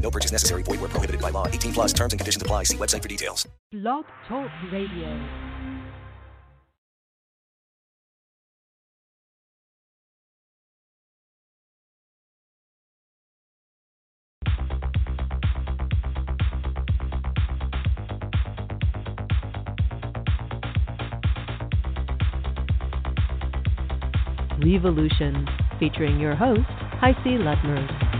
No 0.00 0.10
purchase 0.10 0.32
necessary. 0.32 0.62
Void 0.62 0.80
where 0.80 0.88
prohibited 0.88 1.20
by 1.20 1.30
law. 1.30 1.46
18 1.46 1.72
plus 1.72 1.92
terms 1.92 2.12
and 2.12 2.20
conditions 2.20 2.42
apply. 2.42 2.64
See 2.64 2.76
website 2.76 3.02
for 3.02 3.08
details. 3.08 3.46
Blog 3.70 4.04
Talk 4.26 4.50
Radio. 4.72 5.20
Revolution, 24.62 25.48
featuring 25.78 26.20
your 26.20 26.34
host, 26.34 26.60
HiC 27.00 27.40
Ludmers. 27.40 28.10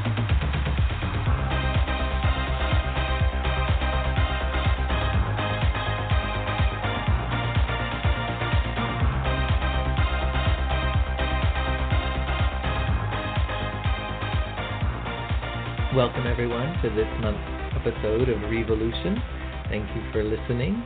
Welcome, 16.00 16.26
everyone, 16.26 16.80
to 16.80 16.88
this 16.88 17.06
month's 17.20 17.76
episode 17.76 18.30
of 18.30 18.40
Revolution. 18.50 19.22
Thank 19.68 19.86
you 19.94 20.02
for 20.12 20.24
listening. 20.24 20.82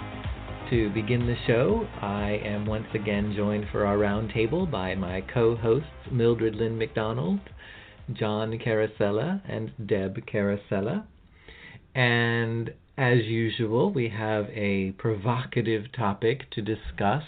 To 0.70 0.90
begin 0.90 1.24
the 1.24 1.36
show, 1.46 1.86
I 2.02 2.40
am 2.44 2.66
once 2.66 2.88
again 2.94 3.32
joined 3.36 3.66
for 3.70 3.86
our 3.86 3.96
roundtable 3.96 4.68
by 4.68 4.96
my 4.96 5.20
co 5.32 5.54
hosts 5.54 5.86
Mildred 6.10 6.56
Lynn 6.56 6.76
McDonald, 6.76 7.38
John 8.12 8.58
Carosella, 8.58 9.40
and 9.48 9.70
Deb 9.86 10.26
Carosella. 10.26 11.04
And 11.94 12.74
as 12.98 13.18
usual, 13.18 13.92
we 13.92 14.08
have 14.08 14.46
a 14.50 14.94
provocative 14.98 15.92
topic 15.92 16.50
to 16.54 16.60
discuss 16.60 17.22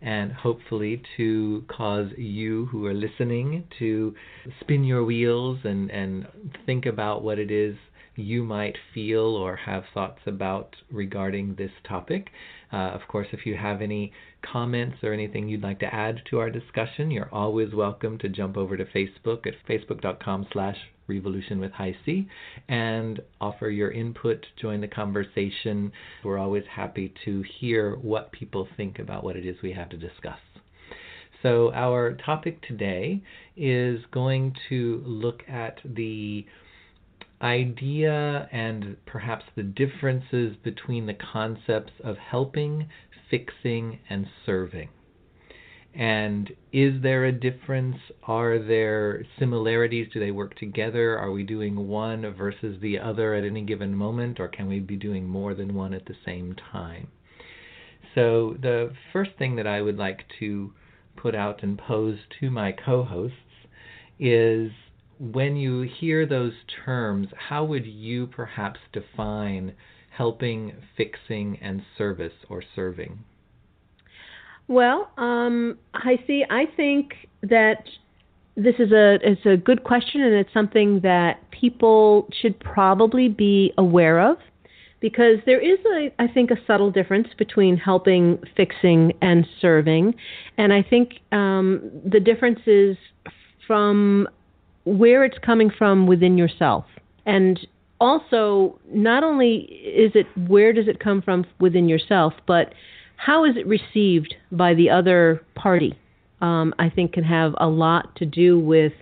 and 0.00 0.32
hopefully 0.32 1.02
to 1.16 1.64
cause 1.68 2.08
you 2.16 2.66
who 2.66 2.86
are 2.86 2.94
listening 2.94 3.64
to 3.78 4.14
spin 4.60 4.84
your 4.84 5.04
wheels 5.04 5.58
and, 5.64 5.90
and 5.90 6.26
think 6.66 6.86
about 6.86 7.22
what 7.22 7.38
it 7.38 7.50
is 7.50 7.76
you 8.14 8.42
might 8.42 8.76
feel 8.92 9.36
or 9.36 9.54
have 9.56 9.84
thoughts 9.94 10.20
about 10.26 10.74
regarding 10.90 11.54
this 11.54 11.70
topic. 11.86 12.30
Uh, 12.72 12.76
of 12.76 13.00
course, 13.08 13.28
if 13.32 13.46
you 13.46 13.56
have 13.56 13.80
any 13.80 14.12
comments 14.42 14.96
or 15.02 15.12
anything 15.12 15.48
you'd 15.48 15.62
like 15.62 15.78
to 15.78 15.94
add 15.94 16.20
to 16.28 16.38
our 16.38 16.50
discussion, 16.50 17.10
you're 17.10 17.32
always 17.32 17.72
welcome 17.72 18.18
to 18.18 18.28
jump 18.28 18.56
over 18.56 18.76
to 18.76 18.84
Facebook 18.84 19.46
at 19.46 19.54
facebook.com 19.68 20.46
slash 20.52 20.76
revolution 21.08 21.58
with 21.58 21.72
HiC 21.72 22.26
and 22.68 23.20
offer 23.40 23.68
your 23.70 23.90
input, 23.90 24.46
join 24.60 24.80
the 24.80 24.88
conversation. 24.88 25.92
We're 26.24 26.38
always 26.38 26.64
happy 26.70 27.14
to 27.24 27.42
hear 27.58 27.96
what 27.96 28.32
people 28.32 28.68
think 28.76 28.98
about 28.98 29.24
what 29.24 29.36
it 29.36 29.46
is 29.46 29.56
we 29.62 29.72
have 29.72 29.88
to 29.90 29.96
discuss. 29.96 30.38
So, 31.42 31.72
our 31.72 32.14
topic 32.14 32.60
today 32.66 33.22
is 33.56 34.00
going 34.10 34.56
to 34.68 35.02
look 35.06 35.42
at 35.48 35.78
the 35.84 36.44
idea 37.40 38.48
and 38.50 38.96
perhaps 39.06 39.44
the 39.54 39.62
differences 39.62 40.56
between 40.64 41.06
the 41.06 41.14
concepts 41.14 41.92
of 42.02 42.16
helping, 42.16 42.88
fixing, 43.30 44.00
and 44.10 44.26
serving. 44.44 44.88
And 45.98 46.52
is 46.72 47.02
there 47.02 47.24
a 47.24 47.32
difference? 47.32 47.96
Are 48.22 48.60
there 48.60 49.24
similarities? 49.36 50.06
Do 50.12 50.20
they 50.20 50.30
work 50.30 50.54
together? 50.54 51.18
Are 51.18 51.32
we 51.32 51.42
doing 51.42 51.88
one 51.88 52.22
versus 52.34 52.80
the 52.80 53.00
other 53.00 53.34
at 53.34 53.42
any 53.42 53.62
given 53.62 53.96
moment, 53.96 54.38
or 54.38 54.46
can 54.46 54.68
we 54.68 54.78
be 54.78 54.94
doing 54.94 55.28
more 55.28 55.54
than 55.54 55.74
one 55.74 55.92
at 55.92 56.06
the 56.06 56.14
same 56.24 56.54
time? 56.54 57.08
So, 58.14 58.56
the 58.62 58.92
first 59.12 59.32
thing 59.38 59.56
that 59.56 59.66
I 59.66 59.82
would 59.82 59.96
like 59.96 60.24
to 60.38 60.72
put 61.16 61.34
out 61.34 61.64
and 61.64 61.76
pose 61.76 62.18
to 62.38 62.48
my 62.48 62.70
co 62.70 63.02
hosts 63.02 63.66
is 64.20 64.70
when 65.18 65.56
you 65.56 65.80
hear 65.80 66.26
those 66.26 66.54
terms, 66.84 67.26
how 67.48 67.64
would 67.64 67.86
you 67.86 68.28
perhaps 68.28 68.78
define 68.92 69.74
helping, 70.10 70.74
fixing, 70.96 71.58
and 71.60 71.82
service 71.96 72.34
or 72.48 72.62
serving? 72.76 73.24
Well, 74.68 75.10
um, 75.16 75.78
I 75.94 76.22
see. 76.26 76.44
I 76.48 76.66
think 76.76 77.14
that 77.42 77.84
this 78.54 78.74
is 78.78 78.92
a 78.92 79.18
it's 79.22 79.44
a 79.46 79.56
good 79.56 79.82
question, 79.82 80.20
and 80.20 80.34
it's 80.34 80.52
something 80.52 81.00
that 81.00 81.50
people 81.50 82.28
should 82.40 82.60
probably 82.60 83.28
be 83.28 83.72
aware 83.78 84.20
of, 84.20 84.36
because 85.00 85.38
there 85.46 85.60
is 85.60 85.78
a 85.86 86.12
I 86.18 86.28
think 86.28 86.50
a 86.50 86.56
subtle 86.66 86.90
difference 86.90 87.28
between 87.38 87.78
helping, 87.78 88.38
fixing, 88.56 89.12
and 89.22 89.46
serving, 89.60 90.14
and 90.58 90.72
I 90.72 90.82
think 90.82 91.14
um, 91.32 91.90
the 92.04 92.20
difference 92.20 92.60
is 92.66 92.96
from 93.66 94.28
where 94.84 95.24
it's 95.24 95.38
coming 95.38 95.70
from 95.70 96.06
within 96.06 96.36
yourself, 96.36 96.84
and 97.24 97.58
also 98.00 98.78
not 98.92 99.24
only 99.24 99.56
is 99.56 100.12
it 100.14 100.26
where 100.46 100.72
does 100.74 100.88
it 100.88 101.00
come 101.00 101.22
from 101.22 101.46
within 101.58 101.88
yourself, 101.88 102.34
but 102.46 102.74
how 103.18 103.44
is 103.44 103.56
it 103.56 103.66
received 103.66 104.34
by 104.52 104.74
the 104.74 104.88
other 104.88 105.42
party? 105.54 105.98
Um, 106.40 106.72
I 106.78 106.88
think 106.88 107.12
can 107.12 107.24
have 107.24 107.52
a 107.58 107.66
lot 107.66 108.14
to 108.16 108.24
do 108.24 108.58
with 108.58 108.92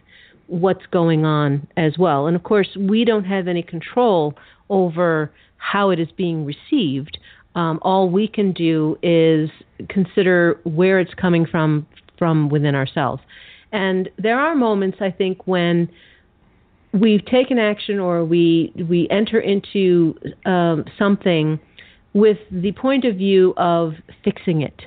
what's 0.47 0.87
going 0.91 1.25
on 1.25 1.69
as 1.77 1.99
well. 1.99 2.27
And 2.27 2.35
of 2.35 2.43
course, 2.43 2.69
we 2.79 3.05
don't 3.05 3.25
have 3.25 3.47
any 3.47 3.63
control 3.63 4.35
over 4.71 5.31
how 5.59 5.91
it 5.91 6.01
is 6.01 6.09
being 6.17 6.47
received. 6.47 7.19
Um, 7.55 7.79
all 7.83 8.09
we 8.09 8.27
can 8.27 8.53
do 8.53 8.99
is 9.03 9.51
consider 9.91 10.61
where 10.65 10.99
it's 10.99 11.15
coming 11.15 11.47
from 11.47 11.87
from 12.19 12.49
within 12.49 12.75
ourselves. 12.75 13.23
And 13.73 14.09
there 14.19 14.41
are 14.41 14.55
moments, 14.55 14.99
I 15.01 15.11
think, 15.11 15.47
when 15.47 15.91
we've 16.95 17.25
taken 17.27 17.59
action 17.59 17.99
or 17.99 18.25
we 18.25 18.73
we 18.89 19.09
enter 19.11 19.41
into 19.41 20.15
um, 20.47 20.87
something 20.99 21.61
with 22.17 22.39
the 22.51 22.73
point 22.73 23.05
of 23.05 23.17
view 23.17 23.53
of 23.59 23.93
fixing 24.25 24.63
it 24.63 24.81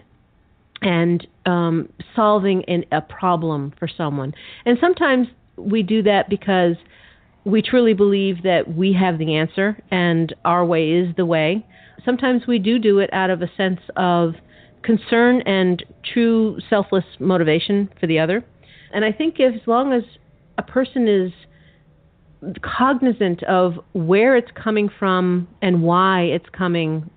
and 0.81 1.27
um, 1.45 1.87
solving 2.15 2.65
an, 2.65 2.83
a 2.91 3.01
problem 3.01 3.71
for 3.77 3.87
someone. 3.87 4.33
And 4.65 4.79
sometimes 4.81 5.27
we 5.55 5.83
do 5.83 6.01
that 6.03 6.27
because 6.27 6.75
we 7.45 7.61
truly 7.61 7.93
believe 7.93 8.41
that 8.43 8.73
we 8.73 8.93
have 8.93 9.19
the 9.19 9.35
answer 9.35 9.79
and 9.91 10.33
our 10.43 10.65
way 10.65 10.89
is 10.89 11.15
the 11.17 11.25
way. 11.25 11.63
Sometimes 12.03 12.47
we 12.47 12.57
do 12.57 12.79
do 12.79 12.97
it 12.97 13.11
out 13.13 13.29
of 13.29 13.43
a 13.43 13.51
sense 13.55 13.81
of 13.95 14.33
concern 14.81 15.41
and 15.41 15.85
true 16.11 16.57
selfless 16.67 17.05
motivation 17.19 17.89
for 17.99 18.07
the 18.07 18.17
other. 18.17 18.43
And 18.91 19.05
I 19.05 19.11
think 19.11 19.39
as 19.39 19.61
long 19.67 19.93
as 19.93 20.01
a 20.57 20.63
person 20.63 21.07
is 21.07 21.31
cognizant 22.61 23.43
of 23.43 23.73
where 23.93 24.35
it's 24.37 24.51
coming 24.55 24.89
from 24.99 25.47
and 25.61 25.83
why 25.83 26.21
it's 26.21 26.49
coming 26.51 27.09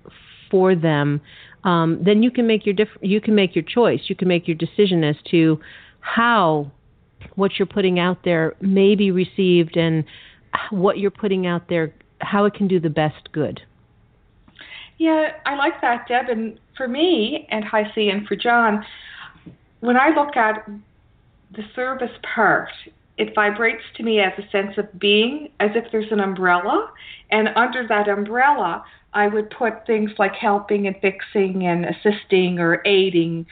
for 0.51 0.75
them, 0.75 1.21
um, 1.63 2.01
then 2.03 2.21
you 2.21 2.29
can 2.29 2.45
make 2.45 2.65
your 2.65 2.75
diff- 2.75 2.97
you 3.01 3.21
can 3.21 3.35
make 3.35 3.55
your 3.55 3.63
choice. 3.63 4.01
You 4.07 4.15
can 4.15 4.27
make 4.27 4.47
your 4.47 4.57
decision 4.57 5.03
as 5.03 5.15
to 5.31 5.59
how 6.01 6.71
what 7.35 7.57
you're 7.57 7.65
putting 7.65 7.99
out 7.99 8.23
there 8.23 8.53
may 8.59 8.95
be 8.95 9.11
received 9.11 9.77
and 9.77 10.03
what 10.71 10.97
you're 10.99 11.11
putting 11.11 11.47
out 11.47 11.69
there, 11.69 11.93
how 12.19 12.45
it 12.45 12.53
can 12.53 12.67
do 12.67 12.79
the 12.79 12.89
best 12.89 13.31
good. 13.31 13.61
Yeah, 14.97 15.31
I 15.45 15.55
like 15.55 15.81
that, 15.81 16.07
Deb. 16.07 16.29
And 16.29 16.59
for 16.77 16.87
me, 16.87 17.47
and 17.49 17.63
HiC, 17.63 18.09
and 18.11 18.27
for 18.27 18.35
John, 18.35 18.85
when 19.79 19.97
I 19.97 20.09
look 20.09 20.37
at 20.37 20.67
the 21.55 21.63
service 21.75 22.11
part, 22.35 22.69
it 23.17 23.35
vibrates 23.35 23.83
to 23.95 24.03
me 24.03 24.19
as 24.19 24.33
a 24.37 24.49
sense 24.49 24.77
of 24.77 24.99
being, 24.99 25.49
as 25.59 25.71
if 25.75 25.91
there's 25.91 26.11
an 26.11 26.19
umbrella. 26.19 26.91
And 27.31 27.49
under 27.55 27.87
that 27.87 28.07
umbrella, 28.07 28.83
I 29.13 29.27
would 29.27 29.49
put 29.51 29.85
things 29.85 30.11
like 30.17 30.33
helping 30.33 30.87
and 30.87 30.95
fixing 30.99 31.65
and 31.65 31.85
assisting 31.85 32.59
or 32.59 32.81
aiding 32.85 33.45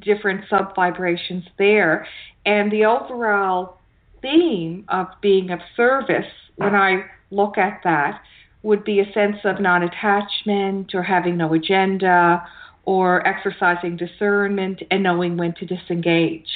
different 0.00 0.44
sub 0.48 0.74
vibrations 0.74 1.44
there. 1.58 2.06
And 2.46 2.70
the 2.70 2.84
overall 2.84 3.78
theme 4.22 4.84
of 4.88 5.08
being 5.20 5.50
of 5.50 5.60
service, 5.76 6.30
when 6.56 6.74
I 6.74 7.04
look 7.30 7.58
at 7.58 7.80
that, 7.84 8.20
would 8.62 8.84
be 8.84 9.00
a 9.00 9.12
sense 9.12 9.36
of 9.44 9.60
non 9.60 9.82
attachment 9.82 10.94
or 10.94 11.02
having 11.02 11.36
no 11.36 11.52
agenda 11.52 12.46
or 12.84 13.26
exercising 13.26 13.96
discernment 13.96 14.82
and 14.90 15.02
knowing 15.02 15.36
when 15.36 15.54
to 15.54 15.66
disengage. 15.66 16.48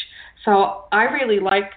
So 0.44 0.84
I 0.92 1.04
really 1.04 1.40
like 1.40 1.70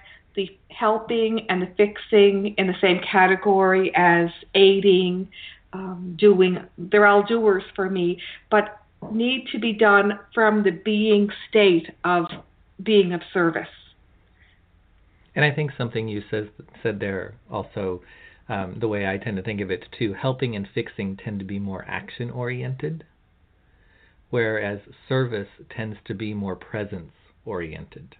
helping 0.78 1.46
and 1.48 1.68
fixing 1.76 2.54
in 2.58 2.66
the 2.66 2.74
same 2.80 3.00
category 3.00 3.92
as 3.94 4.28
aiding, 4.54 5.28
um, 5.72 6.16
doing. 6.18 6.58
They're 6.78 7.06
all 7.06 7.22
doers 7.22 7.64
for 7.74 7.88
me, 7.88 8.18
but 8.50 8.80
need 9.10 9.48
to 9.52 9.58
be 9.58 9.72
done 9.72 10.18
from 10.34 10.62
the 10.62 10.70
being 10.70 11.28
state 11.48 11.88
of 12.04 12.26
being 12.82 13.12
of 13.12 13.20
service. 13.32 13.68
And 15.34 15.44
I 15.44 15.50
think 15.50 15.72
something 15.76 16.08
you 16.08 16.22
says, 16.30 16.48
said 16.82 17.00
there 17.00 17.34
also, 17.50 18.02
um, 18.48 18.76
the 18.80 18.88
way 18.88 19.06
I 19.06 19.18
tend 19.18 19.36
to 19.38 19.42
think 19.42 19.60
of 19.60 19.70
it 19.70 19.86
too, 19.98 20.12
helping 20.14 20.56
and 20.56 20.68
fixing 20.74 21.16
tend 21.16 21.38
to 21.38 21.44
be 21.44 21.58
more 21.58 21.84
action 21.88 22.30
oriented, 22.30 23.04
whereas 24.30 24.80
service 25.08 25.48
tends 25.74 25.96
to 26.04 26.14
be 26.14 26.34
more 26.34 26.56
presence 26.56 27.12
oriented. 27.44 28.16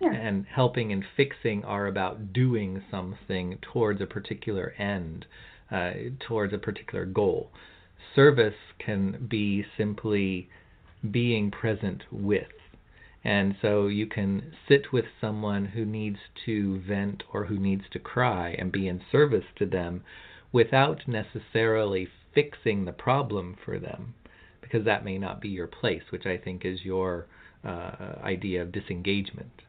Yeah. 0.00 0.12
And 0.12 0.44
helping 0.46 0.92
and 0.92 1.04
fixing 1.16 1.64
are 1.64 1.86
about 1.86 2.32
doing 2.32 2.82
something 2.90 3.58
towards 3.62 4.00
a 4.00 4.06
particular 4.06 4.74
end, 4.78 5.26
uh, 5.70 5.92
towards 6.20 6.52
a 6.52 6.58
particular 6.58 7.06
goal. 7.06 7.50
Service 8.14 8.54
can 8.78 9.26
be 9.28 9.64
simply 9.76 10.48
being 11.10 11.50
present 11.50 12.02
with. 12.10 12.52
And 13.24 13.56
so 13.60 13.88
you 13.88 14.06
can 14.06 14.52
sit 14.68 14.92
with 14.92 15.06
someone 15.20 15.64
who 15.66 15.84
needs 15.84 16.18
to 16.44 16.80
vent 16.80 17.24
or 17.32 17.46
who 17.46 17.58
needs 17.58 17.82
to 17.92 17.98
cry 17.98 18.54
and 18.58 18.70
be 18.70 18.86
in 18.86 19.00
service 19.10 19.46
to 19.56 19.66
them 19.66 20.04
without 20.52 21.08
necessarily 21.08 22.08
fixing 22.34 22.84
the 22.84 22.92
problem 22.92 23.56
for 23.64 23.78
them, 23.78 24.14
because 24.60 24.84
that 24.84 25.04
may 25.04 25.18
not 25.18 25.40
be 25.40 25.48
your 25.48 25.66
place, 25.66 26.02
which 26.10 26.26
I 26.26 26.36
think 26.36 26.64
is 26.64 26.84
your 26.84 27.26
uh, 27.64 28.16
idea 28.22 28.62
of 28.62 28.72
disengagement. 28.72 29.62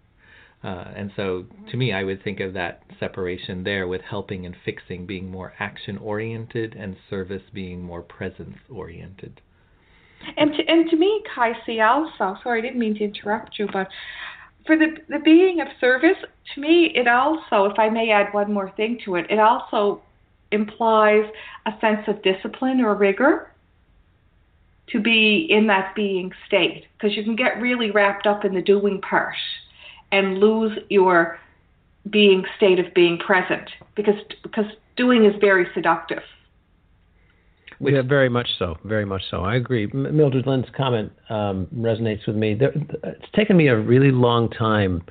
Uh, 0.63 0.85
and 0.95 1.11
so, 1.15 1.45
to 1.69 1.77
me, 1.77 1.93
I 1.93 2.03
would 2.03 2.23
think 2.23 2.39
of 2.39 2.53
that 2.53 2.81
separation 2.99 3.63
there 3.63 3.87
with 3.87 4.01
helping 4.01 4.45
and 4.45 4.55
fixing 4.65 5.05
being 5.05 5.29
more 5.29 5.53
action 5.59 5.97
oriented 5.99 6.75
and 6.75 6.97
service 7.09 7.43
being 7.53 7.81
more 7.83 8.01
presence 8.01 8.57
oriented. 8.69 9.39
And 10.35 10.51
to, 10.53 10.63
and 10.67 10.89
to 10.89 10.97
me, 10.97 11.23
HiC, 11.35 11.79
also, 11.79 12.39
sorry, 12.43 12.59
I 12.59 12.61
didn't 12.61 12.79
mean 12.79 12.95
to 12.95 13.03
interrupt 13.03 13.59
you, 13.59 13.67
but 13.71 13.87
for 14.65 14.75
the, 14.75 14.97
the 15.09 15.19
being 15.19 15.61
of 15.61 15.67
service, 15.79 16.17
to 16.55 16.61
me, 16.61 16.91
it 16.95 17.07
also, 17.07 17.65
if 17.65 17.77
I 17.77 17.89
may 17.89 18.09
add 18.09 18.33
one 18.33 18.51
more 18.51 18.71
thing 18.75 18.99
to 19.05 19.15
it, 19.15 19.27
it 19.29 19.39
also 19.39 20.01
implies 20.51 21.23
a 21.65 21.71
sense 21.79 22.01
of 22.07 22.21
discipline 22.23 22.81
or 22.81 22.95
rigor 22.95 23.51
to 24.89 24.99
be 24.99 25.45
in 25.49 25.67
that 25.67 25.93
being 25.95 26.31
state 26.47 26.85
because 26.93 27.15
you 27.15 27.23
can 27.23 27.35
get 27.35 27.61
really 27.61 27.91
wrapped 27.91 28.25
up 28.25 28.45
in 28.45 28.53
the 28.53 28.61
doing 28.61 29.01
part 29.01 29.35
and 30.11 30.39
lose 30.39 30.77
your 30.89 31.39
being 32.09 32.45
state 32.55 32.79
of 32.79 32.93
being 32.93 33.17
present 33.17 33.69
because 33.95 34.15
because 34.43 34.65
doing 34.95 35.25
is 35.25 35.33
very 35.39 35.67
seductive. 35.73 36.23
Which, 37.79 37.93
yeah, 37.93 38.01
very 38.01 38.29
much 38.29 38.47
so. 38.57 38.77
Very 38.85 39.05
much 39.05 39.21
so. 39.29 39.41
I 39.41 39.55
agree. 39.55 39.87
Mildred 39.93 40.47
Lynn's 40.47 40.65
comment 40.75 41.11
um, 41.29 41.67
resonates 41.75 42.25
with 42.25 42.35
me. 42.35 42.55
There, 42.55 42.73
it's 43.03 43.31
taken 43.35 43.55
me 43.55 43.67
a 43.67 43.77
really 43.77 44.09
long 44.09 44.49
time 44.49 45.03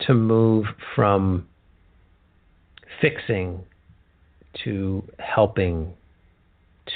to 0.00 0.12
move 0.12 0.66
from 0.94 1.46
fixing 3.00 3.64
to 4.64 5.02
helping 5.18 5.94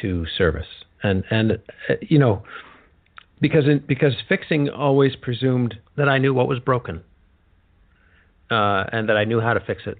to 0.02 0.26
service, 0.36 0.66
and 1.02 1.24
and 1.30 1.52
uh, 1.52 1.94
you 2.02 2.18
know 2.18 2.42
because 3.40 3.66
in, 3.66 3.82
because 3.86 4.14
fixing 4.28 4.68
always 4.68 5.16
presumed 5.16 5.74
that 5.96 6.08
I 6.08 6.18
knew 6.18 6.32
what 6.32 6.48
was 6.48 6.58
broken, 6.58 7.02
uh, 8.50 8.84
and 8.92 9.08
that 9.08 9.16
I 9.16 9.24
knew 9.24 9.40
how 9.40 9.54
to 9.54 9.60
fix 9.60 9.82
it, 9.86 9.98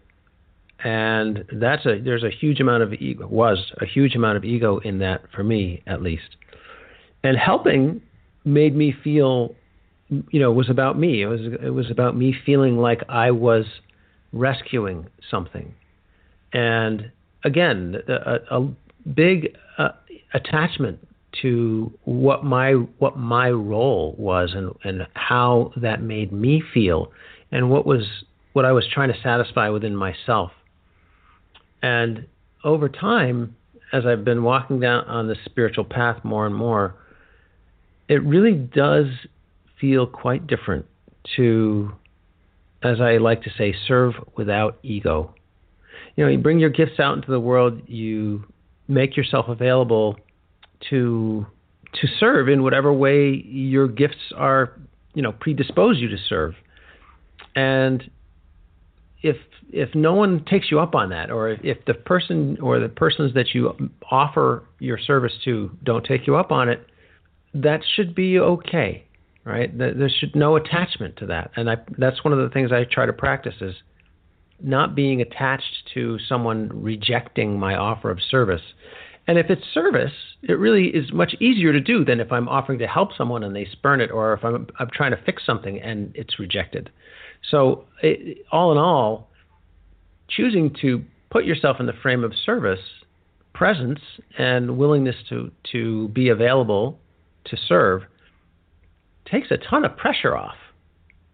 and 0.83 1.45
that's 1.53 1.87
a 1.87 1.99
there's 1.99 2.25
a 2.25 2.31
huge 2.31 2.61
amount 2.61 2.83
of 2.83 2.93
ego 2.93 3.27
was 3.27 3.73
a 3.81 3.87
huge 3.87 4.15
amount 4.15 4.37
of 4.37 4.45
ego 4.45 4.79
in 4.79 4.99
that 4.99 5.23
for 5.35 5.43
me 5.43 5.83
at 5.87 6.03
least, 6.03 6.37
and 7.23 7.37
helping 7.37 8.01
made 8.45 8.77
me 8.77 8.95
feel, 9.03 9.55
you 10.09 10.39
know, 10.41 10.53
was 10.53 10.69
about 10.69 10.99
me. 10.99 11.23
It 11.23 11.27
was 11.27 11.41
it 11.63 11.71
was 11.71 11.91
about 11.91 12.17
me 12.17 12.35
feeling 12.45 12.77
like 12.77 13.03
I 13.09 13.31
was 13.31 13.65
rescuing 14.33 15.07
something, 15.31 15.75
and 16.53 17.11
again, 17.45 17.97
a, 18.09 18.39
a 18.51 18.69
big 19.15 19.57
uh, 19.79 19.91
attachment 20.33 20.99
to 21.43 21.93
what 22.05 22.45
my 22.45 22.73
what 22.73 23.17
my 23.17 23.51
role 23.51 24.15
was 24.19 24.53
and 24.55 24.73
and 24.85 25.07
how 25.15 25.73
that 25.77 26.03
made 26.03 26.33
me 26.33 26.63
feel 26.73 27.13
and 27.51 27.71
what 27.71 27.87
was 27.87 28.05
what 28.53 28.65
I 28.65 28.73
was 28.73 28.87
trying 28.93 29.13
to 29.13 29.21
satisfy 29.23 29.69
within 29.69 29.95
myself. 29.97 30.53
And 31.83 32.27
over 32.63 32.89
time, 32.89 33.57
as 33.93 34.07
I've 34.07 34.25
been 34.25 34.43
walking 34.43 34.81
down 34.81 35.05
on 35.05 35.29
the 35.29 35.37
spiritual 35.45 35.85
path 35.85 36.25
more 36.25 36.47
and 36.47 36.55
more, 36.55 36.95
it 38.09 38.23
really 38.25 38.55
does 38.55 39.07
feel 39.81 40.07
quite 40.07 40.47
different 40.47 40.87
to, 41.37 41.93
as 42.83 43.01
I 43.01 43.19
like 43.19 43.43
to 43.43 43.51
say, 43.59 43.75
serve 43.87 44.15
without 44.37 44.79
ego. 44.83 45.35
You 46.17 46.25
know, 46.25 46.31
you 46.31 46.39
bring 46.39 46.59
your 46.59 46.71
gifts 46.71 47.01
out 47.01 47.17
into 47.17 47.31
the 47.31 47.41
world, 47.41 47.83
you 47.87 48.45
make 48.89 49.17
yourself 49.17 49.49
available 49.49 50.17
to 50.91 51.47
to 52.01 52.09
serve 52.19 52.49
in 52.49 52.63
whatever 52.63 52.93
way 52.93 53.31
your 53.47 53.87
gifts 53.87 54.33
are, 54.37 54.73
you 55.15 55.23
know, 55.23 55.33
predispose 55.33 55.99
you 55.99 56.09
to 56.09 56.17
serve. 56.29 56.55
And 57.55 58.11
if 59.23 59.37
if 59.73 59.95
no 59.95 60.15
one 60.15 60.45
takes 60.45 60.71
you 60.71 60.79
up 60.79 60.95
on 60.95 61.09
that, 61.11 61.31
or 61.31 61.51
if 61.51 61.85
the 61.87 61.95
person 61.95 62.59
or 62.61 62.79
the 62.79 62.89
persons 62.89 63.35
that 63.35 63.55
you 63.55 63.91
offer 64.11 64.65
your 64.79 64.99
service 64.99 65.33
to 65.45 65.71
don't 65.83 66.05
take 66.05 66.27
you 66.27 66.37
up 66.37 66.53
on 66.53 66.69
it, 66.69 66.87
that 67.55 67.81
should 67.95 68.15
be 68.15 68.39
okay, 68.39 69.05
right? 69.45 69.77
There 69.77 70.11
should 70.21 70.37
no 70.37 70.57
attachment 70.57 71.17
to 71.19 71.27
that, 71.27 71.51
and 71.57 71.71
I, 71.71 71.77
that's 71.97 72.23
one 72.23 72.33
of 72.33 72.39
the 72.39 72.51
things 72.53 72.71
I 72.71 72.85
try 72.85 73.07
to 73.07 73.13
practice 73.13 73.55
is 73.61 73.75
not 74.61 74.95
being 74.95 75.21
attached 75.21 75.91
to 75.95 76.19
someone 76.29 76.71
rejecting 76.73 77.59
my 77.59 77.75
offer 77.75 78.11
of 78.11 78.19
service 78.31 78.63
and 79.27 79.39
if 79.39 79.49
it's 79.49 79.63
service, 79.73 80.13
it 80.43 80.59
really 80.59 80.89
is 80.89 81.13
much 81.13 81.35
easier 81.41 81.73
to 81.73 81.81
do 81.81 82.05
than 82.05 82.21
if 82.21 82.31
I'm 82.31 82.49
offering 82.49 82.79
to 82.81 82.87
help 82.87 83.11
someone 83.17 83.43
and 83.43 83.57
they 83.57 83.67
spurn 83.73 84.01
it, 84.01 84.11
or 84.11 84.35
if 84.35 84.45
I'm, 84.45 84.67
I'm 84.79 84.91
trying 84.93 85.13
to 85.13 85.23
fix 85.25 85.45
something 85.47 85.81
and 85.81 86.13
it's 86.15 86.39
rejected. 86.39 86.91
So, 87.51 87.85
it, 88.03 88.45
all 88.53 88.73
in 88.73 88.79
all, 88.79 89.31
choosing 90.29 90.75
to 90.83 91.03
put 91.31 91.45
yourself 91.45 91.79
in 91.81 91.87
the 91.87 91.93
frame 92.03 92.23
of 92.23 92.33
service, 92.45 92.81
presence, 93.55 94.01
and 94.39 94.77
willingness 94.77 95.17
to, 95.31 95.51
to 95.73 96.09
be 96.09 96.29
available 96.29 96.99
to 97.47 97.57
serve 97.57 98.03
takes 99.31 99.51
a 99.51 99.57
ton 99.57 99.85
of 99.85 99.97
pressure 99.97 100.37
off 100.37 100.57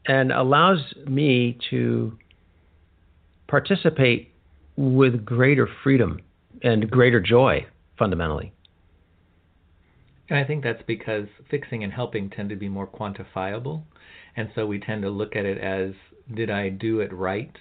and 0.06 0.30
allows 0.32 0.78
me 1.06 1.58
to 1.70 2.16
participate 3.48 4.32
with 4.76 5.24
greater 5.24 5.68
freedom 5.82 6.20
and 6.62 6.88
greater 6.90 7.20
joy 7.20 7.66
fundamentally. 8.00 8.52
And 10.30 10.38
I 10.38 10.44
think 10.44 10.64
that's 10.64 10.82
because 10.86 11.26
fixing 11.50 11.84
and 11.84 11.92
helping 11.92 12.30
tend 12.30 12.48
to 12.48 12.56
be 12.56 12.68
more 12.68 12.86
quantifiable. 12.86 13.82
And 14.36 14.48
so 14.54 14.66
we 14.66 14.80
tend 14.80 15.02
to 15.02 15.10
look 15.10 15.36
at 15.36 15.44
it 15.44 15.58
as 15.58 15.92
did 16.34 16.50
I 16.50 16.70
do 16.70 17.00
it 17.00 17.12
right 17.12 17.54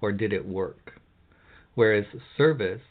or 0.00 0.12
did 0.12 0.32
it 0.32 0.46
work? 0.46 1.00
Whereas 1.74 2.04
service 2.36 2.82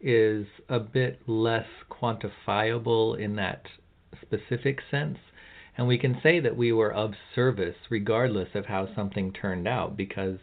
is 0.00 0.46
a 0.68 0.78
bit 0.78 1.20
less 1.26 1.66
quantifiable 1.90 3.18
in 3.18 3.34
that 3.36 3.62
specific 4.22 4.78
sense. 4.90 5.18
And 5.76 5.88
we 5.88 5.98
can 5.98 6.20
say 6.22 6.38
that 6.38 6.56
we 6.56 6.70
were 6.70 6.92
of 6.92 7.14
service 7.34 7.76
regardless 7.90 8.50
of 8.54 8.66
how 8.66 8.94
something 8.94 9.32
turned 9.32 9.66
out 9.66 9.96
because 9.96 10.38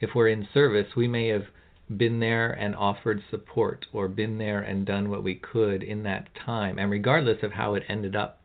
if 0.00 0.10
we're 0.14 0.28
in 0.28 0.48
service, 0.54 0.94
we 0.96 1.08
may 1.08 1.28
have 1.28 1.46
been 1.94 2.18
there 2.20 2.50
and 2.50 2.74
offered 2.74 3.22
support 3.30 3.86
or 3.92 4.08
been 4.08 4.38
there 4.38 4.60
and 4.60 4.86
done 4.86 5.08
what 5.08 5.22
we 5.22 5.34
could 5.34 5.82
in 5.82 6.02
that 6.02 6.28
time. 6.34 6.78
And 6.78 6.90
regardless 6.90 7.42
of 7.42 7.52
how 7.52 7.74
it 7.74 7.84
ended 7.88 8.16
up, 8.16 8.40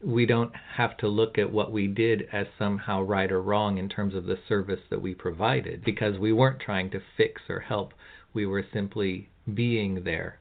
we 0.00 0.26
don't 0.26 0.54
have 0.76 0.96
to 0.98 1.08
look 1.08 1.38
at 1.38 1.52
what 1.52 1.72
we 1.72 1.88
did 1.88 2.28
as 2.32 2.46
somehow 2.56 3.02
right 3.02 3.32
or 3.32 3.42
wrong 3.42 3.78
in 3.78 3.88
terms 3.88 4.14
of 4.14 4.26
the 4.26 4.38
service 4.48 4.80
that 4.90 5.02
we 5.02 5.14
provided 5.14 5.84
because 5.84 6.18
we 6.18 6.32
weren't 6.32 6.60
trying 6.60 6.90
to 6.90 7.02
fix 7.16 7.42
or 7.48 7.60
help. 7.60 7.92
We 8.32 8.46
were 8.46 8.64
simply 8.72 9.28
being 9.52 10.04
there. 10.04 10.38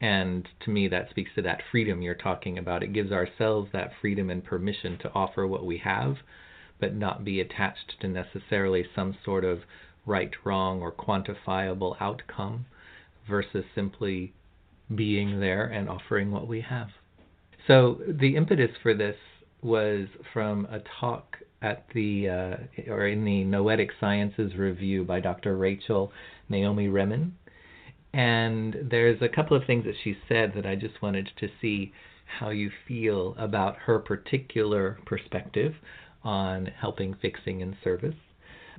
And 0.00 0.48
to 0.64 0.70
me, 0.70 0.88
that 0.88 1.10
speaks 1.10 1.30
to 1.36 1.42
that 1.42 1.62
freedom 1.70 2.02
you're 2.02 2.14
talking 2.16 2.58
about. 2.58 2.82
It 2.82 2.92
gives 2.92 3.12
ourselves 3.12 3.70
that 3.72 3.92
freedom 4.00 4.28
and 4.28 4.44
permission 4.44 4.98
to 4.98 5.12
offer 5.12 5.46
what 5.46 5.64
we 5.64 5.78
have, 5.78 6.16
but 6.80 6.94
not 6.94 7.24
be 7.24 7.40
attached 7.40 7.94
to 8.00 8.08
necessarily 8.08 8.84
some 8.94 9.16
sort 9.24 9.44
of 9.44 9.60
right, 10.06 10.30
wrong, 10.44 10.80
or 10.80 10.92
quantifiable 10.92 11.96
outcome, 12.00 12.66
versus 13.28 13.64
simply 13.74 14.32
being 14.94 15.40
there 15.40 15.66
and 15.66 15.88
offering 15.88 16.30
what 16.30 16.46
we 16.46 16.60
have. 16.60 16.88
So 17.66 17.98
the 18.06 18.36
impetus 18.36 18.70
for 18.82 18.94
this 18.94 19.16
was 19.62 20.06
from 20.32 20.66
a 20.66 20.80
talk 21.00 21.38
at 21.62 21.86
the 21.94 22.28
uh, 22.28 22.92
or 22.92 23.08
in 23.08 23.24
the 23.24 23.44
Noetic 23.44 23.90
Sciences 23.98 24.54
Review 24.54 25.04
by 25.04 25.20
Dr. 25.20 25.56
Rachel 25.56 26.12
Naomi 26.50 26.88
Remen. 26.88 27.32
And 28.12 28.76
there's 28.90 29.20
a 29.22 29.28
couple 29.28 29.56
of 29.56 29.64
things 29.66 29.84
that 29.86 29.94
she 30.04 30.16
said 30.28 30.52
that 30.54 30.66
I 30.66 30.76
just 30.76 31.00
wanted 31.02 31.30
to 31.40 31.48
see 31.60 31.92
how 32.38 32.50
you 32.50 32.70
feel 32.86 33.34
about 33.38 33.76
her 33.76 33.98
particular 33.98 34.98
perspective 35.06 35.74
on 36.22 36.66
helping, 36.66 37.14
fixing, 37.20 37.62
and 37.62 37.76
service. 37.82 38.14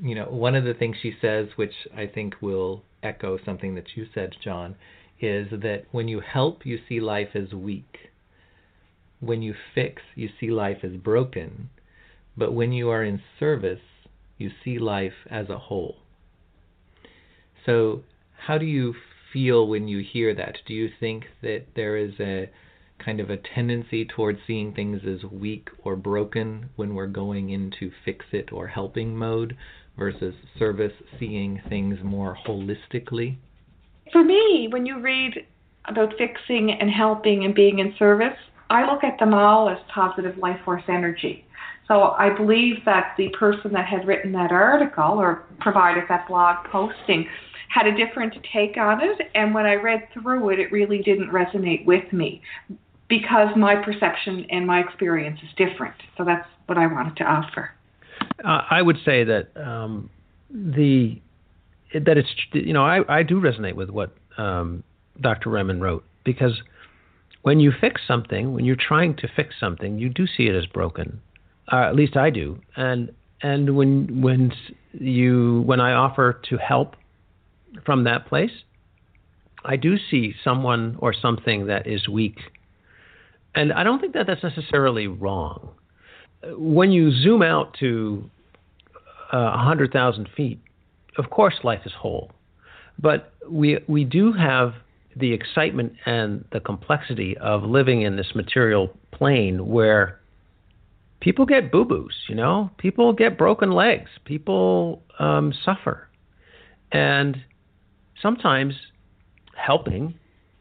You 0.01 0.15
know, 0.15 0.25
one 0.25 0.55
of 0.55 0.65
the 0.65 0.73
things 0.73 0.97
she 1.01 1.13
says, 1.21 1.47
which 1.55 1.73
I 1.95 2.07
think 2.07 2.41
will 2.41 2.83
echo 3.01 3.37
something 3.43 3.75
that 3.75 3.95
you 3.95 4.07
said, 4.13 4.35
John, 4.43 4.75
is 5.19 5.47
that 5.51 5.85
when 5.91 6.07
you 6.07 6.19
help, 6.19 6.65
you 6.65 6.79
see 6.89 6.99
life 6.99 7.29
as 7.35 7.53
weak. 7.53 8.11
When 9.19 9.41
you 9.41 9.55
fix, 9.73 10.01
you 10.15 10.29
see 10.39 10.51
life 10.51 10.79
as 10.83 10.97
broken. 10.97 11.69
But 12.35 12.51
when 12.53 12.73
you 12.73 12.89
are 12.89 13.03
in 13.03 13.21
service, 13.39 13.79
you 14.37 14.51
see 14.63 14.77
life 14.77 15.25
as 15.29 15.49
a 15.49 15.57
whole. 15.57 15.97
So, 17.65 18.03
how 18.37 18.57
do 18.57 18.65
you 18.65 18.93
feel 19.31 19.67
when 19.67 19.87
you 19.87 20.03
hear 20.03 20.35
that? 20.35 20.57
Do 20.67 20.73
you 20.73 20.89
think 20.99 21.25
that 21.41 21.63
there 21.75 21.97
is 21.97 22.19
a 22.19 22.49
kind 22.99 23.19
of 23.19 23.29
a 23.29 23.37
tendency 23.37 24.05
towards 24.05 24.39
seeing 24.45 24.73
things 24.73 25.01
as 25.05 25.23
weak 25.29 25.69
or 25.83 25.95
broken 25.95 26.69
when 26.75 26.95
we're 26.95 27.07
going 27.07 27.49
into 27.49 27.91
fix 28.03 28.25
it 28.31 28.51
or 28.51 28.67
helping 28.67 29.15
mode 29.15 29.57
versus 29.97 30.33
service 30.59 30.93
seeing 31.19 31.61
things 31.69 31.97
more 32.03 32.37
holistically? 32.47 33.37
For 34.11 34.23
me, 34.23 34.67
when 34.69 34.85
you 34.85 34.99
read 34.99 35.45
about 35.85 36.13
fixing 36.17 36.71
and 36.71 36.89
helping 36.89 37.45
and 37.45 37.53
being 37.53 37.79
in 37.79 37.93
service, 37.97 38.37
I 38.69 38.91
look 38.91 39.03
at 39.03 39.19
them 39.19 39.33
all 39.33 39.69
as 39.69 39.77
positive 39.93 40.37
life 40.37 40.59
force 40.65 40.83
energy. 40.87 41.45
So 41.87 42.15
I 42.17 42.35
believe 42.35 42.77
that 42.85 43.13
the 43.17 43.29
person 43.29 43.71
that 43.73 43.85
had 43.85 44.07
written 44.07 44.31
that 44.31 44.51
article 44.51 45.19
or 45.19 45.43
provided 45.59 46.05
that 46.09 46.27
blog 46.27 46.65
posting 46.71 47.27
had 47.69 47.85
a 47.87 47.95
different 47.95 48.33
take 48.51 48.77
on 48.77 49.01
it. 49.03 49.29
And 49.35 49.53
when 49.53 49.65
I 49.65 49.75
read 49.75 50.07
through 50.13 50.49
it, 50.49 50.59
it 50.59 50.71
really 50.71 50.99
didn't 50.99 51.29
resonate 51.29 51.85
with 51.85 52.11
me 52.11 52.41
because 53.07 53.49
my 53.55 53.75
perception 53.75 54.47
and 54.49 54.65
my 54.65 54.79
experience 54.79 55.39
is 55.43 55.49
different. 55.57 55.95
So 56.17 56.23
that's 56.23 56.47
what 56.65 56.77
I 56.77 56.87
wanted 56.87 57.17
to 57.17 57.23
offer. 57.23 57.74
Uh, 58.43 58.61
I 58.69 58.81
would 58.81 58.97
say 59.05 59.23
that 59.23 59.49
um, 59.55 60.09
the 60.49 61.21
that 61.93 62.17
it's 62.17 62.29
you 62.53 62.73
know 62.73 62.85
I, 62.85 63.19
I 63.19 63.23
do 63.23 63.39
resonate 63.39 63.75
with 63.75 63.89
what 63.89 64.13
um, 64.37 64.83
Dr. 65.21 65.49
Remen 65.49 65.81
wrote 65.81 66.03
because 66.23 66.61
when 67.43 67.59
you 67.59 67.71
fix 67.79 68.01
something, 68.07 68.53
when 68.53 68.65
you're 68.65 68.75
trying 68.75 69.15
to 69.17 69.27
fix 69.35 69.55
something, 69.59 69.99
you 69.99 70.09
do 70.09 70.25
see 70.25 70.47
it 70.47 70.55
as 70.55 70.65
broken. 70.65 71.21
Uh, 71.71 71.83
at 71.83 71.95
least 71.95 72.17
I 72.17 72.29
do. 72.29 72.59
And 72.75 73.11
and 73.41 73.75
when 73.75 74.21
when 74.21 74.51
you 74.93 75.61
when 75.65 75.79
I 75.79 75.93
offer 75.93 76.41
to 76.49 76.57
help 76.57 76.95
from 77.85 78.03
that 78.05 78.27
place, 78.27 78.51
I 79.63 79.75
do 79.75 79.97
see 80.09 80.33
someone 80.43 80.95
or 80.99 81.13
something 81.13 81.67
that 81.67 81.87
is 81.87 82.07
weak. 82.07 82.37
And 83.53 83.71
I 83.71 83.83
don't 83.83 83.99
think 83.99 84.13
that 84.13 84.27
that's 84.27 84.43
necessarily 84.43 85.07
wrong. 85.07 85.69
When 86.53 86.91
you 86.91 87.11
zoom 87.11 87.41
out 87.41 87.75
to 87.79 88.29
uh, 89.31 89.51
100,000 89.51 90.29
feet, 90.35 90.59
of 91.17 91.29
course, 91.29 91.55
life 91.63 91.81
is 91.85 91.93
whole. 91.93 92.31
But 92.99 93.33
we, 93.49 93.79
we 93.87 94.03
do 94.03 94.31
have 94.33 94.73
the 95.15 95.33
excitement 95.33 95.93
and 96.05 96.45
the 96.51 96.59
complexity 96.59 97.37
of 97.37 97.63
living 97.63 98.01
in 98.01 98.15
this 98.15 98.35
material 98.35 98.89
plane 99.11 99.67
where 99.67 100.19
people 101.21 101.45
get 101.45 101.71
boo 101.71 101.85
boos, 101.85 102.15
you 102.27 102.35
know, 102.35 102.69
people 102.77 103.13
get 103.13 103.37
broken 103.37 103.71
legs, 103.71 104.09
people 104.25 105.01
um, 105.19 105.53
suffer. 105.63 106.07
And 106.91 107.37
sometimes 108.21 108.73
helping 109.55 110.15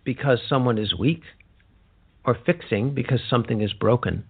because 0.04 0.38
someone 0.48 0.78
is 0.78 0.94
weak 0.96 1.22
or 2.24 2.36
fixing 2.46 2.94
because 2.94 3.20
something 3.28 3.60
is 3.60 3.72
broken 3.72 4.24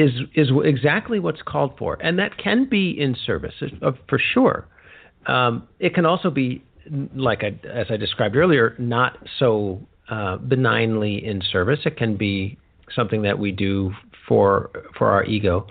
is 0.00 0.10
is 0.34 0.48
exactly 0.64 1.18
what's 1.18 1.42
called 1.42 1.72
for, 1.78 1.98
and 2.00 2.18
that 2.18 2.38
can 2.38 2.68
be 2.68 2.90
in 2.90 3.16
service 3.26 3.54
uh, 3.82 3.92
for 4.08 4.18
sure. 4.18 4.66
Um, 5.26 5.68
it 5.78 5.94
can 5.94 6.06
also 6.06 6.30
be 6.30 6.64
like 7.14 7.42
I, 7.44 7.58
as 7.68 7.86
I 7.90 7.96
described 7.96 8.36
earlier, 8.36 8.74
not 8.78 9.18
so 9.38 9.86
uh, 10.08 10.36
benignly 10.36 11.24
in 11.24 11.42
service. 11.52 11.80
It 11.84 11.96
can 11.96 12.16
be 12.16 12.58
something 12.94 13.22
that 13.22 13.38
we 13.38 13.52
do 13.52 13.92
for 14.26 14.70
for 14.96 15.10
our 15.10 15.24
ego, 15.24 15.66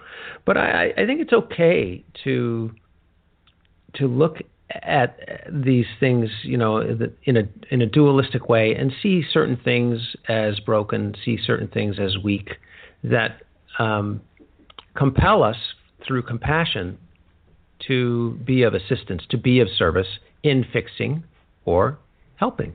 but 0.46 0.58
I, 0.58 0.94
I 0.98 1.06
think 1.06 1.22
it's 1.22 1.34
okay 1.34 2.04
to 2.24 2.72
to 3.96 4.08
look 4.08 4.38
at 4.72 5.20
these 5.52 5.88
things, 6.00 6.30
you 6.44 6.58
know, 6.58 6.78
in 7.24 7.38
a 7.38 7.44
in 7.72 7.82
a 7.82 7.86
dualistic 7.86 8.50
way, 8.50 8.76
and 8.76 8.92
see 9.02 9.24
certain 9.32 9.58
things 9.58 10.16
as 10.28 10.60
broken, 10.60 11.16
see 11.26 11.38
certain 11.44 11.68
things 11.68 11.98
as 12.00 12.18
weak, 12.24 12.50
that 13.04 13.42
um, 13.80 14.22
compel 14.96 15.44
us 15.44 15.58
through 16.06 16.24
compassion 16.24 16.98
to 17.88 18.38
be 18.44 18.64
of 18.64 18.74
assistance, 18.74 19.24
to 19.30 19.38
be 19.38 19.60
of 19.60 19.68
service 19.78 20.08
in 20.44 20.66
fixing 20.72 21.24
or 21.66 21.98
helping. 22.36 22.74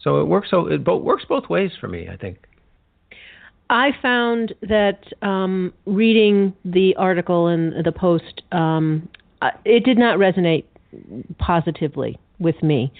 So 0.00 0.20
it 0.20 0.24
works. 0.24 0.48
So 0.50 0.66
it 0.66 0.84
both 0.84 1.02
works 1.02 1.24
both 1.28 1.48
ways 1.48 1.72
for 1.80 1.88
me. 1.88 2.08
I 2.08 2.16
think. 2.16 2.38
I 3.68 3.90
found 4.00 4.54
that 4.62 5.00
um, 5.22 5.72
reading 5.86 6.54
the 6.64 6.94
article 6.96 7.48
and 7.48 7.84
the 7.84 7.90
post, 7.90 8.42
um, 8.52 9.08
it 9.64 9.84
did 9.84 9.98
not 9.98 10.18
resonate 10.18 10.64
positively 11.38 12.18
with 12.38 12.62
me. 12.62 12.92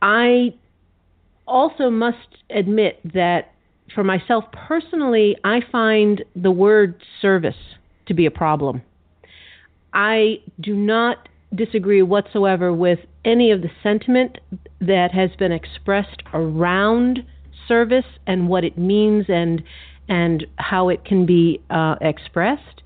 I 0.00 0.54
also 1.46 1.90
must 1.90 2.28
admit 2.48 2.98
that 3.12 3.52
for 3.94 4.04
myself 4.04 4.44
personally, 4.52 5.36
I 5.44 5.60
find 5.70 6.24
the 6.34 6.50
word 6.50 7.02
service 7.20 7.56
to 8.06 8.14
be 8.14 8.26
a 8.26 8.30
problem. 8.30 8.82
I 9.92 10.40
do 10.60 10.74
not 10.74 11.28
disagree 11.54 12.02
whatsoever 12.02 12.72
with 12.72 12.98
any 13.24 13.50
of 13.50 13.62
the 13.62 13.70
sentiment 13.82 14.38
that 14.80 15.12
has 15.12 15.30
been 15.38 15.52
expressed 15.52 16.22
around 16.34 17.20
service 17.66 18.04
and 18.26 18.48
what 18.48 18.64
it 18.64 18.76
means 18.76 19.26
and 19.28 19.62
and 20.08 20.46
how 20.56 20.88
it 20.88 21.04
can 21.04 21.26
be 21.26 21.60
uh, 21.68 21.96
expressed, 22.00 22.82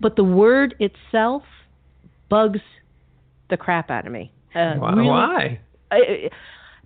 but 0.00 0.16
the 0.16 0.24
word 0.24 0.74
itself 0.80 1.42
bugs 2.30 2.60
the 3.50 3.58
crap 3.58 3.90
out 3.90 4.06
of 4.06 4.12
me. 4.12 4.32
Uh, 4.54 4.76
Really, 4.80 5.06
Why? 5.06 5.60
I, 5.90 6.30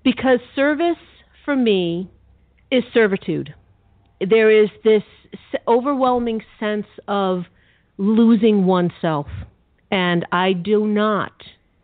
because 0.03 0.41
service 0.57 0.97
for 1.45 1.55
me 1.55 2.11
is 2.71 2.85
servitude. 2.93 3.55
There 4.21 4.51
is 4.51 4.71
this 4.85 5.03
overwhelming 5.69 6.43
sense 6.59 6.87
of 7.07 7.45
losing 7.99 8.67
oneself, 8.67 9.27
and 9.91 10.27
I 10.33 10.53
do 10.53 10.87
not 10.87 11.33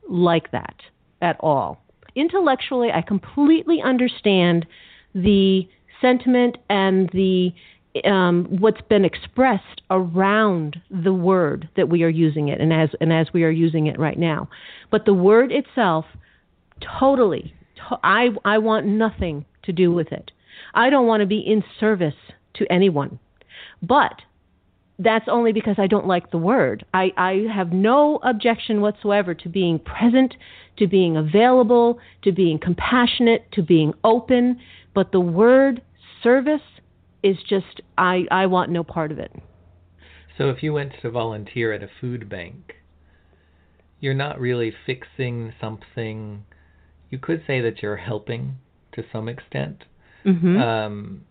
like 0.08 0.50
that 0.52 0.76
at 1.20 1.36
all. 1.40 1.82
Intellectually, 2.14 2.90
I 2.90 3.02
completely 3.02 3.80
understand 3.82 4.66
the 5.14 5.68
sentiment 6.00 6.58
and 6.68 7.08
the 7.12 7.52
um, 8.04 8.46
what's 8.58 8.80
been 8.88 9.04
expressed 9.04 9.82
around 9.90 10.80
the 10.90 11.12
word 11.12 11.68
that 11.76 11.90
we 11.90 12.02
are 12.02 12.08
using 12.08 12.48
it, 12.48 12.60
and 12.60 12.72
as 12.72 12.88
and 13.00 13.12
as 13.12 13.26
we 13.32 13.44
are 13.44 13.50
using 13.50 13.86
it 13.86 13.98
right 13.98 14.18
now. 14.18 14.48
But 14.90 15.04
the 15.04 15.14
word 15.14 15.52
itself, 15.52 16.06
totally, 16.98 17.54
to, 17.76 17.98
I 18.02 18.28
I 18.44 18.58
want 18.58 18.86
nothing 18.86 19.44
to 19.64 19.72
do 19.72 19.92
with 19.92 20.10
it. 20.10 20.30
I 20.74 20.90
don't 20.90 21.06
want 21.06 21.20
to 21.20 21.26
be 21.26 21.38
in 21.38 21.62
service 21.78 22.14
to 22.54 22.70
anyone, 22.70 23.18
but 23.82 24.22
that's 24.98 25.26
only 25.28 25.52
because 25.52 25.76
I 25.78 25.86
don't 25.86 26.06
like 26.06 26.30
the 26.30 26.38
word. 26.38 26.84
I, 26.94 27.12
I 27.16 27.46
have 27.52 27.72
no 27.72 28.20
objection 28.22 28.80
whatsoever 28.80 29.34
to 29.34 29.48
being 29.48 29.78
present, 29.78 30.34
to 30.78 30.86
being 30.86 31.16
available, 31.16 31.98
to 32.22 32.32
being 32.32 32.58
compassionate, 32.58 33.50
to 33.52 33.62
being 33.62 33.94
open. 34.04 34.60
But 34.94 35.12
the 35.12 35.20
word 35.20 35.82
service 36.22 36.60
is 37.22 37.36
just 37.48 37.80
I 37.98 38.24
I 38.30 38.46
want 38.46 38.70
no 38.70 38.84
part 38.84 39.12
of 39.12 39.18
it. 39.18 39.32
So 40.38 40.48
if 40.48 40.62
you 40.62 40.72
went 40.72 40.92
to 41.02 41.10
volunteer 41.10 41.72
at 41.72 41.82
a 41.82 41.90
food 42.00 42.28
bank, 42.28 42.74
you're 44.00 44.14
not 44.14 44.40
really 44.40 44.72
fixing 44.86 45.52
something. 45.60 46.44
You 47.10 47.18
could 47.18 47.42
say 47.46 47.60
that 47.60 47.82
you're 47.82 47.96
helping 47.96 48.56
to 48.92 49.04
some 49.12 49.28
extent. 49.28 49.84
Mm-hmm. 50.24 50.56
Um, 50.58 51.24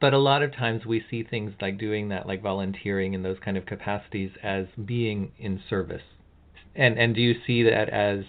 but 0.00 0.12
a 0.12 0.18
lot 0.18 0.42
of 0.42 0.54
times 0.54 0.84
we 0.86 1.02
see 1.10 1.22
things 1.22 1.52
like 1.60 1.78
doing 1.78 2.08
that, 2.10 2.26
like 2.26 2.42
volunteering 2.42 3.14
in 3.14 3.22
those 3.22 3.38
kind 3.44 3.56
of 3.56 3.66
capacities, 3.66 4.30
as 4.42 4.66
being 4.84 5.32
in 5.38 5.60
service. 5.68 6.02
And 6.74 6.98
and 6.98 7.14
do 7.14 7.20
you 7.20 7.34
see 7.46 7.62
that 7.62 7.88
as 7.88 8.24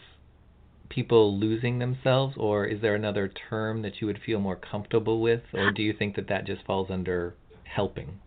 people 0.89 1.37
losing 1.37 1.79
themselves, 1.79 2.35
or 2.37 2.65
is 2.65 2.81
there 2.81 2.95
another 2.95 3.31
term 3.49 3.81
that 3.81 3.99
you 3.99 4.07
would 4.07 4.19
feel 4.25 4.39
more 4.39 4.55
comfortable 4.55 5.21
with, 5.21 5.41
or 5.53 5.71
do 5.71 5.81
you 5.81 5.93
think 5.93 6.15
that 6.15 6.29
that 6.29 6.45
just 6.45 6.65
falls 6.65 6.89
under 6.89 7.35
helping? 7.63 8.19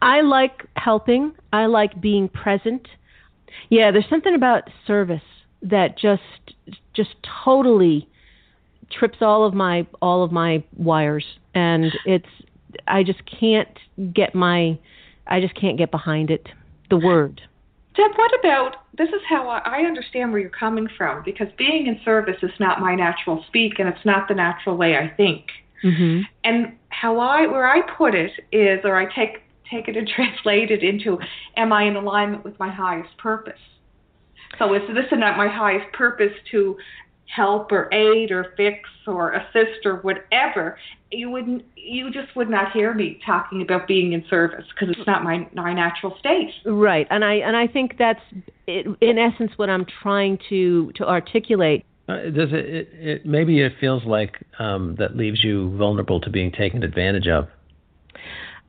I 0.00 0.20
like 0.20 0.64
helping. 0.74 1.34
I 1.52 1.66
like 1.66 2.00
being 2.00 2.28
present. 2.28 2.86
Yeah, 3.68 3.90
there's 3.90 4.08
something 4.08 4.34
about 4.34 4.64
service 4.86 5.22
that 5.62 5.98
just 5.98 6.22
just 6.94 7.14
totally 7.44 8.08
trips 8.90 9.18
all 9.20 9.44
of 9.44 9.54
my 9.54 9.86
all 10.00 10.22
of 10.22 10.32
my 10.32 10.62
wires 10.76 11.24
and 11.54 11.92
it's 12.04 12.28
I 12.86 13.02
just 13.02 13.20
can't 13.26 13.68
get 14.12 14.34
my 14.34 14.78
I 15.26 15.40
just 15.40 15.54
can't 15.54 15.76
get 15.78 15.90
behind 15.90 16.30
it 16.30 16.48
the 16.90 16.96
word 16.96 17.42
Deb, 17.98 18.12
what 18.14 18.30
about 18.38 18.76
this 18.96 19.08
is 19.08 19.20
how 19.28 19.48
I, 19.48 19.80
understand 19.80 20.30
where 20.30 20.40
you're 20.40 20.50
coming 20.50 20.88
from 20.96 21.22
because 21.24 21.48
being 21.58 21.88
in 21.88 22.00
service 22.04 22.36
is 22.42 22.52
not 22.60 22.80
my 22.80 22.94
natural 22.94 23.44
speak 23.48 23.80
and 23.80 23.88
it's 23.88 24.04
not 24.04 24.28
the 24.28 24.34
natural 24.34 24.76
way 24.76 24.96
I 24.96 25.08
think. 25.16 25.46
mm-hmm. 25.82 26.20
And 26.44 26.76
how 26.90 27.18
I 27.18 27.48
where 27.48 27.66
I 27.66 27.80
put 27.96 28.14
it 28.14 28.30
is 28.52 28.80
or 28.84 28.96
I 28.96 29.12
take 29.12 29.42
take 29.68 29.88
it 29.88 29.96
and 29.96 30.08
translate 30.14 30.70
it 30.70 30.84
into 30.84 31.18
am 31.56 31.72
I 31.72 31.84
in 31.84 31.96
alignment 31.96 32.44
with 32.44 32.56
my 32.60 32.70
highest 32.70 33.16
purpose? 33.18 33.60
So 34.60 34.74
is 34.74 34.82
this 34.94 35.06
not 35.12 35.36
my 35.36 35.48
highest 35.48 35.92
purpose 35.92 36.32
to 36.52 36.76
help 37.34 37.70
or 37.72 37.92
aid 37.92 38.30
or 38.30 38.52
fix 38.56 38.88
or 39.06 39.32
assist 39.32 39.84
or 39.84 39.96
whatever, 39.96 40.78
you 41.10 41.30
wouldn't 41.30 41.64
you 41.76 42.10
just 42.10 42.34
would 42.36 42.50
not 42.50 42.72
hear 42.72 42.92
me 42.94 43.20
talking 43.24 43.62
about 43.62 43.86
being 43.86 44.12
in 44.12 44.24
service 44.28 44.64
because 44.74 44.94
it's 44.94 45.06
not 45.06 45.22
my 45.22 45.48
my 45.54 45.72
natural 45.72 46.16
state. 46.18 46.50
Right, 46.64 47.06
and 47.10 47.24
I 47.24 47.34
and 47.34 47.56
I 47.56 47.66
think 47.66 47.96
that's 47.98 48.20
it, 48.66 48.86
in 49.00 49.18
essence 49.18 49.52
what 49.56 49.70
I'm 49.70 49.86
trying 50.02 50.38
to 50.48 50.92
to 50.96 51.08
articulate. 51.08 51.84
Uh, 52.08 52.30
does 52.30 52.52
it, 52.52 52.64
it, 52.64 52.88
it? 52.92 53.26
Maybe 53.26 53.60
it 53.60 53.72
feels 53.78 54.04
like 54.04 54.42
um, 54.58 54.96
that 54.98 55.16
leaves 55.16 55.44
you 55.44 55.76
vulnerable 55.76 56.20
to 56.22 56.30
being 56.30 56.50
taken 56.50 56.82
advantage 56.82 57.28
of. 57.28 57.48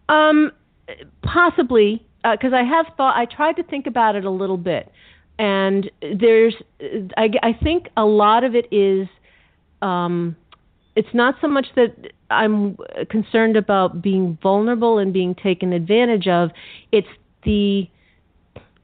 Um, 0.09 0.51
possibly, 1.23 2.05
because 2.23 2.51
uh, 2.51 2.57
I 2.57 2.63
have 2.63 2.87
thought. 2.97 3.15
I 3.15 3.25
tried 3.25 3.55
to 3.55 3.63
think 3.63 3.87
about 3.87 4.15
it 4.15 4.25
a 4.25 4.29
little 4.29 4.57
bit 4.57 4.91
and 5.39 5.89
there's 6.19 6.53
I, 7.17 7.29
I 7.41 7.53
think 7.63 7.87
a 7.97 8.05
lot 8.05 8.43
of 8.43 8.53
it 8.53 8.67
is 8.71 9.07
um, 9.81 10.35
it's 10.95 11.13
not 11.13 11.35
so 11.39 11.47
much 11.47 11.67
that 11.75 11.95
I'm 12.29 12.77
concerned 13.09 13.55
about 13.55 14.01
being 14.01 14.37
vulnerable 14.43 14.99
and 14.99 15.13
being 15.13 15.33
taken 15.33 15.71
advantage 15.71 16.27
of. 16.27 16.51
It's 16.91 17.07
the 17.45 17.89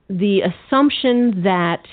the 0.10 0.42
assumption 0.42 1.44
that 1.44 1.84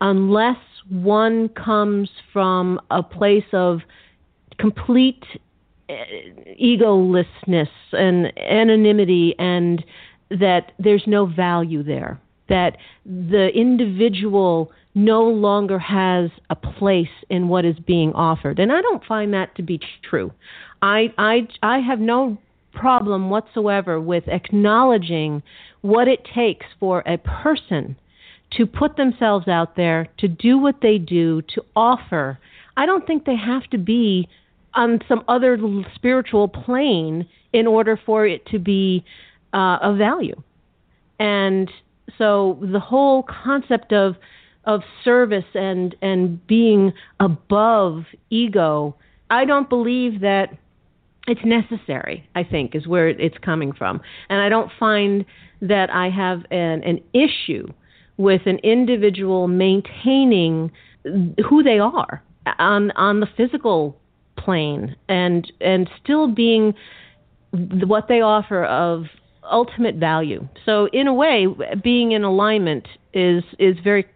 unless 0.00 0.58
one 0.90 1.48
comes 1.50 2.10
from 2.32 2.80
a 2.90 3.02
place 3.02 3.44
of 3.52 3.78
complete 4.58 5.24
eh, 5.88 5.94
egolessness 6.60 7.68
and 7.92 8.36
anonymity 8.38 9.34
and 9.38 9.84
that 10.30 10.72
there's 10.78 11.04
no 11.06 11.26
value 11.26 11.82
there 11.82 12.20
that 12.48 12.76
the 13.04 13.48
individual 13.54 14.70
no 14.94 15.24
longer 15.24 15.78
has 15.78 16.30
a 16.50 16.54
place 16.54 17.08
in 17.28 17.48
what 17.48 17.64
is 17.64 17.76
being 17.86 18.12
offered. 18.12 18.58
And 18.58 18.70
I 18.70 18.80
don't 18.80 19.04
find 19.04 19.34
that 19.34 19.54
to 19.56 19.62
be 19.62 19.80
true. 20.08 20.32
I, 20.82 21.12
I, 21.18 21.48
I 21.62 21.78
have 21.78 21.98
no 21.98 22.38
problem 22.72 23.30
whatsoever 23.30 24.00
with 24.00 24.24
acknowledging 24.28 25.42
what 25.80 26.08
it 26.08 26.26
takes 26.34 26.66
for 26.78 27.00
a 27.06 27.18
person 27.18 27.96
to 28.56 28.66
put 28.66 28.96
themselves 28.96 29.48
out 29.48 29.76
there, 29.76 30.08
to 30.18 30.28
do 30.28 30.58
what 30.58 30.76
they 30.80 30.98
do, 30.98 31.42
to 31.42 31.64
offer. 31.74 32.38
I 32.76 32.86
don't 32.86 33.06
think 33.06 33.24
they 33.24 33.36
have 33.36 33.64
to 33.70 33.78
be 33.78 34.28
on 34.74 35.00
some 35.08 35.24
other 35.28 35.58
spiritual 35.94 36.48
plane 36.48 37.26
in 37.52 37.66
order 37.66 37.98
for 38.04 38.26
it 38.26 38.44
to 38.46 38.58
be 38.58 39.04
uh, 39.52 39.78
of 39.80 39.98
value. 39.98 40.40
And 41.18 41.70
so 42.18 42.58
the 42.60 42.80
whole 42.80 43.22
concept 43.24 43.92
of 43.92 44.16
of 44.64 44.82
service 45.04 45.44
and 45.54 45.94
and 46.02 46.44
being 46.46 46.92
above 47.20 48.04
ego, 48.30 48.96
I 49.30 49.44
don't 49.44 49.68
believe 49.68 50.20
that 50.20 50.56
it's 51.26 51.44
necessary. 51.44 52.28
I 52.34 52.44
think 52.44 52.74
is 52.74 52.86
where 52.86 53.08
it's 53.08 53.38
coming 53.38 53.72
from, 53.72 54.00
and 54.28 54.40
I 54.40 54.48
don't 54.48 54.70
find 54.78 55.24
that 55.60 55.90
I 55.90 56.10
have 56.10 56.44
an, 56.50 56.82
an 56.82 57.00
issue 57.12 57.66
with 58.16 58.42
an 58.46 58.58
individual 58.58 59.48
maintaining 59.48 60.70
who 61.48 61.62
they 61.62 61.78
are 61.78 62.22
on 62.58 62.90
on 62.92 63.20
the 63.20 63.28
physical 63.36 63.96
plane 64.36 64.96
and 65.08 65.50
and 65.60 65.88
still 66.02 66.28
being 66.28 66.74
what 67.52 68.08
they 68.08 68.20
offer 68.20 68.64
of 68.64 69.04
ultimate 69.50 69.96
value. 69.96 70.46
So 70.64 70.88
in 70.92 71.06
a 71.06 71.14
way, 71.14 71.46
being 71.82 72.12
in 72.12 72.24
alignment 72.24 72.86
is 73.12 73.44
is 73.58 73.76
very 73.82 74.06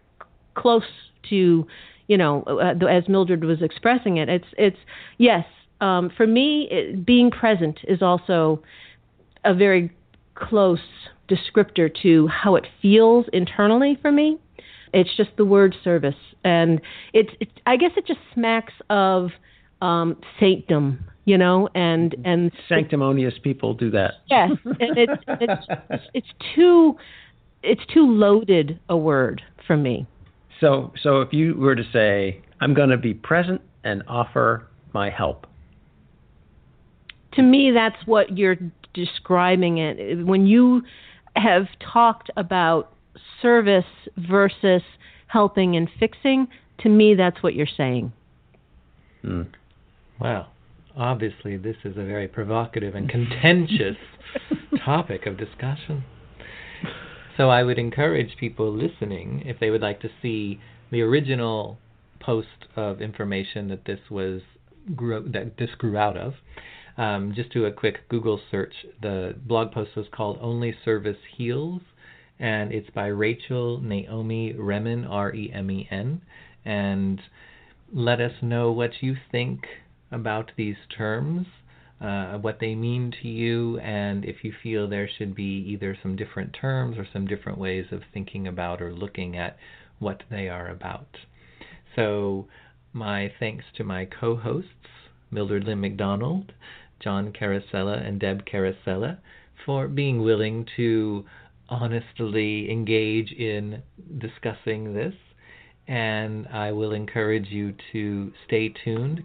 close 0.55 0.83
to, 1.29 1.65
you 2.07 2.17
know, 2.17 2.43
uh, 2.43 2.85
as 2.85 3.07
Mildred 3.07 3.43
was 3.43 3.61
expressing 3.61 4.17
it. 4.17 4.29
It's 4.29 4.47
it's 4.57 4.77
yes. 5.17 5.45
Um, 5.81 6.11
for 6.15 6.27
me, 6.27 6.67
it, 6.69 7.05
being 7.05 7.31
present 7.31 7.79
is 7.87 8.01
also 8.01 8.61
a 9.45 9.53
very 9.53 9.91
close 10.35 10.79
descriptor 11.29 11.89
to 12.01 12.27
how 12.27 12.55
it 12.55 12.67
feels 12.81 13.25
internally 13.31 13.97
for 14.01 14.11
me. 14.11 14.37
It's 14.91 15.15
just 15.15 15.29
the 15.37 15.45
word 15.45 15.75
service, 15.83 16.15
and 16.43 16.81
it's. 17.13 17.29
It, 17.39 17.49
I 17.65 17.77
guess 17.77 17.91
it 17.95 18.07
just 18.07 18.19
smacks 18.33 18.73
of 18.89 19.29
um, 19.81 20.17
saintdom 20.39 21.09
you 21.29 21.37
know, 21.37 21.69
and 21.75 22.15
and 22.25 22.51
sanctimonious 22.67 23.35
people 23.43 23.75
do 23.75 23.91
that. 23.91 24.13
Yes, 24.31 24.49
and 24.65 24.97
it's 24.97 25.23
it's 25.27 26.03
it's 26.15 26.27
too 26.55 26.97
it's 27.61 27.85
too 27.93 28.07
loaded 28.07 28.79
a 28.89 28.97
word 28.97 29.43
for 29.67 29.77
me. 29.77 30.07
So 30.59 30.91
so 31.03 31.21
if 31.21 31.31
you 31.31 31.53
were 31.53 31.75
to 31.75 31.83
say, 31.93 32.41
I'm 32.61 32.73
going 32.73 32.89
to 32.89 32.97
be 32.97 33.13
present 33.13 33.61
and 33.83 34.01
offer 34.07 34.67
my 34.91 35.11
help. 35.11 35.45
To 37.33 37.43
me, 37.43 37.71
that's 37.71 38.07
what 38.07 38.35
you're 38.35 38.57
describing 38.95 39.77
it. 39.77 40.25
When 40.25 40.47
you 40.47 40.81
have 41.35 41.67
talked 41.93 42.31
about 42.37 42.91
service 43.39 43.85
versus 44.17 44.81
helping 45.27 45.75
and 45.75 45.87
fixing, 45.99 46.47
to 46.79 46.89
me, 46.89 47.13
that's 47.13 47.43
what 47.43 47.53
you're 47.53 47.67
saying. 47.77 48.11
Hmm. 49.21 49.43
Wow 50.19 50.47
obviously 50.99 51.57
this 51.57 51.77
is 51.83 51.97
a 51.97 52.03
very 52.03 52.27
provocative 52.27 52.93
and 52.93 53.09
contentious 53.09 53.97
topic 54.85 55.25
of 55.25 55.37
discussion. 55.37 56.03
So 57.37 57.49
I 57.49 57.63
would 57.63 57.79
encourage 57.79 58.35
people 58.37 58.71
listening, 58.71 59.43
if 59.45 59.59
they 59.59 59.69
would 59.69 59.81
like 59.81 60.01
to 60.01 60.09
see 60.21 60.59
the 60.91 61.01
original 61.01 61.77
post 62.19 62.67
of 62.75 63.01
information 63.01 63.69
that 63.69 63.85
this 63.85 63.99
was 64.09 64.41
grew, 64.95 65.27
that 65.31 65.57
this 65.57 65.69
grew 65.77 65.97
out 65.97 66.17
of, 66.17 66.33
um, 66.97 67.33
just 67.33 67.51
do 67.51 67.65
a 67.65 67.71
quick 67.71 68.09
Google 68.09 68.41
search. 68.51 68.73
The 69.01 69.35
blog 69.47 69.71
post 69.71 69.91
was 69.95 70.07
called 70.11 70.37
"Only 70.41 70.75
Service 70.83 71.17
Heals," 71.37 71.81
and 72.39 72.73
it's 72.73 72.89
by 72.89 73.07
Rachel 73.07 73.79
Naomi 73.79 74.53
Remen, 74.53 75.05
R-E-M-E-N, 75.09 76.21
and 76.65 77.21
let 77.93 78.19
us 78.19 78.33
know 78.41 78.71
what 78.73 79.01
you 79.01 79.15
think 79.31 79.65
about 80.11 80.51
these 80.57 80.77
terms, 80.95 81.47
uh, 82.01 82.37
what 82.37 82.59
they 82.59 82.75
mean 82.75 83.13
to 83.21 83.27
you, 83.27 83.77
and 83.79 84.23
if 84.23 84.43
you 84.43 84.53
feel 84.63 84.87
there 84.87 85.09
should 85.17 85.35
be 85.35 85.65
either 85.67 85.97
some 86.01 86.15
different 86.15 86.55
terms 86.59 86.97
or 86.97 87.05
some 87.11 87.27
different 87.27 87.57
ways 87.57 87.85
of 87.91 88.01
thinking 88.13 88.47
about 88.47 88.81
or 88.81 88.93
looking 88.93 89.37
at 89.37 89.57
what 89.99 90.23
they 90.29 90.47
are 90.47 90.69
about. 90.69 91.17
So, 91.95 92.47
my 92.93 93.31
thanks 93.39 93.65
to 93.75 93.83
my 93.83 94.05
co 94.05 94.35
hosts, 94.35 94.69
Mildred 95.29 95.65
Lynn 95.65 95.81
McDonald, 95.81 96.53
John 96.99 97.33
Carosella, 97.33 98.05
and 98.05 98.19
Deb 98.19 98.45
Carosella, 98.45 99.17
for 99.65 99.87
being 99.87 100.21
willing 100.21 100.65
to 100.77 101.25
honestly 101.67 102.71
engage 102.71 103.31
in 103.31 103.83
discussing 104.17 104.93
this. 104.93 105.13
And 105.87 106.47
I 106.47 106.71
will 106.71 106.93
encourage 106.93 107.47
you 107.49 107.73
to 107.91 108.31
stay 108.45 108.69
tuned 108.69 109.23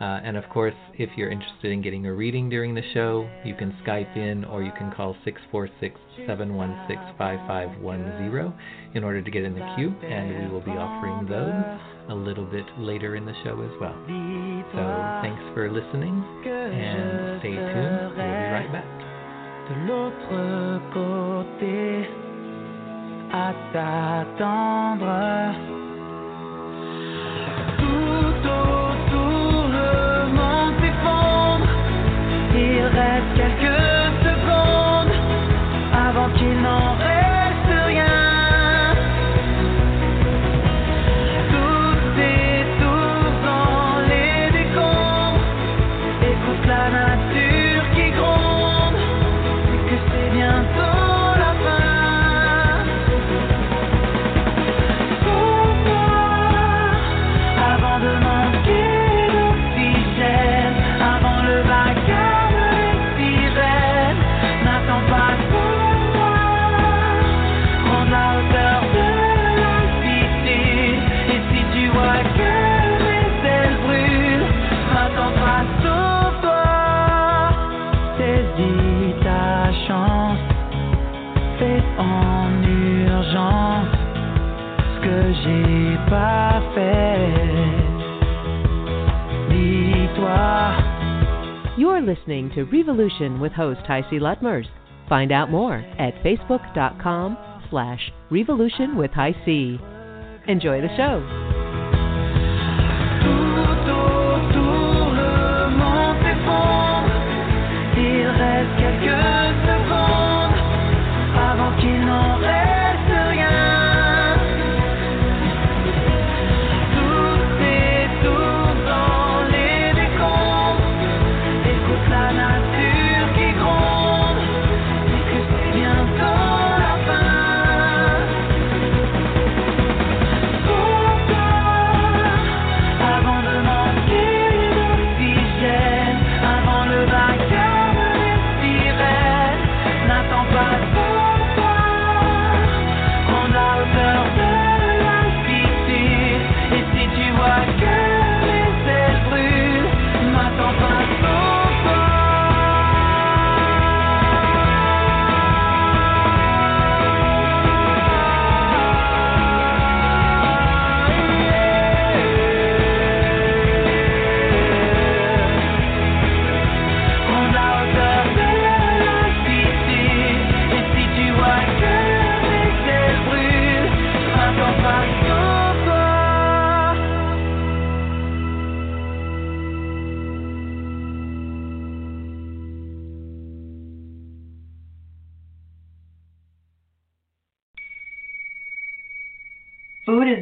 uh, 0.00 0.20
and 0.24 0.36
of 0.36 0.48
course, 0.48 0.74
if 0.94 1.10
you're 1.16 1.30
interested 1.30 1.70
in 1.70 1.82
getting 1.82 2.06
a 2.06 2.12
reading 2.12 2.48
during 2.48 2.74
the 2.74 2.82
show, 2.94 3.28
you 3.44 3.54
can 3.54 3.76
Skype 3.84 4.16
in 4.16 4.44
or 4.46 4.62
you 4.62 4.72
can 4.78 4.90
call 4.92 5.14
646 5.24 6.00
716 6.26 7.14
5510 7.18 8.52
in 8.94 9.04
order 9.04 9.20
to 9.20 9.30
get 9.30 9.44
in 9.44 9.52
the 9.54 9.74
queue, 9.76 9.94
and 10.02 10.44
we 10.44 10.50
will 10.50 10.62
be 10.62 10.70
offering 10.72 11.26
those 11.28 11.52
a 12.08 12.14
little 12.14 12.46
bit 12.46 12.64
later 12.78 13.16
in 13.16 13.26
the 13.26 13.34
show 13.44 13.60
as 13.60 13.70
well. 13.80 13.94
So 14.72 14.80
thanks 15.22 15.42
for 15.54 15.70
listening 15.70 16.24
and 16.48 17.40
stay 17.40 17.54
tuned. 17.54 18.16
We'll 18.16 18.16
be 18.16 18.24
right 18.56 18.72
back. 18.72 18.88
Listening 92.10 92.50
to 92.56 92.64
Revolution 92.64 93.38
with 93.38 93.52
host 93.52 93.82
HiC 93.82 94.18
Lutmers. 94.20 94.66
Find 95.08 95.30
out 95.30 95.48
more 95.48 95.76
at 95.76 96.12
facebook.com 96.24 97.38
slash 97.70 98.00
revolution 98.32 98.96
with 98.96 99.12
Heisey. 99.12 99.78
Enjoy 100.48 100.80
the 100.80 100.88
show. 100.96 101.50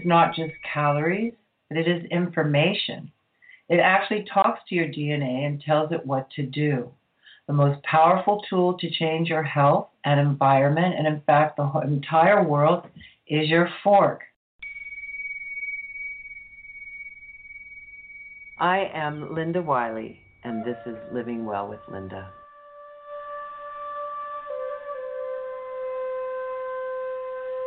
Not 0.09 0.35
just 0.35 0.55
calories, 0.73 1.35
but 1.69 1.77
it 1.77 1.87
is 1.87 2.11
information. 2.11 3.13
It 3.69 3.79
actually 3.79 4.25
talks 4.33 4.61
to 4.67 4.75
your 4.75 4.87
DNA 4.87 5.47
and 5.47 5.61
tells 5.61 5.93
it 5.93 6.07
what 6.07 6.31
to 6.31 6.45
do. 6.45 6.91
The 7.47 7.53
most 7.53 7.83
powerful 7.83 8.43
tool 8.49 8.79
to 8.79 8.91
change 8.91 9.29
your 9.29 9.43
health 9.43 9.89
and 10.07 10.19
environment, 10.19 10.95
and 10.97 11.07
in 11.07 11.21
fact, 11.27 11.59
the 11.59 11.71
entire 11.85 12.43
world, 12.43 12.87
is 13.27 13.51
your 13.51 13.69
fork. 13.85 14.23
I 18.59 18.91
am 18.95 19.35
Linda 19.35 19.61
Wylie, 19.61 20.21
and 20.43 20.65
this 20.65 20.79
is 20.87 20.97
Living 21.13 21.45
Well 21.45 21.69
with 21.69 21.81
Linda. 21.93 22.33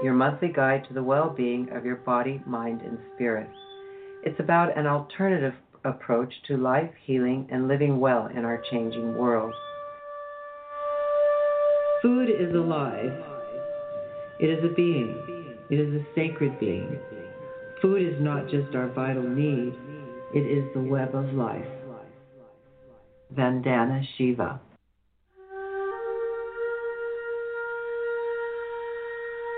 Your 0.03 0.13
monthly 0.13 0.49
guide 0.49 0.85
to 0.87 0.93
the 0.93 1.03
well 1.03 1.29
being 1.29 1.69
of 1.71 1.85
your 1.85 1.97
body, 1.97 2.41
mind, 2.45 2.81
and 2.81 2.97
spirit. 3.15 3.49
It's 4.23 4.39
about 4.39 4.77
an 4.77 4.87
alternative 4.87 5.53
approach 5.83 6.33
to 6.47 6.57
life, 6.57 6.91
healing, 7.05 7.47
and 7.51 7.67
living 7.67 7.99
well 7.99 8.27
in 8.27 8.45
our 8.45 8.61
changing 8.71 9.17
world. 9.17 9.53
Food 12.01 12.29
is 12.29 12.53
alive. 12.55 13.11
It 14.39 14.49
is 14.49 14.63
a 14.63 14.73
being. 14.73 15.55
It 15.69 15.79
is 15.79 15.93
a 15.93 16.05
sacred 16.15 16.59
being. 16.59 16.99
Food 17.81 18.01
is 18.01 18.19
not 18.19 18.49
just 18.49 18.75
our 18.75 18.89
vital 18.89 19.23
need, 19.23 19.73
it 20.33 20.39
is 20.39 20.65
the 20.73 20.81
web 20.81 21.15
of 21.15 21.33
life. 21.33 21.65
Vandana 23.35 24.03
Shiva. 24.17 24.59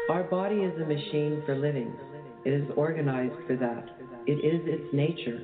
Our 0.09 0.23
body 0.23 0.57
is 0.57 0.73
a 0.81 0.85
machine 0.85 1.41
for 1.45 1.55
living. 1.55 1.93
It 2.43 2.51
is 2.51 2.69
organized 2.75 3.35
for 3.47 3.55
that. 3.55 3.85
It 4.27 4.43
is 4.43 4.61
its 4.65 4.93
nature. 4.93 5.39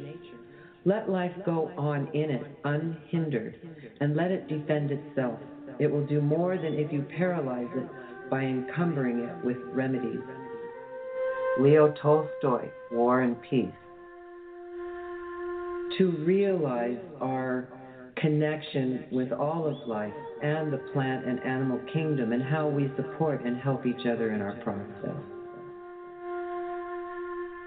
Let 0.83 1.09
life 1.09 1.31
go 1.45 1.71
on 1.77 2.09
in 2.13 2.29
it, 2.29 2.43
unhindered, 2.65 3.55
and 4.01 4.17
let 4.17 4.31
it 4.31 4.49
defend 4.49 4.91
itself. 4.91 5.39
It 5.79 5.89
will 5.89 6.05
do 6.05 6.19
more 6.19 6.57
than 6.57 6.73
if 6.73 6.91
you 6.91 7.05
paralyze 7.17 7.69
it 7.73 8.29
by 8.29 8.41
encumbering 8.43 9.19
it 9.19 9.45
with 9.45 9.57
remedies. 9.73 10.19
Leo 11.59 11.93
Tolstoy, 12.01 12.69
War 12.91 13.21
and 13.21 13.41
Peace. 13.49 13.67
To 15.97 16.11
realize 16.25 16.99
our 17.21 17.69
connection 18.21 19.05
with 19.11 19.31
all 19.31 19.65
of 19.67 19.87
life 19.87 20.13
and 20.43 20.71
the 20.71 20.79
plant 20.93 21.25
and 21.25 21.39
animal 21.43 21.79
kingdom 21.93 22.31
and 22.31 22.43
how 22.43 22.67
we 22.67 22.91
support 22.95 23.43
and 23.45 23.57
help 23.57 23.85
each 23.85 24.05
other 24.05 24.31
in 24.31 24.41
our 24.41 24.55
process. 24.63 25.15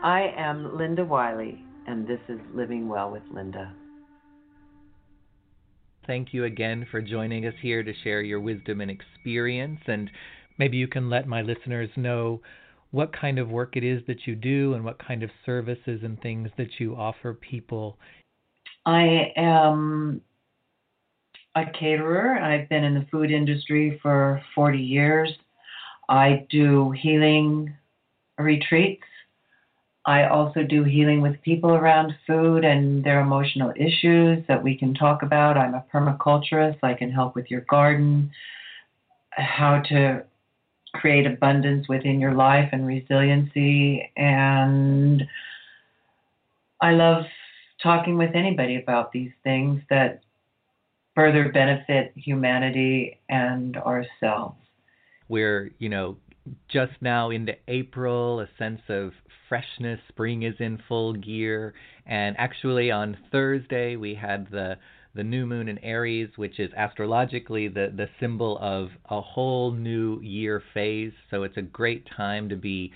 I 0.03 0.33
am 0.37 0.77
Linda 0.77 1.05
Wylie, 1.05 1.65
and 1.87 2.07
this 2.07 2.21
is 2.29 2.41
Living 2.55 2.89
Well 2.89 3.11
with 3.11 3.23
Linda. 3.33 3.73
Thank 6.07 6.35
you 6.35 6.45
again 6.45 6.87
for 6.91 7.01
joining 7.01 7.47
us 7.47 7.55
here 7.63 7.85
to 7.85 7.93
share 8.03 8.23
your 8.23 8.41
wisdom 8.41 8.81
and 8.81 8.91
experience. 8.91 9.81
And 9.87 10.11
maybe 10.59 10.77
you 10.77 10.89
can 10.89 11.09
let 11.09 11.29
my 11.29 11.43
listeners 11.43 11.89
know 11.97 12.41
what 12.91 13.17
kind 13.17 13.39
of 13.39 13.49
work 13.49 13.77
it 13.77 13.85
is 13.85 14.03
that 14.09 14.27
you 14.27 14.35
do 14.35 14.75
and 14.75 14.85
what 14.85 14.99
kind 14.99 15.23
of 15.23 15.31
services 15.47 16.01
and 16.03 16.21
things 16.21 16.51
that 16.59 16.81
you 16.81 16.97
offer 16.97 17.35
people. 17.35 17.97
I 18.85 19.33
am 19.37 20.21
a 21.55 21.65
caterer. 21.67 22.39
I've 22.39 22.69
been 22.69 22.85
in 22.85 22.95
the 22.95 23.07
food 23.11 23.31
industry 23.31 23.99
for 24.03 24.43
40 24.55 24.79
years. 24.79 25.31
I 26.09 26.47
do 26.51 26.91
healing 26.93 27.75
retreats. 28.39 29.05
I 30.05 30.25
also 30.25 30.65
do 30.65 30.83
healing 30.83 31.21
with 31.21 31.41
people 31.43 31.71
around 31.71 32.15
food 32.27 32.65
and 32.65 33.05
their 33.05 33.21
emotional 33.21 33.73
issues 33.77 34.45
that 34.49 34.63
we 34.63 34.77
can 34.77 34.95
talk 34.95 35.23
about. 35.23 35.57
I'm 35.57 35.75
a 35.75 35.85
permaculturist. 35.95 36.79
I 36.83 36.95
can 36.95 37.13
help 37.13 37.37
with 37.37 37.51
your 37.51 37.61
garden, 37.63 38.33
how 39.31 39.81
to 39.91 40.25
create 40.95 41.27
abundance 41.27 41.89
within 41.89 42.19
your 42.19 42.35
life 42.35 42.69
and 42.73 42.87
resiliency. 42.87 44.11
And 44.17 45.23
I 46.81 46.93
love 46.93 47.25
talking 47.81 48.19
with 48.19 48.35
anybody 48.35 48.77
about 48.77 49.13
these 49.13 49.31
things 49.45 49.83
that 49.89 50.23
further 51.15 51.51
benefit 51.53 52.13
humanity 52.17 53.19
and 53.29 53.77
ourselves. 53.77 54.57
We're, 55.29 55.71
you 55.79 55.89
know, 55.89 56.17
just 56.69 56.93
now 57.01 57.31
into 57.31 57.53
April, 57.69 58.41
a 58.41 58.49
sense 58.59 58.81
of 58.89 59.13
freshness. 59.49 60.01
Spring 60.09 60.43
is 60.43 60.55
in 60.59 60.79
full 60.89 61.15
gear. 61.15 61.75
And 62.07 62.37
actually, 62.39 62.91
on 62.91 63.17
Thursday, 63.31 63.97
we 63.97 64.15
had 64.15 64.51
the 64.51 64.77
the 65.15 65.23
new 65.23 65.45
moon 65.45 65.69
in 65.69 65.79
Aries, 65.79 66.31
which 66.37 66.59
is 66.59 66.71
astrologically 66.75 67.69
the, 67.69 67.93
the 67.95 68.09
symbol 68.19 68.59
of 68.63 68.89
a 69.11 69.21
whole 69.21 69.71
new 69.71 70.19
year 70.23 70.63
phase. 70.73 71.13
So 71.31 71.43
it's 71.43 71.59
a 71.59 71.63
great 71.63 72.09
time 72.17 72.49
to 72.49 72.57
be 72.57 72.93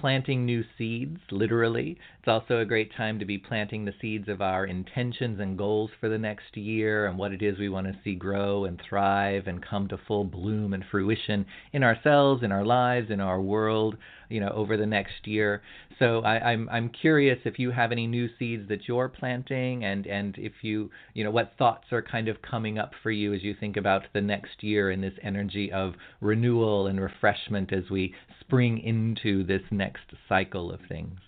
planting 0.00 0.44
new 0.44 0.62
seeds, 0.76 1.18
literally. 1.30 1.98
It's 2.18 2.28
also 2.28 2.58
a 2.58 2.64
great 2.64 2.94
time 2.96 3.18
to 3.18 3.24
be 3.24 3.38
planting 3.38 3.84
the 3.84 3.94
seeds 4.00 4.28
of 4.28 4.40
our 4.40 4.66
intentions 4.66 5.40
and 5.40 5.56
goals 5.56 5.90
for 6.00 6.08
the 6.08 6.18
next 6.18 6.56
year 6.56 7.06
and 7.06 7.18
what 7.18 7.32
it 7.32 7.42
is 7.42 7.58
we 7.58 7.68
want 7.68 7.86
to 7.86 7.98
see 8.04 8.14
grow 8.14 8.64
and 8.64 8.80
thrive 8.88 9.46
and 9.46 9.64
come 9.64 9.88
to 9.88 9.98
full 10.06 10.24
bloom 10.24 10.74
and 10.74 10.84
fruition 10.90 11.46
in 11.72 11.82
ourselves, 11.82 12.42
in 12.42 12.52
our 12.52 12.64
lives, 12.64 13.10
in 13.10 13.20
our 13.20 13.40
world, 13.40 13.96
you 14.28 14.40
know, 14.40 14.50
over 14.50 14.76
the 14.76 14.86
next 14.86 15.26
year. 15.26 15.62
So 15.98 16.20
I, 16.20 16.52
I'm 16.52 16.68
I'm 16.70 16.88
curious 16.88 17.38
if 17.44 17.58
you 17.58 17.70
have 17.70 17.92
any 17.92 18.06
new 18.06 18.28
seeds 18.38 18.68
that 18.68 18.86
you're 18.86 19.08
planting 19.08 19.84
and, 19.84 20.06
and 20.06 20.36
if 20.38 20.52
you 20.62 20.90
you 21.14 21.24
know 21.24 21.30
what 21.30 21.52
thoughts 21.58 21.86
are 21.92 22.02
kind 22.02 22.28
of 22.28 22.42
coming 22.42 22.78
up 22.78 22.92
for 23.02 23.10
you 23.10 23.32
as 23.32 23.42
you 23.42 23.54
think 23.58 23.76
about 23.76 24.02
the 24.12 24.20
next 24.20 24.62
year 24.62 24.90
in 24.90 25.00
this 25.00 25.14
energy 25.22 25.72
of 25.72 25.94
renewal 26.20 26.86
and 26.86 27.00
refreshment 27.00 27.72
as 27.72 27.88
we 27.90 28.14
spring 28.40 28.78
into 28.78 29.44
this 29.44 29.62
next 29.70 30.04
cycle 30.28 30.70
of 30.70 30.80
things. 30.88 31.18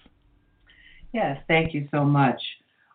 Yes, 1.12 1.38
thank 1.48 1.74
you 1.74 1.88
so 1.90 2.04
much. 2.04 2.40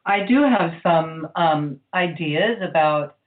I 0.05 0.25
do 0.25 0.43
have 0.43 0.71
some 0.83 1.27
um, 1.35 1.79
ideas 1.93 2.59
about 2.61 3.17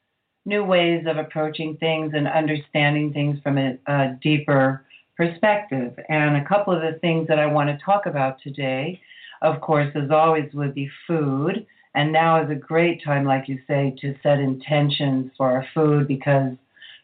new 0.45 0.65
ways 0.65 1.05
of 1.09 1.17
approaching 1.17 1.77
things 1.79 2.13
and 2.15 2.29
understanding 2.29 3.13
things 3.13 3.39
from 3.43 3.59
a, 3.59 3.79
a 3.89 4.17
deeper 4.23 4.87
perspective. 5.17 5.95
And 6.09 6.37
a 6.37 6.45
couple 6.49 6.75
of 6.75 6.83
the 6.83 6.99
things 7.01 7.29
that 7.29 7.39
I 7.39 7.47
want 7.47 7.69
to 7.69 7.85
talk 7.85 8.07
about 8.07 8.41
today, 8.43 9.01
of 9.43 9.61
course, 9.61 9.91
as 9.95 10.11
always, 10.11 10.53
would 10.55 10.75
be 10.75 10.91
food. 11.07 11.67
And 11.95 12.13
now 12.13 12.43
is 12.43 12.51
a 12.51 12.55
great 12.55 13.03
time, 13.03 13.25
like 13.25 13.49
you 13.49 13.59
say, 13.67 13.97
to 14.01 14.15
set 14.23 14.39
intentions 14.39 15.33
for 15.37 15.51
our 15.51 15.67
food 15.75 16.07
because 16.07 16.53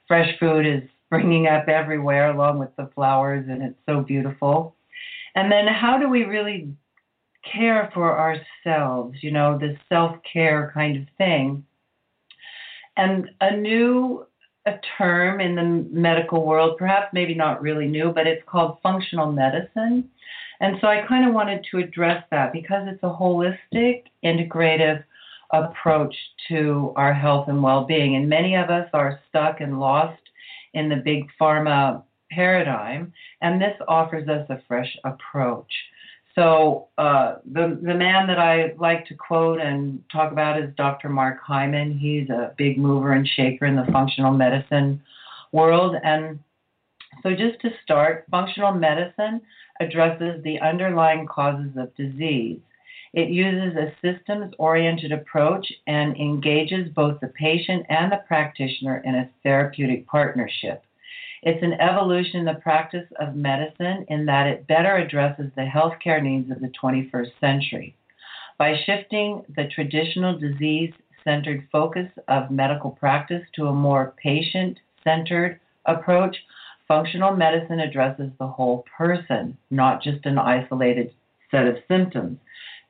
fresh 0.06 0.38
food 0.38 0.66
is 0.66 0.82
springing 1.06 1.46
up 1.46 1.68
everywhere 1.68 2.30
along 2.30 2.58
with 2.58 2.74
the 2.76 2.90
flowers, 2.94 3.46
and 3.48 3.62
it's 3.62 3.78
so 3.86 4.00
beautiful. 4.00 4.74
And 5.34 5.50
then, 5.50 5.66
how 5.66 5.98
do 5.98 6.08
we 6.08 6.24
really 6.24 6.74
care 7.50 7.90
for 7.94 8.18
ourselves? 8.18 9.18
You 9.22 9.30
know, 9.30 9.58
this 9.58 9.78
self 9.88 10.16
care 10.30 10.70
kind 10.74 10.96
of 10.96 11.04
thing. 11.16 11.64
And 12.96 13.30
a 13.40 13.56
new 13.56 14.26
a 14.66 14.74
term 14.96 15.40
in 15.40 15.54
the 15.54 15.86
medical 15.90 16.46
world, 16.46 16.78
perhaps 16.78 17.08
maybe 17.12 17.34
not 17.34 17.62
really 17.62 17.88
new, 17.88 18.12
but 18.12 18.26
it's 18.26 18.42
called 18.46 18.78
functional 18.82 19.32
medicine. 19.32 20.08
And 20.60 20.76
so 20.80 20.86
I 20.86 21.04
kind 21.08 21.26
of 21.26 21.34
wanted 21.34 21.66
to 21.70 21.78
address 21.78 22.24
that 22.30 22.52
because 22.52 22.86
it's 22.86 23.02
a 23.02 23.06
holistic, 23.06 24.04
integrative 24.24 25.02
approach 25.52 26.14
to 26.48 26.92
our 26.96 27.12
health 27.12 27.48
and 27.48 27.62
well 27.62 27.84
being. 27.84 28.16
And 28.16 28.28
many 28.28 28.54
of 28.54 28.70
us 28.70 28.88
are 28.92 29.20
stuck 29.28 29.60
and 29.60 29.80
lost 29.80 30.20
in 30.74 30.88
the 30.88 30.96
big 30.96 31.24
pharma 31.40 32.02
paradigm, 32.30 33.12
and 33.42 33.60
this 33.60 33.76
offers 33.88 34.28
us 34.28 34.46
a 34.48 34.62
fresh 34.66 34.96
approach. 35.04 35.70
So 36.34 36.88
uh, 36.96 37.36
the 37.44 37.78
the 37.82 37.94
man 37.94 38.26
that 38.26 38.38
I 38.38 38.74
like 38.78 39.06
to 39.06 39.14
quote 39.14 39.60
and 39.60 40.02
talk 40.10 40.32
about 40.32 40.58
is 40.58 40.70
Dr. 40.76 41.10
Mark 41.10 41.40
Hyman. 41.42 41.98
He's 41.98 42.30
a 42.30 42.54
big 42.56 42.78
mover 42.78 43.12
and 43.12 43.28
shaker 43.28 43.66
in 43.66 43.76
the 43.76 43.86
functional 43.92 44.32
medicine 44.32 45.02
world. 45.52 45.96
And 46.02 46.38
so, 47.22 47.30
just 47.30 47.60
to 47.60 47.70
start, 47.82 48.24
functional 48.30 48.72
medicine 48.72 49.42
addresses 49.80 50.42
the 50.42 50.58
underlying 50.60 51.26
causes 51.26 51.76
of 51.76 51.94
disease. 51.96 52.60
It 53.12 53.28
uses 53.28 53.76
a 53.76 53.92
systems 54.00 54.54
oriented 54.58 55.12
approach 55.12 55.70
and 55.86 56.16
engages 56.16 56.88
both 56.94 57.20
the 57.20 57.28
patient 57.28 57.84
and 57.90 58.10
the 58.10 58.24
practitioner 58.26 59.02
in 59.04 59.14
a 59.14 59.30
therapeutic 59.42 60.06
partnership. 60.06 60.82
It's 61.42 61.62
an 61.62 61.74
evolution 61.80 62.38
in 62.38 62.44
the 62.44 62.60
practice 62.60 63.08
of 63.18 63.34
medicine 63.34 64.06
in 64.08 64.26
that 64.26 64.46
it 64.46 64.68
better 64.68 64.96
addresses 64.96 65.50
the 65.56 65.62
healthcare 65.62 66.22
needs 66.22 66.50
of 66.52 66.60
the 66.60 66.70
21st 66.80 67.32
century. 67.40 67.96
By 68.58 68.76
shifting 68.86 69.44
the 69.56 69.66
traditional 69.74 70.38
disease 70.38 70.92
centered 71.24 71.66
focus 71.72 72.08
of 72.28 72.52
medical 72.52 72.92
practice 72.92 73.42
to 73.54 73.66
a 73.66 73.72
more 73.72 74.14
patient 74.22 74.78
centered 75.02 75.58
approach, 75.86 76.36
functional 76.86 77.34
medicine 77.34 77.80
addresses 77.80 78.30
the 78.38 78.46
whole 78.46 78.84
person, 78.96 79.56
not 79.70 80.00
just 80.00 80.24
an 80.26 80.38
isolated 80.38 81.12
set 81.50 81.66
of 81.66 81.76
symptoms. 81.88 82.38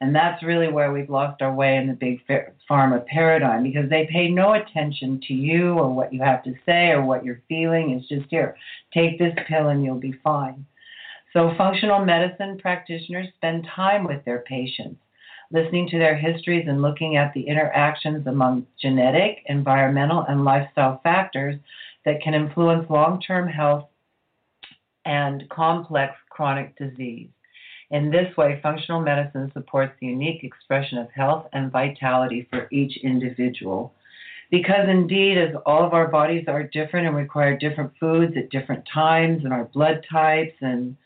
And 0.02 0.12
that's 0.12 0.42
really 0.42 0.66
where 0.66 0.92
we've 0.92 1.08
lost 1.08 1.42
our 1.42 1.54
way 1.54 1.76
in 1.76 1.86
the 1.86 1.92
big 1.92 2.26
pharma 2.68 3.06
paradigm 3.06 3.62
because 3.62 3.88
they 3.88 4.08
pay 4.10 4.28
no 4.28 4.54
attention 4.54 5.20
to 5.28 5.32
you 5.32 5.74
or 5.74 5.94
what 5.94 6.12
you 6.12 6.20
have 6.20 6.42
to 6.42 6.54
say 6.66 6.88
or 6.88 7.04
what 7.04 7.24
you're 7.24 7.40
feeling. 7.48 7.90
It's 7.90 8.08
just 8.08 8.28
here, 8.28 8.56
take 8.92 9.16
this 9.16 9.32
pill 9.46 9.68
and 9.68 9.84
you'll 9.84 10.00
be 10.00 10.18
fine. 10.24 10.66
So, 11.32 11.54
functional 11.56 12.04
medicine 12.04 12.58
practitioners 12.58 13.28
spend 13.36 13.64
time 13.76 14.02
with 14.02 14.24
their 14.24 14.40
patients, 14.40 15.00
listening 15.52 15.88
to 15.90 16.00
their 16.00 16.16
histories 16.16 16.66
and 16.66 16.82
looking 16.82 17.16
at 17.16 17.32
the 17.32 17.42
interactions 17.42 18.26
among 18.26 18.66
genetic, 18.80 19.44
environmental, 19.46 20.24
and 20.28 20.44
lifestyle 20.44 21.00
factors 21.04 21.54
that 22.04 22.20
can 22.22 22.34
influence 22.34 22.90
long 22.90 23.20
term 23.20 23.46
health 23.46 23.86
and 25.04 25.48
complex 25.48 26.16
chronic 26.28 26.76
disease. 26.76 27.30
In 27.92 28.10
this 28.10 28.34
way, 28.38 28.58
functional 28.62 29.02
medicine 29.02 29.50
supports 29.52 29.92
the 30.00 30.06
unique 30.06 30.42
expression 30.44 30.96
of 30.96 31.10
health 31.10 31.46
and 31.52 31.70
vitality 31.70 32.48
for 32.50 32.66
each 32.72 32.96
individual. 33.04 33.92
Because 34.50 34.88
indeed, 34.88 35.36
as 35.36 35.54
all 35.66 35.84
of 35.84 35.92
our 35.92 36.08
bodies 36.08 36.46
are 36.48 36.62
different 36.62 37.06
and 37.06 37.14
require 37.14 37.56
different 37.56 37.92
foods 38.00 38.34
at 38.36 38.48
different 38.48 38.84
times, 38.92 39.44
and 39.44 39.52
our 39.52 39.64
blood 39.66 40.04
types, 40.10 40.54
and 40.62 40.96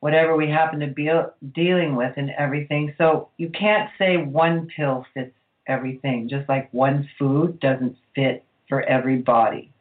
whatever 0.00 0.36
we 0.36 0.48
happen 0.48 0.80
to 0.80 0.88
be 0.88 1.08
dealing 1.54 1.94
with, 1.94 2.12
and 2.16 2.30
everything. 2.36 2.92
So 2.98 3.28
you 3.36 3.48
can't 3.50 3.90
say 3.96 4.16
one 4.16 4.68
pill 4.76 5.06
fits 5.14 5.34
everything, 5.68 6.28
just 6.28 6.48
like 6.48 6.68
one 6.74 7.08
food 7.16 7.60
doesn't 7.60 7.96
fit 8.14 8.44
for 8.68 8.82
every 8.82 9.18
body. 9.18 9.72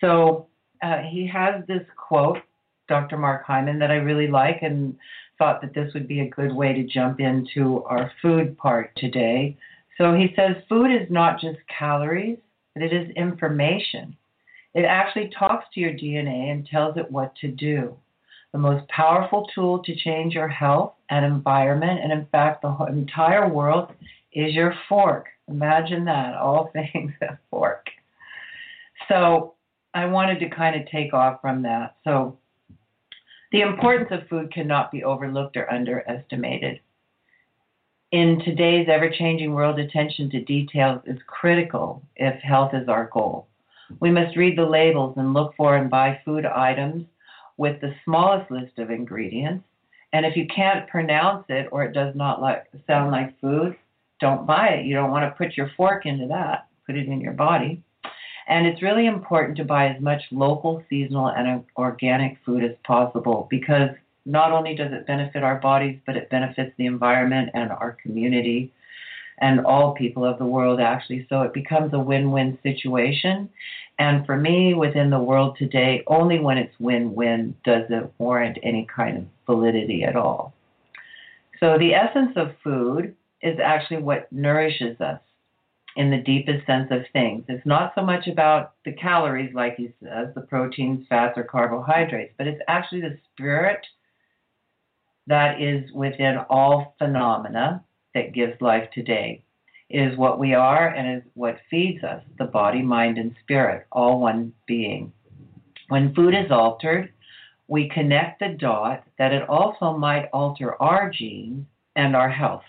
So 0.00 0.46
uh, 0.82 0.98
he 0.98 1.26
has 1.26 1.64
this 1.66 1.86
quote, 1.96 2.38
Dr. 2.88 3.16
Mark 3.16 3.44
Hyman, 3.44 3.78
that 3.78 3.90
I 3.90 3.96
really 3.96 4.28
like, 4.28 4.62
and 4.62 4.96
thought 5.38 5.60
that 5.60 5.74
this 5.74 5.92
would 5.94 6.08
be 6.08 6.20
a 6.20 6.28
good 6.28 6.52
way 6.52 6.72
to 6.72 6.82
jump 6.84 7.20
into 7.20 7.84
our 7.84 8.10
food 8.20 8.58
part 8.58 8.90
today. 8.96 9.56
So 9.96 10.14
he 10.14 10.32
says 10.34 10.62
food 10.68 10.90
is 10.90 11.08
not 11.10 11.40
just 11.40 11.58
calories, 11.66 12.38
but 12.74 12.82
it 12.82 12.92
is 12.92 13.10
information. 13.16 14.16
It 14.74 14.84
actually 14.84 15.30
talks 15.38 15.66
to 15.74 15.80
your 15.80 15.92
DNA 15.92 16.50
and 16.52 16.66
tells 16.66 16.96
it 16.96 17.10
what 17.10 17.34
to 17.36 17.48
do. 17.48 17.96
The 18.52 18.58
most 18.58 18.88
powerful 18.88 19.46
tool 19.54 19.82
to 19.82 19.94
change 19.94 20.34
your 20.34 20.48
health 20.48 20.94
and 21.10 21.24
environment, 21.24 22.00
and 22.02 22.12
in 22.12 22.26
fact, 22.26 22.62
the 22.62 22.86
entire 22.88 23.48
world, 23.48 23.92
is 24.32 24.54
your 24.54 24.74
fork. 24.88 25.26
Imagine 25.48 26.04
that, 26.04 26.36
all 26.36 26.70
things 26.92 27.12
a 27.22 27.38
fork. 27.50 27.86
So 29.08 29.54
I 29.94 30.06
wanted 30.06 30.38
to 30.40 30.50
kind 30.50 30.80
of 30.80 30.88
take 30.88 31.14
off 31.14 31.40
from 31.40 31.62
that. 31.62 31.96
So 32.04 32.38
the 33.52 33.62
importance 33.62 34.08
of 34.10 34.28
food 34.28 34.52
cannot 34.52 34.92
be 34.92 35.04
overlooked 35.04 35.56
or 35.56 35.72
underestimated. 35.72 36.80
In 38.12 38.40
today's 38.44 38.88
ever 38.90 39.10
changing 39.10 39.52
world, 39.52 39.78
attention 39.78 40.30
to 40.30 40.44
details 40.44 41.00
is 41.06 41.18
critical 41.26 42.02
if 42.16 42.40
health 42.40 42.72
is 42.74 42.88
our 42.88 43.10
goal. 43.12 43.48
We 44.00 44.10
must 44.10 44.36
read 44.36 44.56
the 44.56 44.64
labels 44.64 45.14
and 45.16 45.34
look 45.34 45.54
for 45.56 45.76
and 45.76 45.90
buy 45.90 46.20
food 46.24 46.44
items 46.46 47.06
with 47.56 47.80
the 47.80 47.94
smallest 48.04 48.50
list 48.50 48.78
of 48.78 48.90
ingredients. 48.90 49.64
And 50.12 50.24
if 50.24 50.36
you 50.36 50.46
can't 50.46 50.88
pronounce 50.88 51.44
it 51.48 51.68
or 51.70 51.84
it 51.84 51.92
does 51.92 52.14
not 52.14 52.40
like, 52.40 52.66
sound 52.86 53.10
like 53.10 53.38
food, 53.40 53.76
don't 54.20 54.46
buy 54.46 54.68
it. 54.68 54.86
You 54.86 54.94
don't 54.94 55.10
want 55.10 55.30
to 55.30 55.36
put 55.36 55.56
your 55.56 55.70
fork 55.76 56.06
into 56.06 56.26
that, 56.28 56.68
put 56.86 56.96
it 56.96 57.08
in 57.08 57.20
your 57.20 57.34
body. 57.34 57.82
And 58.48 58.66
it's 58.66 58.82
really 58.82 59.06
important 59.06 59.58
to 59.58 59.64
buy 59.64 59.88
as 59.88 60.00
much 60.00 60.22
local, 60.30 60.82
seasonal, 60.88 61.28
and 61.28 61.62
organic 61.76 62.38
food 62.44 62.64
as 62.64 62.74
possible 62.82 63.46
because 63.50 63.90
not 64.24 64.52
only 64.52 64.74
does 64.74 64.92
it 64.92 65.06
benefit 65.06 65.42
our 65.42 65.56
bodies, 65.56 65.98
but 66.06 66.16
it 66.16 66.30
benefits 66.30 66.72
the 66.78 66.86
environment 66.86 67.50
and 67.54 67.70
our 67.70 67.96
community 68.02 68.72
and 69.40 69.64
all 69.64 69.94
people 69.94 70.24
of 70.24 70.38
the 70.38 70.46
world, 70.46 70.80
actually. 70.80 71.26
So 71.28 71.42
it 71.42 71.52
becomes 71.52 71.92
a 71.92 71.98
win 71.98 72.30
win 72.30 72.58
situation. 72.62 73.50
And 73.98 74.24
for 74.24 74.36
me, 74.36 74.74
within 74.74 75.10
the 75.10 75.18
world 75.18 75.56
today, 75.58 76.02
only 76.06 76.38
when 76.38 76.58
it's 76.58 76.74
win 76.78 77.14
win 77.14 77.54
does 77.64 77.84
it 77.90 78.12
warrant 78.18 78.58
any 78.62 78.86
kind 78.94 79.18
of 79.18 79.24
validity 79.46 80.04
at 80.04 80.16
all. 80.16 80.54
So 81.60 81.78
the 81.78 81.94
essence 81.94 82.32
of 82.36 82.52
food 82.64 83.14
is 83.42 83.58
actually 83.62 84.02
what 84.02 84.32
nourishes 84.32 85.00
us 85.00 85.20
in 85.98 86.10
the 86.10 86.18
deepest 86.18 86.64
sense 86.64 86.86
of 86.92 87.02
things. 87.12 87.44
It's 87.48 87.66
not 87.66 87.92
so 87.96 88.02
much 88.02 88.28
about 88.28 88.74
the 88.84 88.92
calories, 88.92 89.52
like 89.52 89.74
he 89.76 89.92
says, 90.00 90.28
the 90.32 90.42
proteins, 90.42 91.04
fats, 91.08 91.36
or 91.36 91.42
carbohydrates, 91.42 92.32
but 92.38 92.46
it's 92.46 92.62
actually 92.68 93.00
the 93.00 93.18
spirit 93.32 93.84
that 95.26 95.60
is 95.60 95.90
within 95.92 96.38
all 96.48 96.94
phenomena 96.98 97.84
that 98.14 98.32
gives 98.32 98.60
life 98.60 98.88
today. 98.94 99.42
It 99.90 99.98
is 99.98 100.16
what 100.16 100.38
we 100.38 100.54
are 100.54 100.86
and 100.86 101.18
is 101.18 101.28
what 101.34 101.58
feeds 101.68 102.04
us 102.04 102.22
the 102.38 102.44
body, 102.44 102.80
mind, 102.80 103.18
and 103.18 103.34
spirit, 103.42 103.88
all 103.90 104.20
one 104.20 104.52
being. 104.68 105.12
When 105.88 106.14
food 106.14 106.32
is 106.32 106.52
altered, 106.52 107.12
we 107.66 107.88
connect 107.88 108.38
the 108.38 108.50
dot 108.50 109.02
that 109.18 109.32
it 109.32 109.48
also 109.48 109.98
might 109.98 110.28
alter 110.32 110.80
our 110.80 111.10
genes 111.10 111.66
and 111.96 112.14
our 112.14 112.30
health. 112.30 112.62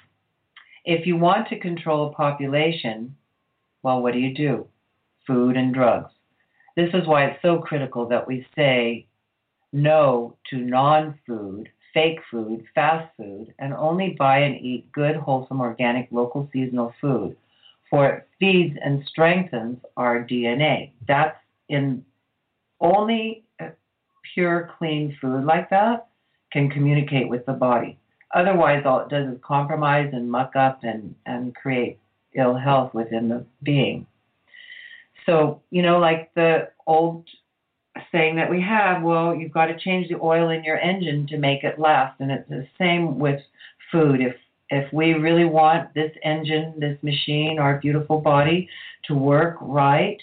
If 0.84 1.06
you 1.06 1.16
want 1.16 1.48
to 1.50 1.60
control 1.60 2.08
a 2.08 2.14
population, 2.14 3.16
well, 3.84 4.02
what 4.02 4.14
do 4.14 4.20
you 4.20 4.34
do? 4.34 4.68
Food 5.26 5.58
and 5.58 5.74
drugs. 5.74 6.12
This 6.76 6.90
is 6.94 7.08
why 7.08 7.26
it's 7.26 7.42
so 7.42 7.60
critical 7.60 8.08
that 8.08 8.28
we 8.28 8.46
say 8.56 9.06
no 9.72 10.36
to 10.50 10.58
non 10.58 11.20
food, 11.26 11.70
fake 11.94 12.20
food, 12.32 12.66
fast 12.74 13.10
food, 13.18 13.54
and 13.60 13.74
only 13.74 14.16
buy 14.18 14.40
and 14.40 14.60
eat 14.60 14.92
good, 14.92 15.16
wholesome, 15.16 15.62
organic, 15.62 16.08
local, 16.12 16.50
seasonal 16.52 16.94
food, 17.02 17.36
for 17.90 18.08
it 18.08 18.28
feeds 18.40 18.78
and 18.84 19.04
strengthens 19.08 19.78
our 19.98 20.24
DNA. 20.24 20.92
That's 21.08 21.38
in 21.68 22.04
only 22.80 23.44
pure, 24.34 24.72
clean 24.78 25.18
food 25.20 25.46
like 25.46 25.70
that 25.70 26.08
can 26.52 26.70
communicate 26.70 27.30
with 27.30 27.46
the 27.46 27.54
body. 27.54 27.98
Otherwise, 28.34 28.84
all 28.86 29.00
it 29.00 29.10
does 29.10 29.28
is 29.34 29.40
compromise 29.42 30.10
and 30.14 30.30
muck 30.30 30.56
up 30.56 30.84
and, 30.84 31.16
and 31.26 31.56
create 31.56 32.00
ill 32.36 32.56
health 32.56 32.94
within 32.94 33.30
the 33.30 33.46
being. 33.64 34.06
So, 35.26 35.62
you 35.70 35.82
know, 35.82 36.00
like 36.00 36.34
the 36.34 36.70
old 36.88 37.28
saying 38.12 38.36
that 38.38 38.50
we 38.50 38.62
have, 38.62 39.04
well, 39.04 39.36
you've 39.36 39.52
got 39.52 39.66
to 39.68 39.78
change 39.78 40.10
the 40.10 40.20
oil 40.22 40.50
in 40.50 40.64
your 40.64 40.80
engine 40.80 41.28
to 41.28 41.38
make 41.38 41.64
it 41.64 41.80
last. 41.80 42.20
And 42.20 42.32
it's 42.32 42.50
the 42.50 42.68
same 42.78 43.20
with 43.20 43.42
food. 43.92 44.22
If 44.22 44.36
if 44.72 44.92
we 44.94 45.14
really 45.14 45.46
want 45.46 45.94
this 45.96 46.12
engine, 46.24 46.76
this 46.78 46.98
machine, 47.02 47.58
our 47.60 47.80
beautiful 47.80 48.22
body 48.22 48.70
to 49.06 49.16
work 49.16 49.58
right 49.62 50.20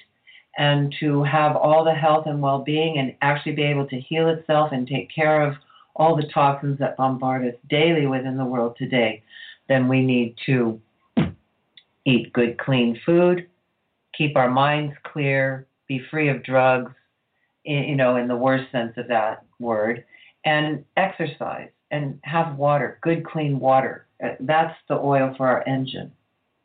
and 0.57 0.95
to 1.01 1.25
have 1.25 1.57
all 1.57 1.85
the 1.85 1.93
health 1.93 2.27
and 2.27 2.41
well 2.41 2.63
being 2.63 2.99
and 2.99 3.15
actually 3.23 3.53
be 3.53 3.65
able 3.65 3.87
to 3.89 4.01
heal 4.01 4.29
itself 4.29 4.71
and 4.73 4.87
take 4.87 5.11
care 5.13 5.43
of 5.43 5.55
all 5.97 6.15
the 6.15 6.29
toxins 6.33 6.79
that 6.79 6.97
bombard 6.97 7.45
us 7.47 7.55
daily 7.69 8.07
within 8.07 8.37
the 8.37 8.45
world 8.45 8.77
today, 8.79 9.23
then 9.69 9.89
we 9.89 10.01
need 10.01 10.37
to 10.47 10.81
eat 12.07 12.33
good, 12.33 12.57
clean 12.59 12.99
food, 13.05 13.49
keep 14.17 14.37
our 14.37 14.51
minds 14.51 14.95
clear, 15.05 15.67
be 15.89 16.01
free 16.11 16.29
of 16.29 16.43
drugs, 16.43 16.93
you 17.65 17.97
know, 17.97 18.17
in 18.17 18.29
the 18.29 18.37
worst 18.37 18.71
sense 18.73 18.95
of 18.97 19.09
that 19.09 19.45
word, 19.59 20.05
and 20.45 20.85
exercise 20.97 21.69
and 21.91 22.19
have 22.23 22.57
water, 22.57 22.99
good, 23.03 23.25
clean 23.27 23.59
water. 23.59 24.07
Uh, 24.23 24.31
that's 24.41 24.75
the 24.89 24.95
oil 24.95 25.35
for 25.37 25.47
our 25.49 25.67
engine, 25.67 26.11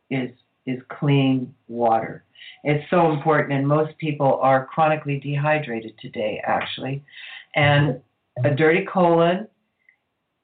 is 0.10 0.30
is 0.68 0.80
clean 0.90 1.54
water. 1.68 2.24
It's 2.64 2.88
so 2.90 3.12
important, 3.12 3.54
and 3.54 3.68
most 3.68 3.98
people 3.98 4.40
are 4.42 4.66
chronically 4.68 5.20
dehydrated 5.20 5.94
today, 6.00 6.42
actually, 6.46 7.04
and 7.56 8.00
a 8.44 8.52
dirty 8.52 8.86
colon 8.86 9.48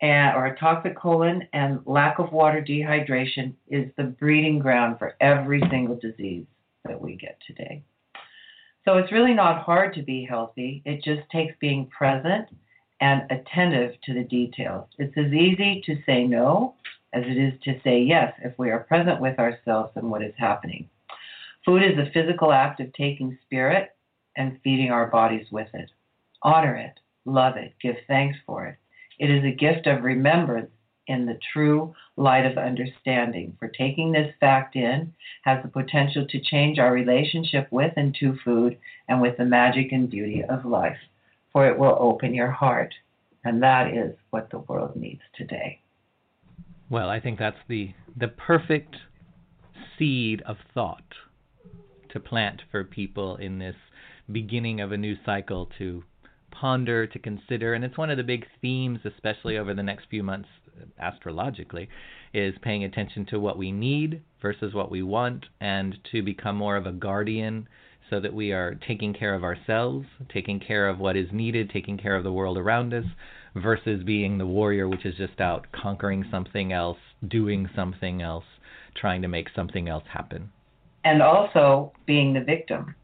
and, 0.01 0.35
or 0.35 0.45
a 0.47 0.57
toxic 0.57 0.95
colon 0.95 1.47
and 1.53 1.79
lack 1.85 2.19
of 2.19 2.31
water 2.31 2.61
dehydration 2.61 3.53
is 3.67 3.91
the 3.97 4.03
breeding 4.03 4.59
ground 4.59 4.99
for 4.99 5.15
every 5.21 5.61
single 5.69 5.95
disease 5.95 6.45
that 6.85 7.01
we 7.01 7.15
get 7.15 7.37
today. 7.45 7.83
So 8.85 8.97
it's 8.97 9.11
really 9.11 9.33
not 9.33 9.63
hard 9.63 9.93
to 9.95 10.01
be 10.01 10.23
healthy. 10.23 10.81
It 10.85 11.03
just 11.03 11.29
takes 11.29 11.53
being 11.59 11.87
present 11.87 12.47
and 13.01 13.23
attentive 13.31 13.95
to 14.05 14.13
the 14.13 14.23
details. 14.23 14.87
It's 14.97 15.17
as 15.17 15.33
easy 15.33 15.81
to 15.85 16.01
say 16.05 16.25
no 16.25 16.75
as 17.13 17.23
it 17.25 17.37
is 17.37 17.53
to 17.63 17.79
say 17.83 18.01
yes 18.01 18.33
if 18.43 18.57
we 18.57 18.69
are 18.69 18.79
present 18.79 19.19
with 19.19 19.37
ourselves 19.39 19.91
and 19.95 20.09
what 20.09 20.23
is 20.23 20.33
happening. 20.37 20.89
Food 21.65 21.83
is 21.83 21.97
a 21.97 22.11
physical 22.11 22.53
act 22.53 22.79
of 22.79 22.93
taking 22.93 23.37
spirit 23.43 23.95
and 24.37 24.59
feeding 24.63 24.91
our 24.91 25.07
bodies 25.07 25.47
with 25.51 25.67
it. 25.73 25.89
Honor 26.43 26.75
it, 26.75 26.99
love 27.25 27.57
it, 27.57 27.73
give 27.81 27.97
thanks 28.07 28.37
for 28.45 28.65
it. 28.67 28.77
It 29.19 29.29
is 29.29 29.43
a 29.43 29.55
gift 29.55 29.87
of 29.87 30.03
remembrance 30.03 30.71
in 31.07 31.25
the 31.25 31.39
true 31.53 31.93
light 32.17 32.45
of 32.45 32.57
understanding. 32.57 33.55
For 33.59 33.69
taking 33.69 34.11
this 34.11 34.33
fact 34.39 34.75
in 34.75 35.13
has 35.43 35.63
the 35.63 35.69
potential 35.69 36.25
to 36.29 36.39
change 36.39 36.79
our 36.79 36.91
relationship 36.91 37.67
with 37.71 37.93
and 37.95 38.15
to 38.19 38.37
food 38.43 38.77
and 39.07 39.21
with 39.21 39.37
the 39.37 39.45
magic 39.45 39.91
and 39.91 40.09
beauty 40.09 40.43
of 40.43 40.65
life. 40.65 40.97
For 41.53 41.67
it 41.67 41.79
will 41.79 41.97
open 41.99 42.33
your 42.33 42.51
heart. 42.51 42.93
And 43.43 43.63
that 43.63 43.93
is 43.93 44.15
what 44.31 44.49
the 44.51 44.59
world 44.59 44.95
needs 44.95 45.21
today. 45.35 45.79
Well, 46.89 47.09
I 47.09 47.19
think 47.19 47.39
that's 47.39 47.57
the 47.67 47.93
the 48.15 48.27
perfect 48.27 48.95
seed 49.97 50.41
of 50.45 50.57
thought 50.73 51.13
to 52.09 52.19
plant 52.19 52.61
for 52.71 52.83
people 52.83 53.35
in 53.37 53.59
this 53.59 53.75
beginning 54.31 54.81
of 54.81 54.91
a 54.91 54.97
new 54.97 55.15
cycle 55.25 55.69
to 55.77 56.03
ponder, 56.59 57.07
to 57.07 57.19
consider, 57.19 57.73
and 57.73 57.83
it's 57.83 57.97
one 57.97 58.09
of 58.09 58.17
the 58.17 58.23
big 58.23 58.45
themes, 58.61 58.99
especially 59.05 59.57
over 59.57 59.73
the 59.73 59.83
next 59.83 60.05
few 60.09 60.23
months 60.23 60.49
astrologically, 60.99 61.89
is 62.33 62.53
paying 62.61 62.83
attention 62.83 63.25
to 63.25 63.39
what 63.39 63.57
we 63.57 63.71
need 63.71 64.21
versus 64.41 64.73
what 64.73 64.91
we 64.91 65.01
want, 65.01 65.45
and 65.59 65.97
to 66.11 66.21
become 66.21 66.55
more 66.55 66.77
of 66.77 66.85
a 66.85 66.91
guardian 66.91 67.67
so 68.09 68.19
that 68.19 68.33
we 68.33 68.51
are 68.51 68.75
taking 68.87 69.13
care 69.13 69.35
of 69.35 69.43
ourselves, 69.43 70.05
taking 70.33 70.59
care 70.59 70.87
of 70.87 70.99
what 70.99 71.17
is 71.17 71.27
needed, 71.31 71.69
taking 71.69 71.97
care 71.97 72.15
of 72.15 72.23
the 72.23 72.31
world 72.31 72.57
around 72.57 72.93
us, 72.93 73.05
versus 73.55 74.03
being 74.03 74.37
the 74.37 74.45
warrior, 74.45 74.87
which 74.87 75.05
is 75.05 75.15
just 75.15 75.41
out 75.41 75.65
conquering 75.71 76.23
something 76.31 76.71
else, 76.71 76.99
doing 77.27 77.67
something 77.75 78.21
else, 78.21 78.45
trying 78.95 79.21
to 79.21 79.27
make 79.27 79.47
something 79.55 79.89
else 79.89 80.05
happen. 80.11 80.49
And 81.03 81.21
also 81.21 81.91
being 82.05 82.33
the 82.33 82.41
victim. 82.41 82.95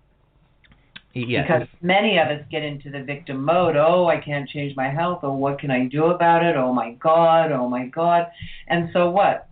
Yes. 1.13 1.45
Because 1.47 1.67
many 1.81 2.17
of 2.17 2.27
us 2.27 2.43
get 2.49 2.63
into 2.63 2.89
the 2.89 3.03
victim 3.03 3.43
mode. 3.43 3.75
Oh, 3.75 4.07
I 4.07 4.19
can't 4.19 4.49
change 4.49 4.75
my 4.75 4.89
health. 4.89 5.19
Oh, 5.21 5.33
what 5.33 5.59
can 5.59 5.69
I 5.69 5.85
do 5.85 6.05
about 6.05 6.43
it? 6.43 6.55
Oh 6.55 6.73
my 6.73 6.93
God. 6.93 7.51
Oh 7.51 7.69
my 7.69 7.85
God. 7.87 8.27
And 8.67 8.89
so 8.93 9.11
what? 9.11 9.47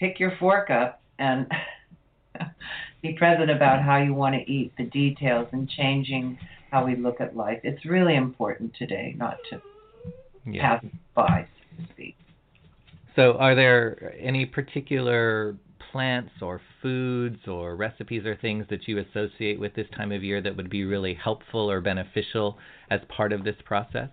Pick 0.00 0.18
your 0.18 0.36
fork 0.38 0.70
up 0.70 1.02
and 1.18 1.46
be 3.02 3.12
present 3.12 3.50
about 3.50 3.82
how 3.82 3.98
you 3.98 4.14
want 4.14 4.34
to 4.36 4.50
eat, 4.50 4.72
the 4.78 4.84
details, 4.84 5.48
and 5.52 5.68
changing 5.68 6.38
how 6.70 6.84
we 6.86 6.96
look 6.96 7.20
at 7.20 7.36
life. 7.36 7.60
It's 7.62 7.84
really 7.84 8.16
important 8.16 8.72
today 8.78 9.14
not 9.18 9.36
to 9.50 9.60
yes. 10.46 10.62
pass 10.62 10.84
by, 11.14 11.46
so 11.78 11.82
to 11.82 11.92
speak. 11.92 12.16
So, 13.14 13.34
are 13.34 13.54
there 13.54 14.14
any 14.18 14.44
particular 14.44 15.56
plants 15.96 16.32
or 16.42 16.60
foods 16.82 17.38
or 17.48 17.74
recipes 17.74 18.26
or 18.26 18.36
things 18.36 18.66
that 18.68 18.86
you 18.86 18.98
associate 18.98 19.58
with 19.58 19.74
this 19.74 19.86
time 19.96 20.12
of 20.12 20.22
year 20.22 20.42
that 20.42 20.54
would 20.54 20.68
be 20.68 20.84
really 20.84 21.14
helpful 21.14 21.70
or 21.70 21.80
beneficial 21.80 22.58
as 22.90 23.00
part 23.08 23.32
of 23.32 23.44
this 23.44 23.56
process? 23.64 24.10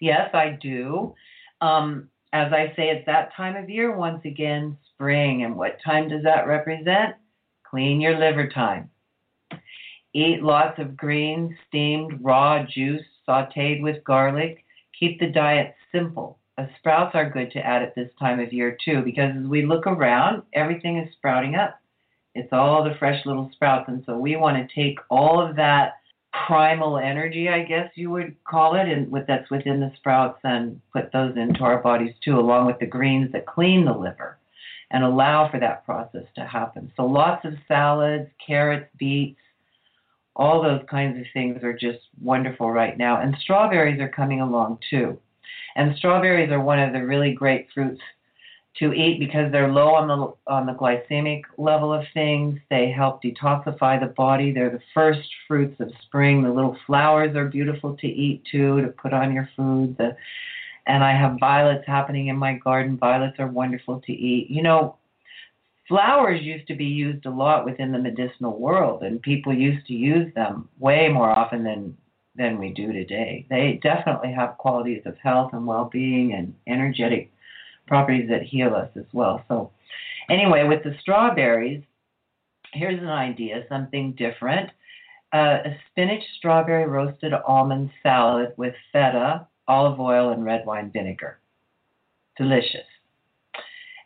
Yes, 0.00 0.30
I 0.32 0.56
do. 0.62 1.12
Um, 1.60 2.08
as 2.32 2.52
I 2.52 2.68
say, 2.76 2.90
it's 2.90 3.04
that 3.06 3.34
time 3.36 3.56
of 3.56 3.68
year, 3.68 3.96
once 3.96 4.24
again, 4.24 4.78
spring. 4.94 5.42
And 5.42 5.56
what 5.56 5.78
time 5.84 6.08
does 6.08 6.22
that 6.22 6.46
represent? 6.46 7.16
Clean 7.68 8.00
your 8.00 8.16
liver 8.16 8.48
time. 8.48 8.88
Eat 10.14 10.44
lots 10.44 10.78
of 10.78 10.96
greens, 10.96 11.50
steamed, 11.66 12.20
raw, 12.22 12.64
juice, 12.64 13.02
sauteed 13.28 13.82
with 13.82 14.04
garlic. 14.04 14.64
Keep 14.96 15.18
the 15.18 15.30
diet 15.30 15.74
simple 15.90 16.38
Uh, 16.60 16.66
sprouts 16.78 17.14
are 17.14 17.30
good 17.30 17.50
to 17.52 17.58
add 17.58 17.82
at 17.82 17.94
this 17.94 18.10
time 18.18 18.40
of 18.40 18.52
year 18.52 18.76
too, 18.84 19.00
because 19.02 19.32
as 19.36 19.46
we 19.46 19.64
look 19.64 19.86
around, 19.86 20.42
everything 20.52 20.98
is 20.98 21.12
sprouting 21.14 21.54
up. 21.54 21.80
It's 22.34 22.52
all 22.52 22.84
the 22.84 22.94
fresh 22.98 23.24
little 23.24 23.50
sprouts, 23.54 23.88
and 23.88 24.02
so 24.04 24.16
we 24.16 24.36
want 24.36 24.56
to 24.56 24.74
take 24.74 24.98
all 25.08 25.40
of 25.40 25.56
that 25.56 25.94
primal 26.46 26.98
energy, 26.98 27.48
I 27.48 27.64
guess 27.64 27.90
you 27.94 28.10
would 28.10 28.36
call 28.44 28.76
it, 28.76 28.88
and 28.88 29.10
with 29.10 29.26
that's 29.26 29.50
within 29.50 29.80
the 29.80 29.92
sprouts, 29.96 30.38
and 30.44 30.80
put 30.92 31.12
those 31.12 31.36
into 31.36 31.60
our 31.62 31.78
bodies 31.78 32.14
too, 32.22 32.38
along 32.38 32.66
with 32.66 32.78
the 32.78 32.86
greens 32.86 33.32
that 33.32 33.46
clean 33.46 33.84
the 33.84 33.92
liver, 33.92 34.38
and 34.90 35.02
allow 35.02 35.50
for 35.50 35.58
that 35.60 35.84
process 35.86 36.24
to 36.34 36.44
happen. 36.44 36.92
So 36.96 37.06
lots 37.06 37.44
of 37.44 37.54
salads, 37.68 38.28
carrots, 38.46 38.88
beets, 38.98 39.40
all 40.36 40.62
those 40.62 40.82
kinds 40.90 41.18
of 41.18 41.24
things 41.32 41.62
are 41.62 41.72
just 41.72 42.00
wonderful 42.20 42.70
right 42.70 42.98
now, 42.98 43.20
and 43.20 43.34
strawberries 43.40 44.00
are 44.00 44.08
coming 44.08 44.40
along 44.40 44.78
too. 44.90 45.18
And 45.76 45.96
strawberries 45.96 46.50
are 46.50 46.60
one 46.60 46.78
of 46.78 46.92
the 46.92 47.04
really 47.04 47.32
great 47.32 47.68
fruits 47.72 48.00
to 48.78 48.92
eat 48.92 49.18
because 49.18 49.50
they're 49.50 49.70
low 49.70 49.94
on 49.94 50.08
the 50.08 50.52
on 50.52 50.66
the 50.66 50.72
glycemic 50.72 51.42
level 51.58 51.92
of 51.92 52.04
things. 52.14 52.58
They 52.70 52.90
help 52.90 53.22
detoxify 53.22 54.00
the 54.00 54.12
body. 54.16 54.52
They're 54.52 54.70
the 54.70 54.82
first 54.94 55.28
fruits 55.46 55.80
of 55.80 55.92
spring. 56.02 56.42
The 56.42 56.52
little 56.52 56.76
flowers 56.86 57.36
are 57.36 57.46
beautiful 57.46 57.96
to 57.96 58.06
eat 58.06 58.42
too, 58.50 58.80
to 58.80 58.88
put 58.88 59.12
on 59.12 59.32
your 59.32 59.48
food. 59.56 59.96
The 59.98 60.16
and 60.86 61.04
I 61.04 61.12
have 61.12 61.38
violets 61.38 61.84
happening 61.86 62.28
in 62.28 62.36
my 62.36 62.54
garden. 62.54 62.96
Violets 62.96 63.38
are 63.38 63.46
wonderful 63.46 64.00
to 64.00 64.12
eat. 64.12 64.50
You 64.50 64.62
know, 64.62 64.96
flowers 65.86 66.42
used 66.42 66.66
to 66.68 66.74
be 66.74 66.86
used 66.86 67.26
a 67.26 67.30
lot 67.30 67.64
within 67.64 67.92
the 67.92 67.98
medicinal 67.98 68.58
world, 68.58 69.02
and 69.02 69.20
people 69.20 69.52
used 69.52 69.86
to 69.88 69.94
use 69.94 70.32
them 70.34 70.68
way 70.78 71.08
more 71.08 71.30
often 71.30 71.64
than 71.64 71.96
than 72.36 72.58
we 72.58 72.70
do 72.70 72.92
today. 72.92 73.46
They 73.50 73.80
definitely 73.82 74.32
have 74.32 74.58
qualities 74.58 75.02
of 75.04 75.16
health 75.18 75.52
and 75.52 75.66
well-being 75.66 76.32
and 76.34 76.54
energetic 76.66 77.32
properties 77.86 78.28
that 78.30 78.42
heal 78.42 78.74
us 78.74 78.90
as 78.96 79.06
well. 79.12 79.44
So, 79.48 79.72
anyway, 80.28 80.64
with 80.64 80.84
the 80.84 80.96
strawberries, 81.00 81.82
here's 82.72 83.00
an 83.00 83.08
idea, 83.08 83.64
something 83.68 84.12
different. 84.12 84.70
Uh, 85.32 85.58
a 85.64 85.76
spinach 85.90 86.22
strawberry 86.38 86.86
roasted 86.86 87.32
almond 87.32 87.90
salad 88.02 88.52
with 88.56 88.74
feta, 88.92 89.46
olive 89.68 90.00
oil, 90.00 90.30
and 90.30 90.44
red 90.44 90.64
wine 90.66 90.90
vinegar. 90.92 91.40
Delicious. 92.36 92.86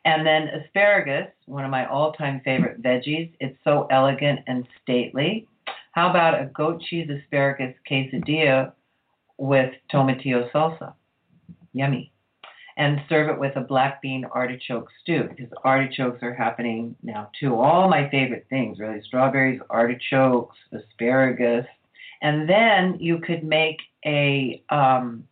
And 0.07 0.27
then 0.27 0.49
asparagus, 0.49 1.29
one 1.47 1.64
of 1.64 1.70
my 1.70 1.87
all 1.87 2.12
time 2.12 2.43
favorite 2.45 2.83
veggies. 2.83 3.33
It's 3.41 3.57
so 3.64 3.87
elegant 3.91 4.41
and 4.47 4.66
stately. 4.83 5.49
How 5.95 6.11
about 6.11 6.43
a 6.43 6.47
goat 6.47 6.83
cheese 6.83 7.09
asparagus 7.09 7.73
quesadilla 7.89 8.73
with 9.39 9.73
tomatillo 9.93 10.51
salsa? 10.51 10.93
Yummy. 11.73 12.13
And 12.77 13.01
serve 13.09 13.29
it 13.29 13.39
with 13.39 13.55
a 13.55 13.61
black 13.61 14.03
bean 14.03 14.25
artichoke 14.25 14.89
stew 15.01 15.29
because 15.29 15.53
artichokes 15.63 16.21
are 16.25 16.35
happening 16.35 16.97
now 17.05 17.31
too. 17.39 17.55
All 17.55 17.89
my 17.89 18.11
favorite 18.11 18.47
things, 18.51 18.81
really 18.81 19.03
strawberries, 19.07 19.61
artichokes, 19.71 20.57
asparagus. 20.73 21.65
And 22.23 22.49
then 22.51 22.97
you 22.99 23.21
could 23.21 23.45
make 23.45 23.79
a 24.05 24.65
um, 24.71 25.23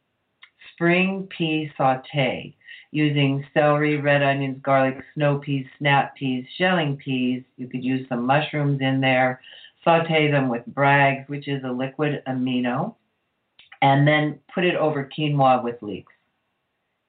spring 0.72 1.26
pea 1.36 1.72
saute 1.76 2.54
using 2.92 3.44
celery, 3.52 3.96
red 3.96 4.22
onions, 4.22 4.60
garlic, 4.62 5.02
snow 5.14 5.38
peas, 5.38 5.66
snap 5.78 6.14
peas, 6.14 6.44
shelling 6.56 6.96
peas. 6.98 7.42
You 7.56 7.66
could 7.66 7.82
use 7.82 8.06
some 8.08 8.24
mushrooms 8.24 8.80
in 8.80 9.00
there. 9.00 9.40
Saute 9.84 10.30
them 10.30 10.48
with 10.48 10.64
Bragg's, 10.66 11.28
which 11.28 11.48
is 11.48 11.62
a 11.64 11.70
liquid 11.72 12.22
amino, 12.26 12.94
and 13.80 14.06
then 14.06 14.38
put 14.54 14.64
it 14.64 14.76
over 14.76 15.10
quinoa 15.16 15.62
with 15.62 15.82
leeks. 15.82 16.12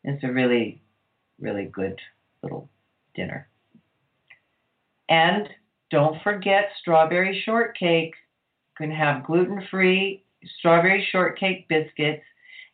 It's 0.03 0.24
a 0.24 0.32
really, 0.32 0.82
really 1.39 1.65
good 1.65 1.99
little 2.41 2.69
dinner. 3.15 3.47
And 5.09 5.47
don't 5.91 6.21
forget 6.24 6.69
strawberry 6.80 7.41
shortcake. 7.45 8.15
You 8.80 8.88
can 8.88 8.91
have 8.91 9.26
gluten 9.26 9.63
free 9.69 10.24
strawberry 10.59 11.07
shortcake 11.11 11.67
biscuits 11.67 12.24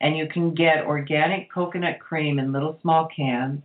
and 0.01 0.17
you 0.17 0.27
can 0.27 0.53
get 0.53 0.85
organic 0.85 1.51
coconut 1.51 1.99
cream 1.99 2.39
in 2.39 2.53
little 2.53 2.79
small 2.81 3.07
cans. 3.13 3.61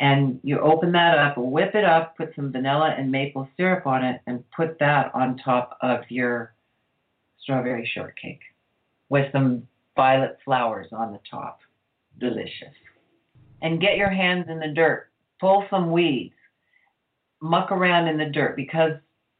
And 0.00 0.40
you 0.42 0.60
open 0.60 0.92
that 0.92 1.18
up, 1.18 1.38
whip 1.38 1.74
it 1.74 1.84
up, 1.84 2.16
put 2.16 2.34
some 2.36 2.52
vanilla 2.52 2.94
and 2.98 3.10
maple 3.10 3.48
syrup 3.56 3.86
on 3.86 4.04
it, 4.04 4.20
and 4.26 4.44
put 4.50 4.78
that 4.78 5.14
on 5.14 5.38
top 5.38 5.78
of 5.80 6.00
your 6.10 6.54
strawberry 7.40 7.90
shortcake 7.94 8.40
with 9.08 9.32
some 9.32 9.66
violet 9.94 10.38
flowers 10.44 10.88
on 10.92 11.12
the 11.12 11.20
top. 11.30 11.60
Delicious. 12.18 12.74
And 13.62 13.80
get 13.80 13.96
your 13.96 14.10
hands 14.10 14.46
in 14.48 14.58
the 14.58 14.68
dirt. 14.68 15.08
Pull 15.40 15.64
some 15.70 15.92
weeds. 15.92 16.34
Muck 17.40 17.72
around 17.72 18.08
in 18.08 18.18
the 18.18 18.26
dirt 18.26 18.56
because 18.56 18.92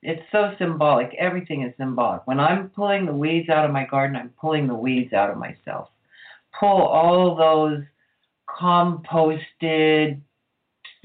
it's 0.03 0.23
so 0.33 0.55
symbolic. 0.59 1.15
Everything 1.19 1.63
is 1.63 1.75
symbolic. 1.79 2.27
When 2.27 2.41
I'm 2.41 2.71
pulling 2.71 3.07
the 3.07 3.13
weeds 3.13 3.49
out 3.49 3.65
of 3.65 3.73
my 3.73 3.85
garden, 3.87 4.17
I'm 4.17 4.33
pulling 4.41 4.67
the 4.67 4.75
weeds 4.75 5.13
out 5.13 5.31
of 5.31 5.37
myself 5.37 5.89
pull 6.59 6.83
all 6.83 7.35
those 7.35 7.83
composted 8.49 10.21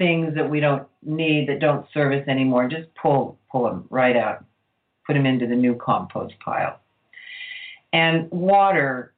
things 0.02 0.34
that 0.34 0.50
we 0.50 0.58
don't 0.58 0.88
need 1.04 1.48
that 1.48 1.60
don't 1.60 1.86
serve 1.94 2.12
us 2.12 2.26
anymore. 2.26 2.68
Just 2.68 2.92
pull 3.00 3.38
pull 3.50 3.64
them 3.64 3.86
right 3.88 4.16
out, 4.16 4.44
put 5.06 5.14
them 5.14 5.26
into 5.26 5.46
the 5.46 5.54
new 5.54 5.76
compost 5.76 6.34
pile. 6.44 6.80
And 7.92 8.28
water 8.32 9.14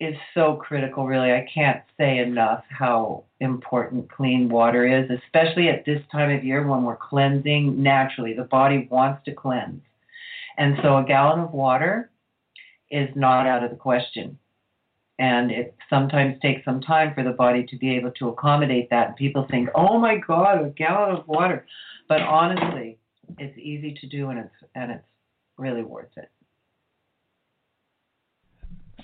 is 0.00 0.14
so 0.32 0.56
critical, 0.56 1.06
really. 1.06 1.32
I 1.32 1.46
can't 1.52 1.82
say 1.98 2.18
enough 2.18 2.64
how 2.70 3.24
important 3.40 4.10
clean 4.10 4.48
water 4.48 4.86
is, 4.86 5.10
especially 5.10 5.68
at 5.68 5.84
this 5.84 6.00
time 6.10 6.30
of 6.30 6.42
year 6.42 6.66
when 6.66 6.84
we're 6.84 6.96
cleansing 6.96 7.82
naturally. 7.82 8.32
The 8.32 8.44
body 8.44 8.88
wants 8.90 9.24
to 9.26 9.32
cleanse. 9.32 9.82
And 10.56 10.78
so 10.82 10.96
a 10.96 11.04
gallon 11.04 11.40
of 11.40 11.52
water 11.52 12.10
is 12.90 13.10
not 13.14 13.46
out 13.46 13.62
of 13.62 13.70
the 13.70 13.76
question 13.76 14.38
and 15.18 15.50
it 15.50 15.76
sometimes 15.88 16.40
takes 16.40 16.64
some 16.64 16.80
time 16.80 17.14
for 17.14 17.22
the 17.22 17.30
body 17.30 17.64
to 17.66 17.76
be 17.76 17.94
able 17.96 18.10
to 18.12 18.28
accommodate 18.28 18.90
that. 18.90 19.08
And 19.08 19.16
people 19.16 19.46
think, 19.50 19.68
"Oh 19.74 19.98
my 19.98 20.16
God, 20.16 20.64
a 20.64 20.70
gallon 20.70 21.16
of 21.16 21.28
water," 21.28 21.66
but 22.08 22.20
honestly, 22.22 22.98
it's 23.38 23.56
easy 23.58 23.94
to 23.94 24.06
do, 24.06 24.30
and 24.30 24.38
it's 24.38 24.54
and 24.74 24.90
it's 24.92 25.08
really 25.56 25.82
worth 25.82 26.16
it. 26.16 26.30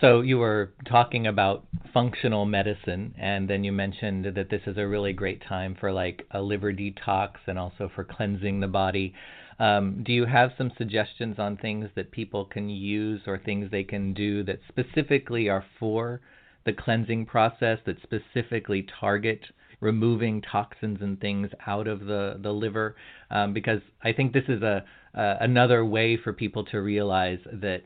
So 0.00 0.22
you 0.22 0.38
were 0.38 0.72
talking 0.86 1.26
about 1.26 1.66
functional 1.92 2.46
medicine, 2.46 3.14
and 3.18 3.48
then 3.48 3.64
you 3.64 3.72
mentioned 3.72 4.24
that 4.24 4.48
this 4.48 4.62
is 4.66 4.78
a 4.78 4.86
really 4.86 5.12
great 5.12 5.42
time 5.42 5.74
for 5.78 5.92
like 5.92 6.26
a 6.30 6.40
liver 6.40 6.72
detox 6.72 7.32
and 7.46 7.58
also 7.58 7.90
for 7.94 8.04
cleansing 8.04 8.60
the 8.60 8.68
body. 8.68 9.14
Um, 9.60 10.02
do 10.02 10.12
you 10.12 10.24
have 10.24 10.52
some 10.56 10.72
suggestions 10.78 11.38
on 11.38 11.58
things 11.58 11.90
that 11.94 12.10
people 12.10 12.46
can 12.46 12.70
use 12.70 13.20
or 13.26 13.38
things 13.38 13.70
they 13.70 13.84
can 13.84 14.14
do 14.14 14.42
that 14.44 14.60
specifically 14.68 15.50
are 15.50 15.64
for 15.78 16.22
the 16.64 16.72
cleansing 16.72 17.26
process, 17.26 17.78
that 17.84 17.96
specifically 18.02 18.86
target 18.98 19.40
removing 19.80 20.42
toxins 20.42 20.98
and 21.02 21.20
things 21.20 21.50
out 21.66 21.86
of 21.86 22.00
the, 22.00 22.38
the 22.42 22.50
liver? 22.50 22.96
Um, 23.30 23.52
because 23.52 23.82
I 24.02 24.14
think 24.14 24.32
this 24.32 24.48
is 24.48 24.62
a 24.62 24.82
another 25.14 25.84
way 25.84 26.16
for 26.16 26.32
people 26.32 26.64
to 26.64 26.80
realize 26.80 27.40
that 27.52 27.82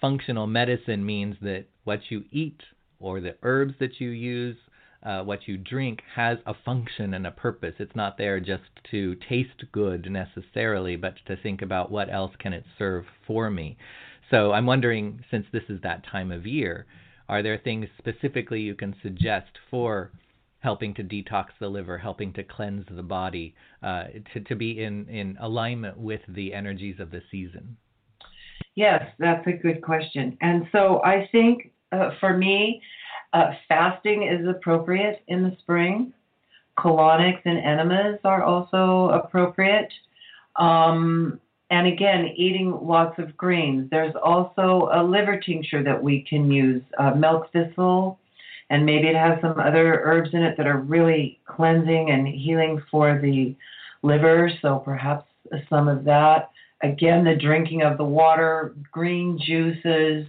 functional 0.00 0.46
medicine 0.46 1.04
means 1.04 1.36
that 1.42 1.66
what 1.84 2.00
you 2.08 2.24
eat 2.32 2.60
or 2.98 3.20
the 3.20 3.36
herbs 3.42 3.74
that 3.78 4.00
you 4.00 4.08
use 4.08 4.56
uh, 5.02 5.22
what 5.22 5.48
you 5.48 5.56
drink 5.56 6.00
has 6.14 6.38
a 6.46 6.54
function 6.64 7.14
and 7.14 7.26
a 7.26 7.30
purpose. 7.30 7.74
It's 7.78 7.96
not 7.96 8.16
there 8.18 8.40
just 8.40 8.62
to 8.90 9.16
taste 9.28 9.64
good 9.72 10.10
necessarily, 10.10 10.96
but 10.96 11.14
to 11.26 11.36
think 11.36 11.62
about 11.62 11.90
what 11.90 12.12
else 12.12 12.32
can 12.38 12.52
it 12.52 12.64
serve 12.78 13.04
for 13.26 13.50
me. 13.50 13.76
So 14.30 14.52
I'm 14.52 14.66
wondering, 14.66 15.24
since 15.30 15.46
this 15.52 15.64
is 15.68 15.80
that 15.82 16.04
time 16.10 16.30
of 16.30 16.46
year, 16.46 16.86
are 17.28 17.42
there 17.42 17.58
things 17.58 17.86
specifically 17.98 18.60
you 18.60 18.74
can 18.74 18.94
suggest 19.02 19.50
for 19.70 20.12
helping 20.60 20.94
to 20.94 21.02
detox 21.02 21.46
the 21.60 21.68
liver, 21.68 21.98
helping 21.98 22.32
to 22.34 22.44
cleanse 22.44 22.86
the 22.90 23.02
body, 23.02 23.54
uh, 23.82 24.04
to, 24.32 24.40
to 24.40 24.54
be 24.54 24.82
in, 24.82 25.08
in 25.08 25.36
alignment 25.40 25.98
with 25.98 26.20
the 26.28 26.54
energies 26.54 27.00
of 27.00 27.10
the 27.10 27.20
season? 27.30 27.76
Yes, 28.76 29.02
that's 29.18 29.46
a 29.46 29.52
good 29.52 29.82
question. 29.82 30.38
And 30.40 30.66
so 30.72 31.02
I 31.04 31.28
think 31.32 31.72
uh, 31.90 32.10
for 32.20 32.36
me, 32.36 32.80
uh, 33.32 33.52
fasting 33.68 34.24
is 34.24 34.46
appropriate 34.46 35.22
in 35.28 35.42
the 35.42 35.56
spring. 35.60 36.12
Colonics 36.78 37.40
and 37.44 37.58
enemas 37.58 38.18
are 38.24 38.42
also 38.42 39.10
appropriate. 39.10 39.92
Um, 40.56 41.40
and 41.70 41.86
again, 41.86 42.28
eating 42.36 42.78
lots 42.82 43.18
of 43.18 43.36
greens. 43.36 43.88
There's 43.90 44.14
also 44.22 44.90
a 44.92 45.02
liver 45.02 45.40
tincture 45.40 45.82
that 45.82 46.02
we 46.02 46.26
can 46.28 46.50
use, 46.50 46.82
uh, 46.98 47.14
milk 47.14 47.50
thistle, 47.52 48.18
and 48.68 48.84
maybe 48.84 49.08
it 49.08 49.16
has 49.16 49.40
some 49.40 49.58
other 49.58 50.00
herbs 50.02 50.30
in 50.32 50.42
it 50.42 50.56
that 50.56 50.66
are 50.66 50.78
really 50.78 51.40
cleansing 51.46 52.10
and 52.10 52.26
healing 52.28 52.82
for 52.90 53.18
the 53.20 53.54
liver. 54.02 54.50
So 54.60 54.78
perhaps 54.78 55.26
some 55.68 55.88
of 55.88 56.04
that. 56.04 56.50
Again, 56.82 57.24
the 57.24 57.36
drinking 57.36 57.82
of 57.82 57.96
the 57.96 58.04
water, 58.04 58.74
green 58.90 59.38
juices, 59.38 60.26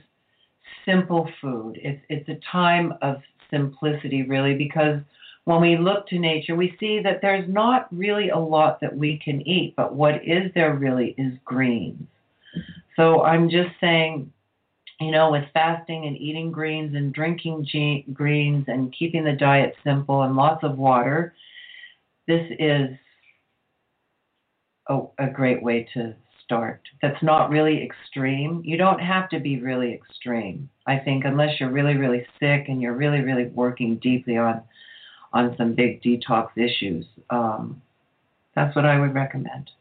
simple 0.86 1.29
food. 1.41 1.79
It's 1.81 2.01
it's 2.09 2.29
a 2.29 2.39
time 2.51 2.93
of 3.01 3.21
simplicity 3.49 4.23
really 4.23 4.55
because 4.55 4.99
when 5.45 5.59
we 5.59 5.77
look 5.77 6.07
to 6.07 6.19
nature, 6.19 6.55
we 6.55 6.75
see 6.79 7.01
that 7.01 7.21
there's 7.21 7.47
not 7.49 7.93
really 7.93 8.29
a 8.29 8.38
lot 8.38 8.79
that 8.79 8.95
we 8.95 9.17
can 9.17 9.45
eat, 9.47 9.75
but 9.75 9.93
what 9.93 10.25
is 10.25 10.51
there 10.55 10.75
really 10.75 11.13
is 11.17 11.34
greens. 11.43 12.07
So 12.95 13.23
I'm 13.23 13.49
just 13.49 13.69
saying, 13.81 14.31
you 15.01 15.11
know, 15.11 15.31
with 15.31 15.43
fasting 15.53 16.05
and 16.05 16.17
eating 16.17 16.51
greens 16.51 16.95
and 16.95 17.13
drinking 17.13 17.67
greens 18.13 18.65
and 18.67 18.95
keeping 18.97 19.25
the 19.25 19.34
diet 19.34 19.75
simple 19.84 20.21
and 20.21 20.36
lots 20.36 20.63
of 20.63 20.77
water, 20.77 21.34
this 22.27 22.47
is 22.57 22.89
a, 24.88 25.01
a 25.17 25.27
great 25.27 25.61
way 25.61 25.88
to 25.93 26.15
start 26.43 26.81
that's 27.01 27.21
not 27.23 27.49
really 27.49 27.83
extreme. 27.83 28.61
You 28.65 28.77
don't 28.77 28.99
have 28.99 29.29
to 29.29 29.39
be 29.39 29.59
really 29.61 29.93
extreme. 29.93 30.69
I 30.87 30.97
think 30.97 31.25
unless 31.25 31.59
you're 31.59 31.71
really 31.71 31.95
really 31.95 32.25
sick 32.39 32.65
and 32.67 32.81
you're 32.81 32.95
really 32.95 33.21
really 33.21 33.45
working 33.47 33.97
deeply 33.97 34.37
on 34.37 34.61
on 35.33 35.55
some 35.57 35.73
big 35.73 36.01
detox 36.01 36.49
issues. 36.57 37.05
Um, 37.29 37.81
that's 38.55 38.75
what 38.75 38.85
I 38.85 38.99
would 38.99 39.15
recommend. 39.15 39.71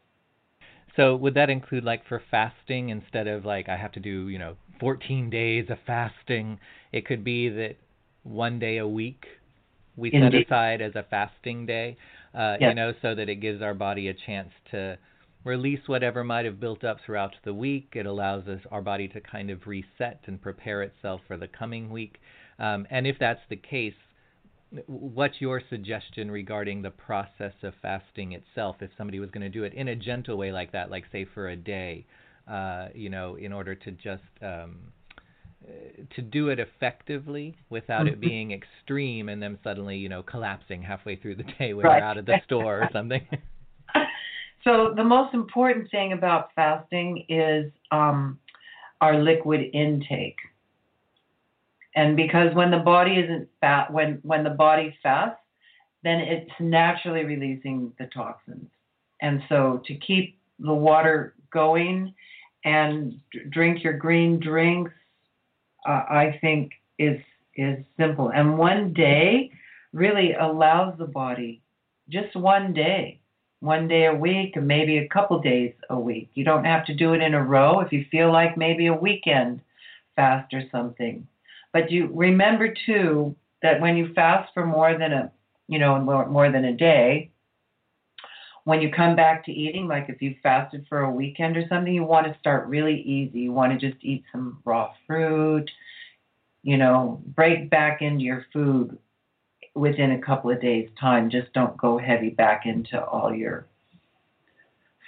So 0.95 1.15
would 1.15 1.33
that 1.35 1.49
include 1.49 1.83
like 1.83 2.05
for 2.07 2.21
fasting 2.31 2.89
instead 2.89 3.27
of 3.27 3.45
like 3.45 3.67
I 3.69 3.77
have 3.77 3.91
to 3.93 3.99
do, 3.99 4.29
you 4.29 4.39
know, 4.39 4.55
14 4.79 5.29
days 5.29 5.69
of 5.69 5.77
fasting, 5.85 6.59
it 6.91 7.05
could 7.05 7.23
be 7.23 7.49
that 7.49 7.75
one 8.23 8.59
day 8.59 8.77
a 8.77 8.87
week 8.87 9.25
we 9.95 10.11
Indeed. 10.11 10.31
set 10.47 10.55
aside 10.57 10.81
as 10.81 10.95
a 10.95 11.03
fasting 11.03 11.65
day. 11.65 11.97
Uh, 12.33 12.57
Yes. 12.59 12.69
You 12.69 12.75
know, 12.75 12.93
so 13.01 13.15
that 13.15 13.29
it 13.29 13.35
gives 13.35 13.61
our 13.61 13.73
body 13.73 14.07
a 14.07 14.13
chance 14.13 14.49
to 14.71 14.97
release 15.43 15.87
whatever 15.87 16.23
might 16.23 16.45
have 16.45 16.59
built 16.59 16.83
up 16.83 16.97
throughout 17.05 17.35
the 17.43 17.53
week. 17.53 17.89
It 17.95 18.05
allows 18.05 18.47
us 18.47 18.61
our 18.71 18.81
body 18.81 19.07
to 19.09 19.21
kind 19.21 19.49
of 19.49 19.67
reset 19.67 20.21
and 20.25 20.41
prepare 20.41 20.81
itself 20.83 21.21
for 21.27 21.37
the 21.37 21.47
coming 21.47 21.89
week. 21.89 22.19
Um, 22.59 22.87
and 22.89 23.05
if 23.07 23.17
that's 23.19 23.41
the 23.49 23.55
case, 23.57 23.93
what's 24.87 25.39
your 25.39 25.61
suggestion 25.69 26.31
regarding 26.31 26.81
the 26.81 26.91
process 26.91 27.53
of 27.63 27.73
fasting 27.81 28.31
itself? 28.33 28.77
If 28.81 28.91
somebody 28.97 29.19
was 29.19 29.29
going 29.31 29.41
to 29.43 29.49
do 29.49 29.63
it 29.63 29.73
in 29.73 29.89
a 29.89 29.95
gentle 29.95 30.37
way 30.37 30.51
like 30.51 30.71
that, 30.71 30.89
like 30.89 31.05
say 31.11 31.25
for 31.25 31.49
a 31.49 31.55
day, 31.55 32.05
uh, 32.47 32.87
you 32.95 33.09
know, 33.09 33.35
in 33.35 33.53
order 33.53 33.75
to 33.75 33.91
just 33.91 34.23
um, 34.41 34.91
to 36.15 36.21
do 36.21 36.49
it 36.49 36.59
effectively 36.59 37.55
without 37.69 38.07
it 38.07 38.17
Mhm. 38.17 38.19
being 38.19 38.51
extreme 38.51 39.29
and 39.29 39.41
then 39.41 39.57
suddenly, 39.63 39.97
you 39.97 40.09
know, 40.09 40.21
collapsing 40.23 40.81
halfway 40.81 41.15
through 41.15 41.35
the 41.35 41.43
day 41.43 41.73
when 41.73 41.85
Right. 41.85 41.99
they're 41.99 42.03
out 42.03 42.17
of 42.17 42.25
the 42.25 42.41
store 42.43 42.81
or 42.83 42.89
something. 42.91 43.25
So 44.63 44.93
the 44.95 45.03
most 45.03 45.33
important 45.33 45.91
thing 45.91 46.13
about 46.13 46.49
fasting 46.55 47.25
is 47.27 47.71
um, 47.91 48.39
our 49.01 49.21
liquid 49.21 49.69
intake. 49.73 50.37
And 51.95 52.15
because 52.15 52.55
when 52.55 52.71
the 52.71 52.79
body 52.79 53.15
isn't 53.19 53.49
fat, 53.61 53.91
when 53.91 54.19
when 54.23 54.43
the 54.43 54.49
body 54.49 54.97
fasts, 55.03 55.39
then 56.03 56.19
it's 56.19 56.51
naturally 56.59 57.23
releasing 57.23 57.91
the 57.99 58.07
toxins. 58.07 58.69
And 59.21 59.41
so 59.49 59.81
to 59.85 59.95
keep 59.95 60.39
the 60.59 60.73
water 60.73 61.35
going 61.51 62.13
and 62.65 63.19
drink 63.49 63.83
your 63.83 63.93
green 63.93 64.39
drinks, 64.39 64.91
uh, 65.87 66.03
I 66.09 66.37
think 66.41 66.71
is 66.97 67.19
is 67.55 67.83
simple. 67.97 68.29
And 68.29 68.57
one 68.57 68.93
day 68.93 69.51
really 69.91 70.33
allows 70.33 70.97
the 70.97 71.05
body 71.05 71.61
just 72.09 72.35
one 72.35 72.73
day 72.73 73.19
one 73.63 73.87
day 73.87 74.07
a 74.07 74.13
week 74.13 74.57
and 74.57 74.67
maybe 74.67 74.97
a 74.97 75.07
couple 75.07 75.39
days 75.39 75.73
a 75.89 75.97
week. 75.97 76.29
You 76.33 76.43
don't 76.43 76.65
have 76.65 76.85
to 76.87 76.93
do 76.93 77.13
it 77.13 77.21
in 77.21 77.33
a 77.33 77.43
row 77.43 77.79
if 77.79 77.93
you 77.93 78.05
feel 78.11 78.29
like 78.29 78.57
maybe 78.57 78.87
a 78.87 78.93
weekend 78.93 79.61
fast 80.17 80.53
or 80.53 80.63
something. 80.69 81.25
But 81.71 81.89
you 81.89 82.11
remember 82.13 82.73
too 82.85 83.35
that 83.61 83.79
when 83.79 83.95
you 83.95 84.13
fast 84.13 84.53
for 84.53 84.65
more 84.65 84.97
than 84.97 85.13
a 85.13 85.31
you 85.69 85.79
know 85.79 85.97
more, 85.97 86.27
more 86.27 86.51
than 86.51 86.65
a 86.65 86.73
day, 86.73 87.31
when 88.65 88.81
you 88.81 88.91
come 88.91 89.15
back 89.15 89.45
to 89.45 89.53
eating, 89.53 89.87
like 89.87 90.09
if 90.09 90.21
you 90.21 90.35
fasted 90.43 90.85
for 90.89 90.99
a 90.99 91.11
weekend 91.11 91.55
or 91.55 91.65
something, 91.69 91.93
you 91.93 92.03
want 92.03 92.27
to 92.27 92.37
start 92.39 92.67
really 92.67 93.01
easy. 93.01 93.39
You 93.39 93.53
want 93.53 93.79
to 93.79 93.89
just 93.89 94.03
eat 94.03 94.25
some 94.33 94.59
raw 94.65 94.91
fruit, 95.07 95.71
you 96.63 96.75
know, 96.75 97.21
break 97.27 97.69
back 97.69 98.01
into 98.01 98.25
your 98.25 98.45
food 98.51 98.97
within 99.75 100.11
a 100.11 100.21
couple 100.21 100.51
of 100.51 100.61
days' 100.61 100.89
time. 100.99 101.29
Just 101.29 101.51
don't 101.53 101.77
go 101.77 101.97
heavy 101.97 102.29
back 102.29 102.65
into 102.65 103.03
all 103.03 103.33
your 103.33 103.65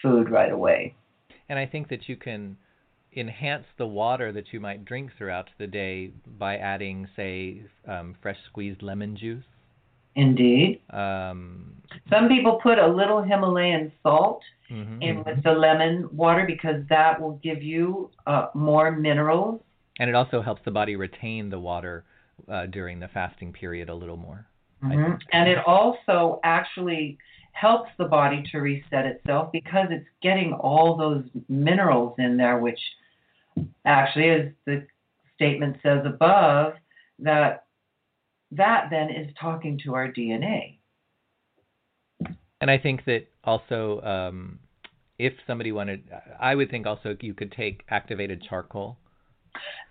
food 0.01 0.29
right 0.29 0.51
away. 0.51 0.95
And 1.49 1.59
I 1.59 1.65
think 1.65 1.89
that 1.89 2.09
you 2.09 2.15
can 2.15 2.57
enhance 3.15 3.65
the 3.77 3.87
water 3.87 4.31
that 4.31 4.51
you 4.51 4.59
might 4.59 4.85
drink 4.85 5.11
throughout 5.17 5.49
the 5.57 5.67
day 5.67 6.11
by 6.37 6.57
adding, 6.57 7.07
say, 7.15 7.61
um, 7.87 8.15
fresh 8.21 8.37
squeezed 8.49 8.81
lemon 8.81 9.15
juice. 9.15 9.43
Indeed. 10.15 10.81
Um, 10.91 11.73
Some 12.09 12.29
people 12.29 12.59
put 12.63 12.79
a 12.79 12.87
little 12.87 13.21
Himalayan 13.21 13.91
salt 14.01 14.41
mhm. 14.71 15.01
in 15.01 15.23
with 15.25 15.43
the 15.43 15.51
lemon 15.51 16.07
water 16.11 16.45
because 16.47 16.81
that 16.89 17.21
will 17.21 17.39
give 17.43 17.61
you 17.61 18.09
uh, 18.25 18.47
more 18.53 18.91
minerals. 18.91 19.61
And 19.99 20.09
it 20.09 20.15
also 20.15 20.41
helps 20.41 20.61
the 20.65 20.71
body 20.71 20.95
retain 20.95 21.49
the 21.49 21.59
water 21.59 22.05
uh, 22.49 22.65
during 22.67 22.99
the 22.99 23.07
fasting 23.09 23.53
period 23.53 23.89
a 23.89 23.95
little 23.95 24.17
more. 24.17 24.47
I 24.81 24.87
Mhm. 24.87 25.21
And 25.31 25.49
it 25.49 25.57
also 25.65 26.39
actually 26.43 27.17
helps 27.53 27.89
the 27.97 28.05
body 28.05 28.43
to 28.51 28.59
reset 28.59 29.05
itself 29.05 29.51
because 29.51 29.87
it's 29.89 30.07
getting 30.21 30.53
all 30.53 30.95
those 30.95 31.23
minerals 31.47 32.15
in 32.19 32.37
there, 32.37 32.59
which 32.59 32.79
actually, 33.85 34.29
as 34.29 34.51
the 34.65 34.85
statement 35.35 35.77
says 35.81 36.05
above, 36.05 36.75
that 37.19 37.65
that 38.51 38.89
then 38.89 39.09
is 39.09 39.33
talking 39.35 39.77
to 39.79 39.95
our 39.95 40.11
DNA. 40.11 40.77
And 42.61 42.71
I 42.71 42.77
think 42.77 43.05
that 43.05 43.27
also, 43.43 44.01
um, 44.01 44.59
if 45.17 45.33
somebody 45.47 45.71
wanted, 45.71 46.09
I 46.39 46.55
would 46.55 46.69
think 46.69 46.87
also 46.87 47.15
you 47.21 47.33
could 47.33 47.51
take 47.51 47.83
activated 47.89 48.41
charcoal 48.41 48.97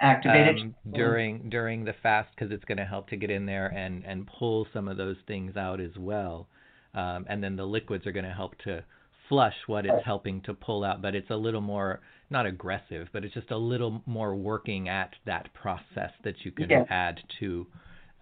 Activated 0.01 0.61
um, 0.61 0.75
during 0.93 1.49
during 1.51 1.85
the 1.85 1.95
fast 2.03 2.29
because 2.35 2.53
it's 2.53 2.65
going 2.65 2.79
to 2.79 2.85
help 2.85 3.09
to 3.09 3.17
get 3.17 3.31
in 3.31 3.47
there 3.47 3.67
and 3.69 4.05
and 4.05 4.27
pull 4.27 4.67
some 4.73 4.89
of 4.89 4.97
those 4.97 5.17
things 5.27 5.57
out 5.57 5.81
as 5.81 5.97
well. 5.99 6.49
Um, 6.95 7.27
and 7.29 7.43
then 7.43 7.57
the 7.57 7.65
liquids 7.65 8.07
are 8.07 8.13
going 8.13 8.25
to 8.25 8.33
help 8.33 8.57
to 8.65 8.85
flush 9.29 9.55
what 9.67 9.87
it's 9.87 10.05
helping 10.05 10.41
to 10.43 10.55
pull 10.55 10.85
out, 10.85 11.03
but 11.03 11.15
it's 11.15 11.31
a 11.31 11.37
little 11.37 11.61
more 11.61 12.01
not 12.31 12.47
aggressive, 12.47 13.09
but 13.13 13.25
it's 13.25 13.35
just 13.35 13.51
a 13.51 13.57
little 13.57 14.03
more 14.07 14.35
working 14.35 14.89
at 14.89 15.15
that 15.27 15.53
process 15.55 16.11
that 16.25 16.45
you 16.45 16.51
can 16.51 16.71
Yes. 16.71 16.87
add 16.91 17.21
to 17.41 17.67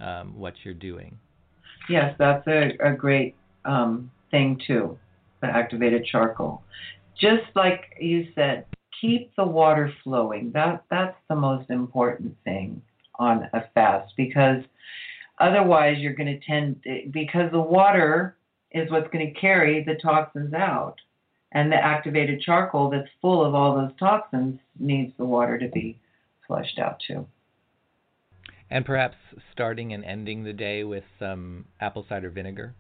um, 0.01 0.39
what 0.39 0.55
you're 0.65 0.75
doing. 0.75 1.19
Yes, 1.89 2.15
that's 2.19 2.47
a, 2.47 2.77
a 2.81 2.93
great 2.93 3.35
um, 3.65 4.11
thing 4.31 4.61
too, 4.67 4.99
the 5.41 5.49
activated 5.49 6.05
charcoal. 6.05 6.63
Just 7.19 7.45
like 7.55 7.97
you 8.01 8.29
said, 8.35 8.67
keep 9.03 9.35
the 9.37 9.45
water 9.45 9.93
flowing. 10.03 10.53
That 10.55 10.85
that's 10.91 11.17
the 11.29 11.37
most 11.37 11.69
important 11.69 12.35
thing 12.45 12.81
on 13.17 13.51
a 13.53 13.65
fast 13.75 14.15
because 14.17 14.63
otherwise 15.39 15.99
you're 15.99 16.15
going 16.15 16.41
to 16.41 16.47
tend 16.47 16.83
because 17.11 17.51
the 17.51 17.61
water 17.61 18.37
is 18.71 18.91
what's 18.91 19.11
going 19.13 19.27
to 19.27 19.39
carry 19.39 19.85
the 19.85 19.97
toxins 19.97 20.55
out. 20.55 20.97
And 21.55 21.71
the 21.71 21.77
activated 21.77 22.41
charcoal 22.41 22.89
that's 22.89 23.11
full 23.21 23.45
of 23.45 23.55
all 23.55 23.77
those 23.77 23.91
toxins 23.99 24.59
needs 24.79 25.13
the 25.19 25.27
water 25.27 25.59
to 25.59 25.69
be 25.69 25.99
flushed 26.47 26.79
out 26.79 26.99
too. 27.07 27.27
And 28.71 28.87
perhaps 28.87 29.17
starting 29.53 29.93
and 29.93 30.03
ending 30.03 30.45
the 30.45 30.55
day 30.55 30.83
with 30.83 31.05
some 31.19 31.67
apple 31.79 32.07
cider 32.09 32.31
vinegar, 32.31 32.75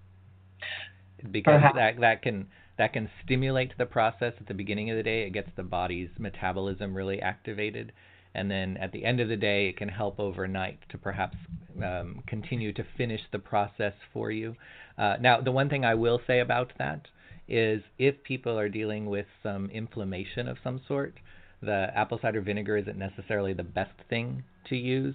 because 1.31 1.53
Perhaps. 1.61 1.77
that 1.77 2.01
that 2.01 2.23
can 2.23 2.49
that 2.83 2.93
can 2.93 3.09
stimulate 3.25 3.73
the 3.79 3.87
process 3.87 4.33
at 4.41 4.49
the 4.49 4.55
beginning 4.55 4.91
of 4.91 4.97
the 4.97 5.05
day. 5.05 5.23
It 5.23 5.33
gets 5.33 5.51
the 5.55 5.63
body's 5.63 6.09
metabolism 6.19 6.97
really 6.97 7.23
activated, 7.23 7.93
and 8.35 8.51
then 8.51 8.77
at 8.77 8.91
the 8.91 9.05
end 9.05 9.21
of 9.21 9.29
the 9.29 9.37
day, 9.37 9.69
it 9.69 9.77
can 9.77 9.89
help 9.89 10.19
overnight 10.19 10.81
to 10.89 10.99
perhaps 10.99 11.37
um, 11.81 12.25
continue 12.27 12.73
to 12.73 12.85
finish 12.97 13.21
the 13.31 13.39
process 13.39 13.93
for 14.13 14.33
you. 14.33 14.57
Uh, 14.99 15.15
now, 15.21 15.41
the 15.41 15.53
one 15.53 15.69
thing 15.69 15.85
I 15.85 15.95
will 15.95 16.21
say 16.27 16.41
about 16.41 16.73
that 16.79 17.07
is 17.47 17.85
if 18.01 18.21
people 18.25 18.59
are 18.59 18.69
dealing 18.69 19.07
with 19.07 19.27
some 19.45 19.71
inflammation 19.71 20.49
of 20.49 20.57
some 20.65 20.81
sort, 20.89 21.15
the 21.63 21.87
apple 21.95 22.19
cider 22.21 22.41
vinegar 22.41 22.77
isn't 22.79 22.99
necessarily 22.99 23.53
the 23.53 23.63
best 23.63 23.95
thing 24.11 24.43
to 24.71 24.77
use 24.77 25.15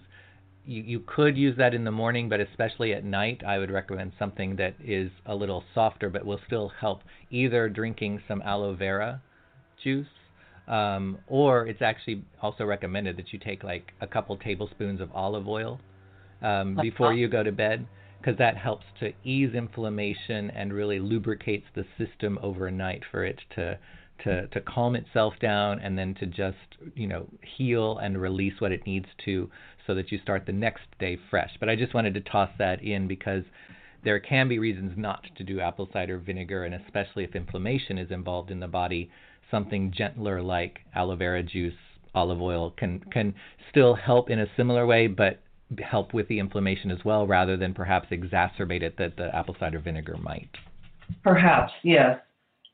you, 0.68 0.84
you 0.84 1.00
could 1.00 1.38
use 1.38 1.58
that 1.58 1.74
in 1.74 1.84
the 1.84 1.92
morning, 1.92 2.28
but 2.28 2.40
especially 2.40 2.94
at 2.94 3.04
night, 3.04 3.42
I 3.46 3.58
would 3.58 3.72
recommend 3.72 4.12
something 4.20 4.58
that 4.58 4.76
is 4.84 5.10
a 5.26 5.34
little 5.34 5.64
softer, 5.74 6.10
but 6.10 6.26
will 6.26 6.42
still 6.46 6.72
help. 6.80 7.02
Either 7.32 7.70
drinking 7.70 8.22
some 8.28 8.42
aloe 8.42 8.76
vera 8.76 9.22
juice, 9.84 10.08
um, 10.68 11.18
or 11.28 11.66
it's 11.68 11.82
actually 11.82 12.24
also 12.42 12.66
recommended 12.66 13.18
that 13.18 13.32
you 13.32 13.40
take 13.40 13.64
like 13.64 13.94
a 14.02 14.08
couple 14.08 14.36
tablespoons 14.38 15.00
of 15.00 15.10
olive 15.14 15.48
oil 15.48 15.80
um, 16.42 16.78
before 16.82 17.14
you 17.14 17.30
go 17.30 17.44
to 17.44 17.52
bed, 17.52 17.88
because 18.20 18.38
that 18.38 18.58
helps 18.58 18.86
to 19.00 19.14
ease 19.24 19.54
inflammation 19.56 20.52
and 20.52 20.74
really 20.74 21.00
lubricates 21.00 21.66
the 21.76 21.86
system 21.98 22.38
overnight 22.42 23.04
for 23.10 23.24
it 23.24 23.40
to 23.56 23.80
to 24.24 24.48
to 24.48 24.62
calm 24.62 24.96
itself 24.96 25.34
down 25.40 25.80
and 25.80 25.98
then 25.98 26.16
to 26.16 26.26
just 26.26 26.58
you 26.96 27.08
know 27.08 27.28
heal 27.58 28.00
and 28.00 28.20
release 28.20 28.60
what 28.60 28.72
it 28.72 28.86
needs 28.86 29.06
to 29.24 29.50
so 29.88 29.96
that 29.96 30.12
you 30.12 30.20
start 30.22 30.46
the 30.46 30.52
next 30.52 30.84
day 31.00 31.18
fresh. 31.30 31.52
But 31.60 31.70
I 31.70 31.76
just 31.76 31.94
wanted 31.94 32.14
to 32.14 32.22
toss 32.22 32.52
that 32.60 32.84
in 32.84 33.08
because 33.08 33.44
there 34.04 34.20
can 34.20 34.48
be 34.48 34.60
reasons 34.60 34.94
not 34.96 35.24
to 35.38 35.44
do 35.44 35.60
apple 35.60 35.90
cider 35.92 36.20
vinegar, 36.20 36.66
and 36.66 36.76
especially 36.76 37.24
if 37.24 37.36
inflammation 37.36 37.98
is 37.98 38.12
involved 38.12 38.52
in 38.52 38.60
the 38.60 38.68
body, 38.68 39.10
something 39.50 39.92
gentler 39.96 40.42
like 40.42 40.80
aloe 40.94 41.16
vera 41.16 41.42
juice, 41.42 41.74
olive 42.14 42.42
oil 42.42 42.72
can 42.78 43.00
can 43.12 43.34
still 43.72 43.96
help 43.96 44.30
in 44.30 44.40
a 44.40 44.48
similar 44.56 44.86
way, 44.86 45.08
but 45.08 45.40
help 45.80 46.14
with 46.14 46.28
the 46.28 46.40
inflammation 46.40 46.92
as 46.92 47.04
well, 47.04 47.26
rather 47.26 47.58
than 47.58 47.74
perhaps 47.74 48.08
exacerbate 48.12 48.82
it 48.84 48.98
that 48.98 49.18
the 49.18 49.36
apple 49.36 49.56
cider 49.60 49.80
vinegar 49.80 50.18
might. 50.18 50.50
Perhaps, 51.24 51.74
yes. 51.84 52.20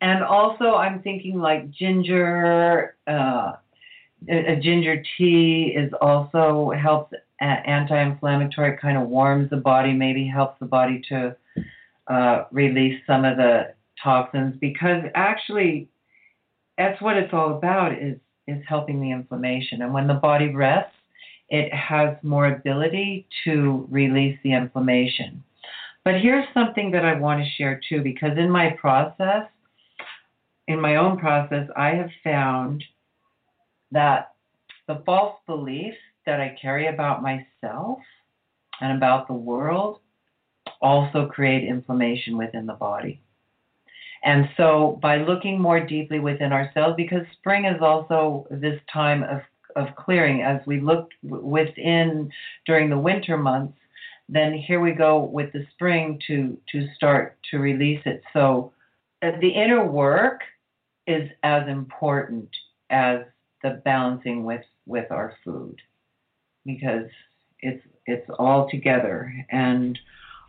And 0.01 0.23
also, 0.23 0.75
I'm 0.75 1.01
thinking 1.01 1.39
like 1.39 1.71
ginger, 1.71 2.95
uh, 3.07 3.53
a, 4.29 4.55
ginger 4.55 5.03
tea 5.17 5.73
is 5.75 5.91
also 6.01 6.71
helps 6.71 7.13
anti-inflammatory. 7.39 8.77
Kind 8.77 8.97
of 8.97 9.07
warms 9.07 9.49
the 9.49 9.57
body, 9.57 9.93
maybe 9.93 10.27
helps 10.27 10.59
the 10.59 10.65
body 10.65 11.01
to 11.09 11.35
uh, 12.07 12.45
release 12.51 13.01
some 13.07 13.25
of 13.25 13.37
the 13.37 13.73
toxins 14.01 14.55
because 14.59 15.03
actually, 15.15 15.89
that's 16.77 17.01
what 17.01 17.17
it's 17.17 17.33
all 17.33 17.57
about 17.57 17.93
is 17.93 18.17
is 18.47 18.61
helping 18.67 18.99
the 18.99 19.11
inflammation. 19.11 19.81
And 19.81 19.93
when 19.93 20.07
the 20.07 20.15
body 20.15 20.49
rests, 20.49 20.95
it 21.49 21.73
has 21.73 22.17
more 22.23 22.47
ability 22.47 23.27
to 23.45 23.87
release 23.89 24.37
the 24.43 24.53
inflammation. 24.53 25.43
But 26.03 26.19
here's 26.19 26.45
something 26.53 26.91
that 26.91 27.05
I 27.05 27.17
want 27.17 27.41
to 27.41 27.49
share 27.51 27.79
too, 27.87 28.01
because 28.01 28.37
in 28.37 28.49
my 28.49 28.71
process, 28.71 29.47
in 30.67 30.79
my 30.79 30.97
own 30.97 31.17
process, 31.17 31.69
I 31.77 31.89
have 31.89 32.09
found 32.23 32.83
that 33.93 34.33
the 34.87 35.01
false 35.05 35.37
beliefs 35.47 35.97
that 36.25 36.41
I 36.41 36.55
carry 36.61 36.87
about 36.87 37.21
myself 37.21 37.99
and 38.81 38.97
about 38.97 39.27
the 39.27 39.33
world 39.33 39.99
also 40.81 41.27
create 41.27 41.67
inflammation 41.67 42.37
within 42.37 42.65
the 42.65 42.73
body. 42.73 43.21
And 44.23 44.49
so, 44.55 44.99
by 45.01 45.17
looking 45.17 45.59
more 45.59 45.81
deeply 45.81 46.19
within 46.19 46.53
ourselves, 46.53 46.95
because 46.95 47.23
spring 47.33 47.65
is 47.65 47.81
also 47.81 48.47
this 48.49 48.79
time 48.91 49.23
of, 49.23 49.41
of 49.75 49.95
clearing, 49.97 50.41
as 50.41 50.61
we 50.65 50.79
look 50.79 51.09
within 51.23 52.31
during 52.65 52.89
the 52.89 52.97
winter 52.97 53.37
months, 53.37 53.77
then 54.29 54.53
here 54.53 54.79
we 54.79 54.91
go 54.91 55.19
with 55.19 55.51
the 55.51 55.65
spring 55.73 56.19
to, 56.27 56.57
to 56.71 56.87
start 56.95 57.37
to 57.51 57.59
release 57.59 58.01
it. 58.05 58.23
So, 58.31 58.71
uh, 59.21 59.31
the 59.41 59.49
inner 59.49 59.85
work 59.85 60.41
is 61.05 61.29
as 61.43 61.67
important 61.67 62.47
as 62.89 63.19
the 63.63 63.81
balancing 63.85 64.43
with, 64.43 64.63
with 64.85 65.09
our 65.11 65.35
food 65.43 65.81
because 66.65 67.07
it's 67.59 67.83
it's 68.05 68.29
all 68.37 68.69
together 68.69 69.33
and 69.49 69.97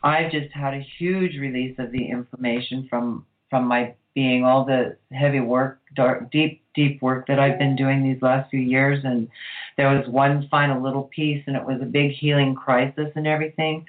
I've 0.02 0.30
just 0.30 0.52
had 0.52 0.74
a 0.74 0.86
huge 0.98 1.36
release 1.36 1.76
of 1.78 1.90
the 1.92 2.10
inflammation 2.10 2.86
from 2.90 3.24
from 3.48 3.66
my 3.66 3.94
being 4.14 4.44
all 4.44 4.64
the 4.64 4.96
heavy 5.12 5.40
work, 5.40 5.80
dark, 5.94 6.30
deep, 6.30 6.62
deep 6.74 7.02
work 7.02 7.26
that 7.26 7.40
I've 7.40 7.58
been 7.58 7.74
doing 7.74 8.02
these 8.02 8.22
last 8.22 8.50
few 8.50 8.60
years. 8.60 9.00
And 9.04 9.28
there 9.76 9.88
was 9.88 10.08
one 10.08 10.46
final 10.50 10.82
little 10.82 11.10
piece, 11.14 11.42
and 11.46 11.56
it 11.56 11.64
was 11.64 11.80
a 11.82 11.86
big 11.86 12.12
healing 12.12 12.54
crisis 12.54 13.08
and 13.16 13.26
everything. 13.26 13.86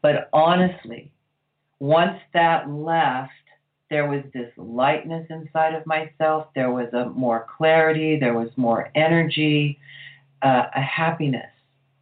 But 0.00 0.28
honestly, 0.32 1.10
once 1.80 2.18
that 2.32 2.70
left, 2.70 3.32
there 3.94 4.10
was 4.10 4.24
this 4.34 4.50
lightness 4.56 5.24
inside 5.30 5.72
of 5.72 5.86
myself. 5.86 6.48
There 6.56 6.72
was 6.72 6.92
a 6.94 7.10
more 7.10 7.46
clarity. 7.56 8.18
There 8.18 8.34
was 8.34 8.48
more 8.56 8.90
energy, 8.96 9.78
uh, 10.42 10.64
a 10.74 10.80
happiness, 10.80 11.52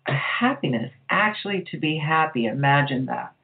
a 0.08 0.14
happiness. 0.14 0.90
Actually, 1.10 1.66
to 1.70 1.76
be 1.78 1.98
happy. 1.98 2.46
Imagine 2.46 3.04
that. 3.06 3.34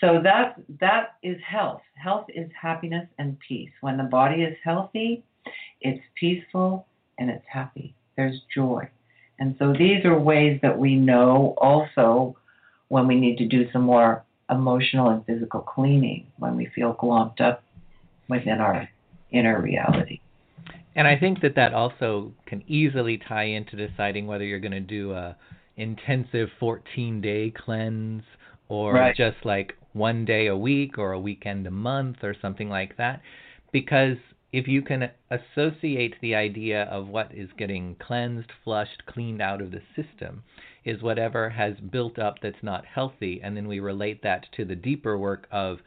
So 0.00 0.20
that 0.24 0.56
that 0.80 1.14
is 1.22 1.36
health. 1.46 1.82
Health 1.94 2.26
is 2.34 2.50
happiness 2.60 3.06
and 3.20 3.38
peace. 3.38 3.70
When 3.82 3.96
the 3.96 4.02
body 4.18 4.42
is 4.42 4.56
healthy, 4.64 5.22
it's 5.80 6.02
peaceful 6.18 6.88
and 7.20 7.30
it's 7.30 7.46
happy. 7.48 7.94
There's 8.16 8.40
joy. 8.52 8.88
And 9.38 9.54
so 9.60 9.72
these 9.72 10.04
are 10.04 10.18
ways 10.18 10.58
that 10.62 10.76
we 10.76 10.96
know 10.96 11.54
also 11.58 12.36
when 12.88 13.06
we 13.06 13.14
need 13.14 13.38
to 13.38 13.46
do 13.46 13.70
some 13.70 13.82
more 13.82 14.24
emotional 14.50 15.10
and 15.10 15.24
physical 15.24 15.60
cleaning 15.60 16.26
when 16.38 16.56
we 16.56 16.66
feel 16.74 16.94
glomped 16.94 17.40
up 17.40 17.62
within 18.28 18.60
our 18.60 18.88
inner 19.30 19.60
reality. 19.60 20.20
And 20.94 21.06
I 21.06 21.18
think 21.18 21.42
that 21.42 21.54
that 21.56 21.74
also 21.74 22.32
can 22.46 22.62
easily 22.66 23.18
tie 23.18 23.44
into 23.44 23.76
deciding 23.76 24.26
whether 24.26 24.44
you're 24.44 24.60
going 24.60 24.72
to 24.72 24.80
do 24.80 25.12
a 25.12 25.36
intensive 25.76 26.48
14 26.58 27.20
day 27.20 27.52
cleanse 27.54 28.22
or 28.68 28.94
right. 28.94 29.14
just 29.14 29.36
like 29.44 29.74
one 29.92 30.24
day 30.24 30.46
a 30.46 30.56
week 30.56 30.98
or 30.98 31.12
a 31.12 31.20
weekend 31.20 31.66
a 31.66 31.70
month 31.70 32.18
or 32.22 32.34
something 32.40 32.70
like 32.70 32.96
that. 32.96 33.20
Because 33.72 34.16
if 34.52 34.66
you 34.66 34.80
can 34.80 35.10
associate 35.30 36.14
the 36.22 36.34
idea 36.34 36.84
of 36.84 37.08
what 37.08 37.30
is 37.34 37.50
getting 37.58 37.94
cleansed, 37.96 38.50
flushed, 38.64 39.04
cleaned 39.06 39.42
out 39.42 39.60
of 39.60 39.70
the 39.70 39.82
system, 39.94 40.42
is 40.84 41.02
whatever 41.02 41.50
has 41.50 41.74
built 41.90 42.18
up 42.18 42.36
that's 42.40 42.62
not 42.62 42.86
healthy, 42.86 43.40
and 43.42 43.56
then 43.56 43.68
we 43.68 43.80
relate 43.80 44.22
that 44.22 44.46
to 44.56 44.64
the 44.64 44.76
deeper 44.76 45.18
work 45.18 45.46
of 45.50 45.78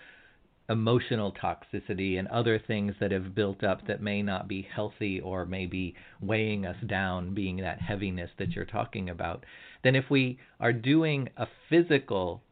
emotional 0.70 1.32
toxicity 1.32 2.20
and 2.20 2.28
other 2.28 2.60
things 2.60 2.94
that 3.00 3.12
have 3.12 3.34
built 3.34 3.64
up 3.64 3.86
that 3.88 4.02
may 4.02 4.22
not 4.22 4.48
be 4.48 4.68
healthy 4.74 5.20
or 5.20 5.46
may 5.46 5.66
be 5.66 5.96
weighing 6.22 6.66
us 6.66 6.78
down, 6.86 7.34
being 7.34 7.58
that 7.58 7.82
heaviness 7.82 8.30
that 8.38 8.52
you're 8.52 8.66
talking 8.66 9.10
about, 9.10 9.44
then 9.84 9.96
if 9.96 10.06
we 10.10 10.40
are 10.60 10.72
doing 10.72 11.28
a 11.38 11.48
physical 11.70 12.44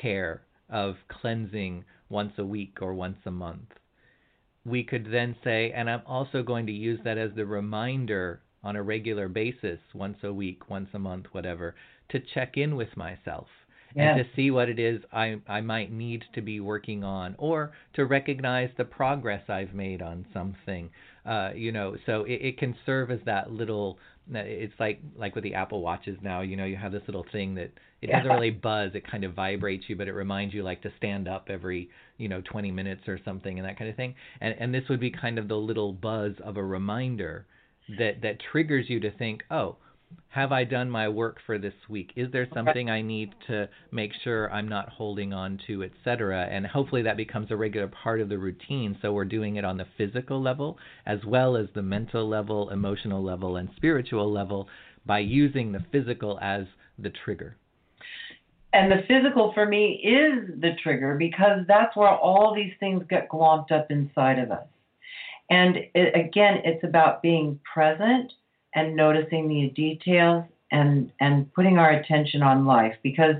care 0.00 0.42
of 0.70 0.96
cleansing 1.08 1.84
once 2.08 2.32
a 2.38 2.44
week 2.44 2.78
or 2.80 2.94
once 2.94 3.18
a 3.26 3.30
month. 3.30 3.68
We 4.64 4.84
could 4.84 5.10
then 5.10 5.36
say, 5.44 5.72
and 5.72 5.90
I'm 5.90 6.02
also 6.06 6.42
going 6.42 6.66
to 6.66 6.72
use 6.72 7.00
that 7.04 7.18
as 7.18 7.30
the 7.34 7.44
reminder 7.44 8.40
on 8.64 8.76
a 8.76 8.82
regular 8.82 9.28
basis, 9.28 9.80
once 9.92 10.18
a 10.22 10.32
week, 10.32 10.70
once 10.70 10.88
a 10.94 10.98
month, 10.98 11.26
whatever, 11.32 11.74
to 12.10 12.20
check 12.20 12.56
in 12.56 12.76
with 12.76 12.96
myself 12.96 13.48
and 13.96 14.18
to 14.18 14.24
see 14.34 14.50
what 14.50 14.68
it 14.68 14.78
is 14.78 15.02
I, 15.12 15.40
I 15.48 15.60
might 15.60 15.92
need 15.92 16.24
to 16.34 16.42
be 16.42 16.60
working 16.60 17.04
on 17.04 17.34
or 17.38 17.72
to 17.94 18.06
recognize 18.06 18.70
the 18.76 18.84
progress 18.84 19.42
I've 19.48 19.74
made 19.74 20.02
on 20.02 20.26
something. 20.32 20.90
Uh, 21.24 21.50
you 21.54 21.70
know, 21.70 21.96
so 22.04 22.24
it, 22.24 22.40
it 22.42 22.58
can 22.58 22.74
serve 22.84 23.10
as 23.10 23.20
that 23.26 23.50
little 23.50 23.98
it's 24.30 24.74
like 24.78 25.00
like 25.16 25.34
with 25.34 25.44
the 25.44 25.54
Apple 25.54 25.82
Watches 25.82 26.16
now, 26.22 26.40
you 26.42 26.56
know, 26.56 26.64
you 26.64 26.76
have 26.76 26.92
this 26.92 27.02
little 27.06 27.26
thing 27.32 27.54
that 27.56 27.72
it 28.00 28.08
yeah. 28.08 28.18
doesn't 28.18 28.32
really 28.32 28.50
buzz, 28.50 28.92
it 28.94 29.08
kind 29.08 29.24
of 29.24 29.34
vibrates 29.34 29.84
you, 29.88 29.96
but 29.96 30.08
it 30.08 30.12
reminds 30.12 30.54
you 30.54 30.62
like 30.62 30.82
to 30.82 30.92
stand 30.96 31.28
up 31.28 31.48
every, 31.50 31.90
you 32.18 32.28
know, 32.28 32.40
20 32.40 32.70
minutes 32.70 33.02
or 33.08 33.18
something 33.24 33.58
and 33.58 33.66
that 33.66 33.78
kind 33.78 33.90
of 33.90 33.96
thing. 33.96 34.14
And 34.40 34.54
and 34.58 34.74
this 34.74 34.84
would 34.88 35.00
be 35.00 35.10
kind 35.10 35.38
of 35.38 35.48
the 35.48 35.56
little 35.56 35.92
buzz 35.92 36.34
of 36.44 36.56
a 36.56 36.64
reminder 36.64 37.46
that 37.98 38.22
that 38.22 38.38
triggers 38.52 38.88
you 38.88 39.00
to 39.00 39.10
think, 39.10 39.42
"Oh, 39.50 39.76
have 40.28 40.52
I 40.52 40.64
done 40.64 40.88
my 40.88 41.08
work 41.08 41.38
for 41.44 41.58
this 41.58 41.74
week? 41.88 42.12
Is 42.16 42.32
there 42.32 42.48
something 42.54 42.88
I 42.88 43.02
need 43.02 43.34
to 43.48 43.68
make 43.90 44.12
sure 44.24 44.52
I'm 44.52 44.68
not 44.68 44.88
holding 44.88 45.32
on 45.32 45.58
to, 45.66 45.82
etc.? 45.82 46.48
And 46.50 46.66
hopefully 46.66 47.02
that 47.02 47.16
becomes 47.16 47.50
a 47.50 47.56
regular 47.56 47.88
part 47.88 48.20
of 48.20 48.28
the 48.28 48.38
routine. 48.38 48.96
So 49.02 49.12
we're 49.12 49.24
doing 49.24 49.56
it 49.56 49.64
on 49.64 49.76
the 49.76 49.86
physical 49.98 50.40
level 50.40 50.78
as 51.06 51.18
well 51.26 51.56
as 51.56 51.66
the 51.74 51.82
mental 51.82 52.28
level, 52.28 52.70
emotional 52.70 53.22
level, 53.22 53.56
and 53.56 53.68
spiritual 53.76 54.32
level 54.32 54.68
by 55.04 55.18
using 55.18 55.72
the 55.72 55.84
physical 55.92 56.38
as 56.40 56.64
the 56.98 57.10
trigger. 57.24 57.56
And 58.72 58.90
the 58.90 59.02
physical 59.06 59.52
for 59.52 59.66
me 59.66 60.00
is 60.02 60.60
the 60.60 60.70
trigger 60.82 61.16
because 61.18 61.60
that's 61.68 61.94
where 61.94 62.08
all 62.08 62.54
these 62.54 62.72
things 62.80 63.02
get 63.10 63.28
glomped 63.28 63.70
up 63.70 63.90
inside 63.90 64.38
of 64.38 64.50
us. 64.50 64.66
And 65.50 65.76
it, 65.94 66.16
again, 66.16 66.62
it's 66.64 66.82
about 66.82 67.20
being 67.20 67.60
present 67.70 68.32
and 68.74 68.96
noticing 68.96 69.48
the 69.48 69.68
details 69.74 70.44
and 70.70 71.12
and 71.20 71.52
putting 71.54 71.78
our 71.78 71.90
attention 71.90 72.42
on 72.42 72.66
life 72.66 72.94
because 73.02 73.36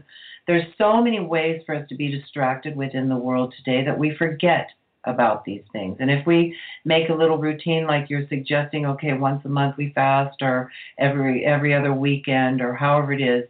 there's 0.46 0.66
so 0.76 1.00
many 1.00 1.20
ways 1.20 1.62
for 1.64 1.74
us 1.74 1.88
to 1.88 1.94
be 1.94 2.10
distracted 2.10 2.76
within 2.76 3.08
the 3.08 3.16
world 3.16 3.54
today 3.56 3.84
that 3.84 3.98
we 3.98 4.14
forget 4.16 4.68
about 5.04 5.44
these 5.44 5.62
things. 5.72 5.96
And 6.00 6.10
if 6.10 6.26
we 6.26 6.56
make 6.84 7.08
a 7.08 7.14
little 7.14 7.38
routine 7.38 7.86
like 7.86 8.08
you're 8.08 8.28
suggesting, 8.28 8.86
okay, 8.86 9.14
once 9.14 9.44
a 9.44 9.48
month 9.48 9.76
we 9.76 9.92
fast 9.92 10.42
or 10.42 10.70
every 10.98 11.44
every 11.44 11.74
other 11.74 11.92
weekend 11.92 12.60
or 12.60 12.74
however 12.74 13.12
it 13.12 13.20
is, 13.20 13.48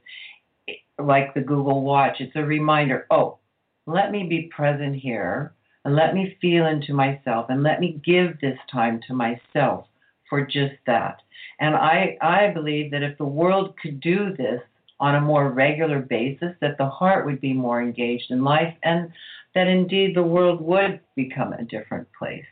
like 0.99 1.35
the 1.35 1.41
Google 1.41 1.83
Watch, 1.83 2.17
it's 2.21 2.37
a 2.37 2.43
reminder, 2.43 3.07
oh, 3.11 3.39
let 3.87 4.13
me 4.13 4.25
be 4.25 4.51
present 4.55 4.97
here 4.97 5.53
and 5.85 5.97
let 5.97 6.15
me 6.15 6.37
feel 6.41 6.67
into 6.67 6.95
myself 6.95 7.47
and 7.49 7.63
let 7.63 7.81
me 7.81 8.01
give 8.05 8.41
this 8.41 8.59
time 8.71 9.01
to 9.09 9.15
myself 9.15 9.87
for 10.33 10.47
just 10.47 10.77
that. 10.87 11.21
And 11.61 11.75
I, 11.75 12.17
I 12.23 12.49
believe 12.55 12.91
that 12.93 13.03
if 13.03 13.19
the 13.19 13.27
world 13.27 13.75
could 13.83 14.01
do 14.01 14.35
this 14.35 14.63
on 14.99 15.17
a 15.17 15.21
more 15.21 15.51
regular 15.51 16.01
basis, 16.01 16.55
that 16.63 16.79
the 16.79 16.89
heart 16.89 17.27
would 17.27 17.39
be 17.39 17.53
more 17.53 17.83
engaged 17.83 18.31
in 18.31 18.43
life 18.43 18.75
and 18.83 19.13
that 19.55 19.67
indeed 19.67 20.17
the 20.17 20.23
world 20.23 20.63
would 20.63 21.01
become 21.17 21.53
a 21.53 21.65
different 21.65 22.09
place. 22.19 22.47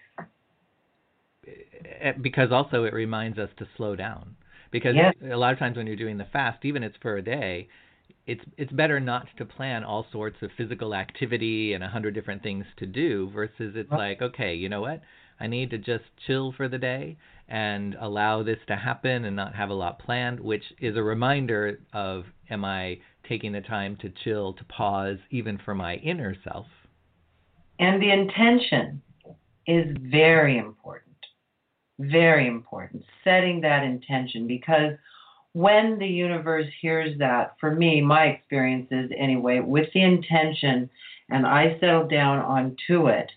Eh, 1.48 2.12
because 2.20 2.52
also 2.52 2.84
it 2.84 2.92
reminds 2.92 3.38
us 3.38 3.48
to 3.56 3.66
slow 3.78 3.96
down. 3.96 4.36
Because 4.70 4.94
yes. 4.94 5.14
a 5.32 5.36
lot 5.38 5.54
of 5.54 5.58
times 5.58 5.78
when 5.78 5.86
you're 5.86 5.96
doing 5.96 6.18
the 6.18 6.28
fast, 6.30 6.66
even 6.66 6.82
if 6.82 6.90
it's 6.90 6.98
for 7.00 7.16
a 7.16 7.22
day, 7.22 7.66
it's 8.26 8.44
it's 8.58 8.72
better 8.72 9.00
not 9.00 9.26
to 9.38 9.46
plan 9.46 9.84
all 9.84 10.06
sorts 10.12 10.36
of 10.42 10.50
physical 10.58 10.94
activity 10.94 11.72
and 11.72 11.82
a 11.82 11.88
hundred 11.88 12.12
different 12.12 12.42
things 12.42 12.66
to 12.76 12.84
do 12.84 13.30
versus 13.30 13.72
it's 13.74 13.90
right. 13.90 14.10
like 14.10 14.22
okay 14.22 14.54
you 14.54 14.68
know 14.68 14.82
what 14.82 15.00
I 15.40 15.46
need 15.46 15.70
to 15.70 15.78
just 15.78 16.04
chill 16.26 16.52
for 16.52 16.68
the 16.68 16.76
day 16.76 17.16
and 17.50 17.96
allow 18.00 18.42
this 18.42 18.58
to 18.68 18.76
happen 18.76 19.24
and 19.24 19.34
not 19.34 19.54
have 19.54 19.70
a 19.70 19.74
lot 19.74 19.98
planned, 19.98 20.38
which 20.40 20.62
is 20.78 20.96
a 20.96 21.02
reminder 21.02 21.80
of 21.92 22.24
am 22.48 22.64
I 22.64 22.98
taking 23.28 23.52
the 23.52 23.60
time 23.60 23.96
to 24.00 24.12
chill, 24.24 24.54
to 24.54 24.64
pause, 24.64 25.18
even 25.30 25.58
for 25.64 25.74
my 25.74 25.96
inner 25.96 26.34
self? 26.44 26.66
And 27.80 28.00
the 28.00 28.10
intention 28.10 29.02
is 29.66 29.96
very 30.00 30.58
important. 30.58 31.16
Very 31.98 32.46
important. 32.46 33.04
Setting 33.24 33.60
that 33.62 33.82
intention 33.82 34.46
because 34.46 34.92
when 35.52 35.98
the 35.98 36.06
universe 36.06 36.66
hears 36.80 37.18
that, 37.18 37.56
for 37.58 37.74
me, 37.74 38.00
my 38.00 38.26
experience 38.26 38.86
is 38.92 39.10
anyway, 39.18 39.58
with 39.60 39.88
the 39.92 40.02
intention, 40.02 40.88
and 41.30 41.46
I 41.46 41.78
settle 41.80 42.06
down 42.06 42.38
onto 42.38 43.08
it, 43.08 43.30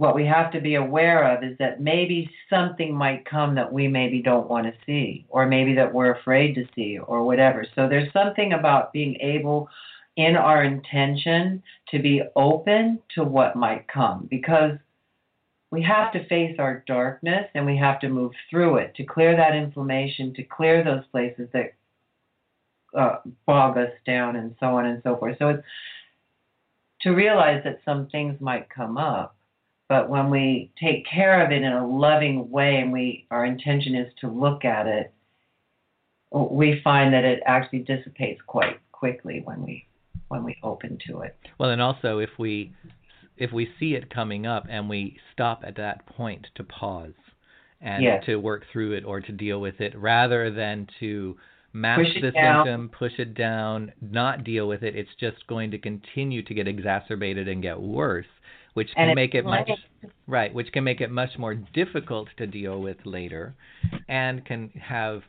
what 0.00 0.14
we 0.14 0.24
have 0.24 0.50
to 0.50 0.62
be 0.62 0.76
aware 0.76 1.30
of 1.30 1.44
is 1.44 1.58
that 1.58 1.82
maybe 1.82 2.30
something 2.48 2.94
might 2.94 3.22
come 3.26 3.54
that 3.54 3.70
we 3.70 3.86
maybe 3.86 4.22
don't 4.22 4.48
want 4.48 4.66
to 4.66 4.72
see, 4.86 5.26
or 5.28 5.44
maybe 5.44 5.74
that 5.74 5.92
we're 5.92 6.14
afraid 6.14 6.54
to 6.54 6.64
see, 6.74 6.98
or 6.98 7.22
whatever. 7.22 7.66
So 7.74 7.86
there's 7.86 8.10
something 8.10 8.54
about 8.54 8.94
being 8.94 9.16
able 9.20 9.68
in 10.16 10.36
our 10.36 10.64
intention 10.64 11.62
to 11.90 11.98
be 11.98 12.22
open 12.34 12.98
to 13.14 13.24
what 13.24 13.56
might 13.56 13.86
come 13.88 14.26
because 14.30 14.78
we 15.70 15.82
have 15.82 16.10
to 16.14 16.26
face 16.28 16.56
our 16.58 16.82
darkness 16.86 17.44
and 17.54 17.66
we 17.66 17.76
have 17.76 18.00
to 18.00 18.08
move 18.08 18.32
through 18.48 18.76
it 18.76 18.94
to 18.94 19.04
clear 19.04 19.36
that 19.36 19.54
inflammation, 19.54 20.32
to 20.32 20.42
clear 20.44 20.82
those 20.82 21.04
places 21.12 21.46
that 21.52 21.74
uh, 22.98 23.16
bog 23.44 23.76
us 23.76 23.92
down, 24.06 24.36
and 24.36 24.56
so 24.60 24.68
on 24.68 24.86
and 24.86 25.02
so 25.02 25.18
forth. 25.18 25.36
So 25.38 25.50
it's 25.50 25.62
to 27.02 27.10
realize 27.10 27.62
that 27.64 27.80
some 27.84 28.08
things 28.08 28.40
might 28.40 28.70
come 28.70 28.96
up, 28.96 29.36
but 29.90 30.08
when 30.08 30.30
we 30.30 30.70
take 30.80 31.04
care 31.04 31.44
of 31.44 31.50
it 31.50 31.62
in 31.62 31.72
a 31.72 31.84
loving 31.84 32.48
way 32.48 32.76
and 32.76 32.92
we 32.92 33.26
our 33.32 33.44
intention 33.44 33.96
is 33.96 34.10
to 34.20 34.28
look 34.28 34.64
at 34.64 34.86
it, 34.86 35.12
we 36.30 36.80
find 36.84 37.12
that 37.12 37.24
it 37.24 37.42
actually 37.44 37.80
dissipates 37.80 38.40
quite 38.46 38.78
quickly 38.92 39.42
when 39.44 39.64
we 39.64 39.84
when 40.28 40.44
we 40.44 40.56
open 40.62 40.96
to 41.08 41.22
it. 41.22 41.36
Well, 41.58 41.70
and 41.70 41.82
also 41.82 42.20
if 42.20 42.30
we 42.38 42.72
if 43.36 43.52
we 43.52 43.68
see 43.80 43.94
it 43.94 44.14
coming 44.14 44.46
up 44.46 44.64
and 44.70 44.88
we 44.88 45.18
stop 45.32 45.64
at 45.66 45.74
that 45.76 46.06
point 46.06 46.46
to 46.54 46.62
pause 46.62 47.12
and 47.80 48.04
yes. 48.04 48.22
to 48.26 48.36
work 48.36 48.62
through 48.72 48.92
it 48.92 49.04
or 49.04 49.20
to 49.20 49.32
deal 49.32 49.60
with 49.60 49.80
it 49.80 49.98
rather 49.98 50.52
than 50.52 50.86
to 51.00 51.36
mask 51.72 52.02
the 52.20 52.30
down. 52.30 52.64
symptom, 52.64 52.90
push 52.96 53.18
it 53.18 53.34
down, 53.34 53.90
not 54.00 54.44
deal 54.44 54.68
with 54.68 54.84
it, 54.84 54.94
it's 54.94 55.10
just 55.18 55.44
going 55.48 55.72
to 55.72 55.78
continue 55.78 56.44
to 56.44 56.54
get 56.54 56.68
exacerbated 56.68 57.48
and 57.48 57.62
get 57.62 57.80
worse, 57.80 58.26
which 58.74 58.90
can 58.94 59.08
and 59.08 59.14
make 59.14 59.34
it 59.34 59.44
much 59.44 59.70
right, 60.26 60.52
which 60.54 60.72
can 60.72 60.84
make 60.84 61.00
it 61.00 61.10
much 61.10 61.30
more 61.38 61.54
difficult 61.54 62.28
to 62.36 62.46
deal 62.46 62.80
with 62.80 62.96
later 63.04 63.54
and 64.08 64.44
can 64.44 64.70
have 64.80 65.22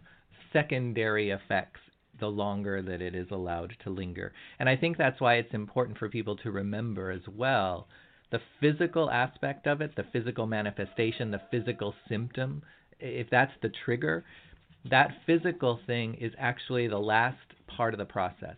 secondary 0.54 1.32
effects 1.32 1.80
the 2.20 2.28
longer 2.28 2.82
that 2.82 3.02
it 3.02 3.16
is 3.16 3.28
allowed 3.32 3.74
to 3.84 3.90
linger. 3.90 4.32
And 4.60 4.70
I 4.70 4.76
think 4.76 4.98
that's 4.98 5.20
why 5.20 5.36
it's 5.36 5.54
important 5.54 5.98
for 5.98 6.08
people 6.08 6.38
to 6.38 6.52
remember 6.52 7.12
as 7.12 7.28
well 7.36 7.88
the 8.32 8.40
physical 8.62 9.12
aspect 9.12 9.68
of 9.68 9.82
it, 9.82 9.94
the 9.96 10.06
physical 10.14 10.48
manifestation, 10.48 11.32
the 11.32 11.42
physical 11.52 11.94
symptom. 12.08 12.64
If 13.00 13.30
that's 13.30 13.52
the 13.62 13.72
trigger, 13.84 14.24
that 14.90 15.12
physical 15.26 15.80
thing 15.86 16.14
is 16.16 16.32
actually 16.40 16.88
the 16.88 16.98
last 16.98 17.38
part 17.68 17.94
of 17.94 17.98
the 17.98 18.06
process 18.06 18.56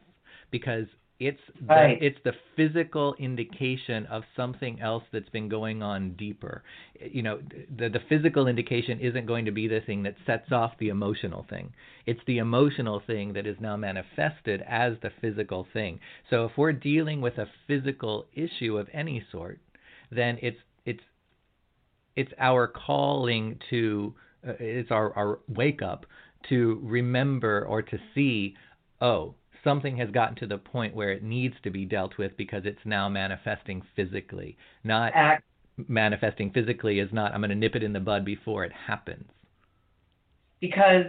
because 0.51 0.85
it's 1.19 1.39
right. 1.67 1.99
the, 1.99 2.05
it's 2.05 2.17
the 2.23 2.33
physical 2.55 3.15
indication 3.19 4.05
of 4.07 4.23
something 4.35 4.81
else 4.81 5.03
that's 5.11 5.29
been 5.29 5.47
going 5.47 5.83
on 5.83 6.13
deeper. 6.13 6.63
You 6.99 7.21
know, 7.21 7.39
the 7.77 7.89
the 7.89 7.99
physical 8.09 8.47
indication 8.47 8.99
isn't 8.99 9.25
going 9.25 9.45
to 9.45 9.51
be 9.51 9.67
the 9.67 9.81
thing 9.81 10.03
that 10.03 10.15
sets 10.25 10.51
off 10.51 10.73
the 10.79 10.89
emotional 10.89 11.45
thing. 11.49 11.71
It's 12.05 12.19
the 12.25 12.39
emotional 12.39 13.01
thing 13.05 13.33
that 13.33 13.45
is 13.45 13.57
now 13.59 13.77
manifested 13.77 14.63
as 14.67 14.93
the 15.01 15.11
physical 15.21 15.67
thing. 15.71 15.99
So 16.29 16.45
if 16.45 16.51
we're 16.57 16.73
dealing 16.73 17.21
with 17.21 17.37
a 17.37 17.47
physical 17.67 18.25
issue 18.33 18.77
of 18.77 18.87
any 18.91 19.23
sort, 19.31 19.59
then 20.11 20.37
it's 20.41 20.59
it's 20.85 21.03
it's 22.15 22.31
our 22.39 22.67
calling 22.67 23.59
to 23.69 24.13
uh, 24.47 24.53
it's 24.59 24.91
our 24.91 25.13
our 25.15 25.39
wake 25.47 25.81
up 25.81 26.05
to 26.49 26.79
remember 26.83 27.65
or 27.65 27.81
to 27.81 27.97
see 28.13 28.55
oh 28.99 29.35
something 29.63 29.97
has 29.97 30.09
gotten 30.11 30.35
to 30.37 30.47
the 30.47 30.57
point 30.57 30.95
where 30.95 31.11
it 31.11 31.23
needs 31.23 31.55
to 31.63 31.69
be 31.69 31.85
dealt 31.85 32.17
with 32.17 32.35
because 32.37 32.63
it's 32.65 32.85
now 32.85 33.09
manifesting 33.09 33.81
physically. 33.95 34.57
Not 34.83 35.11
Act. 35.15 35.43
manifesting 35.87 36.51
physically 36.51 36.99
is 36.99 37.11
not 37.11 37.33
I'm 37.33 37.41
going 37.41 37.49
to 37.49 37.55
nip 37.55 37.75
it 37.75 37.83
in 37.83 37.93
the 37.93 37.99
bud 37.99 38.25
before 38.25 38.63
it 38.63 38.71
happens. 38.71 39.25
Because 40.59 41.05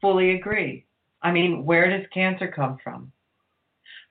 fully 0.00 0.34
agree. 0.34 0.84
I 1.22 1.32
mean, 1.32 1.64
where 1.64 1.90
does 1.90 2.06
cancer 2.12 2.48
come 2.48 2.78
from? 2.82 3.12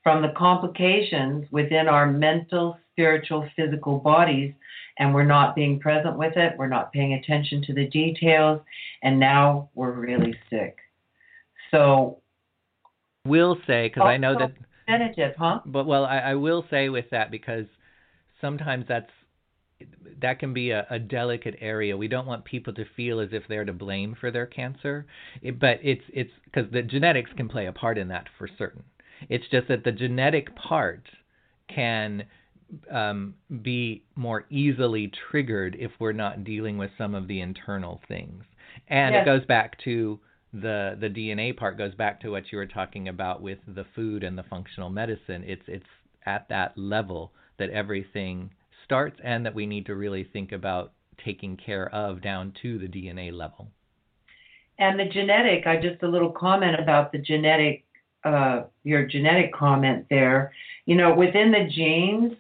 From 0.04 0.22
the 0.22 0.34
complications 0.38 1.46
within 1.52 1.88
our 1.88 2.06
mental, 2.12 2.78
spiritual, 2.92 3.48
physical 3.56 4.00
bodies, 4.00 4.54
and 4.98 5.14
we're 5.14 5.24
not 5.26 5.56
being 5.56 5.80
present 5.80 6.18
with 6.18 6.38
it, 6.38 6.54
we're 6.58 6.68
not 6.68 6.94
paying 6.94 7.14
attention 7.14 7.62
to 7.64 7.74
the 7.74 7.88
details, 7.88 8.62
and 9.04 9.20
now 9.20 9.70
we're 9.76 9.92
really 9.92 10.36
sick. 10.50 10.78
So 11.72 12.20
will 13.26 13.58
say 13.68 13.88
because 13.88 14.04
I 14.06 14.18
know 14.18 14.36
that 14.38 14.52
huh? 15.38 15.60
But 15.66 15.86
well, 15.86 16.06
I, 16.06 16.20
I 16.20 16.36
will 16.36 16.66
say 16.70 16.90
with 16.90 17.10
that 17.12 17.32
because 17.32 17.66
sometimes 18.42 18.86
that's 18.88 19.10
that 20.22 20.40
can 20.40 20.54
be 20.54 20.72
a, 20.72 20.86
a 20.90 21.00
delicate 21.00 21.56
area. 21.60 21.98
We 21.98 22.08
don't 22.08 22.26
want 22.26 22.46
people 22.46 22.74
to 22.74 22.86
feel 22.96 23.20
as 23.20 23.30
if 23.32 23.44
they're 23.48 23.66
to 23.66 23.74
blame 23.74 24.16
for 24.20 24.32
their 24.32 24.46
cancer, 24.46 25.06
it, 25.42 25.60
but 25.60 25.80
it's 25.84 26.04
it's 26.14 26.32
because 26.46 26.72
the 26.72 26.82
genetics 26.82 27.32
can 27.36 27.50
play 27.50 27.66
a 27.66 27.72
part 27.74 27.98
in 27.98 28.08
that 28.10 28.28
for 28.38 28.48
certain. 28.58 28.84
It's 29.30 29.46
just 29.50 29.68
that 29.68 29.84
the 29.84 29.92
genetic 29.92 30.56
part 30.56 31.08
can 31.74 32.26
um, 32.92 33.36
be 33.62 34.04
more 34.16 34.46
easily 34.50 35.12
triggered 35.30 35.76
if 35.80 35.92
we're 36.00 36.12
not 36.14 36.44
dealing 36.44 36.78
with 36.78 36.92
some 36.98 37.16
of 37.16 37.28
the 37.28 37.42
internal 37.42 38.02
things, 38.08 38.44
and 38.88 39.14
Yes. 39.16 39.24
it 39.24 39.26
goes 39.26 39.46
back 39.46 39.78
to 39.84 40.20
the 40.62 40.98
the 41.00 41.10
DNA 41.10 41.56
part 41.56 41.78
goes 41.78 41.94
back 41.96 42.22
to 42.22 42.32
what 42.32 42.52
you 42.52 42.58
were 42.58 42.66
talking 42.66 43.10
about 43.10 43.42
with 43.42 43.60
the 43.68 43.86
food 43.96 44.24
and 44.24 44.38
the 44.38 44.44
functional 44.44 44.90
medicine. 44.90 45.44
It's 45.46 45.64
it's 45.68 45.86
at 46.26 46.48
that 46.50 46.78
level 46.78 47.32
that 47.58 47.70
everything 47.70 48.50
starts 48.84 49.20
and 49.24 49.46
that 49.46 49.54
we 49.54 49.66
need 49.66 49.86
to 49.88 49.96
really 49.96 50.24
think 50.24 50.52
about 50.52 50.94
taking 51.24 51.58
care 51.58 51.94
of 51.94 52.22
down 52.22 52.54
to 52.62 52.78
the 52.78 52.88
DNA 52.88 53.34
level. 53.34 53.68
And 54.78 55.00
the 55.00 55.06
genetic, 55.06 55.66
I 55.68 55.78
just 55.78 56.04
a 56.04 56.08
little 56.08 56.32
comment 56.32 56.80
about 56.80 57.12
the 57.12 57.18
genetic, 57.18 57.86
uh, 58.26 58.64
your 58.84 59.06
genetic 59.06 59.54
comment 59.54 60.06
there. 60.10 60.54
You 60.86 60.96
know, 60.96 61.16
within 61.16 61.52
the 61.52 61.68
genes, 61.70 62.34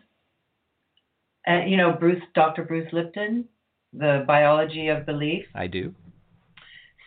uh, 1.48 1.66
you 1.66 1.78
know, 1.78 1.94
Bruce, 1.94 2.22
Dr. 2.34 2.64
Bruce 2.64 2.92
Lipton, 2.92 3.46
the 3.94 4.26
biology 4.28 4.90
of 4.90 5.06
belief. 5.06 5.46
I 5.56 5.68
do. 5.68 5.94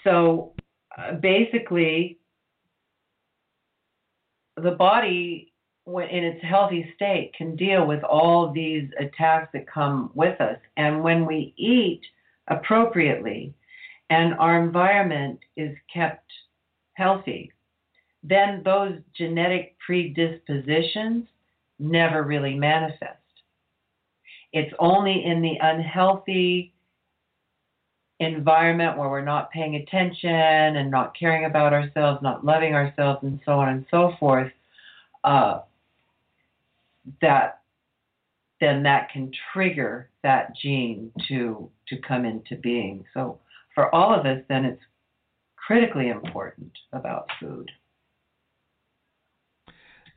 So 0.05 0.55
basically, 1.21 2.19
the 4.57 4.73
body, 4.73 5.53
when 5.85 6.09
in 6.09 6.25
its 6.25 6.43
healthy 6.45 6.93
state, 6.95 7.33
can 7.37 7.57
deal 7.57 7.87
with 7.87 8.03
all 8.05 8.53
these 8.53 8.89
attacks 8.99 9.51
that 9.53 9.67
come 9.67 10.11
with 10.15 10.41
us. 10.41 10.59
And 10.77 11.03
when 11.03 11.27
we 11.27 11.55
eat 11.57 12.03
appropriately 12.49 13.55
and 14.11 14.35
our 14.35 14.63
environment 14.63 15.39
is 15.57 15.77
kept 15.93 16.31
healthy, 16.95 17.53
then 18.23 18.63
those 18.65 18.99
genetic 19.17 19.77
predispositions 19.85 21.27
never 21.79 22.25
really 22.25 22.55
manifest. 22.55 23.15
It's 24.53 24.75
only 24.79 25.25
in 25.25 25.43
the 25.43 25.57
unhealthy 25.61 26.75
environment 28.21 28.99
where 28.99 29.09
we're 29.09 29.25
not 29.25 29.51
paying 29.51 29.77
attention 29.77 30.31
and 30.31 30.91
not 30.91 31.17
caring 31.19 31.45
about 31.45 31.73
ourselves, 31.73 32.21
not 32.23 32.45
loving 32.45 32.75
ourselves, 32.75 33.21
and 33.23 33.41
so 33.45 33.53
on 33.53 33.69
and 33.69 33.87
so 33.91 34.13
forth, 34.19 34.53
uh, 35.25 35.61
that 37.21 37.61
then 38.61 38.83
that 38.83 39.11
can 39.13 39.31
trigger 39.53 40.11
that 40.23 40.57
gene 40.57 41.13
to 41.29 41.71
to 41.89 41.97
come 41.99 42.25
into 42.25 42.57
being. 42.57 43.05
So 43.15 43.39
for 43.75 43.95
all 43.95 44.19
of 44.19 44.27
us, 44.27 44.43
then 44.49 44.65
it's 44.65 44.83
critically 45.57 46.09
important 46.09 46.73
about 46.93 47.29
food. 47.39 47.71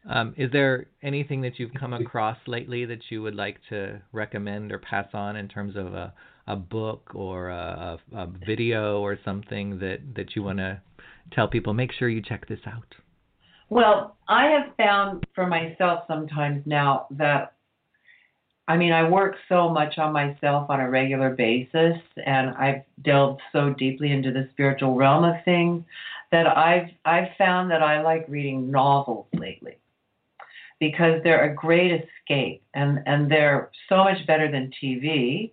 Um, 0.10 0.34
is 0.36 0.52
there 0.52 0.88
anything 1.04 1.42
that 1.42 1.60
you've 1.60 1.74
come 1.80 1.94
across 1.94 2.38
lately 2.48 2.86
that 2.86 3.02
you 3.10 3.22
would 3.22 3.36
like 3.36 3.60
to 3.70 4.02
recommend 4.12 4.72
or 4.72 4.80
pass 4.80 5.08
on 5.14 5.36
in 5.36 5.48
terms 5.48 5.76
of 5.76 5.94
a, 5.94 6.12
a 6.48 6.56
book 6.56 7.12
or 7.14 7.50
a, 7.50 8.00
a, 8.16 8.28
video 8.46 9.00
or 9.00 9.18
something 9.24 9.80
that, 9.80 10.00
that 10.16 10.36
you 10.36 10.44
want 10.44 10.58
to 10.60 10.82
tell 11.32 11.48
people? 11.48 11.74
Make 11.74 11.92
sure 11.94 12.10
you 12.10 12.22
check 12.22 12.48
this 12.48 12.60
out. 12.68 12.96
Well, 13.70 14.18
I 14.28 14.48
have 14.48 14.76
found 14.76 15.26
for 15.34 15.48
myself 15.48 16.04
sometimes 16.08 16.64
now 16.66 17.08
that 17.12 17.54
I 18.68 18.78
mean, 18.78 18.94
I 18.94 19.10
work 19.10 19.36
so 19.50 19.68
much 19.68 19.98
on 19.98 20.14
myself 20.14 20.70
on 20.70 20.80
a 20.80 20.90
regular 20.90 21.32
basis, 21.32 21.98
and 22.26 22.52
I've 22.52 22.84
delved 23.04 23.42
so 23.52 23.74
deeply 23.74 24.12
into 24.12 24.32
the 24.32 24.48
spiritual 24.54 24.96
realm 24.96 25.26
of 25.26 25.44
things 25.44 25.84
that 26.32 26.48
I've 26.48 26.90
I've 27.04 27.30
found 27.38 27.70
that 27.72 27.84
I 27.84 28.02
like 28.02 28.26
reading 28.30 28.72
novels 28.72 29.28
lately 29.34 29.78
because 30.80 31.22
they're 31.24 31.52
a 31.52 31.56
great 31.56 31.92
escape 31.92 32.64
and 32.74 33.00
and 33.06 33.30
they're 33.30 33.72
so 33.90 33.98
much 33.98 34.26
better 34.26 34.50
than 34.50 34.72
TV, 34.82 35.52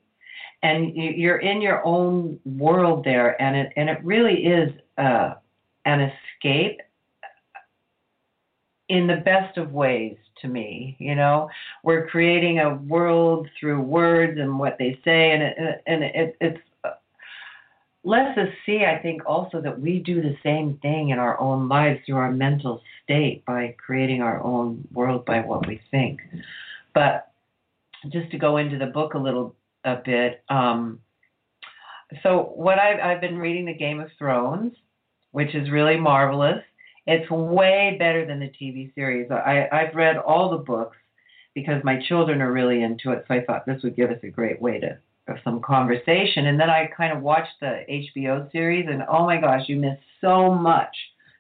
and 0.63 0.95
you- 0.97 1.11
you're 1.11 1.39
in 1.39 1.61
your 1.63 1.85
own 1.85 2.39
world 2.45 3.05
there, 3.05 3.41
and 3.41 3.57
it 3.57 3.73
and 3.77 3.89
it 3.89 4.03
really 4.05 4.45
is 4.47 4.73
uh, 4.99 5.35
an 5.85 6.01
escape 6.01 6.81
in 8.89 9.07
the 9.07 9.17
best 9.17 9.57
of 9.59 9.73
ways 9.73 10.17
to 10.41 10.49
me 10.49 10.97
you 10.99 11.15
know 11.15 11.49
we're 11.83 12.07
creating 12.07 12.59
a 12.61 12.75
world 12.75 13.49
through 13.59 13.81
words 13.81 14.39
and 14.39 14.59
what 14.59 14.77
they 14.79 14.99
say 15.05 15.33
and 15.33 15.43
it 15.43 15.83
and 15.87 16.05
it, 16.05 16.37
it's 16.41 16.61
uh, 16.85 16.91
lets 18.05 18.39
us 18.39 18.49
see, 18.65 18.85
I 18.85 18.99
think, 18.99 19.23
also 19.27 19.61
that 19.61 19.79
we 19.79 19.99
do 19.99 20.23
the 20.23 20.37
same 20.43 20.79
thing 20.79 21.11
in 21.11 21.19
our 21.19 21.39
own 21.41 21.69
lives 21.69 22.01
through 22.07 22.17
our 22.17 22.33
mental 22.33 22.81
state 23.05 23.45
by 23.45 23.75
creating 23.85 24.23
our 24.23 24.43
own 24.43 24.87
world 24.93 25.25
by 25.27 25.41
what 25.41 25.67
we 25.67 25.81
think. 25.91 26.21
But 26.95 27.31
just 28.11 28.31
to 28.31 28.39
go 28.39 28.57
into 28.57 28.79
the 28.79 28.87
book 28.87 29.15
a 29.15 29.19
little 29.19 29.55
a 29.89 30.03
bit, 30.05 30.43
um, 30.49 31.01
so 32.23 32.53
what 32.55 32.79
I've, 32.79 33.01
I've 33.01 33.21
been 33.21 33.39
reading 33.39 33.67
the 33.67 33.75
Game 33.75 34.01
of 34.01 34.09
Thrones, 34.19 34.73
which 35.33 35.55
is 35.55 35.71
really 35.71 35.99
marvelous. 35.99 36.63
It's 37.07 37.31
way 37.31 37.97
better 37.99 38.27
than 38.27 38.41
the 38.41 38.53
TV 38.61 38.95
series. 38.95 39.31
I, 39.31 39.69
I've 39.73 39.95
read 39.95 40.17
all 40.17 40.51
the 40.51 40.59
books 40.59 40.97
because 41.55 41.83
my 41.85 42.01
children 42.09 42.41
are 42.41 42.53
really 42.53 42.83
into 42.83 43.13
it, 43.13 43.25
so 43.27 43.35
I 43.35 43.45
thought 43.45 43.67
this 43.67 43.83
would 43.83 43.97
give 43.97 44.11
us 44.11 44.19
a 44.23 44.29
great 44.29 44.61
way 44.61 44.81
to 44.81 44.99
of 45.29 45.37
some 45.45 45.61
conversation. 45.61 46.47
And 46.47 46.59
then 46.59 46.71
I 46.71 46.91
kind 46.97 47.15
of 47.15 47.23
watched 47.23 47.61
the 47.61 47.85
HBO 47.89 48.51
series, 48.51 48.87
and 48.89 49.03
oh 49.09 49.27
my 49.27 49.41
gosh, 49.41 49.69
you 49.69 49.77
miss 49.77 49.99
so 50.21 50.55
much 50.55 50.97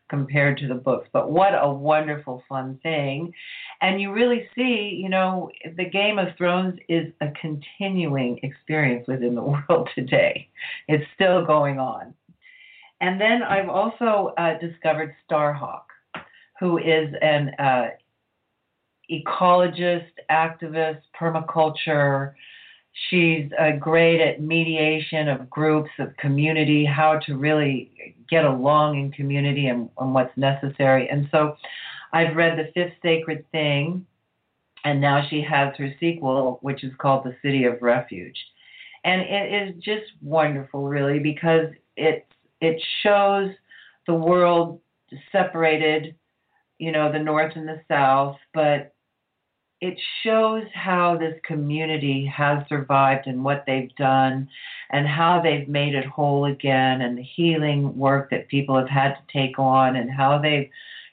compared 0.09 0.59
to 0.59 0.68
the 0.68 0.74
books. 0.74 1.09
But 1.12 1.30
what 1.30 1.52
a 1.52 1.70
wonderful, 1.70 2.42
fun 2.48 2.78
thing. 2.82 3.32
And 3.80 4.00
you 4.00 4.12
really 4.12 4.48
see, 4.54 4.98
you 5.02 5.09
know, 5.09 5.50
the 5.76 5.84
Game 5.84 6.18
of 6.18 6.28
Thrones 6.36 6.78
is 6.88 7.12
a 7.20 7.28
continuing 7.40 8.40
experience 8.42 9.06
within 9.06 9.34
the 9.34 9.42
world 9.68 9.88
today. 9.94 10.48
It's 10.88 11.04
still 11.14 11.44
going 11.44 11.78
on. 11.78 12.14
And 13.00 13.20
then 13.20 13.42
I've 13.42 13.68
also 13.68 14.34
uh, 14.36 14.59
discovered 14.59 15.14
Starhawk, 15.30 15.84
who 16.59 16.78
is 16.78 17.14
an 17.22 17.50
uh, 17.59 17.88
ecologist, 19.11 20.11
activist, 20.30 21.00
permaculture, 21.18 22.34
She's 23.09 23.51
uh, 23.59 23.72
great 23.78 24.20
at 24.20 24.40
mediation 24.40 25.28
of 25.28 25.49
groups, 25.49 25.90
of 25.99 26.16
community, 26.16 26.84
how 26.84 27.18
to 27.20 27.36
really 27.36 28.14
get 28.28 28.44
along 28.44 28.99
in 28.99 29.12
community 29.12 29.68
and, 29.68 29.88
and 29.99 30.14
what's 30.14 30.36
necessary. 30.36 31.09
And 31.09 31.28
so 31.30 31.57
I've 32.12 32.36
read 32.36 32.59
The 32.59 32.70
Fifth 32.74 32.94
Sacred 33.03 33.44
Thing, 33.51 34.05
and 34.84 35.01
now 35.01 35.26
she 35.28 35.40
has 35.42 35.74
her 35.76 35.94
sequel, 36.01 36.59
which 36.62 36.84
is 36.84 36.92
called 36.99 37.24
The 37.24 37.36
City 37.42 37.64
of 37.64 37.80
Refuge. 37.80 38.38
And 39.05 39.22
it 39.22 39.68
is 39.68 39.82
just 39.82 40.12
wonderful, 40.22 40.88
really, 40.88 41.18
because 41.18 41.68
it, 41.96 42.26
it 42.61 42.82
shows 43.03 43.51
the 44.07 44.14
world 44.14 44.80
separated, 45.32 46.14
you 46.78 46.92
know, 46.92 47.11
the 47.11 47.18
North 47.18 47.53
and 47.55 47.68
the 47.68 47.80
South, 47.88 48.36
but 48.53 48.94
it 49.80 49.96
shows 50.24 50.64
how 50.74 51.16
this 51.16 51.38
community 51.44 52.26
has 52.26 52.66
survived 52.68 53.26
and 53.26 53.44
what 53.44 53.64
they've 53.66 53.94
done 53.96 54.48
and 54.90 55.06
how 55.06 55.40
they've 55.40 55.68
made 55.68 55.94
it 55.94 56.04
whole 56.04 56.46
again 56.46 57.02
and 57.02 57.16
the 57.16 57.22
healing 57.22 57.96
work 57.96 58.30
that 58.30 58.48
people 58.48 58.76
have 58.76 58.88
had 58.88 59.14
to 59.14 59.32
take 59.32 59.58
on 59.58 59.96
and 59.96 60.10
how 60.10 60.38
they've 60.38 60.68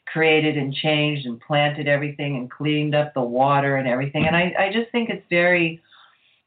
created 0.07 0.57
and 0.57 0.73
changed 0.73 1.25
and 1.25 1.39
planted 1.41 1.87
everything 1.87 2.37
and 2.37 2.49
cleaned 2.49 2.95
up 2.95 3.13
the 3.13 3.21
water 3.21 3.75
and 3.75 3.87
everything. 3.87 4.25
And 4.25 4.35
I, 4.35 4.53
I 4.57 4.71
just 4.71 4.91
think 4.91 5.09
it's 5.09 5.25
very 5.29 5.81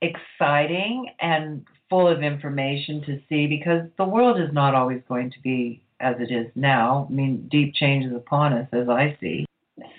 exciting 0.02 1.08
and 1.20 1.64
full 1.90 2.08
of 2.08 2.22
information 2.22 3.02
to 3.02 3.20
see 3.28 3.46
because 3.46 3.88
the 3.96 4.04
world 4.04 4.40
is 4.40 4.52
not 4.52 4.74
always 4.74 5.02
going 5.08 5.30
to 5.30 5.40
be 5.40 5.82
as 6.00 6.16
it 6.18 6.32
is 6.32 6.46
now. 6.54 7.06
I 7.08 7.12
mean, 7.12 7.48
deep 7.50 7.74
change 7.74 8.04
is 8.04 8.14
upon 8.14 8.52
us, 8.52 8.68
as 8.72 8.88
I 8.88 9.16
see. 9.20 9.47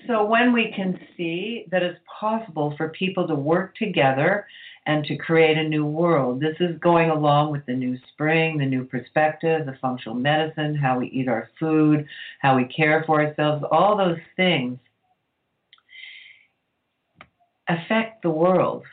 So 0.08 0.26
when 0.26 0.54
we 0.54 0.74
can 0.76 1.00
see 1.16 1.66
that 1.72 1.84
it's 1.84 2.00
possible 2.20 2.74
for 2.78 2.90
people 2.90 3.28
to 3.28 3.36
work 3.36 3.76
together 3.76 4.46
and 4.86 5.06
to 5.06 5.16
create 5.16 5.58
a 5.58 5.68
new 5.68 5.86
world, 5.86 6.42
this 6.42 6.56
is 6.60 6.78
going 6.80 7.10
along 7.10 7.52
with 7.52 7.66
the 7.66 7.74
new 7.74 7.98
spring, 8.12 8.58
the 8.58 8.66
new 8.66 8.86
perspective, 8.86 9.66
the 9.66 9.78
functional 9.82 10.18
medicine, 10.18 10.76
how 10.76 11.00
we 11.00 11.08
eat 11.08 11.28
our 11.28 11.50
food, 11.60 12.08
how 12.40 12.56
we 12.56 12.66
care 12.66 13.04
for 13.06 13.24
ourselves, 13.24 13.64
all 13.72 13.96
those 13.98 14.18
things 14.36 14.80
affect 17.68 18.24
the 18.24 18.30
world 18.30 18.84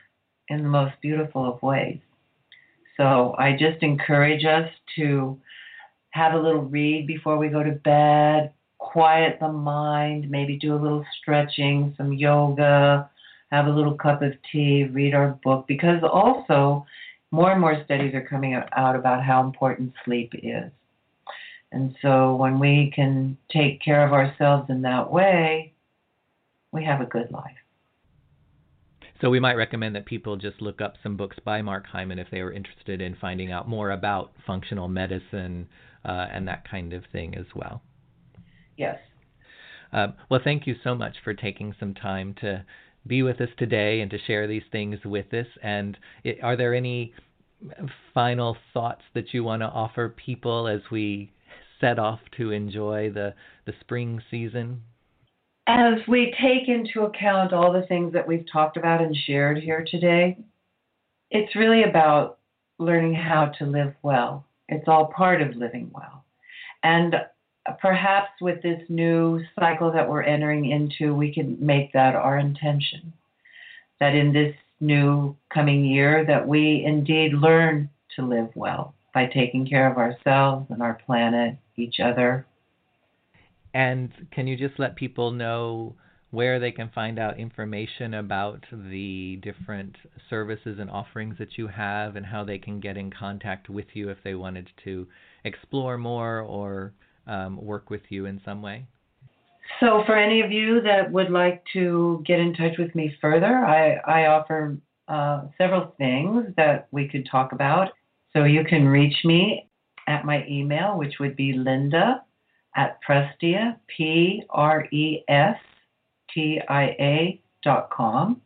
in 0.49 0.63
the 0.63 0.69
most 0.69 0.95
beautiful 1.01 1.51
of 1.51 1.63
ways. 1.63 1.99
So 2.97 3.35
I 3.39 3.53
just 3.53 3.83
encourage 3.83 4.45
us 4.45 4.71
to 4.97 5.39
have 6.11 6.35
a 6.35 6.39
little 6.39 6.63
read 6.63 7.07
before 7.07 7.39
we 7.39 7.49
go 7.49 7.63
to 7.63 7.73
bed, 7.73 8.53
quiet 8.97 9.37
the 9.41 9.53
mind, 9.53 10.31
maybe 10.31 10.57
do 10.57 10.75
a 10.75 10.81
little 10.83 11.05
stretching, 11.21 11.93
some 11.99 12.15
yoga, 12.15 13.11
have 13.51 13.67
a 13.67 13.71
little 13.71 13.93
cup 13.93 14.23
of 14.23 14.33
tea, 14.51 14.85
read 14.85 15.13
our 15.13 15.39
book, 15.45 15.67
because 15.69 16.03
also 16.03 16.87
more 17.31 17.53
and 17.53 17.61
more 17.61 17.85
studies 17.85 18.15
are 18.15 18.27
coming 18.27 18.55
out 18.55 18.97
about 18.97 19.23
how 19.23 19.45
important 19.45 19.93
sleep 20.03 20.33
is. 20.43 20.73
And 21.73 21.95
so 22.01 22.37
when 22.37 22.59
we 22.59 22.91
can 22.95 23.37
take 23.53 23.83
care 23.83 24.03
of 24.07 24.15
ourselves 24.15 24.71
in 24.71 24.81
that 24.81 25.13
way, 25.13 25.75
we 26.73 26.83
have 26.83 27.03
a 27.03 27.05
good 27.05 27.31
life. 27.31 27.53
So 29.21 29.29
we 29.29 29.41
might 29.41 29.57
recommend 29.57 29.95
that 29.97 30.07
people 30.07 30.39
just 30.39 30.63
look 30.63 30.81
up 30.81 30.95
some 31.03 31.19
books 31.19 31.37
by 31.45 31.61
Mark 31.61 31.85
Hyman 31.87 32.19
if 32.19 32.29
they 32.31 32.43
were 32.43 32.53
interested 32.53 33.03
in 33.03 33.15
finding 33.21 33.53
out 33.53 33.69
more 33.69 33.91
about 33.91 34.33
functional 34.47 34.89
medicine 34.89 35.69
uh, 36.03 36.29
and 36.33 36.49
that 36.49 36.67
kind 36.67 36.95
of 36.95 37.03
thing 37.13 37.35
as 37.35 37.45
well. 37.55 37.83
Yes. 38.77 38.99
Uh, 39.93 40.09
well, 40.29 40.41
thank 40.43 40.67
you 40.67 40.75
so 40.83 40.95
much 40.95 41.17
for 41.23 41.35
taking 41.35 41.75
some 41.79 41.95
time 41.95 42.35
to 42.41 42.65
be 43.07 43.23
with 43.23 43.41
us 43.41 43.49
today 43.57 44.01
and 44.01 44.11
to 44.11 44.19
share 44.27 44.47
these 44.47 44.65
things 44.73 44.99
with 45.05 45.33
us. 45.33 45.47
And 45.63 45.97
it, 46.25 46.43
are 46.43 46.57
there 46.57 46.75
any 46.75 47.15
final 48.13 48.57
thoughts 48.75 49.03
that 49.15 49.33
you 49.33 49.45
want 49.45 49.63
to 49.63 49.67
offer 49.67 50.09
people 50.09 50.69
as 50.69 50.81
we 50.91 51.33
set 51.81 51.99
off 51.99 52.21
to 52.37 52.51
enjoy 52.51 53.11
the, 53.11 53.35
the 53.65 53.73
spring 53.81 54.21
season? 54.31 54.83
As 55.69 55.99
we 56.07 56.35
take 56.41 56.69
into 56.69 57.03
account 57.03 57.53
all 57.53 57.73
the 57.73 57.87
things 57.87 58.13
that 58.13 58.27
we've 58.27 58.47
talked 58.51 58.77
about 58.77 59.01
and 59.01 59.17
shared 59.27 59.59
here 59.59 59.85
today, 59.89 60.39
it's 61.31 61.57
really 61.57 61.83
about 61.83 62.39
learning 62.79 63.15
how 63.15 63.47
to 63.59 63.65
live 63.65 63.95
well. 64.03 64.47
It's 64.69 64.87
all 64.87 65.07
part 65.07 65.43
of 65.43 65.57
living 65.57 65.91
well. 65.93 66.25
And 66.83 67.17
perhaps 67.81 68.31
with 68.41 68.63
this 68.63 68.81
new 68.89 69.43
cycle 69.59 69.93
that 69.93 70.09
we're 70.09 70.23
entering 70.23 70.71
into, 70.71 71.15
we 71.15 71.33
can 71.33 71.57
make 71.61 71.93
that 71.93 72.15
our 72.15 72.39
intention. 72.39 73.13
That 74.01 74.15
in 74.15 74.33
this 74.33 74.55
new 74.81 75.37
coming 75.53 75.85
year, 75.85 76.25
that 76.27 76.47
we 76.47 76.85
indeed 76.85 77.33
learn 77.33 77.89
to 78.17 78.27
live 78.27 78.49
well 78.55 78.95
by 79.15 79.27
taking 79.27 79.67
care 79.67 79.91
of 79.91 79.97
ourselves 79.97 80.67
and 80.71 80.83
our 80.83 80.95
planet, 81.07 81.57
each 81.77 82.01
other. 82.01 82.47
And 83.73 84.11
can 84.31 84.47
you 84.47 84.57
just 84.57 84.79
let 84.79 84.97
people 84.97 85.31
know 85.31 85.97
where 86.31 86.59
they 86.59 86.73
can 86.73 86.91
find 86.95 87.19
out 87.19 87.39
information 87.39 88.15
about 88.15 88.65
the 88.71 89.39
different 89.43 89.97
services 90.29 90.79
and 90.79 90.91
offerings 90.91 91.37
that 91.39 91.57
you 91.57 91.69
have 91.69 92.17
and 92.17 92.27
how 92.27 92.45
they 92.45 92.59
can 92.59 92.81
get 92.81 92.97
in 92.97 93.11
contact 93.11 93.71
with 93.71 93.87
you 93.95 94.11
if 94.11 94.19
they 94.25 94.35
wanted 94.35 94.69
to 94.85 95.07
explore 95.45 95.97
more 95.97 96.41
or 96.41 96.93
um, 97.27 97.57
work 97.65 97.91
with 97.91 98.03
you 98.09 98.27
in 98.27 98.41
some 98.45 98.63
way? 98.63 98.87
So, 99.81 100.03
for 100.07 100.17
any 100.17 100.41
of 100.41 100.53
you 100.53 100.81
that 100.83 101.11
would 101.11 101.31
like 101.31 101.63
to 101.73 102.23
get 102.25 102.39
in 102.39 102.55
touch 102.55 102.79
with 102.79 102.95
me 102.95 103.17
further, 103.21 103.57
I, 103.57 103.95
I 104.07 104.27
offer 104.27 104.77
uh, 105.09 105.45
several 105.59 105.95
things 105.99 106.47
that 106.57 106.89
we 106.93 107.09
could 107.09 107.29
talk 107.31 107.53
about. 107.53 107.89
So, 108.33 108.45
you 108.45 108.65
can 108.65 108.87
reach 108.87 109.17
me 109.25 109.69
at 110.07 110.25
my 110.25 110.47
email, 110.47 110.97
which 110.97 111.15
would 111.19 111.37
be 111.37 111.53
linda 111.53 112.23
at 112.77 112.99
prestia, 113.03 113.77
P 113.89 114.43
R 114.51 114.87
E 114.93 115.23
S 115.29 115.57
T 116.33 116.61
I 116.69 116.85
A 116.85 117.41
dot 117.63 117.91
com. 117.91 118.41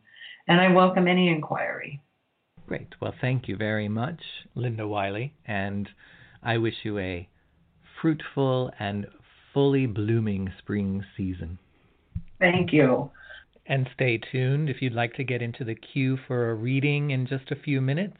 And 0.47 0.59
I 0.59 0.69
welcome 0.69 1.07
any 1.07 1.29
inquiry. 1.29 2.01
Great. 2.67 2.87
Well, 2.99 3.13
thank 3.21 3.47
you 3.47 3.57
very 3.57 3.87
much, 3.87 4.21
Linda 4.55 4.87
Wylie. 4.87 5.33
And 5.45 5.89
I 6.41 6.57
wish 6.57 6.73
you 6.83 6.97
a 6.97 7.27
fruitful 8.01 8.71
and 8.79 9.05
fully 9.53 9.85
blooming 9.85 10.51
spring 10.57 11.03
season. 11.15 11.57
Thank 12.39 12.73
you. 12.73 13.11
And 13.67 13.87
stay 13.93 14.17
tuned. 14.31 14.69
If 14.69 14.81
you'd 14.81 14.93
like 14.93 15.13
to 15.15 15.23
get 15.23 15.41
into 15.41 15.63
the 15.63 15.75
queue 15.75 16.17
for 16.27 16.49
a 16.49 16.55
reading 16.55 17.11
in 17.11 17.27
just 17.27 17.51
a 17.51 17.55
few 17.55 17.79
minutes, 17.79 18.17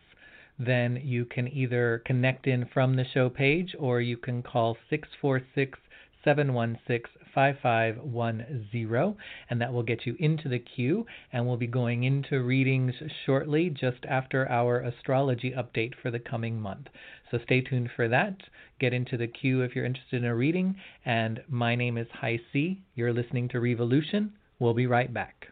then 0.59 1.01
you 1.03 1.25
can 1.25 1.47
either 1.47 2.03
connect 2.05 2.45
in 2.45 2.65
from 2.73 2.95
the 2.95 3.05
show 3.13 3.29
page 3.29 3.75
or 3.79 3.99
you 3.99 4.17
can 4.17 4.43
call 4.43 4.77
646 4.89 5.79
716 6.23 7.21
5510, 7.33 9.15
and 9.49 9.61
that 9.61 9.73
will 9.73 9.83
get 9.83 10.05
you 10.05 10.15
into 10.19 10.49
the 10.49 10.59
queue. 10.59 11.05
And 11.31 11.47
we'll 11.47 11.57
be 11.57 11.67
going 11.67 12.03
into 12.03 12.43
readings 12.43 12.93
shortly, 13.25 13.69
just 13.69 14.05
after 14.07 14.49
our 14.49 14.79
astrology 14.81 15.51
update 15.51 15.93
for 16.01 16.11
the 16.11 16.19
coming 16.19 16.59
month. 16.59 16.87
So 17.31 17.39
stay 17.45 17.61
tuned 17.61 17.89
for 17.95 18.09
that. 18.09 18.35
Get 18.79 18.93
into 18.93 19.15
the 19.15 19.27
queue 19.27 19.61
if 19.61 19.73
you're 19.73 19.85
interested 19.85 20.21
in 20.21 20.29
a 20.29 20.35
reading. 20.35 20.75
And 21.05 21.41
my 21.47 21.75
name 21.75 21.97
is 21.97 22.07
Hi 22.11 22.39
C. 22.51 22.83
You're 22.93 23.13
listening 23.13 23.47
to 23.49 23.61
Revolution. 23.61 24.33
We'll 24.59 24.73
be 24.73 24.85
right 24.85 25.11
back. 25.13 25.47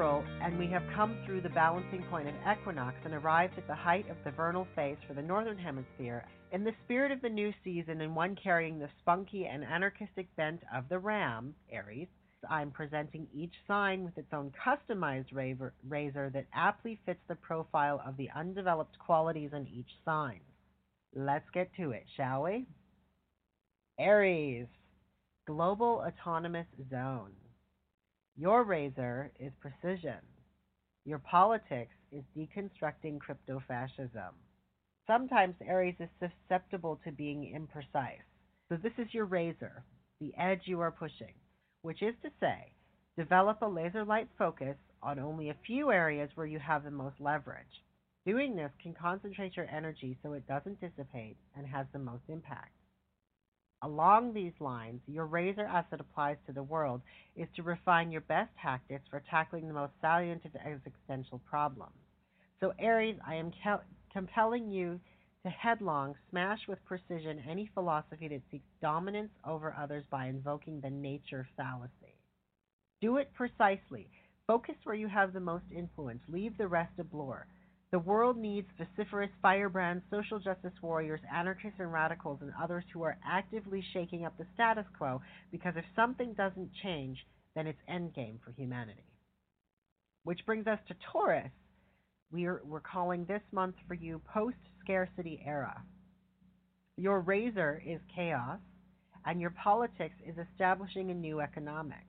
April, 0.00 0.24
and 0.42 0.58
we 0.58 0.66
have 0.66 0.82
come 0.96 1.14
through 1.26 1.42
the 1.42 1.50
balancing 1.50 2.02
point 2.04 2.26
of 2.26 2.34
equinox 2.50 2.96
and 3.04 3.12
arrived 3.12 3.58
at 3.58 3.66
the 3.66 3.74
height 3.74 4.08
of 4.08 4.16
the 4.24 4.30
vernal 4.30 4.66
phase 4.74 4.96
for 5.06 5.12
the 5.12 5.20
Northern 5.20 5.58
Hemisphere. 5.58 6.24
In 6.52 6.64
the 6.64 6.72
spirit 6.84 7.12
of 7.12 7.20
the 7.20 7.28
new 7.28 7.52
season, 7.62 8.00
and 8.00 8.16
one 8.16 8.34
carrying 8.42 8.78
the 8.78 8.88
spunky 9.02 9.44
and 9.44 9.62
anarchistic 9.62 10.34
bent 10.36 10.62
of 10.74 10.88
the 10.88 10.98
Ram, 10.98 11.54
Aries, 11.70 12.08
I'm 12.48 12.70
presenting 12.70 13.26
each 13.34 13.52
sign 13.68 14.02
with 14.02 14.16
its 14.16 14.32
own 14.32 14.52
customized 14.66 15.34
razor 15.34 16.30
that 16.32 16.46
aptly 16.54 16.98
fits 17.04 17.20
the 17.28 17.34
profile 17.34 18.02
of 18.06 18.16
the 18.16 18.30
undeveloped 18.34 18.98
qualities 18.98 19.50
in 19.52 19.66
each 19.66 19.90
sign. 20.06 20.40
Let's 21.14 21.50
get 21.52 21.68
to 21.76 21.90
it, 21.90 22.06
shall 22.16 22.44
we? 22.44 22.66
Aries, 23.98 24.66
Global 25.46 26.02
Autonomous 26.08 26.68
Zone. 26.88 27.32
Your 28.40 28.64
razor 28.64 29.30
is 29.38 29.52
precision. 29.60 30.16
Your 31.04 31.18
politics 31.18 31.92
is 32.10 32.24
deconstructing 32.34 33.20
crypto 33.20 33.62
fascism. 33.68 34.32
Sometimes 35.06 35.56
Aries 35.60 35.96
is 36.00 36.08
susceptible 36.18 36.98
to 37.04 37.12
being 37.12 37.54
imprecise. 37.54 38.24
So 38.70 38.78
this 38.82 38.94
is 38.96 39.12
your 39.12 39.26
razor, 39.26 39.84
the 40.22 40.32
edge 40.38 40.62
you 40.64 40.80
are 40.80 40.90
pushing, 40.90 41.34
which 41.82 42.00
is 42.00 42.14
to 42.22 42.30
say, 42.40 42.72
develop 43.18 43.60
a 43.60 43.66
laser 43.66 44.06
light 44.06 44.28
focus 44.38 44.76
on 45.02 45.18
only 45.18 45.50
a 45.50 45.56
few 45.66 45.92
areas 45.92 46.30
where 46.34 46.46
you 46.46 46.58
have 46.60 46.84
the 46.84 46.90
most 46.90 47.16
leverage. 47.20 47.84
Doing 48.24 48.56
this 48.56 48.72
can 48.82 48.94
concentrate 48.94 49.54
your 49.54 49.68
energy 49.68 50.16
so 50.22 50.32
it 50.32 50.48
doesn't 50.48 50.80
dissipate 50.80 51.36
and 51.58 51.66
has 51.66 51.84
the 51.92 51.98
most 51.98 52.22
impact. 52.30 52.72
Along 53.82 54.34
these 54.34 54.52
lines, 54.60 55.00
your 55.06 55.26
razor 55.26 55.66
as 55.66 55.84
it 55.90 56.00
applies 56.00 56.36
to 56.46 56.52
the 56.52 56.62
world 56.62 57.00
is 57.34 57.48
to 57.56 57.62
refine 57.62 58.10
your 58.10 58.20
best 58.22 58.50
tactics 58.60 59.04
for 59.08 59.22
tackling 59.30 59.66
the 59.66 59.74
most 59.74 59.92
salient 60.02 60.44
of 60.44 60.54
existential 60.56 61.40
problems. 61.48 61.94
So, 62.60 62.74
Aries, 62.78 63.16
I 63.26 63.36
am 63.36 63.52
compelling 64.12 64.70
you 64.70 65.00
to 65.44 65.50
headlong 65.50 66.14
smash 66.28 66.68
with 66.68 66.84
precision 66.84 67.42
any 67.48 67.70
philosophy 67.72 68.28
that 68.28 68.42
seeks 68.50 68.68
dominance 68.82 69.32
over 69.46 69.74
others 69.78 70.04
by 70.10 70.26
invoking 70.26 70.80
the 70.82 70.90
nature 70.90 71.48
fallacy. 71.56 72.14
Do 73.00 73.16
it 73.16 73.32
precisely. 73.32 74.10
Focus 74.46 74.74
where 74.84 74.94
you 74.94 75.08
have 75.08 75.32
the 75.32 75.40
most 75.40 75.64
influence. 75.74 76.20
Leave 76.28 76.58
the 76.58 76.68
rest 76.68 76.94
to 76.98 77.04
blur. 77.04 77.46
The 77.92 77.98
world 77.98 78.36
needs 78.36 78.68
vociferous 78.78 79.30
firebrands, 79.42 80.04
social 80.10 80.38
justice 80.38 80.72
warriors, 80.80 81.20
anarchists 81.32 81.80
and 81.80 81.92
radicals, 81.92 82.38
and 82.40 82.52
others 82.60 82.84
who 82.92 83.02
are 83.02 83.18
actively 83.26 83.82
shaking 83.92 84.24
up 84.24 84.38
the 84.38 84.46
status 84.54 84.86
quo 84.96 85.20
because 85.50 85.74
if 85.76 85.84
something 85.96 86.32
doesn't 86.34 86.70
change, 86.84 87.18
then 87.56 87.66
it's 87.66 87.80
endgame 87.90 88.40
for 88.44 88.52
humanity. 88.52 89.04
Which 90.22 90.46
brings 90.46 90.68
us 90.68 90.78
to 90.86 90.94
Taurus. 91.12 91.50
We're, 92.30 92.60
we're 92.64 92.80
calling 92.80 93.24
this 93.24 93.42
month 93.50 93.74
for 93.88 93.94
you 93.94 94.20
post 94.32 94.56
scarcity 94.78 95.42
era. 95.44 95.82
Your 96.96 97.20
razor 97.20 97.82
is 97.84 98.00
chaos, 98.14 98.60
and 99.26 99.40
your 99.40 99.50
politics 99.50 100.14
is 100.24 100.36
establishing 100.52 101.10
a 101.10 101.14
new 101.14 101.40
economics. 101.40 102.04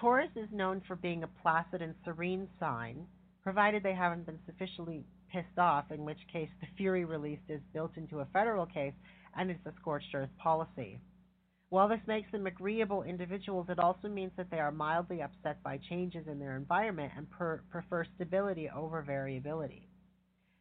Taurus 0.00 0.30
is 0.36 0.48
known 0.52 0.80
for 0.86 0.96
being 0.96 1.22
a 1.22 1.28
placid 1.42 1.82
and 1.82 1.94
serene 2.04 2.48
sign 2.58 3.06
provided 3.48 3.82
they 3.82 3.94
haven't 3.94 4.26
been 4.26 4.38
sufficiently 4.44 5.02
pissed 5.32 5.58
off, 5.58 5.86
in 5.90 6.04
which 6.04 6.18
case 6.30 6.50
the 6.60 6.66
fury 6.76 7.06
released 7.06 7.48
is 7.48 7.62
built 7.72 7.90
into 7.96 8.20
a 8.20 8.26
federal 8.30 8.66
case 8.66 8.92
and 9.38 9.50
it's 9.50 9.64
a 9.64 9.72
scorched 9.80 10.14
earth 10.14 10.28
policy. 10.36 11.00
While 11.70 11.88
this 11.88 12.06
makes 12.06 12.30
them 12.30 12.46
agreeable 12.46 13.04
individuals, 13.04 13.68
it 13.70 13.78
also 13.78 14.06
means 14.06 14.32
that 14.36 14.50
they 14.50 14.58
are 14.58 14.70
mildly 14.70 15.22
upset 15.22 15.62
by 15.62 15.80
changes 15.88 16.26
in 16.30 16.38
their 16.38 16.58
environment 16.58 17.10
and 17.16 17.30
per- 17.30 17.62
prefer 17.70 18.04
stability 18.16 18.68
over 18.68 19.00
variability. 19.00 19.88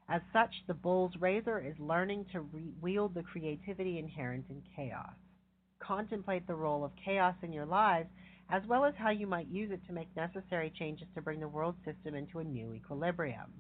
As 0.08 0.22
such, 0.32 0.54
the 0.68 0.74
bull's 0.74 1.12
razor 1.20 1.60
is 1.60 1.76
learning 1.80 2.28
to 2.32 2.40
re- 2.40 2.72
wield 2.82 3.16
the 3.16 3.24
creativity 3.24 4.00
inherent 4.00 4.46
in 4.50 4.64
chaos. 4.78 5.12
Contemplate 5.80 6.48
the 6.48 6.56
role 6.56 6.86
of 6.86 6.92
chaos 7.04 7.36
in 7.42 7.52
your 7.52 7.66
lives 7.66 8.08
as 8.50 8.64
well 8.68 8.86
as 8.86 8.94
how 8.98 9.10
you 9.10 9.28
might 9.28 9.48
use 9.48 9.72
it 9.72 9.86
to 9.88 9.94
make 9.94 10.16
necessary 10.16 10.72
changes 10.78 11.08
to 11.14 11.22
bring 11.22 11.40
the 11.40 11.48
world 11.48 11.76
system 11.84 12.16
into 12.16 12.40
a 12.40 12.44
new 12.44 12.74
equilibrium. 12.74 13.52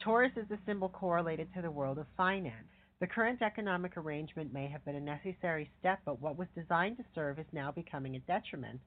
Taurus 0.00 0.32
is 0.36 0.48
the 0.48 0.58
symbol 0.66 0.88
correlated 0.88 1.52
to 1.54 1.62
the 1.62 1.70
world 1.70 1.98
of 1.98 2.06
finance. 2.16 2.68
The 3.00 3.06
current 3.06 3.42
economic 3.42 3.96
arrangement 3.96 4.52
may 4.52 4.68
have 4.68 4.84
been 4.84 4.96
a 4.96 5.00
necessary 5.00 5.70
step, 5.78 6.00
but 6.04 6.20
what 6.20 6.38
was 6.38 6.48
designed 6.54 6.96
to 6.96 7.04
serve 7.14 7.38
is 7.38 7.46
now 7.52 7.70
becoming 7.70 8.16
a 8.16 8.20
detriment. 8.20 8.80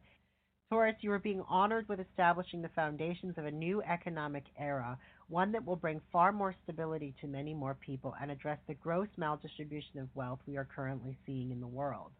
Taurus, 0.69 0.95
you 1.01 1.11
are 1.11 1.19
being 1.19 1.43
honored 1.47 1.87
with 1.89 1.99
establishing 1.99 2.61
the 2.61 2.69
foundations 2.69 3.37
of 3.37 3.45
a 3.45 3.51
new 3.51 3.81
economic 3.83 4.43
era, 4.57 4.97
one 5.27 5.51
that 5.51 5.65
will 5.65 5.75
bring 5.75 6.01
far 6.11 6.31
more 6.31 6.53
stability 6.63 7.15
to 7.21 7.27
many 7.27 7.53
more 7.53 7.75
people 7.75 8.13
and 8.21 8.29
address 8.29 8.59
the 8.67 8.75
gross 8.75 9.07
maldistribution 9.17 10.01
of 10.01 10.15
wealth 10.15 10.39
we 10.45 10.57
are 10.57 10.65
currently 10.75 11.17
seeing 11.25 11.51
in 11.51 11.59
the 11.59 11.67
world. 11.67 12.11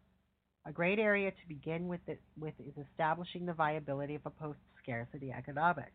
A 0.66 0.72
great 0.72 0.98
area 0.98 1.30
to 1.30 1.48
begin 1.48 1.88
with, 1.88 2.00
it, 2.06 2.20
with 2.38 2.54
is 2.60 2.84
establishing 2.90 3.46
the 3.46 3.54
viability 3.54 4.14
of 4.14 4.26
a 4.26 4.30
post-scarcity 4.30 5.32
economics. 5.32 5.92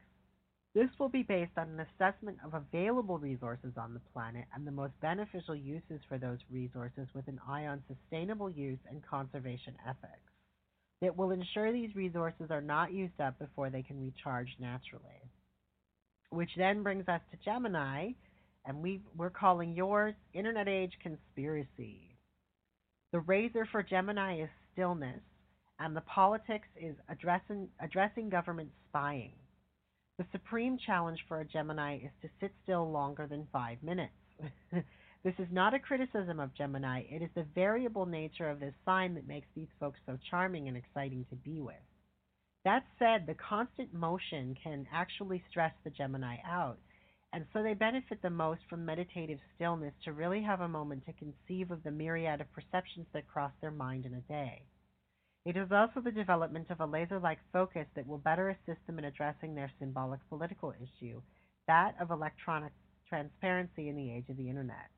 This 0.74 0.90
will 1.00 1.08
be 1.08 1.24
based 1.24 1.58
on 1.58 1.70
an 1.70 1.80
assessment 1.80 2.38
of 2.44 2.54
available 2.54 3.18
resources 3.18 3.74
on 3.78 3.94
the 3.94 4.02
planet 4.12 4.46
and 4.54 4.68
the 4.68 4.72
most 4.72 4.92
beneficial 5.02 5.56
uses 5.56 6.02
for 6.10 6.18
those 6.18 6.40
resources 6.52 7.08
with 7.14 7.28
an 7.28 7.40
eye 7.48 7.68
on 7.68 7.84
sustainable 7.88 8.50
use 8.50 8.80
and 8.90 9.06
conservation 9.06 9.76
ethics. 9.88 10.32
It 11.02 11.16
will 11.16 11.32
ensure 11.32 11.72
these 11.72 11.96
resources 11.96 12.48
are 12.50 12.62
not 12.62 12.92
used 12.92 13.22
up 13.22 13.40
before 13.40 13.70
they 13.70 13.84
can 13.84 14.02
recharge 14.02 14.50
naturally. 14.60 15.22
Which 16.32 16.50
then 16.58 16.84
brings 16.84 17.08
us 17.08 17.22
to 17.32 17.38
Gemini, 17.46 18.10
and 18.66 18.82
we 18.82 19.02
are 19.20 19.30
calling 19.30 19.76
yours 19.76 20.16
Internet 20.34 20.68
Age 20.68 20.94
Conspiracy. 21.02 22.15
The 23.16 23.22
razor 23.22 23.66
for 23.72 23.82
Gemini 23.82 24.42
is 24.42 24.50
stillness, 24.74 25.22
and 25.80 25.96
the 25.96 26.02
politics 26.02 26.68
is 26.76 26.98
addressing, 27.08 27.70
addressing 27.80 28.28
government 28.28 28.72
spying. 28.90 29.32
The 30.18 30.26
supreme 30.34 30.78
challenge 30.86 31.24
for 31.30 31.40
a 31.40 31.46
Gemini 31.46 32.00
is 32.00 32.12
to 32.22 32.30
sit 32.42 32.52
still 32.64 32.92
longer 32.92 33.26
than 33.26 33.48
five 33.54 33.82
minutes. 33.82 34.12
this 35.24 35.34
is 35.40 35.48
not 35.50 35.74
a 35.74 35.80
criticism 35.80 36.42
of 36.42 36.54
Gemini, 36.56 37.04
it 37.10 37.22
is 37.22 37.30
the 37.36 37.46
variable 37.56 38.06
nature 38.06 38.50
of 38.50 38.60
this 38.60 38.76
sign 38.84 39.14
that 39.16 39.30
makes 39.30 39.48
these 39.56 39.72
folks 39.80 40.02
so 40.06 40.18
charming 40.30 40.68
and 40.68 40.76
exciting 40.76 41.26
to 41.30 41.38
be 41.38 41.62
with. 41.62 41.76
That 42.66 42.84
said, 43.00 43.28
the 43.28 43.36
constant 43.36 43.94
motion 43.94 44.58
can 44.62 44.88
actually 44.92 45.42
stress 45.50 45.72
the 45.86 45.90
Gemini 45.90 46.36
out, 46.46 46.80
and 47.34 47.46
so 47.52 47.62
they 47.62 47.74
benefit 47.74 48.22
the 48.22 48.30
most 48.30 48.62
from 48.70 48.86
meditative 48.86 49.40
stillness 49.56 49.94
to 50.04 50.14
really 50.14 50.42
have 50.42 50.62
a 50.62 50.68
moment 50.68 51.06
to 51.06 51.14
conceive 51.14 51.72
of 51.72 51.84
the 51.84 51.92
myriad 51.92 52.42
of 52.42 52.52
perceptions 52.54 53.08
that 53.14 53.28
cross 53.28 53.52
their 53.62 53.72
mind 53.72 54.06
in 54.06 54.14
a 54.14 54.22
day. 54.22 54.62
It 55.46 55.58
is 55.58 55.72
also 55.72 56.02
the 56.02 56.12
development 56.12 56.72
of 56.72 56.80
a 56.80 56.86
laser 56.86 57.20
like 57.20 57.40
focus 57.54 57.86
that 57.96 58.08
will 58.08 58.18
better 58.18 58.50
assist 58.50 58.86
them 58.88 58.98
in 58.98 59.06
addressing 59.06 59.54
their 59.54 59.72
symbolic 59.80 60.20
political 60.28 60.74
issue, 60.82 61.22
that 61.68 61.94
of 62.00 62.10
electronic 62.10 62.72
transparency 63.08 63.90
in 63.90 63.96
the 63.96 64.12
age 64.12 64.26
of 64.30 64.38
the 64.38 64.50
Internet. 64.50 64.90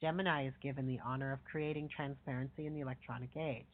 Gemini 0.00 0.46
is 0.46 0.54
given 0.62 0.86
the 0.86 1.00
honor 1.04 1.32
of 1.32 1.44
creating 1.44 1.88
transparency 1.88 2.66
in 2.66 2.74
the 2.74 2.80
electronic 2.80 3.36
age. 3.36 3.64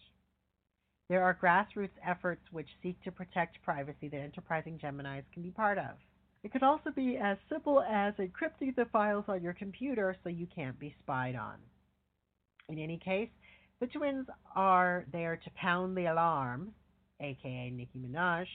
There 1.09 1.25
are 1.25 1.35
grassroots 1.35 1.99
efforts 2.07 2.43
which 2.53 2.69
seek 2.83 3.03
to 3.03 3.11
protect 3.11 3.63
privacy 3.63 4.09
that 4.09 4.21
enterprising 4.21 4.79
Geminis 4.79 5.25
can 5.35 5.43
be 5.43 5.51
part 5.51 5.77
of. 5.77 5.97
It 6.43 6.53
could 6.53 6.63
also 6.63 6.91
be 6.91 7.19
as 7.19 7.37
simple 7.51 7.83
as 7.83 8.15
encrypting 8.15 8.75
the 8.75 8.87
files 8.87 9.27
on 9.29 9.43
your 9.43 9.53
computer 9.53 10.17
so 10.23 10.31
you 10.31 10.47
can't 10.55 10.79
be 10.79 10.95
spied 11.03 11.37
on. 11.37 11.57
In 12.69 12.79
any 12.79 12.99
case, 12.99 13.29
the 13.81 13.87
twins 13.89 14.27
are 14.55 15.05
there 15.13 15.37
to 15.37 15.51
pound 15.51 15.97
the 15.97 16.07
alarm, 16.07 16.73
aka 17.21 17.71
Nicki 17.71 17.99
Minaj, 17.99 18.47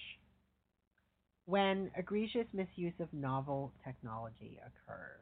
when 1.45 1.91
egregious 1.95 2.47
misuse 2.53 2.93
of 2.99 3.13
novel 3.13 3.71
technology 3.83 4.59
occurs. 4.65 5.21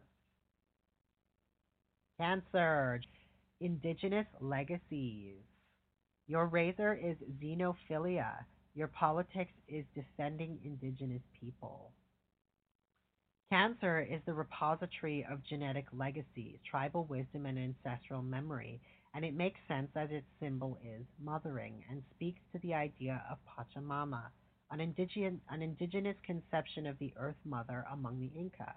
Cancer, 2.20 3.01
indigenous 3.59 4.28
legacies. 4.39 5.36
Your 6.28 6.45
razor 6.47 6.93
is 6.93 7.18
xenophilia. 7.41 8.45
Your 8.76 8.88
politics 8.88 9.51
is 9.68 9.84
defending 9.95 10.59
indigenous 10.64 11.22
people. 11.39 11.91
Cancer 13.49 14.01
is 14.01 14.21
the 14.25 14.33
repository 14.33 15.25
of 15.29 15.43
genetic 15.45 15.85
legacies, 15.93 16.57
tribal 16.69 17.05
wisdom, 17.05 17.45
and 17.45 17.59
ancestral 17.59 18.21
memory, 18.21 18.81
and 19.13 19.23
it 19.23 19.35
makes 19.35 19.59
sense 19.67 19.89
as 19.95 20.09
its 20.11 20.25
symbol 20.39 20.79
is 20.83 21.05
mothering 21.23 21.83
and 21.89 22.01
speaks 22.15 22.41
to 22.51 22.59
the 22.59 22.73
idea 22.73 23.23
of 23.29 23.37
Pachamama, 23.45 24.23
an 24.71 24.79
indigenous, 24.79 25.39
an 25.49 25.61
indigenous 25.61 26.15
conception 26.25 26.87
of 26.87 26.97
the 26.97 27.13
Earth 27.17 27.37
Mother 27.45 27.85
among 27.91 28.19
the 28.19 28.31
Inca. 28.39 28.73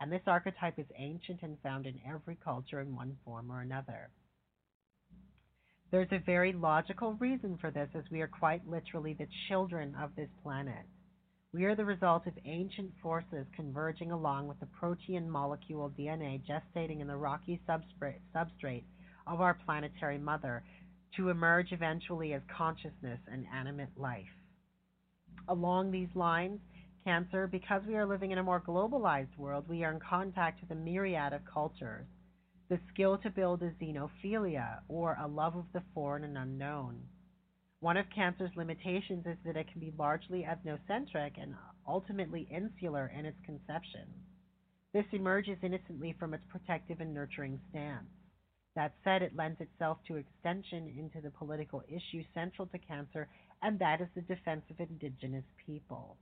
And 0.00 0.12
this 0.12 0.22
archetype 0.26 0.78
is 0.78 0.86
ancient 0.96 1.42
and 1.42 1.58
found 1.62 1.86
in 1.86 1.98
every 2.08 2.36
culture 2.36 2.80
in 2.80 2.94
one 2.94 3.16
form 3.24 3.50
or 3.50 3.62
another. 3.62 4.10
There's 5.90 6.12
a 6.12 6.18
very 6.18 6.52
logical 6.52 7.14
reason 7.14 7.58
for 7.60 7.70
this, 7.70 7.88
as 7.94 8.04
we 8.10 8.20
are 8.20 8.28
quite 8.28 8.66
literally 8.68 9.14
the 9.14 9.28
children 9.48 9.94
of 10.00 10.14
this 10.16 10.30
planet. 10.42 10.86
We 11.54 11.66
are 11.66 11.76
the 11.76 11.84
result 11.84 12.26
of 12.26 12.32
ancient 12.46 12.90
forces 13.00 13.46
converging 13.54 14.10
along 14.10 14.48
with 14.48 14.58
the 14.58 14.66
protein 14.66 15.30
molecule 15.30 15.88
DNA 15.96 16.42
gestating 16.44 17.00
in 17.00 17.06
the 17.06 17.16
rocky 17.16 17.60
substrate 17.68 18.82
of 19.28 19.40
our 19.40 19.54
planetary 19.64 20.18
mother 20.18 20.64
to 21.16 21.28
emerge 21.28 21.70
eventually 21.70 22.32
as 22.32 22.42
consciousness 22.58 23.20
and 23.30 23.46
animate 23.54 23.96
life. 23.96 24.34
Along 25.46 25.92
these 25.92 26.08
lines, 26.16 26.58
cancer, 27.04 27.46
because 27.46 27.82
we 27.86 27.94
are 27.94 28.04
living 28.04 28.32
in 28.32 28.38
a 28.38 28.42
more 28.42 28.60
globalized 28.60 29.38
world, 29.38 29.68
we 29.68 29.84
are 29.84 29.92
in 29.92 30.00
contact 30.00 30.60
with 30.60 30.72
a 30.72 30.74
myriad 30.74 31.32
of 31.32 31.44
cultures. 31.44 32.06
The 32.68 32.80
skill 32.92 33.16
to 33.18 33.30
build 33.30 33.62
a 33.62 33.70
xenophilia, 33.80 34.80
or 34.88 35.16
a 35.20 35.28
love 35.28 35.54
of 35.54 35.66
the 35.72 35.84
foreign 35.94 36.24
and 36.24 36.36
unknown. 36.36 37.00
One 37.84 37.98
of 37.98 38.06
cancer's 38.08 38.56
limitations 38.56 39.26
is 39.26 39.36
that 39.44 39.58
it 39.58 39.70
can 39.70 39.78
be 39.78 39.92
largely 39.98 40.46
ethnocentric 40.48 41.32
and 41.36 41.54
ultimately 41.86 42.48
insular 42.50 43.12
in 43.14 43.26
its 43.26 43.36
conception. 43.44 44.08
This 44.94 45.04
emerges 45.12 45.58
innocently 45.62 46.16
from 46.18 46.32
its 46.32 46.46
protective 46.48 47.02
and 47.02 47.12
nurturing 47.12 47.60
stance. 47.68 48.08
That 48.74 48.94
said, 49.04 49.20
it 49.20 49.36
lends 49.36 49.60
itself 49.60 49.98
to 50.08 50.16
extension 50.16 50.94
into 50.98 51.20
the 51.20 51.30
political 51.32 51.82
issue 51.86 52.24
central 52.32 52.66
to 52.68 52.78
cancer, 52.78 53.28
and 53.60 53.78
that 53.80 54.00
is 54.00 54.08
the 54.14 54.22
defense 54.22 54.62
of 54.70 54.80
indigenous 54.80 55.44
people. 55.66 56.16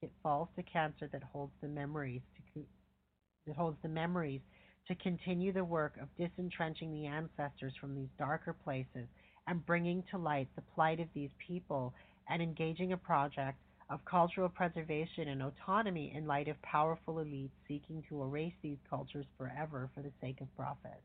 It 0.00 0.12
falls 0.22 0.48
to 0.56 0.62
cancer 0.62 1.10
that 1.12 1.24
holds 1.24 1.52
the 1.60 1.68
memories 1.68 2.22
to 2.54 2.64
that 3.46 3.56
holds 3.56 3.76
the 3.82 3.88
memories 3.90 4.40
to 4.88 4.94
continue 4.94 5.52
the 5.52 5.62
work 5.62 5.92
of 6.00 6.08
disentrenching 6.16 6.90
the 6.90 7.06
ancestors 7.06 7.74
from 7.78 7.94
these 7.94 8.08
darker 8.18 8.54
places 8.64 9.08
and 9.46 9.64
bringing 9.66 10.02
to 10.10 10.18
light 10.18 10.48
the 10.54 10.62
plight 10.74 11.00
of 11.00 11.08
these 11.14 11.30
people 11.46 11.94
and 12.28 12.42
engaging 12.42 12.92
a 12.92 12.96
project 12.96 13.58
of 13.90 14.04
cultural 14.04 14.48
preservation 14.48 15.28
and 15.28 15.42
autonomy 15.42 16.12
in 16.16 16.26
light 16.26 16.48
of 16.48 16.60
powerful 16.62 17.16
elites 17.16 17.50
seeking 17.68 18.02
to 18.08 18.22
erase 18.22 18.54
these 18.62 18.78
cultures 18.88 19.26
forever 19.36 19.90
for 19.94 20.02
the 20.02 20.12
sake 20.20 20.40
of 20.40 20.56
profit. 20.56 21.02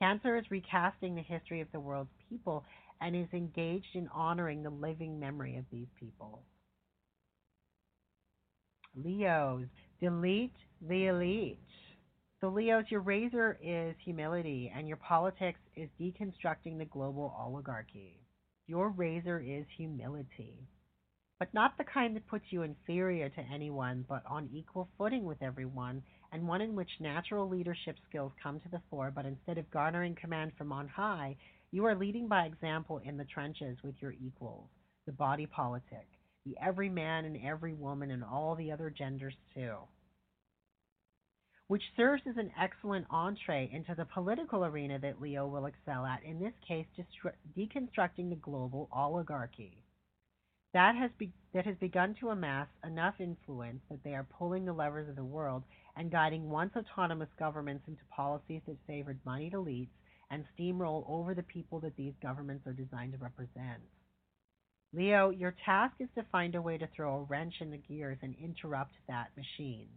Cancer 0.00 0.36
is 0.36 0.44
recasting 0.50 1.14
the 1.14 1.22
history 1.22 1.60
of 1.60 1.68
the 1.72 1.80
world's 1.80 2.10
people 2.28 2.64
and 3.00 3.14
is 3.14 3.28
engaged 3.32 3.94
in 3.94 4.08
honoring 4.14 4.62
the 4.62 4.70
living 4.70 5.18
memory 5.18 5.56
of 5.56 5.64
these 5.70 5.88
people. 5.98 6.42
Leos, 8.96 9.66
delete 10.00 10.54
the 10.88 11.06
elite. 11.06 11.58
So, 12.44 12.50
Leos, 12.50 12.84
your 12.90 13.00
razor 13.00 13.58
is 13.62 13.96
humility, 14.04 14.70
and 14.76 14.86
your 14.86 14.98
politics 14.98 15.60
is 15.76 15.88
deconstructing 15.98 16.76
the 16.76 16.84
global 16.84 17.34
oligarchy. 17.40 18.20
Your 18.66 18.90
razor 18.90 19.40
is 19.40 19.64
humility, 19.78 20.68
but 21.38 21.54
not 21.54 21.78
the 21.78 21.84
kind 21.84 22.14
that 22.14 22.26
puts 22.26 22.44
you 22.50 22.60
inferior 22.60 23.30
to 23.30 23.40
anyone, 23.40 24.04
but 24.06 24.22
on 24.26 24.50
equal 24.52 24.90
footing 24.98 25.24
with 25.24 25.42
everyone, 25.42 26.02
and 26.32 26.46
one 26.46 26.60
in 26.60 26.76
which 26.76 27.00
natural 27.00 27.48
leadership 27.48 27.96
skills 28.06 28.32
come 28.42 28.60
to 28.60 28.68
the 28.68 28.82
fore, 28.90 29.10
but 29.10 29.24
instead 29.24 29.56
of 29.56 29.70
garnering 29.70 30.14
command 30.14 30.52
from 30.58 30.70
on 30.70 30.86
high, 30.86 31.34
you 31.70 31.86
are 31.86 31.94
leading 31.94 32.28
by 32.28 32.44
example 32.44 33.00
in 33.06 33.16
the 33.16 33.24
trenches 33.24 33.78
with 33.82 33.94
your 34.02 34.12
equals, 34.22 34.68
the 35.06 35.12
body 35.12 35.46
politic, 35.46 36.08
the 36.44 36.54
every 36.62 36.90
man 36.90 37.24
and 37.24 37.38
every 37.42 37.72
woman, 37.72 38.10
and 38.10 38.22
all 38.22 38.54
the 38.54 38.70
other 38.70 38.90
genders 38.90 39.34
too 39.54 39.78
which 41.68 41.82
serves 41.96 42.22
as 42.28 42.36
an 42.36 42.52
excellent 42.60 43.06
entree 43.10 43.70
into 43.72 43.94
the 43.94 44.04
political 44.04 44.64
arena 44.64 44.98
that 44.98 45.20
Leo 45.20 45.46
will 45.46 45.66
excel 45.66 46.04
at, 46.04 46.22
in 46.22 46.38
this 46.38 46.52
case, 46.66 46.86
deconstructing 47.56 48.28
the 48.28 48.38
global 48.40 48.88
oligarchy. 48.92 49.78
That 50.74 50.96
has, 50.96 51.10
be- 51.18 51.32
that 51.54 51.66
has 51.66 51.76
begun 51.76 52.16
to 52.20 52.30
amass 52.30 52.66
enough 52.84 53.14
influence 53.20 53.80
that 53.90 54.02
they 54.04 54.14
are 54.14 54.26
pulling 54.38 54.64
the 54.64 54.72
levers 54.72 55.08
of 55.08 55.16
the 55.16 55.24
world 55.24 55.62
and 55.96 56.10
guiding 56.10 56.50
once 56.50 56.72
autonomous 56.76 57.28
governments 57.38 57.84
into 57.86 58.02
policies 58.14 58.62
that 58.66 58.76
favored 58.86 59.20
moneyed 59.24 59.52
elites 59.52 59.88
and 60.30 60.44
steamroll 60.58 61.04
over 61.08 61.34
the 61.34 61.44
people 61.44 61.78
that 61.80 61.96
these 61.96 62.14
governments 62.20 62.66
are 62.66 62.72
designed 62.72 63.12
to 63.12 63.18
represent. 63.18 63.80
Leo, 64.92 65.30
your 65.30 65.54
task 65.64 65.94
is 66.00 66.08
to 66.16 66.24
find 66.30 66.54
a 66.54 66.62
way 66.62 66.76
to 66.76 66.88
throw 66.94 67.16
a 67.16 67.22
wrench 67.22 67.54
in 67.60 67.70
the 67.70 67.78
gears 67.78 68.18
and 68.22 68.34
interrupt 68.42 68.94
that 69.08 69.30
machine. 69.36 69.88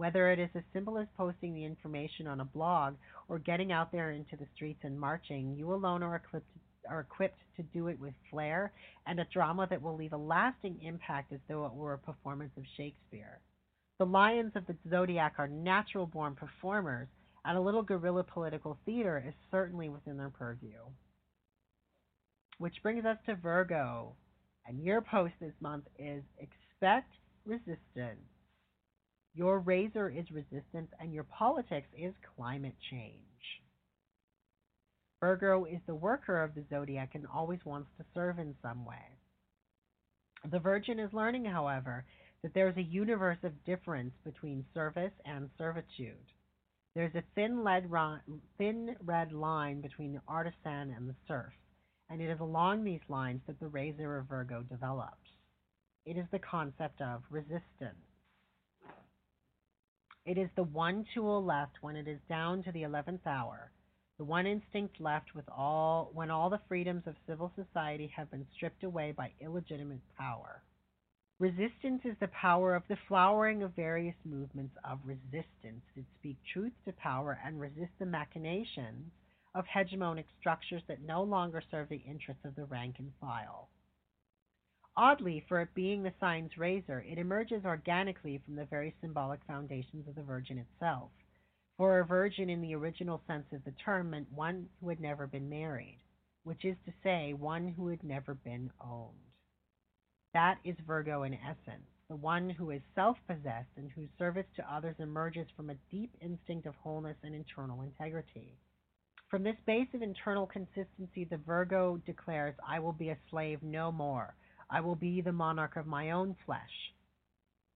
Whether 0.00 0.30
it 0.30 0.38
is 0.38 0.48
as 0.54 0.62
simple 0.72 0.96
as 0.96 1.06
posting 1.14 1.52
the 1.52 1.66
information 1.66 2.26
on 2.26 2.40
a 2.40 2.44
blog 2.46 2.94
or 3.28 3.38
getting 3.38 3.70
out 3.70 3.92
there 3.92 4.12
into 4.12 4.34
the 4.34 4.46
streets 4.54 4.80
and 4.82 4.98
marching, 4.98 5.54
you 5.54 5.74
alone 5.74 6.02
are 6.02 6.16
equipped, 6.16 6.48
are 6.88 7.00
equipped 7.00 7.40
to 7.58 7.62
do 7.64 7.88
it 7.88 8.00
with 8.00 8.14
flair 8.30 8.72
and 9.06 9.20
a 9.20 9.26
drama 9.30 9.66
that 9.68 9.82
will 9.82 9.94
leave 9.94 10.14
a 10.14 10.16
lasting 10.16 10.80
impact 10.82 11.34
as 11.34 11.40
though 11.48 11.66
it 11.66 11.74
were 11.74 11.92
a 11.92 11.98
performance 11.98 12.50
of 12.56 12.62
Shakespeare. 12.78 13.40
The 13.98 14.06
lions 14.06 14.52
of 14.54 14.66
the 14.66 14.74
zodiac 14.88 15.34
are 15.36 15.48
natural 15.48 16.06
born 16.06 16.34
performers, 16.34 17.08
and 17.44 17.58
a 17.58 17.60
little 17.60 17.82
guerrilla 17.82 18.24
political 18.24 18.78
theater 18.86 19.22
is 19.28 19.34
certainly 19.50 19.90
within 19.90 20.16
their 20.16 20.30
purview. 20.30 20.78
Which 22.56 22.82
brings 22.82 23.04
us 23.04 23.18
to 23.26 23.34
Virgo. 23.34 24.14
And 24.66 24.82
your 24.82 25.02
post 25.02 25.34
this 25.42 25.52
month 25.60 25.84
is 25.98 26.22
Expect 26.38 27.12
Resistance. 27.44 28.24
Your 29.34 29.60
razor 29.60 30.08
is 30.08 30.30
resistance, 30.30 30.90
and 30.98 31.12
your 31.12 31.24
politics 31.24 31.88
is 31.96 32.14
climate 32.36 32.74
change. 32.90 33.62
Virgo 35.20 35.64
is 35.66 35.80
the 35.86 35.94
worker 35.94 36.42
of 36.42 36.54
the 36.54 36.64
zodiac 36.70 37.14
and 37.14 37.26
always 37.26 37.64
wants 37.64 37.90
to 37.98 38.04
serve 38.14 38.38
in 38.38 38.54
some 38.62 38.84
way. 38.84 39.18
The 40.50 40.58
Virgin 40.58 40.98
is 40.98 41.12
learning, 41.12 41.44
however, 41.44 42.04
that 42.42 42.54
there 42.54 42.68
is 42.68 42.76
a 42.76 42.82
universe 42.82 43.38
of 43.42 43.64
difference 43.64 44.14
between 44.24 44.64
service 44.72 45.12
and 45.26 45.50
servitude. 45.58 46.16
There's 46.94 47.14
a 47.14 47.22
thin, 47.34 47.62
lead 47.62 47.84
thin 48.58 48.96
red 49.04 49.32
line 49.32 49.80
between 49.80 50.14
the 50.14 50.22
artisan 50.26 50.94
and 50.96 51.08
the 51.08 51.14
serf, 51.28 51.52
and 52.08 52.20
it 52.20 52.30
is 52.30 52.40
along 52.40 52.82
these 52.82 53.00
lines 53.08 53.42
that 53.46 53.60
the 53.60 53.68
razor 53.68 54.16
of 54.16 54.26
Virgo 54.26 54.62
develops. 54.62 55.30
It 56.06 56.16
is 56.16 56.26
the 56.32 56.38
concept 56.38 57.00
of 57.00 57.22
resistance. 57.30 58.09
It 60.26 60.36
is 60.36 60.50
the 60.54 60.64
one 60.64 61.06
tool 61.14 61.42
left 61.42 61.82
when 61.82 61.96
it 61.96 62.06
is 62.06 62.20
down 62.28 62.62
to 62.64 62.72
the 62.72 62.82
eleventh 62.82 63.26
hour, 63.26 63.72
the 64.18 64.24
one 64.24 64.46
instinct 64.46 65.00
left 65.00 65.34
with 65.34 65.48
all 65.48 66.10
when 66.12 66.30
all 66.30 66.50
the 66.50 66.60
freedoms 66.68 67.06
of 67.06 67.16
civil 67.26 67.50
society 67.56 68.06
have 68.08 68.30
been 68.30 68.46
stripped 68.54 68.84
away 68.84 69.12
by 69.12 69.32
illegitimate 69.40 70.02
power. 70.18 70.62
Resistance 71.38 72.04
is 72.04 72.16
the 72.20 72.28
power 72.28 72.74
of 72.74 72.86
the 72.88 72.98
flowering 73.08 73.62
of 73.62 73.74
various 73.74 74.16
movements 74.26 74.76
of 74.84 75.00
resistance 75.06 75.82
that 75.96 76.04
speak 76.18 76.36
truth 76.52 76.74
to 76.84 76.92
power 76.92 77.40
and 77.42 77.58
resist 77.58 77.92
the 77.98 78.04
machinations 78.04 79.10
of 79.54 79.64
hegemonic 79.64 80.26
structures 80.38 80.82
that 80.86 81.00
no 81.00 81.22
longer 81.22 81.62
serve 81.70 81.88
the 81.88 82.02
interests 82.06 82.44
of 82.44 82.54
the 82.56 82.66
rank 82.66 82.96
and 82.98 83.10
file. 83.22 83.70
Oddly, 84.96 85.44
for 85.48 85.60
it 85.60 85.72
being 85.74 86.02
the 86.02 86.12
sign's 86.20 86.58
razor, 86.58 87.00
it 87.00 87.18
emerges 87.18 87.64
organically 87.64 88.38
from 88.44 88.56
the 88.56 88.64
very 88.66 88.94
symbolic 89.00 89.40
foundations 89.46 90.08
of 90.08 90.14
the 90.14 90.22
Virgin 90.22 90.58
itself. 90.58 91.10
For 91.76 92.00
a 92.00 92.04
virgin, 92.04 92.50
in 92.50 92.60
the 92.60 92.74
original 92.74 93.22
sense 93.26 93.46
of 93.52 93.64
the 93.64 93.72
term, 93.72 94.10
meant 94.10 94.30
one 94.32 94.68
who 94.80 94.88
had 94.90 95.00
never 95.00 95.26
been 95.26 95.48
married, 95.48 96.00
which 96.44 96.64
is 96.64 96.76
to 96.84 96.92
say, 97.02 97.32
one 97.32 97.68
who 97.68 97.88
had 97.88 98.04
never 98.04 98.34
been 98.34 98.70
owned. 98.80 99.16
That 100.34 100.58
is 100.64 100.76
Virgo 100.86 101.22
in 101.22 101.34
essence, 101.34 101.88
the 102.08 102.16
one 102.16 102.50
who 102.50 102.70
is 102.70 102.82
self 102.94 103.16
possessed 103.26 103.70
and 103.76 103.90
whose 103.90 104.10
service 104.18 104.46
to 104.56 104.74
others 104.74 104.96
emerges 104.98 105.46
from 105.56 105.70
a 105.70 105.78
deep 105.90 106.14
instinct 106.20 106.66
of 106.66 106.74
wholeness 106.74 107.16
and 107.22 107.34
internal 107.34 107.82
integrity. 107.82 108.58
From 109.28 109.42
this 109.44 109.56
base 109.64 109.88
of 109.94 110.02
internal 110.02 110.46
consistency, 110.46 111.24
the 111.24 111.38
Virgo 111.38 111.96
declares, 112.04 112.54
I 112.66 112.80
will 112.80 112.92
be 112.92 113.10
a 113.10 113.18
slave 113.30 113.62
no 113.62 113.90
more. 113.90 114.34
I 114.70 114.80
will 114.80 114.94
be 114.94 115.20
the 115.20 115.32
monarch 115.32 115.76
of 115.76 115.86
my 115.86 116.12
own 116.12 116.36
flesh. 116.46 116.92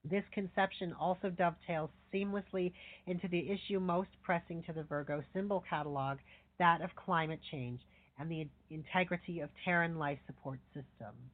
This 0.04 0.24
conception 0.32 0.92
also 0.92 1.30
dovetails 1.30 1.90
seamlessly 2.12 2.72
into 3.06 3.26
the 3.28 3.50
issue 3.50 3.80
most 3.80 4.10
pressing 4.22 4.62
to 4.64 4.72
the 4.72 4.82
Virgo 4.82 5.22
symbol 5.32 5.64
catalog, 5.68 6.18
that 6.58 6.82
of 6.82 6.94
climate 6.94 7.40
change 7.50 7.80
and 8.18 8.30
the 8.30 8.46
integrity 8.70 9.40
of 9.40 9.50
Terran 9.64 9.98
life 9.98 10.18
support 10.26 10.60
systems. 10.68 11.30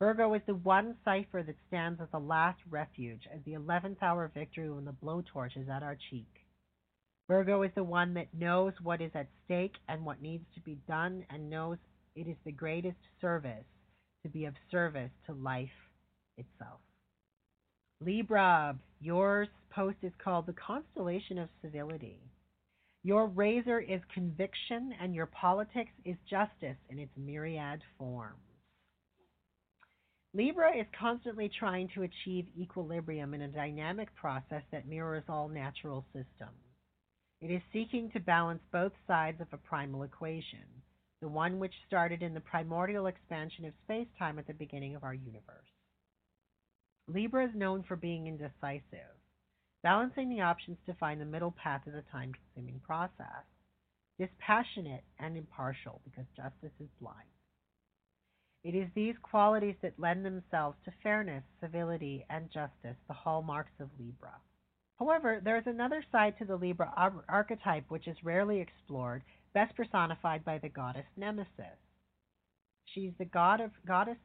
Virgo 0.00 0.34
is 0.34 0.42
the 0.46 0.54
one 0.54 0.96
cipher 1.04 1.42
that 1.42 1.56
stands 1.66 2.00
as 2.00 2.08
the 2.12 2.18
last 2.18 2.60
refuge, 2.70 3.22
as 3.34 3.40
the 3.44 3.54
11th 3.54 4.02
hour 4.02 4.30
victory 4.34 4.70
when 4.70 4.84
the 4.84 4.92
blowtorch 4.92 5.56
is 5.56 5.68
at 5.68 5.82
our 5.82 5.96
cheek. 6.10 6.28
Virgo 7.26 7.62
is 7.62 7.70
the 7.74 7.84
one 7.84 8.14
that 8.14 8.32
knows 8.34 8.72
what 8.82 9.00
is 9.00 9.10
at 9.14 9.28
stake 9.44 9.76
and 9.88 10.04
what 10.04 10.22
needs 10.22 10.44
to 10.54 10.60
be 10.60 10.78
done 10.86 11.24
and 11.30 11.50
knows 11.50 11.78
it 12.14 12.28
is 12.28 12.36
the 12.44 12.52
greatest 12.52 12.98
service 13.20 13.64
to 14.22 14.28
be 14.28 14.44
of 14.44 14.54
service 14.70 15.10
to 15.26 15.32
life 15.32 15.68
itself. 16.36 16.80
Libra, 18.00 18.76
your 19.00 19.46
post 19.70 19.98
is 20.02 20.12
called 20.22 20.46
The 20.46 20.54
Constellation 20.54 21.38
of 21.38 21.48
Civility. 21.62 22.20
Your 23.02 23.26
razor 23.26 23.80
is 23.80 24.00
conviction, 24.12 24.92
and 25.00 25.14
your 25.14 25.26
politics 25.26 25.92
is 26.04 26.16
justice 26.28 26.76
in 26.90 26.98
its 26.98 27.12
myriad 27.16 27.80
forms. 27.98 28.36
Libra 30.34 30.76
is 30.76 30.86
constantly 30.98 31.50
trying 31.58 31.88
to 31.94 32.02
achieve 32.02 32.46
equilibrium 32.56 33.34
in 33.34 33.42
a 33.42 33.48
dynamic 33.48 34.14
process 34.14 34.62
that 34.70 34.86
mirrors 34.86 35.24
all 35.28 35.48
natural 35.48 36.04
systems. 36.12 36.60
It 37.40 37.50
is 37.50 37.62
seeking 37.72 38.10
to 38.10 38.20
balance 38.20 38.60
both 38.72 38.92
sides 39.06 39.40
of 39.40 39.46
a 39.52 39.56
primal 39.56 40.02
equation, 40.02 40.66
the 41.20 41.28
one 41.28 41.58
which 41.58 41.74
started 41.86 42.22
in 42.22 42.34
the 42.34 42.40
primordial 42.40 43.06
expansion 43.06 43.64
of 43.64 43.72
space 43.84 44.06
time 44.18 44.38
at 44.38 44.46
the 44.46 44.54
beginning 44.54 44.94
of 44.94 45.04
our 45.04 45.14
universe. 45.14 45.68
Libra 47.08 47.46
is 47.46 47.54
known 47.54 47.82
for 47.82 47.96
being 47.96 48.26
indecisive. 48.26 49.16
Balancing 49.82 50.28
the 50.28 50.42
options 50.42 50.78
to 50.86 50.94
find 50.94 51.20
the 51.20 51.24
middle 51.24 51.54
path 51.62 51.82
is 51.86 51.94
a 51.94 52.12
time 52.12 52.32
consuming 52.32 52.80
process. 52.80 53.46
Dispassionate 54.18 55.04
and 55.18 55.36
impartial 55.36 56.00
because 56.04 56.26
justice 56.36 56.74
is 56.80 56.88
blind. 57.00 57.28
It 58.64 58.74
is 58.74 58.88
these 58.94 59.14
qualities 59.22 59.76
that 59.82 59.98
lend 59.98 60.24
themselves 60.24 60.76
to 60.84 60.92
fairness, 61.02 61.44
civility, 61.60 62.26
and 62.28 62.50
justice, 62.50 62.96
the 63.06 63.14
hallmarks 63.14 63.80
of 63.80 63.88
Libra. 63.98 64.34
However, 64.98 65.40
there 65.42 65.56
is 65.56 65.66
another 65.66 66.04
side 66.10 66.36
to 66.38 66.44
the 66.44 66.56
Libra 66.56 66.92
ar- 66.96 67.24
archetype 67.28 67.84
which 67.88 68.08
is 68.08 68.16
rarely 68.24 68.60
explored, 68.60 69.22
best 69.54 69.74
personified 69.76 70.44
by 70.44 70.58
the 70.58 70.68
goddess 70.68 71.06
Nemesis. 71.16 71.78
She's 72.94 73.12
the 73.18 73.24
god 73.24 73.60
of 73.60 73.70
goddess 73.86 74.16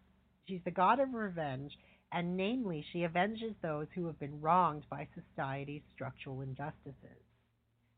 she's 0.47 0.61
the 0.65 0.71
god 0.71 0.99
of 0.99 1.13
revenge 1.13 1.71
and 2.13 2.37
namely, 2.37 2.85
she 2.93 3.05
avenges 3.05 3.55
those 3.63 3.87
who 3.95 4.05
have 4.05 4.19
been 4.19 4.39
wronged 4.39 4.83
by 4.89 5.07
society's 5.15 5.81
structural 5.95 6.41
injustices. 6.41 7.23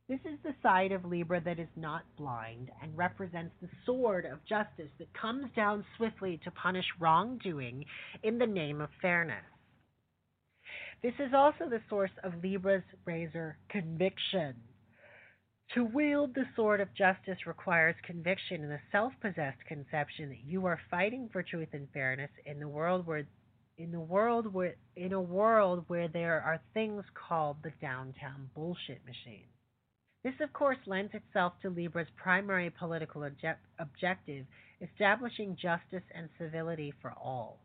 This 0.07 0.21
is 0.21 0.39
the 0.43 0.55
side 0.63 0.93
of 0.93 1.03
Libra 1.03 1.41
that 1.41 1.59
is 1.59 1.67
not 1.75 2.03
blind 2.17 2.71
and 2.81 2.97
represents 2.97 3.53
the 3.61 3.67
sword 3.85 4.25
of 4.25 4.45
justice 4.45 4.91
that 4.99 5.19
comes 5.19 5.47
down 5.55 5.83
swiftly 5.97 6.39
to 6.45 6.51
punish 6.51 6.85
wrongdoing 6.99 7.83
in 8.23 8.37
the 8.37 8.47
name 8.47 8.79
of 8.79 8.89
fairness. 9.01 9.43
This 11.03 11.15
is 11.19 11.33
also 11.33 11.67
the 11.69 11.81
source 11.89 12.11
of 12.23 12.41
Libra's 12.41 12.83
razor 13.03 13.57
conviction. 13.69 14.55
To 15.73 15.83
wield 15.83 16.35
the 16.35 16.45
sword 16.55 16.79
of 16.79 16.93
justice 16.93 17.45
requires 17.45 17.95
conviction 18.03 18.63
and 18.63 18.71
the 18.71 18.79
self 18.91 19.13
possessed 19.19 19.65
conception 19.65 20.29
that 20.29 20.45
you 20.45 20.65
are 20.67 20.79
fighting 20.89 21.27
for 21.29 21.43
truth 21.43 21.69
and 21.73 21.89
fairness 21.91 22.31
in 22.45 22.59
the 22.59 22.67
world 22.67 23.05
where 23.05 23.25
in 23.77 23.91
the 23.91 23.99
world 23.99 24.53
where 24.53 24.75
in 24.95 25.11
a 25.11 25.21
world 25.21 25.83
where 25.87 26.07
there 26.07 26.41
are 26.41 26.61
things 26.73 27.03
called 27.13 27.57
the 27.63 27.71
downtown 27.81 28.49
bullshit 28.53 29.05
machine. 29.05 29.47
This, 30.23 30.39
of 30.39 30.53
course, 30.53 30.77
lends 30.85 31.13
itself 31.13 31.53
to 31.61 31.69
Libra's 31.69 32.07
primary 32.15 32.69
political 32.69 33.23
object- 33.25 33.65
objective, 33.77 34.45
establishing 34.81 35.55
justice 35.55 36.03
and 36.15 36.29
civility 36.39 36.93
for 37.01 37.11
all. 37.11 37.59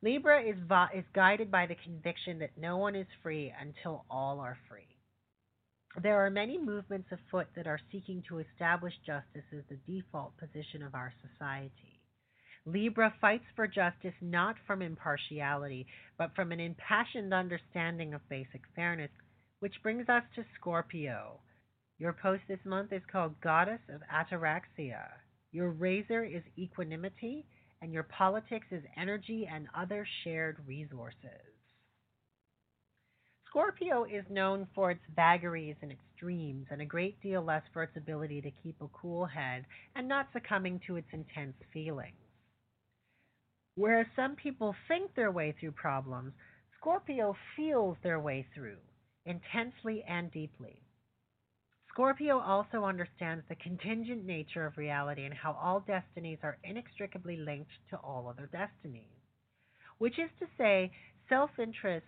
Libra 0.00 0.42
is, 0.42 0.56
is 0.94 1.04
guided 1.12 1.50
by 1.50 1.66
the 1.66 1.74
conviction 1.76 2.38
that 2.38 2.56
no 2.56 2.78
one 2.78 2.96
is 2.96 3.06
free 3.22 3.52
until 3.60 4.04
all 4.10 4.40
are 4.40 4.56
free. 4.68 4.88
There 6.00 6.24
are 6.24 6.30
many 6.30 6.58
movements 6.58 7.08
afoot 7.12 7.48
that 7.54 7.66
are 7.66 7.80
seeking 7.90 8.22
to 8.28 8.38
establish 8.38 8.94
justice 9.04 9.44
as 9.52 9.62
the 9.68 9.76
default 9.86 10.36
position 10.38 10.82
of 10.82 10.94
our 10.94 11.12
society. 11.20 12.00
Libra 12.64 13.12
fights 13.20 13.44
for 13.56 13.66
justice 13.66 14.14
not 14.22 14.56
from 14.66 14.80
impartiality, 14.80 15.86
but 16.16 16.34
from 16.34 16.50
an 16.50 16.60
impassioned 16.60 17.34
understanding 17.34 18.14
of 18.14 18.28
basic 18.28 18.62
fairness, 18.74 19.10
which 19.60 19.82
brings 19.82 20.08
us 20.08 20.22
to 20.34 20.44
Scorpio. 20.58 21.40
Your 21.98 22.14
post 22.14 22.42
this 22.48 22.64
month 22.64 22.92
is 22.92 23.02
called 23.10 23.40
Goddess 23.42 23.80
of 23.88 24.00
Ataraxia. 24.10 25.08
Your 25.50 25.70
razor 25.70 26.24
is 26.24 26.42
equanimity, 26.56 27.44
and 27.82 27.92
your 27.92 28.04
politics 28.04 28.66
is 28.70 28.82
energy 28.96 29.46
and 29.52 29.68
other 29.76 30.06
shared 30.24 30.56
resources. 30.66 31.51
Scorpio 33.52 34.04
is 34.04 34.24
known 34.30 34.66
for 34.74 34.90
its 34.92 35.02
vagaries 35.14 35.76
and 35.82 35.92
extremes, 35.92 36.66
and 36.70 36.80
a 36.80 36.86
great 36.86 37.20
deal 37.20 37.42
less 37.42 37.62
for 37.74 37.82
its 37.82 37.94
ability 37.98 38.40
to 38.40 38.50
keep 38.62 38.80
a 38.80 38.88
cool 38.88 39.26
head 39.26 39.66
and 39.94 40.08
not 40.08 40.26
succumbing 40.32 40.80
to 40.86 40.96
its 40.96 41.08
intense 41.12 41.56
feelings. 41.70 42.16
Whereas 43.74 44.06
some 44.16 44.36
people 44.36 44.74
think 44.88 45.14
their 45.14 45.30
way 45.30 45.54
through 45.60 45.72
problems, 45.72 46.32
Scorpio 46.78 47.36
feels 47.54 47.98
their 48.02 48.18
way 48.18 48.46
through 48.54 48.78
intensely 49.26 50.02
and 50.08 50.32
deeply. 50.32 50.80
Scorpio 51.90 52.38
also 52.38 52.84
understands 52.84 53.44
the 53.50 53.56
contingent 53.56 54.24
nature 54.24 54.64
of 54.64 54.78
reality 54.78 55.26
and 55.26 55.34
how 55.34 55.52
all 55.52 55.80
destinies 55.80 56.38
are 56.42 56.56
inextricably 56.64 57.36
linked 57.36 57.70
to 57.90 57.98
all 57.98 58.28
other 58.28 58.48
destinies, 58.50 59.12
which 59.98 60.18
is 60.18 60.30
to 60.40 60.46
say, 60.56 60.90
self 61.28 61.50
interest 61.58 62.06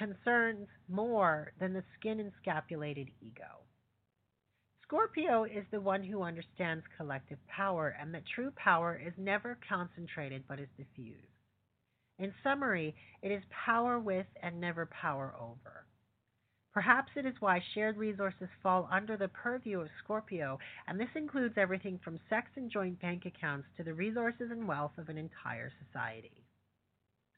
concerns 0.00 0.66
more 0.88 1.52
than 1.60 1.74
the 1.74 1.84
skin 1.98 2.18
encapsulated 2.18 3.12
ego. 3.20 3.60
Scorpio 4.82 5.44
is 5.44 5.64
the 5.70 5.80
one 5.80 6.02
who 6.02 6.22
understands 6.22 6.82
collective 6.96 7.38
power 7.48 7.94
and 8.00 8.12
that 8.14 8.22
true 8.34 8.50
power 8.56 8.98
is 8.98 9.12
never 9.18 9.58
concentrated 9.68 10.42
but 10.48 10.58
is 10.58 10.68
diffused. 10.78 11.28
In 12.18 12.32
summary, 12.42 12.94
it 13.22 13.30
is 13.30 13.42
power 13.66 13.98
with 13.98 14.26
and 14.42 14.58
never 14.58 14.86
power 14.86 15.34
over. 15.38 15.84
Perhaps 16.72 17.10
it 17.16 17.26
is 17.26 17.34
why 17.40 17.62
shared 17.74 17.96
resources 17.98 18.48
fall 18.62 18.88
under 18.90 19.16
the 19.16 19.28
purview 19.28 19.80
of 19.80 19.88
Scorpio, 20.02 20.58
and 20.86 20.98
this 20.98 21.08
includes 21.14 21.54
everything 21.58 22.00
from 22.02 22.20
sex 22.30 22.48
and 22.56 22.70
joint 22.70 23.00
bank 23.00 23.26
accounts 23.26 23.66
to 23.76 23.84
the 23.84 23.92
resources 23.92 24.50
and 24.50 24.66
wealth 24.66 24.96
of 24.96 25.08
an 25.08 25.18
entire 25.18 25.70
society. 25.84 26.46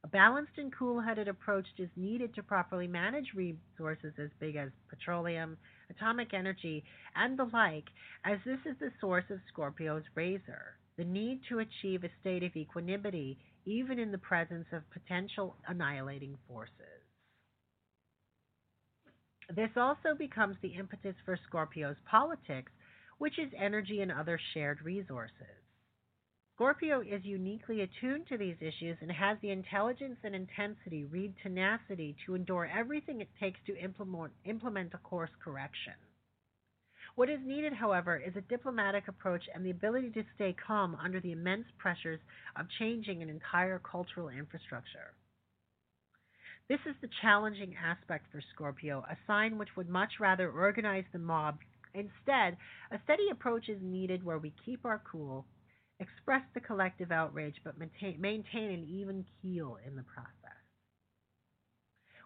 A 0.05 0.09
balanced 0.09 0.59
and 0.59 0.73
cool 0.73 1.01
headed 1.01 1.29
approach 1.29 1.67
is 1.79 1.89
needed 1.97 2.35
to 2.35 2.43
properly 2.43 2.89
manage 2.89 3.35
resources 3.35 4.13
as 4.19 4.31
big 4.41 4.57
as 4.57 4.71
petroleum, 4.89 5.57
atomic 5.91 6.35
energy, 6.35 6.85
and 7.15 7.39
the 7.39 7.45
like, 7.45 7.85
as 8.25 8.39
this 8.45 8.59
is 8.67 8.77
the 8.81 8.91
source 9.01 9.25
of 9.31 9.39
Scorpio's 9.49 10.05
razor 10.15 10.77
the 10.97 11.05
need 11.05 11.41
to 11.49 11.61
achieve 11.61 12.05
a 12.05 12.11
state 12.21 12.43
of 12.43 12.55
equanimity 12.57 13.39
even 13.65 13.99
in 13.99 14.13
the 14.13 14.19
presence 14.19 14.67
of 14.73 14.83
potential 14.91 15.57
annihilating 15.67 16.37
forces. 16.49 16.73
This 19.55 19.71
also 19.77 20.15
becomes 20.19 20.57
the 20.63 20.75
impetus 20.75 21.15
for 21.25 21.39
Scorpio's 21.49 21.97
politics, 22.11 22.73
which 23.19 23.39
is 23.39 23.53
energy 23.57 24.01
and 24.01 24.11
other 24.11 24.39
shared 24.53 24.83
resources. 24.83 25.62
Scorpio 26.55 27.01
is 27.01 27.25
uniquely 27.25 27.81
attuned 27.81 28.27
to 28.29 28.37
these 28.37 28.57
issues 28.61 28.99
and 29.01 29.11
has 29.11 29.39
the 29.41 29.51
intelligence 29.51 30.19
and 30.23 30.35
intensity, 30.35 31.05
read 31.05 31.35
tenacity, 31.43 32.15
to 32.27 32.35
endure 32.35 32.67
everything 32.67 33.21
it 33.21 33.29
takes 33.41 33.59
to 33.67 33.77
implement, 33.79 34.33
implement 34.45 34.93
a 34.93 34.99
course 34.99 35.31
correction. 35.43 35.95
What 37.15 37.31
is 37.31 37.41
needed, 37.45 37.73
however, 37.73 38.17
is 38.17 38.37
a 38.37 38.43
diplomatic 38.43 39.09
approach 39.09 39.43
and 39.55 39.65
the 39.65 39.71
ability 39.71 40.11
to 40.11 40.25
stay 40.35 40.55
calm 40.67 40.95
under 41.03 41.21
the 41.21 41.33
immense 41.33 41.67
pressures 41.79 42.21
of 42.57 42.67
changing 42.79 43.23
an 43.23 43.31
entire 43.31 43.79
cultural 43.79 44.29
infrastructure. 44.29 45.15
This 46.69 46.81
is 46.87 46.95
the 47.01 47.11
challenging 47.21 47.75
aspect 47.77 48.27
for 48.31 48.43
Scorpio, 48.55 49.05
a 49.11 49.17
sign 49.27 49.59
which 49.59 49.75
would 49.77 49.89
much 49.89 50.21
rather 50.21 50.51
organize 50.51 51.05
the 51.13 51.19
mob. 51.19 51.59
Instead, 51.95 52.57
a 52.91 53.01
steady 53.05 53.29
approach 53.31 53.69
is 53.69 53.79
needed 53.83 54.25
where 54.25 54.39
we 54.39 54.55
keep 54.65 54.85
our 54.87 55.03
cool, 55.11 55.45
express 56.01 56.43
the 56.55 56.61
collective 56.61 57.13
outrage, 57.13 57.57
but 57.65 57.79
maintain, 57.79 58.21
maintain 58.21 58.71
an 58.71 58.87
even 58.89 59.25
keel 59.41 59.79
in 59.87 59.97
the 59.97 60.03
process. 60.03 60.33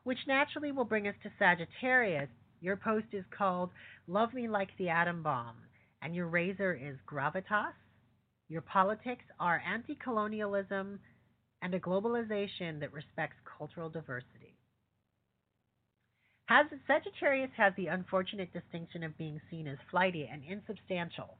Which 0.04 0.18
naturally 0.26 0.72
will 0.72 0.84
bring 0.84 1.08
us 1.08 1.14
to 1.22 1.32
Sagittarius. 1.38 2.28
Your 2.60 2.76
post 2.76 3.06
is 3.12 3.24
called 3.36 3.70
Love 4.06 4.32
Me 4.32 4.48
Like 4.48 4.70
the 4.78 4.88
Atom 4.88 5.22
Bomb, 5.22 5.56
and 6.00 6.14
your 6.14 6.28
razor 6.28 6.72
is 6.74 6.96
gravitas. 7.06 7.74
Your 8.48 8.62
politics 8.62 9.24
are 9.40 9.62
anti 9.66 9.96
colonialism 9.96 11.00
and 11.62 11.74
a 11.74 11.80
globalization 11.80 12.80
that 12.80 12.92
respects 12.92 13.36
cultural 13.58 13.90
diversity. 13.90 14.56
Has, 16.46 16.66
Sagittarius 16.86 17.50
has 17.56 17.72
the 17.76 17.88
unfortunate 17.88 18.52
distinction 18.52 19.02
of 19.02 19.18
being 19.18 19.40
seen 19.50 19.66
as 19.66 19.78
flighty 19.90 20.28
and 20.30 20.42
insubstantial. 20.44 21.38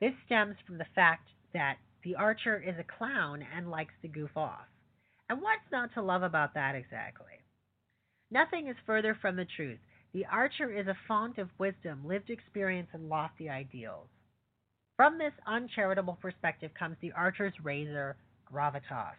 This 0.00 0.12
stems 0.26 0.56
from 0.66 0.78
the 0.78 0.86
fact 0.94 1.28
that 1.54 1.76
the 2.04 2.16
archer 2.16 2.62
is 2.62 2.76
a 2.78 2.98
clown 2.98 3.44
and 3.54 3.70
likes 3.70 3.94
to 4.02 4.08
goof 4.08 4.36
off. 4.36 4.66
And 5.28 5.40
what's 5.40 5.70
not 5.70 5.92
to 5.94 6.02
love 6.02 6.22
about 6.22 6.54
that 6.54 6.74
exactly? 6.74 7.38
Nothing 8.30 8.68
is 8.68 8.76
further 8.86 9.16
from 9.20 9.36
the 9.36 9.46
truth. 9.56 9.78
The 10.12 10.26
archer 10.26 10.72
is 10.72 10.86
a 10.86 10.96
font 11.06 11.38
of 11.38 11.48
wisdom, 11.58 12.04
lived 12.04 12.30
experience, 12.30 12.88
and 12.92 13.08
lofty 13.08 13.48
ideals. 13.48 14.08
From 14.96 15.18
this 15.18 15.32
uncharitable 15.46 16.18
perspective 16.20 16.72
comes 16.78 16.96
the 17.00 17.12
archer's 17.12 17.54
razor, 17.62 18.16
gravitas. 18.52 19.14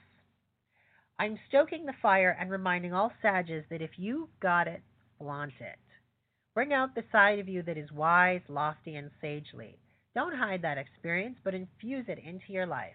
I'm 1.18 1.40
stoking 1.50 1.86
the 1.86 1.94
fire 2.02 2.36
and 2.40 2.52
reminding 2.52 2.94
all 2.94 3.12
sages 3.22 3.64
that 3.70 3.82
if 3.82 3.92
you've 3.98 4.30
got 4.42 4.68
it, 4.68 4.82
flaunt 5.18 5.54
it. 5.60 5.80
Bring 6.54 6.74
out 6.74 6.94
the 6.94 7.04
side 7.12 7.40
of 7.40 7.48
you 7.48 7.64
that 7.64 7.78
is 7.78 7.92
wise, 7.92 8.42
lofty, 8.50 8.96
and 8.96 9.12
sagely. 9.22 9.78
Don't 10.14 10.36
hide 10.36 10.62
that 10.64 10.78
experience, 10.78 11.38
but 11.44 11.54
infuse 11.54 12.06
it 12.08 12.20
into 12.20 12.52
your 12.52 12.66
life. 12.66 12.94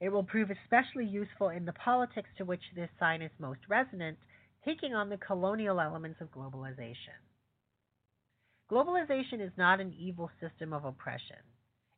It 0.00 0.10
will 0.10 0.24
prove 0.24 0.50
especially 0.50 1.06
useful 1.06 1.48
in 1.50 1.64
the 1.64 1.72
politics 1.72 2.28
to 2.38 2.44
which 2.44 2.62
this 2.74 2.90
sign 2.98 3.22
is 3.22 3.30
most 3.38 3.60
resonant, 3.68 4.18
taking 4.64 4.94
on 4.94 5.08
the 5.08 5.16
colonial 5.16 5.80
elements 5.80 6.20
of 6.20 6.30
globalization. 6.32 7.18
Globalization 8.70 9.40
is 9.40 9.52
not 9.56 9.80
an 9.80 9.92
evil 9.98 10.30
system 10.40 10.72
of 10.72 10.84
oppression. 10.84 11.36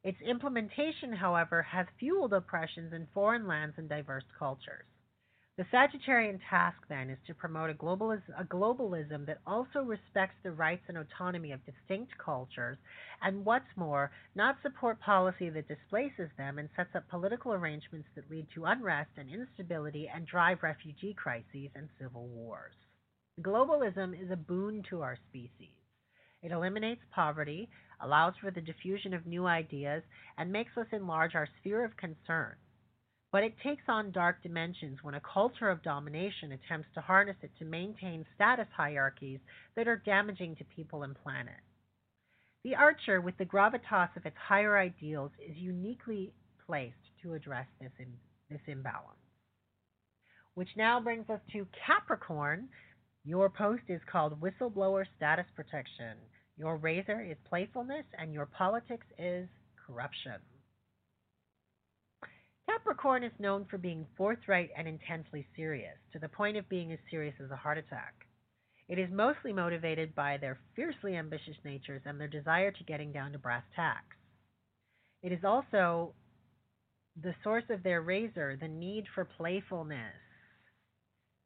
Its 0.03 0.21
implementation, 0.21 1.13
however, 1.13 1.63
has 1.63 1.87
fueled 1.99 2.33
oppressions 2.33 2.93
in 2.93 3.07
foreign 3.15 3.47
lands 3.47 3.77
and 3.79 3.89
diverse 3.89 4.25
cultures. 4.39 4.87
The 5.57 5.65
Sagittarian 5.67 6.41
task, 6.51 6.79
then, 6.89 7.09
is 7.11 7.19
to 7.29 7.35
promote 7.35 7.71
a, 7.71 7.75
globalis- 7.75 8.29
a, 8.37 8.43
globalism 8.43 9.25
that 9.27 9.39
also 9.47 9.85
respects 9.85 10.35
the 10.43 10.51
rights 10.51 10.83
and 10.89 10.99
autonomy 10.99 11.53
of 11.53 11.65
distinct 11.65 12.19
cultures, 12.19 12.77
and 13.23 13.45
what's 13.45 13.77
more, 13.77 14.11
not 14.35 14.61
support 14.63 14.99
policy 14.99 15.51
that 15.51 15.69
displaces 15.69 16.29
them 16.37 16.59
and 16.59 16.69
sets 16.75 16.97
up 16.97 17.09
political 17.09 17.53
arrangements 17.53 18.09
that 18.17 18.29
lead 18.29 18.49
to 18.53 18.65
unrest 18.65 19.11
and 19.17 19.31
instability 19.31 20.09
and 20.09 20.27
drive 20.27 20.61
refugee 20.65 21.15
crises 21.15 21.71
and 21.77 21.89
civil 22.01 22.27
wars. 22.27 22.75
Globalism 23.41 24.21
is 24.21 24.33
a 24.33 24.37
boon 24.37 24.83
to 24.91 25.03
our 25.03 25.17
species. 25.29 25.77
It 26.43 26.51
eliminates 26.51 27.03
poverty, 27.13 27.71
allows 28.01 28.35
for 28.41 28.51
the 28.51 28.61
diffusion 28.61 29.15
of 29.15 29.25
new 29.25 29.47
ideas, 29.47 30.03
and 30.37 30.51
makes 30.51 30.77
us 30.77 30.89
enlarge 30.91 31.37
our 31.37 31.47
sphere 31.61 31.85
of 31.85 31.97
concern. 31.97 32.57
But 33.35 33.43
it 33.43 33.55
takes 33.65 33.83
on 33.89 34.13
dark 34.13 34.45
dimensions 34.45 35.01
when 35.03 35.17
a 35.17 35.21
culture 35.21 35.69
of 35.69 35.83
domination 35.83 36.53
attempts 36.53 36.87
to 36.95 37.01
harness 37.01 37.35
it 37.43 37.51
to 37.59 37.65
maintain 37.65 38.25
status 38.37 38.69
hierarchies 38.77 39.41
that 39.75 39.89
are 39.89 40.01
damaging 40.07 40.55
to 40.55 40.65
people 40.77 41.03
and 41.03 41.17
planet. 41.21 41.59
The 42.63 42.77
archer, 42.77 43.21
with 43.21 43.37
the 43.37 43.45
gravitas 43.45 44.17
of 44.17 44.25
its 44.25 44.37
higher 44.37 44.79
ideals, 44.79 45.33
is 45.45 45.57
uniquely 45.57 46.33
placed 46.65 46.95
to 47.25 47.35
address 47.35 47.67
this, 47.81 47.91
in, 47.99 48.13
this 48.51 48.61
imbalance. 48.69 49.19
Which 50.55 50.71
now 50.77 51.01
brings 51.01 51.29
us 51.29 51.41
to 51.55 51.67
Capricorn. 51.85 52.69
Your 53.25 53.51
post 53.51 53.83
is 53.89 54.01
called 54.13 54.41
Whistleblower 54.41 55.07
Status 55.17 55.47
Protection. 55.57 56.19
Your 56.57 56.77
razor 56.77 57.21
is 57.21 57.37
playfulness, 57.49 58.05
and 58.17 58.33
your 58.33 58.47
politics 58.47 59.07
is 59.19 59.49
corruption. 59.85 60.39
Capricorn 62.85 63.25
is 63.25 63.33
known 63.39 63.65
for 63.65 63.79
being 63.79 64.07
forthright 64.15 64.69
and 64.77 64.87
intensely 64.87 65.47
serious, 65.57 65.97
to 66.13 66.19
the 66.19 66.29
point 66.29 66.59
of 66.59 66.69
being 66.69 66.93
as 66.93 66.99
serious 67.11 67.35
as 67.43 67.51
a 67.51 67.57
heart 67.57 67.79
attack. 67.79 68.13
It 68.89 68.99
is 68.99 69.09
mostly 69.11 69.55
motivated 69.55 70.15
by 70.15 70.37
their 70.37 70.59
fiercely 70.77 71.17
ambitious 71.17 71.57
natures 71.65 72.03
and 72.05 72.21
their 72.21 72.29
desire 72.29 72.71
to 72.73 72.85
getting 72.85 73.11
down 73.11 73.33
to 73.33 73.39
brass 73.39 73.63
tacks. 73.75 74.17
It 75.23 75.33
is 75.33 75.45
also 75.45 76.13
the 77.23 77.35
source 77.43 77.65
of 77.71 77.83
their 77.83 78.03
razor, 78.03 78.59
the 78.61 78.69
need 78.69 79.05
for 79.15 79.25
playfulness. 79.25 80.13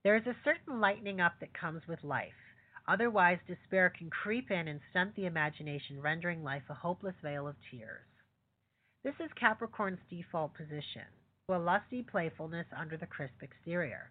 There 0.02 0.16
is 0.16 0.26
a 0.26 0.36
certain 0.42 0.80
lightening 0.80 1.20
up 1.20 1.34
that 1.38 1.54
comes 1.54 1.82
with 1.86 2.02
life. 2.02 2.32
Otherwise, 2.88 3.38
despair 3.46 3.92
can 3.96 4.10
creep 4.10 4.50
in 4.50 4.66
and 4.66 4.80
stunt 4.90 5.14
the 5.14 5.26
imagination, 5.26 6.02
rendering 6.02 6.42
life 6.42 6.64
a 6.68 6.74
hopeless 6.74 7.14
vale 7.22 7.46
of 7.46 7.54
tears. 7.70 8.08
This 9.04 9.14
is 9.20 9.30
Capricorn's 9.38 10.00
default 10.10 10.54
position, 10.54 11.06
a 11.54 11.58
lusty 11.58 12.02
playfulness 12.02 12.66
under 12.78 12.96
the 12.96 13.06
crisp 13.06 13.42
exterior. 13.42 14.10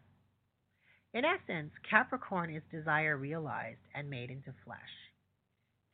In 1.13 1.23
essence, 1.23 1.71
Capricorn 1.89 2.53
is 2.53 2.63
desire 2.71 3.17
realized 3.17 3.79
and 3.93 4.09
made 4.09 4.29
into 4.31 4.53
flesh. 4.65 4.79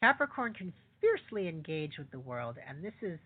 Capricorn 0.01 0.53
can 0.53 0.73
fiercely 1.01 1.47
engage 1.47 1.97
with 1.97 2.09
the 2.11 2.19
world, 2.19 2.57
and 2.67 2.83
this 2.83 2.93
is 3.01 3.19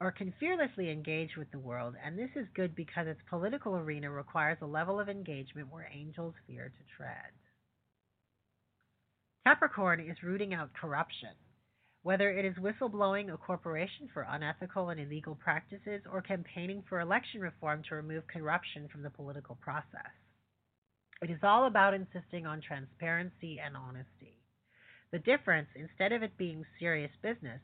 or 0.00 0.10
can 0.10 0.32
fearlessly 0.40 0.90
engage 0.90 1.36
with 1.36 1.50
the 1.50 1.58
world, 1.58 1.94
and 2.02 2.18
this 2.18 2.30
is 2.34 2.46
good 2.54 2.74
because 2.74 3.06
its 3.06 3.20
political 3.28 3.76
arena 3.76 4.10
requires 4.10 4.56
a 4.62 4.66
level 4.66 4.98
of 4.98 5.10
engagement 5.10 5.68
where 5.70 5.90
angels 5.94 6.34
fear 6.46 6.72
to 6.74 6.96
tread. 6.96 7.32
Capricorn 9.46 10.00
is 10.00 10.22
rooting 10.22 10.54
out 10.54 10.70
corruption, 10.72 11.34
whether 12.02 12.30
it 12.30 12.44
is 12.44 12.54
whistleblowing 12.56 13.32
a 13.32 13.36
corporation 13.36 14.08
for 14.12 14.26
unethical 14.30 14.88
and 14.88 15.00
illegal 15.00 15.34
practices 15.34 16.00
or 16.10 16.22
campaigning 16.22 16.82
for 16.88 17.00
election 17.00 17.40
reform 17.40 17.82
to 17.88 17.94
remove 17.94 18.26
corruption 18.26 18.88
from 18.88 19.02
the 19.02 19.10
political 19.10 19.56
process. 19.56 20.10
It 21.22 21.30
is 21.30 21.40
all 21.42 21.66
about 21.66 21.92
insisting 21.92 22.46
on 22.46 22.62
transparency 22.62 23.58
and 23.64 23.76
honesty. 23.76 24.38
The 25.12 25.18
difference, 25.18 25.68
instead 25.74 26.12
of 26.12 26.22
it 26.22 26.38
being 26.38 26.64
serious 26.78 27.10
business, 27.22 27.60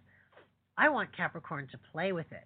I 0.77 0.91
want 0.91 1.17
Capricorn 1.17 1.69
to 1.73 1.79
play 1.93 2.13
with 2.13 2.31
it. 2.31 2.45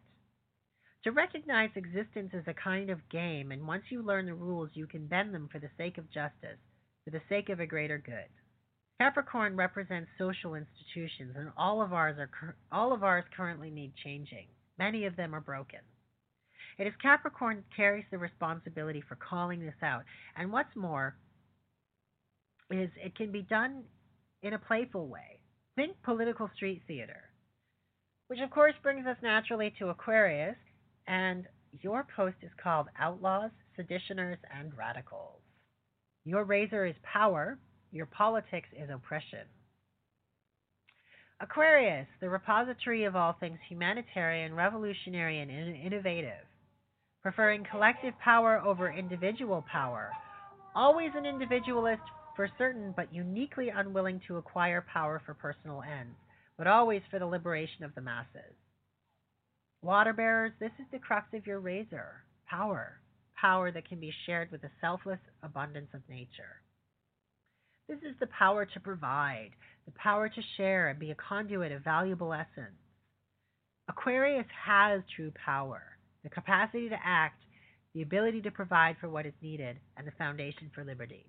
To 1.05 1.13
recognize 1.13 1.71
existence 1.75 2.31
as 2.35 2.45
a 2.47 2.55
kind 2.55 2.91
of 2.91 3.09
game, 3.09 3.51
and 3.51 3.67
once 3.67 3.85
you 3.89 4.03
learn 4.03 4.27
the 4.27 4.35
rules, 4.35 4.71
you 4.75 4.87
can 4.87 5.07
bend 5.07 5.35
them 5.35 5.49
for 5.51 5.59
the 5.59 5.71
sake 5.77 5.99
of 5.99 6.13
justice, 6.13 6.61
for 7.05 7.11
the 7.11 7.23
sake 7.29 7.49
of 7.49 7.59
a 7.59 7.67
greater 7.67 7.99
good. 7.99 8.29
Capricorn 9.01 9.57
represents 9.57 10.11
social 10.19 10.57
institutions, 10.57 11.35
and 11.35 11.49
all 11.57 11.81
of 11.81 11.95
ours 11.95 12.19
are 12.19 12.55
all 12.71 12.93
of 12.93 13.03
ours 13.03 13.25
currently 13.35 13.71
need 13.71 13.95
changing. 14.05 14.47
Many 14.79 15.07
of 15.07 15.17
them 15.17 15.35
are 15.35 15.41
broken. 15.41 15.79
It 16.79 16.87
is 16.87 16.93
Capricorn 17.01 17.57
that 17.57 17.75
carries 17.75 18.05
the 18.11 18.19
responsibility 18.19 19.03
for 19.09 19.17
calling 19.17 19.61
this 19.61 19.83
out, 19.83 20.03
and 20.37 20.53
what's 20.53 20.77
more, 20.77 21.17
is 22.71 22.91
it 23.03 23.17
can 23.17 23.33
be 23.33 23.41
done 23.41 23.85
in 24.43 24.53
a 24.53 24.59
playful 24.59 25.09
way. 25.09 25.41
Think 25.77 25.97
political 26.03 26.51
street 26.55 26.83
theater, 26.87 27.23
which 28.27 28.41
of 28.41 28.51
course 28.51 28.75
brings 28.83 29.07
us 29.07 29.17
naturally 29.23 29.73
to 29.79 29.89
Aquarius, 29.89 30.57
and 31.07 31.47
your 31.81 32.07
post 32.15 32.37
is 32.43 32.51
called 32.63 32.89
Outlaws, 32.99 33.51
Seditioners, 33.79 34.37
and 34.55 34.77
Radicals. 34.77 35.41
Your 36.27 36.45
razor 36.45 36.85
is 36.85 36.97
power, 37.03 37.59
your 37.93 38.07
politics 38.07 38.69
is 38.77 38.91
oppression. 38.91 39.47
Aquarius, 41.41 42.07
the 42.21 42.29
repository 42.29 43.05
of 43.05 43.17
all 43.17 43.35
things 43.41 43.59
humanitarian, 43.69 44.55
revolutionary, 44.55 45.41
and 45.41 45.51
innovative, 45.51 46.45
preferring 47.23 47.65
collective 47.71 48.15
power 48.23 48.61
over 48.65 48.93
individual 48.93 49.65
power, 49.71 50.11
always 50.75 51.11
an 51.17 51.25
individualist 51.25 52.03
for 52.37 52.49
certain, 52.59 52.93
but 52.97 53.13
uniquely 53.13 53.71
unwilling 53.71 54.21
to 54.27 54.37
acquire 54.37 54.85
power 54.93 55.21
for 55.25 55.35
personal 55.35 55.83
ends, 55.83 56.17
but 56.59 56.67
always 56.67 57.03
for 57.11 57.19
the 57.19 57.27
liberation 57.27 57.85
of 57.85 57.95
the 57.95 58.01
masses. 58.01 58.55
Water 59.83 60.13
bearers, 60.13 60.53
this 60.61 60.73
is 60.79 60.87
the 60.93 60.99
crux 60.99 61.27
of 61.33 61.47
your 61.47 61.61
razor 61.61 62.23
power, 62.47 63.01
power 63.41 63.71
that 63.71 63.89
can 63.89 63.99
be 63.99 64.13
shared 64.27 64.51
with 64.51 64.61
the 64.61 64.71
selfless 64.81 65.21
abundance 65.43 65.89
of 65.95 66.01
nature. 66.09 66.61
This 67.91 68.09
is 68.09 68.17
the 68.21 68.29
power 68.29 68.65
to 68.67 68.79
provide, 68.79 69.51
the 69.85 69.91
power 69.91 70.29
to 70.29 70.43
share 70.57 70.91
and 70.91 71.01
be 71.01 71.11
a 71.11 71.17
conduit 71.17 71.73
of 71.73 71.83
valuable 71.83 72.33
essence. 72.33 72.79
Aquarius 73.89 74.47
has 74.65 75.03
true 75.17 75.33
power, 75.45 75.83
the 76.23 76.31
capacity 76.31 76.89
to 76.89 76.97
act, 77.05 77.43
the 77.93 78.03
ability 78.03 78.43
to 78.43 78.53
provide 78.53 78.95
for 79.01 79.09
what 79.09 79.27
is 79.27 79.35
needed, 79.43 79.77
and 79.97 80.07
the 80.07 80.13
foundation 80.13 80.71
for 80.73 80.85
liberty. 80.85 81.27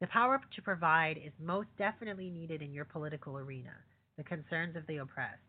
The 0.00 0.06
power 0.06 0.40
to 0.54 0.62
provide 0.62 1.16
is 1.16 1.32
most 1.42 1.66
definitely 1.76 2.30
needed 2.30 2.62
in 2.62 2.72
your 2.72 2.84
political 2.84 3.36
arena, 3.36 3.74
the 4.16 4.22
concerns 4.22 4.76
of 4.76 4.86
the 4.86 4.98
oppressed. 4.98 5.42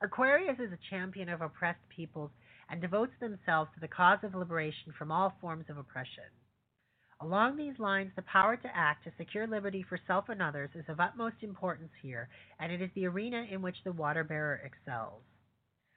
Aquarius 0.00 0.60
is 0.60 0.70
a 0.70 0.90
champion 0.90 1.28
of 1.28 1.40
oppressed 1.40 1.88
peoples 1.88 2.30
and 2.70 2.80
devotes 2.80 3.18
themselves 3.18 3.68
to 3.74 3.80
the 3.80 3.88
cause 3.88 4.20
of 4.22 4.36
liberation 4.36 4.94
from 4.96 5.10
all 5.10 5.34
forms 5.40 5.64
of 5.68 5.76
oppression. 5.76 6.30
Along 7.20 7.56
these 7.56 7.78
lines, 7.78 8.12
the 8.14 8.22
power 8.22 8.56
to 8.56 8.76
act 8.76 9.04
to 9.04 9.12
secure 9.16 9.46
liberty 9.46 9.82
for 9.88 9.98
self 10.06 10.28
and 10.28 10.42
others 10.42 10.70
is 10.74 10.84
of 10.88 11.00
utmost 11.00 11.36
importance 11.40 11.92
here, 12.02 12.28
and 12.60 12.70
it 12.70 12.82
is 12.82 12.90
the 12.94 13.06
arena 13.06 13.46
in 13.50 13.62
which 13.62 13.76
the 13.84 13.92
water 13.92 14.22
bearer 14.22 14.60
excels. 14.64 15.22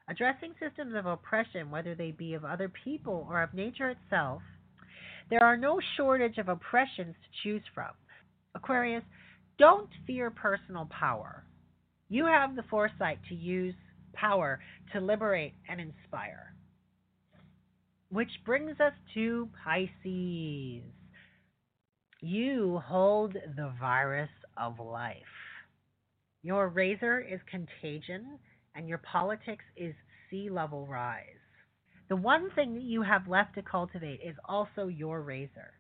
Addressing 0.08 0.54
systems 0.60 0.96
of 0.96 1.06
oppression, 1.06 1.70
whether 1.70 1.94
they 1.94 2.12
be 2.12 2.34
of 2.34 2.46
other 2.46 2.72
people 2.84 3.28
or 3.30 3.44
of 3.44 3.54
nature 3.54 3.90
itself, 3.90 4.42
there 5.30 5.44
are 5.44 5.58
no 5.58 5.80
shortage 5.98 6.38
of 6.38 6.48
oppressions 6.48 7.16
to 7.16 7.44
choose 7.44 7.62
from. 7.76 7.92
Aquarius, 8.56 9.04
don't 9.60 9.90
fear 10.08 10.32
personal 10.32 10.86
power. 10.86 11.44
You 12.08 12.26
have 12.26 12.56
the 12.56 12.64
foresight 12.64 13.20
to 13.28 13.36
use 13.36 13.76
power 14.14 14.60
to 14.94 15.02
liberate 15.02 15.54
and 15.70 15.80
inspire. 15.80 16.56
Which 18.10 18.32
brings 18.46 18.80
us 18.80 18.94
to 19.14 19.50
Pisces. 19.64 20.82
You 22.22 22.82
hold 22.86 23.34
the 23.34 23.74
virus 23.80 24.30
of 24.58 24.80
life. 24.80 25.16
Your 26.42 26.68
razor 26.68 27.20
is 27.20 27.40
contagion, 27.50 28.40
and 28.76 28.88
your 28.88 28.98
politics 29.00 29.64
is 29.78 29.94
sea 30.30 30.50
level 30.50 30.86
rise. 30.86 31.24
The 32.10 32.16
one 32.16 32.50
thing 32.56 32.74
that 32.74 32.84
you 32.84 33.04
have 33.04 33.28
left 33.28 33.56
to 33.56 33.62
cultivate 33.62 34.20
is 34.24 34.36
also 34.46 34.88
your 34.88 35.22
razor 35.22 35.74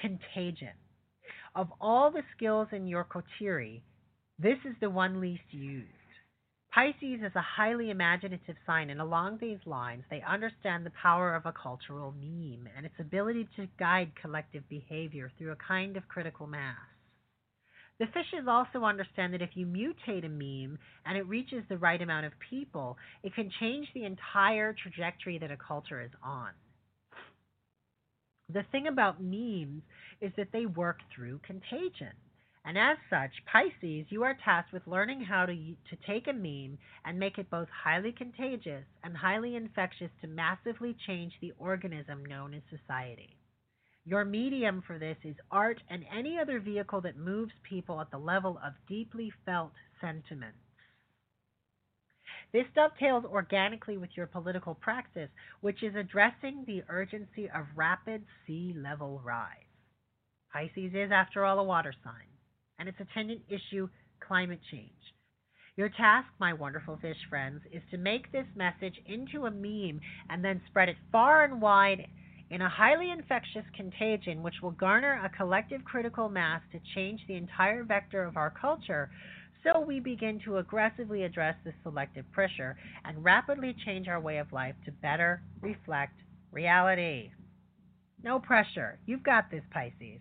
contagion. 0.00 0.74
Of 1.54 1.68
all 1.80 2.10
the 2.10 2.22
skills 2.36 2.68
in 2.72 2.86
your 2.86 3.04
coterie, 3.04 3.82
this 4.38 4.58
is 4.64 4.74
the 4.80 4.90
one 4.90 5.20
least 5.20 5.42
used. 5.50 6.01
Pisces 6.74 7.20
is 7.22 7.36
a 7.36 7.42
highly 7.42 7.90
imaginative 7.90 8.56
sign, 8.64 8.88
and 8.88 8.98
along 8.98 9.36
these 9.38 9.58
lines, 9.66 10.04
they 10.08 10.22
understand 10.22 10.86
the 10.86 10.92
power 11.02 11.34
of 11.34 11.44
a 11.44 11.52
cultural 11.52 12.12
meme 12.12 12.66
and 12.74 12.86
its 12.86 12.94
ability 12.98 13.46
to 13.56 13.68
guide 13.78 14.10
collective 14.20 14.66
behavior 14.70 15.30
through 15.36 15.52
a 15.52 15.56
kind 15.56 15.98
of 15.98 16.08
critical 16.08 16.46
mass. 16.46 16.78
The 17.98 18.06
fishes 18.06 18.48
also 18.48 18.84
understand 18.84 19.34
that 19.34 19.42
if 19.42 19.50
you 19.54 19.66
mutate 19.66 20.24
a 20.24 20.28
meme 20.30 20.78
and 21.04 21.18
it 21.18 21.28
reaches 21.28 21.62
the 21.68 21.76
right 21.76 22.00
amount 22.00 22.24
of 22.24 22.32
people, 22.50 22.96
it 23.22 23.34
can 23.34 23.50
change 23.60 23.86
the 23.92 24.04
entire 24.04 24.72
trajectory 24.72 25.38
that 25.38 25.50
a 25.50 25.58
culture 25.58 26.00
is 26.00 26.10
on. 26.22 26.52
The 28.48 28.64
thing 28.72 28.86
about 28.86 29.22
memes 29.22 29.82
is 30.22 30.32
that 30.38 30.48
they 30.52 30.64
work 30.64 31.00
through 31.14 31.40
contagion. 31.46 32.16
And 32.64 32.78
as 32.78 32.96
such, 33.10 33.44
Pisces, 33.50 34.06
you 34.10 34.22
are 34.22 34.34
tasked 34.44 34.72
with 34.72 34.86
learning 34.86 35.22
how 35.22 35.46
to, 35.46 35.54
to 35.54 35.96
take 36.06 36.28
a 36.28 36.32
meme 36.32 36.78
and 37.04 37.18
make 37.18 37.38
it 37.38 37.50
both 37.50 37.68
highly 37.68 38.12
contagious 38.12 38.84
and 39.02 39.16
highly 39.16 39.56
infectious 39.56 40.10
to 40.20 40.28
massively 40.28 40.94
change 41.06 41.32
the 41.40 41.52
organism 41.58 42.24
known 42.24 42.54
as 42.54 42.62
society. 42.70 43.36
Your 44.04 44.24
medium 44.24 44.82
for 44.86 44.98
this 44.98 45.16
is 45.24 45.36
art 45.50 45.82
and 45.90 46.04
any 46.16 46.38
other 46.38 46.60
vehicle 46.60 47.00
that 47.00 47.16
moves 47.16 47.52
people 47.68 48.00
at 48.00 48.10
the 48.12 48.18
level 48.18 48.58
of 48.64 48.74
deeply 48.88 49.32
felt 49.44 49.72
sentiments. 50.00 50.58
This 52.52 52.66
dovetails 52.74 53.24
organically 53.24 53.96
with 53.96 54.10
your 54.16 54.26
political 54.26 54.74
praxis, 54.74 55.30
which 55.62 55.82
is 55.82 55.96
addressing 55.96 56.64
the 56.64 56.84
urgency 56.88 57.50
of 57.50 57.66
rapid 57.74 58.24
sea 58.46 58.74
level 58.76 59.20
rise. 59.24 59.66
Pisces 60.52 60.92
is, 60.94 61.10
after 61.10 61.44
all, 61.44 61.58
a 61.58 61.64
water 61.64 61.94
sign 62.04 62.31
and 62.82 62.88
its 62.88 62.98
attendant 62.98 63.40
issue, 63.48 63.88
climate 64.26 64.58
change. 64.72 64.90
Your 65.76 65.88
task, 65.88 66.26
my 66.40 66.52
wonderful 66.52 66.98
fish 67.00 67.16
friends, 67.30 67.60
is 67.72 67.80
to 67.92 67.96
make 67.96 68.32
this 68.32 68.46
message 68.56 69.00
into 69.06 69.46
a 69.46 69.50
meme 69.52 70.00
and 70.28 70.44
then 70.44 70.60
spread 70.66 70.88
it 70.88 70.96
far 71.12 71.44
and 71.44 71.62
wide 71.62 72.08
in 72.50 72.60
a 72.60 72.68
highly 72.68 73.12
infectious 73.12 73.62
contagion 73.76 74.42
which 74.42 74.56
will 74.60 74.72
garner 74.72 75.22
a 75.24 75.28
collective 75.36 75.84
critical 75.84 76.28
mass 76.28 76.60
to 76.72 76.80
change 76.96 77.20
the 77.28 77.36
entire 77.36 77.84
vector 77.84 78.24
of 78.24 78.36
our 78.36 78.52
culture 78.60 79.10
so 79.62 79.78
we 79.78 80.00
begin 80.00 80.40
to 80.44 80.56
aggressively 80.56 81.22
address 81.22 81.54
this 81.64 81.74
selective 81.84 82.24
pressure 82.32 82.76
and 83.04 83.22
rapidly 83.22 83.76
change 83.86 84.08
our 84.08 84.18
way 84.18 84.38
of 84.38 84.52
life 84.52 84.74
to 84.86 84.90
better 84.90 85.40
reflect 85.60 86.14
reality. 86.50 87.30
No 88.24 88.40
pressure. 88.40 88.98
You've 89.06 89.22
got 89.22 89.52
this, 89.52 89.62
Pisces. 89.70 90.18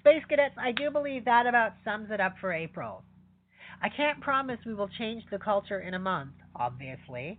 Space 0.00 0.22
Cadets, 0.30 0.54
I 0.56 0.72
do 0.72 0.90
believe 0.90 1.26
that 1.26 1.46
about 1.46 1.74
sums 1.84 2.10
it 2.10 2.20
up 2.20 2.34
for 2.40 2.54
April. 2.54 3.04
I 3.82 3.90
can't 3.90 4.18
promise 4.22 4.58
we 4.64 4.72
will 4.72 4.88
change 4.98 5.22
the 5.30 5.38
culture 5.38 5.80
in 5.80 5.92
a 5.92 5.98
month, 5.98 6.32
obviously, 6.56 7.38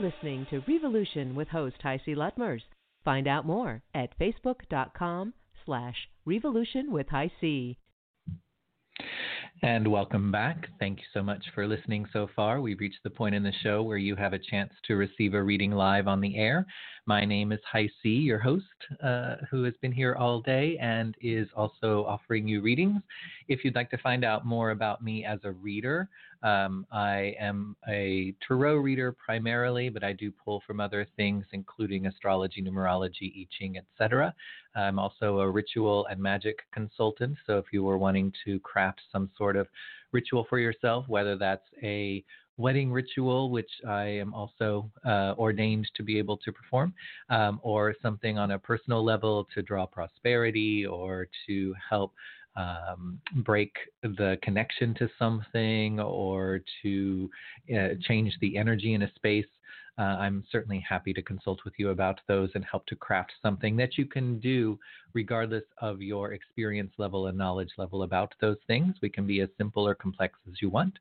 Listening 0.00 0.46
to 0.48 0.62
Revolution 0.66 1.34
with 1.34 1.48
host 1.48 1.76
HiC 1.82 2.16
Lutmers. 2.16 2.62
Find 3.04 3.28
out 3.28 3.44
more 3.44 3.82
at 3.94 4.18
facebook.com 4.18 5.34
slash 5.66 6.08
revolution 6.24 6.90
with 6.90 7.08
HiC. 7.08 7.76
And 9.62 9.86
welcome 9.86 10.32
back. 10.32 10.68
Thank 10.78 11.00
you 11.00 11.04
so 11.12 11.22
much 11.22 11.44
for 11.54 11.66
listening 11.66 12.06
so 12.14 12.30
far. 12.34 12.62
We've 12.62 12.80
reached 12.80 13.02
the 13.04 13.10
point 13.10 13.34
in 13.34 13.42
the 13.42 13.52
show 13.62 13.82
where 13.82 13.98
you 13.98 14.16
have 14.16 14.32
a 14.32 14.38
chance 14.38 14.72
to 14.86 14.96
receive 14.96 15.34
a 15.34 15.42
reading 15.42 15.72
live 15.72 16.08
on 16.08 16.22
the 16.22 16.34
air. 16.34 16.64
My 17.10 17.24
name 17.24 17.50
is 17.50 17.58
HiC, 17.72 18.04
your 18.04 18.38
host, 18.38 18.62
uh, 19.02 19.34
who 19.50 19.64
has 19.64 19.74
been 19.82 19.90
here 19.90 20.14
all 20.14 20.40
day 20.40 20.78
and 20.80 21.16
is 21.20 21.48
also 21.56 22.04
offering 22.04 22.46
you 22.46 22.60
readings. 22.60 23.02
If 23.48 23.64
you'd 23.64 23.74
like 23.74 23.90
to 23.90 23.98
find 23.98 24.24
out 24.24 24.46
more 24.46 24.70
about 24.70 25.02
me 25.02 25.24
as 25.24 25.40
a 25.42 25.50
reader, 25.50 26.08
um, 26.44 26.86
I 26.92 27.34
am 27.40 27.74
a 27.88 28.32
tarot 28.46 28.76
reader 28.76 29.10
primarily, 29.10 29.88
but 29.88 30.04
I 30.04 30.12
do 30.12 30.30
pull 30.30 30.62
from 30.64 30.78
other 30.78 31.04
things, 31.16 31.44
including 31.50 32.06
astrology, 32.06 32.62
numerology, 32.62 33.40
I 33.40 33.48
Ching, 33.58 33.76
etc. 33.76 34.32
I'm 34.76 35.00
also 35.00 35.40
a 35.40 35.50
ritual 35.50 36.06
and 36.06 36.22
magic 36.22 36.60
consultant. 36.72 37.38
So 37.44 37.58
if 37.58 37.64
you 37.72 37.82
were 37.82 37.98
wanting 37.98 38.32
to 38.44 38.60
craft 38.60 39.00
some 39.10 39.30
sort 39.36 39.56
of 39.56 39.66
ritual 40.12 40.46
for 40.48 40.60
yourself, 40.60 41.06
whether 41.08 41.36
that's 41.36 41.66
a 41.82 42.24
wedding 42.60 42.92
ritual, 42.92 43.50
which 43.50 43.70
I 43.88 44.04
am 44.04 44.34
also 44.34 44.90
uh, 45.04 45.34
ordained 45.38 45.90
to 45.96 46.02
be 46.02 46.18
able 46.18 46.36
to 46.38 46.52
perform, 46.52 46.94
um, 47.30 47.60
or 47.62 47.94
something 48.02 48.38
on 48.38 48.52
a 48.52 48.58
personal 48.58 49.02
level 49.04 49.48
to 49.54 49.62
draw 49.62 49.86
prosperity 49.86 50.86
or 50.86 51.26
to 51.46 51.74
help 51.88 52.12
um, 52.56 53.20
break 53.36 53.72
the 54.02 54.38
connection 54.42 54.94
to 54.94 55.08
something 55.18 56.00
or 56.00 56.60
to 56.82 57.30
uh, 57.74 57.88
change 58.02 58.36
the 58.40 58.56
energy 58.56 58.94
in 58.94 59.02
a 59.02 59.14
space, 59.14 59.46
uh, 59.98 60.02
I'm 60.02 60.44
certainly 60.50 60.84
happy 60.86 61.12
to 61.12 61.22
consult 61.22 61.60
with 61.64 61.74
you 61.76 61.90
about 61.90 62.20
those 62.28 62.50
and 62.54 62.64
help 62.64 62.86
to 62.86 62.96
craft 62.96 63.32
something 63.42 63.76
that 63.76 63.98
you 63.98 64.06
can 64.06 64.38
do 64.40 64.78
regardless 65.12 65.64
of 65.80 66.00
your 66.00 66.32
experience 66.32 66.92
level 66.98 67.26
and 67.26 67.36
knowledge 67.36 67.70
level 67.76 68.02
about 68.02 68.34
those 68.40 68.56
things. 68.66 68.94
We 69.02 69.10
can 69.10 69.26
be 69.26 69.40
as 69.40 69.48
simple 69.58 69.86
or 69.86 69.94
complex 69.94 70.38
as 70.48 70.62
you 70.62 70.70
want. 70.70 70.98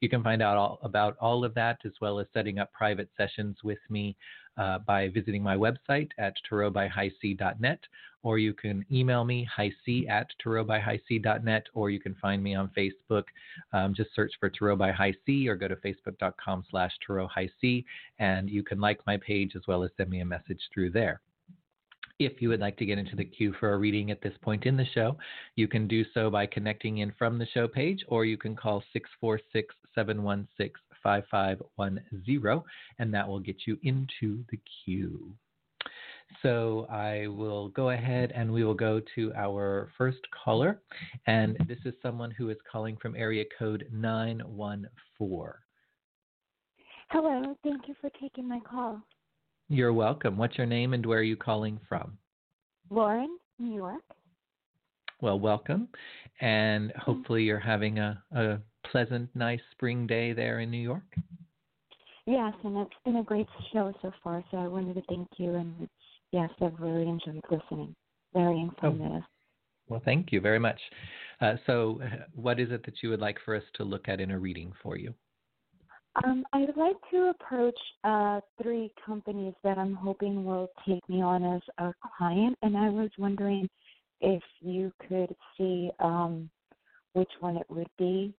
You 0.00 0.08
can 0.08 0.22
find 0.22 0.42
out 0.42 0.56
all 0.56 0.78
about 0.82 1.16
all 1.20 1.44
of 1.44 1.54
that 1.54 1.78
as 1.84 1.92
well 2.00 2.18
as 2.18 2.26
setting 2.32 2.58
up 2.58 2.72
private 2.72 3.10
sessions 3.16 3.58
with 3.62 3.78
me 3.88 4.16
uh, 4.56 4.78
by 4.78 5.08
visiting 5.08 5.42
my 5.42 5.56
website 5.56 6.08
at 6.18 6.34
tarotbyhighc.net 6.50 7.80
or 8.22 8.38
you 8.38 8.52
can 8.52 8.84
email 8.92 9.24
me 9.24 9.48
highc 9.56 10.08
at 10.08 10.26
tarotbyhighc.net 10.44 11.66
or 11.74 11.90
you 11.90 12.00
can 12.00 12.14
find 12.16 12.42
me 12.42 12.54
on 12.54 12.70
Facebook. 12.76 13.24
Um, 13.72 13.94
just 13.94 14.14
search 14.14 14.32
for 14.38 14.50
Tarot 14.50 14.76
by 14.76 14.92
High 14.92 15.14
C 15.24 15.48
or 15.48 15.56
go 15.56 15.68
to 15.68 15.76
facebook.com 15.76 16.64
slash 16.70 16.92
tarot 17.06 17.28
high 17.28 17.50
C 17.60 17.84
and 18.18 18.50
you 18.50 18.62
can 18.62 18.80
like 18.80 19.00
my 19.06 19.16
page 19.16 19.52
as 19.56 19.62
well 19.66 19.82
as 19.82 19.90
send 19.96 20.10
me 20.10 20.20
a 20.20 20.24
message 20.24 20.60
through 20.72 20.90
there. 20.90 21.20
If 22.18 22.42
you 22.42 22.50
would 22.50 22.60
like 22.60 22.76
to 22.76 22.84
get 22.84 22.98
into 22.98 23.16
the 23.16 23.24
queue 23.24 23.54
for 23.58 23.72
a 23.72 23.78
reading 23.78 24.10
at 24.10 24.20
this 24.20 24.34
point 24.42 24.66
in 24.66 24.76
the 24.76 24.84
show, 24.84 25.16
you 25.56 25.66
can 25.66 25.88
do 25.88 26.04
so 26.12 26.28
by 26.28 26.44
connecting 26.44 26.98
in 26.98 27.12
from 27.18 27.38
the 27.38 27.46
show 27.46 27.66
page, 27.66 28.04
or 28.08 28.26
you 28.26 28.36
can 28.36 28.54
call 28.54 28.84
646 28.92 29.74
716 29.94 30.74
5510, 31.02 32.62
and 32.98 33.14
that 33.14 33.28
will 33.28 33.40
get 33.40 33.56
you 33.66 33.78
into 33.82 34.44
the 34.50 34.58
queue. 34.84 35.34
So 36.42 36.86
I 36.90 37.26
will 37.26 37.68
go 37.70 37.90
ahead 37.90 38.32
and 38.34 38.52
we 38.52 38.64
will 38.64 38.74
go 38.74 39.00
to 39.16 39.32
our 39.34 39.90
first 39.98 40.20
caller. 40.44 40.80
And 41.26 41.56
this 41.66 41.78
is 41.84 41.94
someone 42.02 42.30
who 42.30 42.50
is 42.50 42.56
calling 42.70 42.96
from 42.96 43.16
area 43.16 43.44
code 43.58 43.86
914. 43.92 45.54
Hello, 47.08 47.56
thank 47.64 47.88
you 47.88 47.94
for 48.00 48.10
taking 48.20 48.48
my 48.48 48.60
call. 48.60 49.00
You're 49.68 49.92
welcome. 49.92 50.36
What's 50.36 50.56
your 50.56 50.66
name 50.66 50.94
and 50.94 51.04
where 51.04 51.18
are 51.18 51.24
you 51.24 51.36
calling 51.36 51.80
from? 51.88 52.16
Lauren, 52.90 53.36
New 53.58 53.74
York. 53.74 54.02
Well, 55.20 55.38
welcome. 55.38 55.88
And 56.40 56.90
mm-hmm. 56.90 57.00
hopefully 57.00 57.42
you're 57.42 57.58
having 57.58 57.98
a, 57.98 58.22
a 58.32 58.58
pleasant, 58.90 59.28
nice 59.34 59.60
spring 59.72 60.06
day 60.06 60.32
there 60.32 60.60
in 60.60 60.70
New 60.70 60.78
York. 60.78 61.16
Yes, 62.26 62.52
and 62.64 62.76
it's 62.78 62.90
been 63.04 63.16
a 63.16 63.24
great 63.24 63.46
show 63.72 63.92
so 64.02 64.12
far, 64.22 64.44
so 64.50 64.58
I 64.58 64.68
wanted 64.68 64.94
to 64.94 65.02
thank 65.08 65.28
you. 65.36 65.54
And 65.54 65.88
yes, 66.32 66.50
I've 66.60 66.78
really 66.78 67.08
enjoyed 67.08 67.42
listening. 67.50 67.94
Very 68.34 68.60
informative. 68.60 69.22
Oh. 69.22 69.34
Well, 69.88 70.02
thank 70.04 70.30
you 70.30 70.40
very 70.40 70.60
much. 70.60 70.80
Uh, 71.40 71.54
so, 71.66 72.00
what 72.34 72.60
is 72.60 72.70
it 72.70 72.84
that 72.84 73.02
you 73.02 73.10
would 73.10 73.20
like 73.20 73.38
for 73.44 73.56
us 73.56 73.64
to 73.74 73.84
look 73.84 74.08
at 74.08 74.20
in 74.20 74.30
a 74.30 74.38
reading 74.38 74.72
for 74.82 74.96
you? 74.96 75.12
Um, 76.24 76.44
I 76.52 76.60
would 76.60 76.76
like 76.76 76.96
to 77.12 77.30
approach 77.30 77.78
uh, 78.04 78.40
three 78.62 78.92
companies 79.04 79.54
that 79.62 79.78
I'm 79.78 79.94
hoping 79.94 80.44
will 80.44 80.68
take 80.86 81.08
me 81.08 81.22
on 81.22 81.44
as 81.44 81.62
a 81.78 81.92
client, 82.16 82.56
and 82.62 82.76
I 82.76 82.88
was 82.88 83.10
wondering 83.18 83.68
if 84.20 84.42
you 84.60 84.92
could 85.08 85.34
see 85.56 85.90
um, 86.00 86.50
which 87.12 87.30
one 87.40 87.56
it 87.56 87.66
would 87.68 87.90
be, 87.98 88.34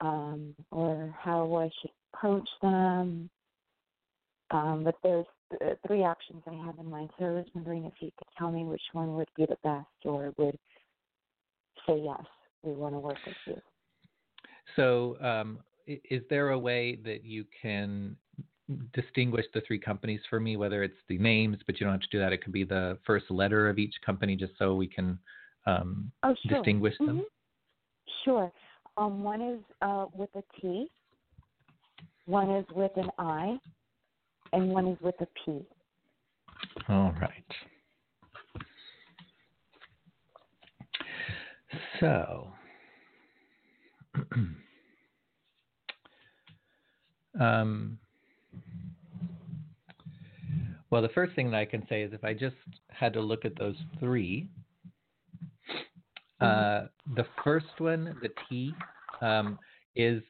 um, 0.00 0.54
or 0.70 1.14
how 1.18 1.54
I 1.56 1.70
should 1.80 1.90
approach 2.12 2.48
them. 2.62 3.28
Um, 4.50 4.82
but 4.84 4.94
there's 5.02 5.26
th- 5.58 5.78
three 5.86 6.04
options 6.04 6.42
I 6.46 6.54
have 6.64 6.78
in 6.78 6.88
mind, 6.88 7.10
so 7.18 7.26
I 7.26 7.30
was 7.30 7.46
wondering 7.54 7.84
if 7.84 7.92
you 8.00 8.10
could 8.16 8.28
tell 8.38 8.50
me 8.50 8.64
which 8.64 8.82
one 8.92 9.14
would 9.16 9.28
be 9.36 9.46
the 9.46 9.58
best, 9.62 9.86
or 10.04 10.32
would 10.38 10.58
say 11.86 12.00
yes, 12.02 12.24
we 12.62 12.72
want 12.72 12.94
to 12.94 12.98
work 12.98 13.18
with 13.26 13.36
you. 13.46 13.56
So, 14.76 15.16
um, 15.20 15.58
is 15.86 16.22
there 16.28 16.50
a 16.50 16.58
way 16.58 16.96
that 17.04 17.24
you 17.24 17.44
can 17.62 18.16
distinguish 18.92 19.46
the 19.54 19.62
three 19.66 19.78
companies 19.78 20.20
for 20.28 20.40
me, 20.40 20.56
whether 20.56 20.82
it's 20.82 20.98
the 21.08 21.18
names, 21.18 21.56
but 21.66 21.80
you 21.80 21.86
don't 21.86 21.94
have 21.94 22.02
to 22.02 22.08
do 22.10 22.18
that. 22.18 22.32
It 22.32 22.42
could 22.42 22.52
be 22.52 22.64
the 22.64 22.98
first 23.06 23.30
letter 23.30 23.68
of 23.68 23.78
each 23.78 23.94
company 24.04 24.36
just 24.36 24.52
so 24.58 24.74
we 24.74 24.86
can 24.86 25.18
um, 25.66 26.10
oh, 26.22 26.34
sure. 26.46 26.56
distinguish 26.58 26.94
them. 26.98 27.08
Mm-hmm. 27.08 27.20
Sure. 28.24 28.52
Um, 28.98 29.22
one 29.22 29.40
is 29.40 29.60
uh, 29.80 30.06
with 30.14 30.30
a 30.34 30.42
T, 30.60 30.90
one 32.26 32.50
is 32.50 32.66
with 32.74 32.90
an 32.96 33.10
I, 33.18 33.58
and 34.52 34.70
one 34.70 34.88
is 34.88 34.98
with 35.00 35.14
a 35.20 35.26
P. 35.44 35.60
All 36.88 37.14
right. 37.20 37.30
So, 42.00 42.48
Um, 47.38 47.98
well, 50.90 51.02
the 51.02 51.08
first 51.10 51.34
thing 51.34 51.50
that 51.50 51.58
I 51.58 51.64
can 51.64 51.86
say 51.88 52.02
is 52.02 52.12
if 52.12 52.24
I 52.24 52.34
just 52.34 52.56
had 52.88 53.12
to 53.12 53.20
look 53.20 53.44
at 53.44 53.56
those 53.58 53.76
three, 54.00 54.48
uh, 56.40 56.44
mm-hmm. 56.46 57.14
the 57.14 57.26
first 57.44 57.78
one, 57.78 58.16
the 58.22 58.30
T, 58.48 58.72
um, 59.20 59.58
is 59.96 60.22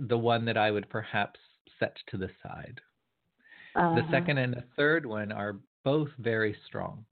the 0.00 0.16
one 0.16 0.44
that 0.44 0.56
I 0.56 0.70
would 0.70 0.88
perhaps 0.88 1.38
set 1.78 1.96
to 2.10 2.16
the 2.16 2.30
side. 2.42 2.80
Uh-huh. 3.76 3.96
The 3.96 4.10
second 4.10 4.38
and 4.38 4.54
the 4.54 4.64
third 4.76 5.06
one 5.06 5.32
are 5.32 5.56
both 5.84 6.08
very 6.18 6.56
strong. 6.66 7.04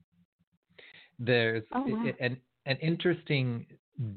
There's 1.18 1.64
oh, 1.72 1.84
wow. 1.86 2.12
an 2.20 2.36
an 2.66 2.76
interesting 2.78 3.64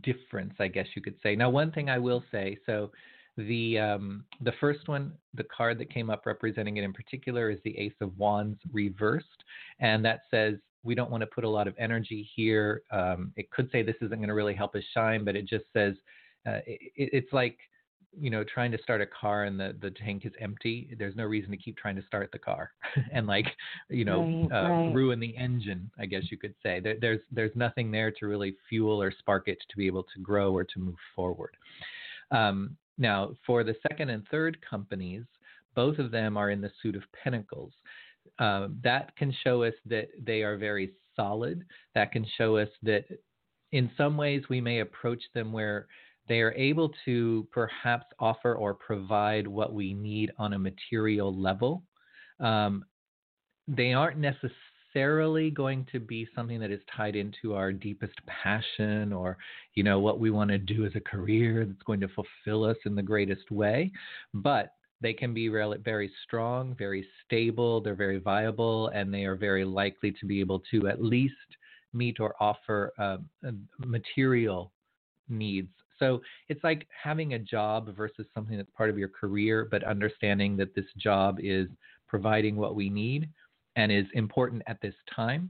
difference, 0.01 0.53
I 0.59 0.67
guess 0.67 0.87
you 0.95 1.01
could 1.01 1.15
say. 1.21 1.35
Now, 1.35 1.49
one 1.49 1.71
thing 1.71 1.89
I 1.89 1.99
will 1.99 2.23
say, 2.31 2.57
so 2.65 2.91
the 3.37 3.79
um, 3.79 4.25
the 4.41 4.53
first 4.59 4.87
one, 4.87 5.13
the 5.33 5.45
card 5.45 5.77
that 5.79 5.93
came 5.93 6.09
up 6.09 6.25
representing 6.25 6.77
it 6.77 6.83
in 6.83 6.93
particular, 6.93 7.49
is 7.49 7.59
the 7.63 7.77
Ace 7.77 7.93
of 8.01 8.17
Wands 8.17 8.59
reversed, 8.71 9.43
and 9.79 10.03
that 10.03 10.21
says 10.29 10.55
we 10.83 10.95
don't 10.95 11.11
want 11.11 11.21
to 11.21 11.27
put 11.27 11.43
a 11.43 11.49
lot 11.49 11.67
of 11.67 11.75
energy 11.77 12.29
here. 12.35 12.81
Um, 12.91 13.33
it 13.35 13.49
could 13.51 13.69
say 13.71 13.83
this 13.83 13.95
isn't 14.01 14.17
going 14.17 14.27
to 14.27 14.33
really 14.33 14.55
help 14.55 14.75
us 14.75 14.83
shine, 14.93 15.23
but 15.23 15.35
it 15.35 15.47
just 15.47 15.65
says 15.73 15.95
uh, 16.47 16.59
it, 16.65 16.79
it's 16.95 17.33
like 17.33 17.57
you 18.17 18.31
know 18.31 18.43
trying 18.43 18.71
to 18.71 18.77
start 18.81 19.01
a 19.01 19.05
car 19.05 19.43
and 19.43 19.59
the 19.59 19.75
the 19.83 19.91
tank 19.91 20.25
is 20.25 20.31
empty 20.41 20.95
there's 20.97 21.15
no 21.15 21.25
reason 21.25 21.51
to 21.51 21.57
keep 21.57 21.77
trying 21.77 21.95
to 21.95 22.01
start 22.07 22.27
the 22.33 22.39
car 22.39 22.71
and 23.13 23.27
like 23.27 23.45
you 23.87 24.03
know 24.03 24.47
right, 24.49 24.51
uh, 24.51 24.67
right. 24.67 24.95
ruin 24.95 25.19
the 25.19 25.37
engine 25.37 25.91
i 25.99 26.07
guess 26.07 26.23
you 26.31 26.37
could 26.37 26.55
say 26.63 26.79
there, 26.79 26.95
there's 26.99 27.19
there's 27.31 27.51
nothing 27.53 27.91
there 27.91 28.09
to 28.09 28.25
really 28.25 28.55
fuel 28.67 28.99
or 28.99 29.13
spark 29.19 29.47
it 29.47 29.59
to 29.69 29.77
be 29.77 29.85
able 29.85 30.01
to 30.01 30.19
grow 30.23 30.51
or 30.51 30.63
to 30.63 30.79
move 30.79 30.95
forward 31.15 31.55
um, 32.31 32.75
now, 32.99 33.31
for 33.45 33.63
the 33.63 33.75
second 33.87 34.09
and 34.09 34.27
third 34.27 34.57
companies, 34.61 35.23
both 35.73 35.97
of 35.97 36.11
them 36.11 36.35
are 36.35 36.51
in 36.51 36.61
the 36.61 36.71
suit 36.83 36.95
of 36.95 37.03
pentacles. 37.23 37.73
Uh, 38.37 38.67
that 38.83 39.15
can 39.15 39.33
show 39.43 39.63
us 39.63 39.73
that 39.85 40.09
they 40.21 40.43
are 40.43 40.57
very 40.57 40.91
solid. 41.15 41.65
That 41.95 42.11
can 42.11 42.25
show 42.37 42.57
us 42.57 42.69
that 42.83 43.05
in 43.71 43.89
some 43.97 44.17
ways 44.17 44.43
we 44.49 44.61
may 44.61 44.79
approach 44.79 45.21
them 45.33 45.51
where 45.51 45.87
they 46.27 46.41
are 46.41 46.53
able 46.53 46.91
to 47.05 47.47
perhaps 47.51 48.05
offer 48.19 48.55
or 48.55 48.73
provide 48.73 49.47
what 49.47 49.73
we 49.73 49.93
need 49.93 50.31
on 50.37 50.53
a 50.53 50.59
material 50.59 51.35
level. 51.35 51.83
Um, 52.39 52.85
they 53.67 53.93
aren't 53.93 54.17
necessarily 54.17 55.51
going 55.51 55.85
to 55.91 55.99
be 55.99 56.27
something 56.35 56.59
that 56.59 56.71
is 56.71 56.81
tied 56.95 57.15
into 57.15 57.53
our 57.53 57.71
deepest 57.71 58.13
passion 58.25 59.13
or 59.13 59.37
you 59.75 59.83
know 59.83 59.99
what 59.99 60.19
we 60.19 60.31
want 60.31 60.49
to 60.49 60.57
do 60.57 60.85
as 60.85 60.91
a 60.95 60.99
career 60.99 61.65
that's 61.65 61.83
going 61.83 61.99
to 61.99 62.07
fulfill 62.07 62.63
us 62.63 62.77
in 62.85 62.95
the 62.95 63.03
greatest 63.03 63.51
way 63.51 63.91
but 64.33 64.73
they 65.01 65.13
can 65.13 65.33
be 65.33 65.49
really 65.49 65.77
very 65.77 66.11
strong 66.23 66.75
very 66.75 67.05
stable 67.25 67.81
they're 67.81 67.95
very 67.95 68.19
viable 68.19 68.87
and 68.89 69.13
they 69.13 69.25
are 69.25 69.35
very 69.35 69.65
likely 69.65 70.11
to 70.11 70.25
be 70.25 70.39
able 70.39 70.61
to 70.71 70.87
at 70.87 71.03
least 71.03 71.33
meet 71.93 72.19
or 72.19 72.35
offer 72.39 72.93
uh, 72.99 73.17
material 73.79 74.71
needs 75.27 75.69
so 75.99 76.21
it's 76.47 76.63
like 76.63 76.87
having 77.03 77.33
a 77.33 77.39
job 77.39 77.93
versus 77.95 78.25
something 78.33 78.57
that's 78.57 78.71
part 78.71 78.89
of 78.89 78.97
your 78.97 79.09
career, 79.09 79.67
but 79.69 79.83
understanding 79.83 80.57
that 80.57 80.73
this 80.73 80.85
job 80.97 81.39
is 81.41 81.67
providing 82.07 82.55
what 82.55 82.73
we 82.73 82.89
need 82.89 83.29
and 83.75 83.91
is 83.91 84.05
important 84.13 84.63
at 84.65 84.81
this 84.81 84.95
time. 85.13 85.49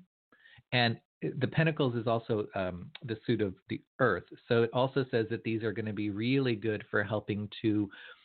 And 0.74 1.00
the 1.22 1.48
Pentacles 1.48 1.96
is 1.96 2.08
also 2.08 2.48
um, 2.56 2.90
the 3.06 3.18
suit 3.26 3.42
of 3.42 3.54
the 3.70 3.82
Earth. 4.00 4.24
So 4.48 4.64
it 4.64 4.70
also 4.74 5.06
says 5.12 5.28
that 5.30 5.44
these 5.44 5.64
are 5.64 5.72
going 5.72 5.86
to 5.86 5.94
be 5.94 6.10
really 6.10 6.56
good 6.56 6.84
for 6.90 7.04
helping 7.04 7.50
to 7.62 7.90
uh, 7.92 8.19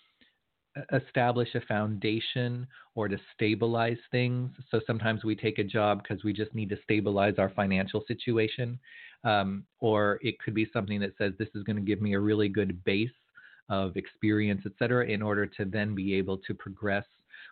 establish 0.92 1.55
a 1.55 1.60
foundation 1.62 2.66
or 2.94 3.09
to 3.09 3.18
stabilize 3.34 3.98
things. 4.10 4.51
So 4.70 4.80
sometimes 4.86 5.24
we 5.24 5.36
take 5.36 5.59
a 5.59 5.64
job 5.64 6.02
because 6.02 6.24
we 6.24 6.32
just 6.32 6.55
need 6.55 6.68
to 6.70 6.78
stabilize 6.82 7.34
our 7.38 7.51
financial 7.51 8.05
situation. 8.06 8.78
Um, 9.24 9.64
or 9.80 10.18
it 10.22 10.38
could 10.38 10.55
be 10.55 10.68
something 10.72 11.01
that 11.01 11.16
says 11.16 11.32
this 11.38 11.48
is 11.55 11.62
going 11.62 11.76
to 11.76 11.82
give 11.82 12.02
me 12.02 12.14
a 12.14 12.20
really 12.20 12.48
good 12.48 12.84
base 12.84 13.09
of 13.70 13.96
experience, 13.96 14.62
etc., 14.66 15.06
in 15.06 15.22
order 15.22 15.46
to 15.46 15.64
then 15.64 15.94
be 15.94 16.14
able 16.14 16.36
to 16.38 16.55
progress 16.55 17.06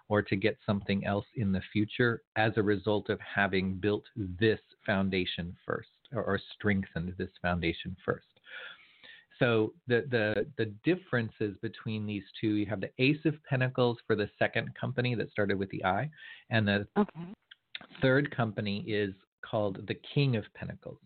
or 0.08 0.20
to 0.20 0.36
get 0.36 0.58
something 0.66 1.06
else 1.06 1.24
in 1.36 1.52
the 1.52 1.62
future 1.72 2.22
as 2.36 2.52
a 2.56 2.62
result 2.62 3.08
of 3.08 3.18
having 3.20 3.74
built 3.74 4.04
this 4.16 4.60
foundation 4.84 5.56
first 5.66 5.88
or, 6.12 6.22
or 6.22 6.40
strengthened 6.54 7.14
this 7.16 7.30
foundation 7.40 7.96
first. 8.04 8.31
So 9.42 9.72
the, 9.88 10.06
the 10.08 10.46
the 10.56 10.66
differences 10.84 11.56
between 11.62 12.06
these 12.06 12.22
two, 12.40 12.54
you 12.54 12.66
have 12.66 12.80
the 12.80 12.90
Ace 12.98 13.24
of 13.24 13.34
Pentacles 13.42 13.98
for 14.06 14.14
the 14.14 14.30
second 14.38 14.72
company 14.80 15.16
that 15.16 15.32
started 15.32 15.58
with 15.58 15.68
the 15.70 15.84
I, 15.84 16.08
and 16.50 16.66
the 16.66 16.86
Okay. 16.96 17.34
third 18.00 18.34
company 18.34 18.84
is 18.86 19.14
called 19.44 19.84
the 19.88 19.96
King 20.14 20.36
of 20.36 20.44
Pentacles. 20.54 20.98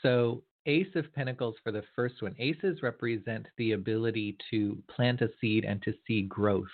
So 0.00 0.42
Ace 0.66 0.94
of 0.94 1.12
Pentacles 1.12 1.56
for 1.62 1.72
the 1.72 1.82
first 1.94 2.22
one. 2.22 2.34
Aces 2.38 2.82
represent 2.82 3.46
the 3.58 3.72
ability 3.72 4.38
to 4.50 4.78
plant 4.88 5.20
a 5.20 5.28
seed 5.38 5.64
and 5.64 5.82
to 5.82 5.92
see 6.06 6.22
growth 6.22 6.64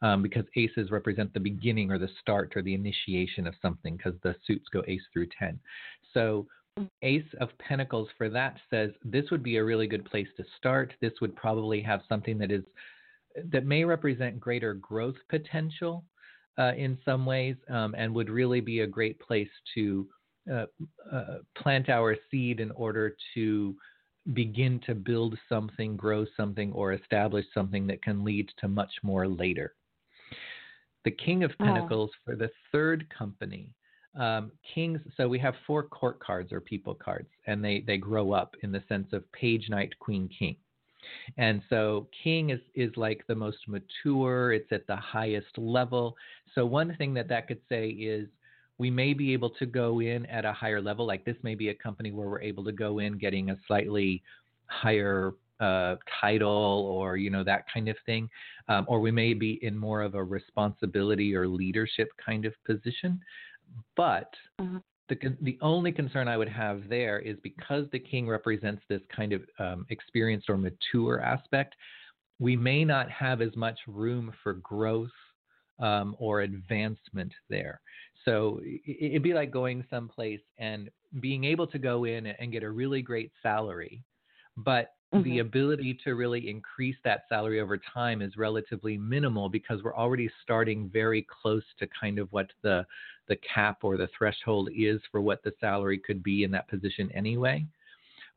um, 0.00 0.22
because 0.22 0.44
aces 0.54 0.92
represent 0.92 1.34
the 1.34 1.40
beginning 1.40 1.90
or 1.90 1.98
the 1.98 2.08
start 2.20 2.52
or 2.54 2.62
the 2.62 2.74
initiation 2.74 3.48
of 3.48 3.54
something 3.60 3.96
because 3.96 4.14
the 4.22 4.36
suits 4.46 4.68
go 4.72 4.84
ace 4.86 5.02
through 5.12 5.26
10. 5.36 5.58
So 6.14 6.46
Ace 7.02 7.24
of 7.40 7.50
Pentacles 7.58 8.08
for 8.16 8.28
that 8.30 8.56
says 8.70 8.90
this 9.04 9.30
would 9.30 9.42
be 9.42 9.56
a 9.56 9.64
really 9.64 9.86
good 9.86 10.04
place 10.04 10.28
to 10.36 10.44
start. 10.56 10.94
This 11.00 11.12
would 11.20 11.36
probably 11.36 11.82
have 11.82 12.00
something 12.08 12.38
that 12.38 12.50
is 12.50 12.64
that 13.50 13.64
may 13.64 13.84
represent 13.84 14.40
greater 14.40 14.74
growth 14.74 15.16
potential 15.28 16.04
uh, 16.58 16.72
in 16.76 16.98
some 17.04 17.24
ways, 17.24 17.56
um, 17.70 17.94
and 17.96 18.14
would 18.14 18.28
really 18.28 18.60
be 18.60 18.80
a 18.80 18.86
great 18.86 19.18
place 19.20 19.48
to 19.74 20.06
uh, 20.52 20.66
uh, 21.10 21.38
plant 21.56 21.88
our 21.88 22.16
seed 22.30 22.60
in 22.60 22.70
order 22.72 23.16
to 23.34 23.74
begin 24.34 24.80
to 24.86 24.94
build 24.94 25.36
something, 25.48 25.96
grow 25.96 26.26
something, 26.36 26.72
or 26.72 26.92
establish 26.92 27.44
something 27.54 27.86
that 27.86 28.02
can 28.02 28.24
lead 28.24 28.50
to 28.58 28.68
much 28.68 28.92
more 29.02 29.26
later. 29.26 29.74
The 31.04 31.10
King 31.10 31.42
of 31.42 31.52
Oh. 31.58 31.64
Pentacles 31.64 32.10
for 32.24 32.36
the 32.36 32.50
third 32.70 33.08
company. 33.10 33.70
Um, 34.14 34.52
kings, 34.74 35.00
so 35.16 35.26
we 35.26 35.38
have 35.38 35.54
four 35.66 35.84
court 35.84 36.20
cards 36.20 36.52
or 36.52 36.60
people 36.60 36.94
cards, 36.94 37.28
and 37.46 37.64
they, 37.64 37.82
they 37.86 37.96
grow 37.96 38.32
up 38.32 38.54
in 38.62 38.70
the 38.70 38.82
sense 38.88 39.08
of 39.12 39.30
page, 39.32 39.68
knight, 39.70 39.98
queen, 39.98 40.28
king. 40.38 40.56
And 41.38 41.62
so 41.68 42.08
king 42.22 42.50
is, 42.50 42.60
is 42.74 42.90
like 42.96 43.24
the 43.26 43.34
most 43.34 43.58
mature, 43.66 44.52
it's 44.52 44.70
at 44.70 44.86
the 44.86 44.96
highest 44.96 45.56
level. 45.56 46.16
So 46.54 46.66
one 46.66 46.94
thing 46.96 47.14
that 47.14 47.28
that 47.28 47.48
could 47.48 47.60
say 47.68 47.88
is 47.88 48.28
we 48.78 48.90
may 48.90 49.14
be 49.14 49.32
able 49.32 49.50
to 49.50 49.66
go 49.66 50.00
in 50.00 50.26
at 50.26 50.44
a 50.44 50.52
higher 50.52 50.80
level. 50.80 51.06
Like 51.06 51.24
this 51.24 51.36
may 51.42 51.54
be 51.54 51.70
a 51.70 51.74
company 51.74 52.10
where 52.10 52.28
we're 52.28 52.40
able 52.40 52.64
to 52.64 52.72
go 52.72 52.98
in 52.98 53.18
getting 53.18 53.50
a 53.50 53.56
slightly 53.66 54.22
higher 54.66 55.34
uh, 55.60 55.94
title 56.20 56.90
or 56.92 57.16
you 57.16 57.30
know 57.30 57.44
that 57.44 57.64
kind 57.72 57.88
of 57.88 57.96
thing, 58.04 58.28
um, 58.68 58.84
or 58.88 59.00
we 59.00 59.12
may 59.12 59.32
be 59.32 59.60
in 59.62 59.78
more 59.78 60.02
of 60.02 60.16
a 60.16 60.24
responsibility 60.24 61.36
or 61.36 61.46
leadership 61.46 62.08
kind 62.24 62.44
of 62.44 62.52
position. 62.66 63.20
But 63.96 64.30
Uh-huh. 64.58 64.80
the 65.08 65.36
the 65.40 65.58
only 65.60 65.92
concern 65.92 66.28
I 66.28 66.36
would 66.36 66.48
have 66.48 66.88
there 66.88 67.18
is 67.18 67.36
because 67.42 67.86
the 67.90 67.98
king 67.98 68.28
represents 68.28 68.82
this 68.88 69.02
kind 69.14 69.32
of 69.32 69.42
um, 69.58 69.86
experienced 69.90 70.48
or 70.48 70.56
mature 70.56 71.20
aspect, 71.20 71.74
we 72.38 72.56
may 72.56 72.84
not 72.84 73.10
have 73.10 73.40
as 73.40 73.54
much 73.56 73.78
room 73.86 74.32
for 74.42 74.54
growth 74.54 75.10
um, 75.78 76.14
or 76.18 76.40
advancement 76.42 77.32
there. 77.48 77.80
So 78.24 78.60
i- 78.64 78.80
it'd 78.86 79.22
be 79.22 79.34
like 79.34 79.50
going 79.50 79.84
someplace 79.90 80.40
and 80.58 80.90
being 81.20 81.44
able 81.44 81.66
to 81.68 81.78
go 81.78 82.04
in 82.04 82.26
and 82.26 82.52
get 82.52 82.62
a 82.62 82.70
really 82.70 83.02
great 83.02 83.32
salary, 83.42 84.04
but 84.56 84.94
the 85.12 85.38
Mhm. 85.38 85.40
ability 85.40 85.94
to 85.94 86.14
really 86.14 86.48
increase 86.48 86.96
that 87.02 87.28
salary 87.28 87.60
over 87.60 87.76
time 87.76 88.22
is 88.22 88.38
relatively 88.38 88.96
minimal 88.96 89.50
because 89.50 89.82
we're 89.82 89.94
already 89.94 90.28
starting 90.42 90.88
very 90.88 91.22
close 91.22 91.64
to 91.74 91.86
kind 91.88 92.18
of 92.18 92.32
what 92.32 92.50
the 92.62 92.86
the 93.28 93.36
cap 93.36 93.84
or 93.84 93.96
the 93.96 94.08
threshold 94.08 94.68
is 94.74 95.00
for 95.06 95.20
what 95.20 95.42
the 95.42 95.54
salary 95.60 95.96
could 95.96 96.22
be 96.22 96.42
in 96.42 96.50
that 96.50 96.66
position 96.66 97.10
anyway. 97.12 97.64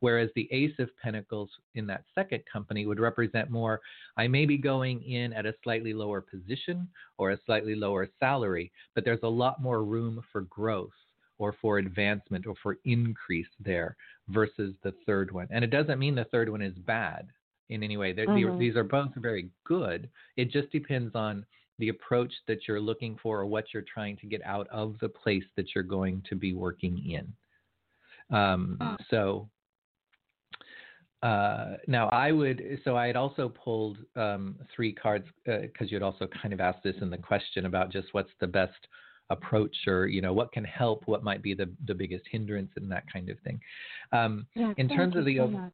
Whereas 0.00 0.30
the 0.34 0.46
Ace 0.52 0.78
of 0.78 0.94
Pentacles 0.98 1.50
in 1.74 1.86
that 1.86 2.04
second 2.14 2.44
company 2.46 2.86
would 2.86 3.00
represent 3.00 3.50
more, 3.50 3.80
I 4.16 4.28
may 4.28 4.46
be 4.46 4.58
going 4.58 5.02
in 5.02 5.32
at 5.32 5.44
a 5.46 5.54
slightly 5.62 5.92
lower 5.92 6.20
position 6.20 6.88
or 7.18 7.30
a 7.30 7.40
slightly 7.46 7.74
lower 7.74 8.08
salary, 8.20 8.70
but 8.94 9.04
there's 9.04 9.22
a 9.22 9.28
lot 9.28 9.60
more 9.60 9.82
room 9.82 10.22
for 10.30 10.42
growth 10.42 10.94
or 11.38 11.54
for 11.60 11.78
advancement 11.78 12.46
or 12.46 12.54
for 12.62 12.78
increase 12.84 13.48
there 13.60 13.96
versus 14.28 14.74
the 14.82 14.92
third 15.04 15.30
one. 15.30 15.48
And 15.50 15.62
it 15.64 15.70
doesn't 15.70 15.98
mean 15.98 16.14
the 16.14 16.24
third 16.24 16.48
one 16.48 16.62
is 16.62 16.74
bad 16.78 17.28
in 17.68 17.82
any 17.82 17.96
way. 17.96 18.12
Mhm. 18.14 18.58
These 18.58 18.76
are 18.76 18.84
both 18.84 19.14
very 19.16 19.50
good. 19.64 20.08
It 20.36 20.50
just 20.50 20.70
depends 20.70 21.14
on 21.14 21.44
the 21.78 21.88
approach 21.90 22.32
that 22.46 22.66
you're 22.66 22.80
looking 22.80 23.16
for 23.16 23.40
or 23.40 23.46
what 23.46 23.74
you're 23.74 23.82
trying 23.82 24.16
to 24.16 24.26
get 24.26 24.42
out 24.44 24.66
of 24.68 24.98
the 25.00 25.08
place 25.08 25.44
that 25.56 25.74
you're 25.74 25.84
going 25.84 26.22
to 26.22 26.34
be 26.34 26.54
working 26.54 26.98
in. 27.10 27.34
Um, 28.30 28.96
so 29.10 29.48
uh, 31.22 31.76
now 31.86 32.08
I 32.08 32.32
would, 32.32 32.80
so 32.84 32.96
I 32.96 33.06
had 33.06 33.16
also 33.16 33.48
pulled 33.48 33.98
um, 34.14 34.56
three 34.74 34.92
cards 34.92 35.26
because 35.44 35.90
you 35.90 35.96
had 35.96 36.02
also 36.02 36.26
kind 36.26 36.54
of 36.54 36.60
asked 36.60 36.82
this 36.82 36.96
in 37.00 37.10
the 37.10 37.18
question 37.18 37.66
about 37.66 37.90
just 37.90 38.08
what's 38.12 38.30
the 38.40 38.46
best 38.46 38.88
approach 39.30 39.76
or 39.86 40.06
you 40.06 40.20
know 40.22 40.32
what 40.32 40.52
can 40.52 40.64
help, 40.64 41.02
what 41.06 41.22
might 41.24 41.42
be 41.42 41.54
the 41.54 41.68
the 41.86 41.94
biggest 41.94 42.24
hindrance 42.30 42.70
and 42.76 42.90
that 42.90 43.04
kind 43.12 43.28
of 43.28 43.38
thing. 43.40 43.60
Um, 44.12 44.46
Yeah, 44.54 44.72
in 44.76 44.88
terms 44.88 45.16
of 45.16 45.24
the 45.24 45.38
so 45.38 45.44
ov- 45.44 45.52
much. 45.52 45.72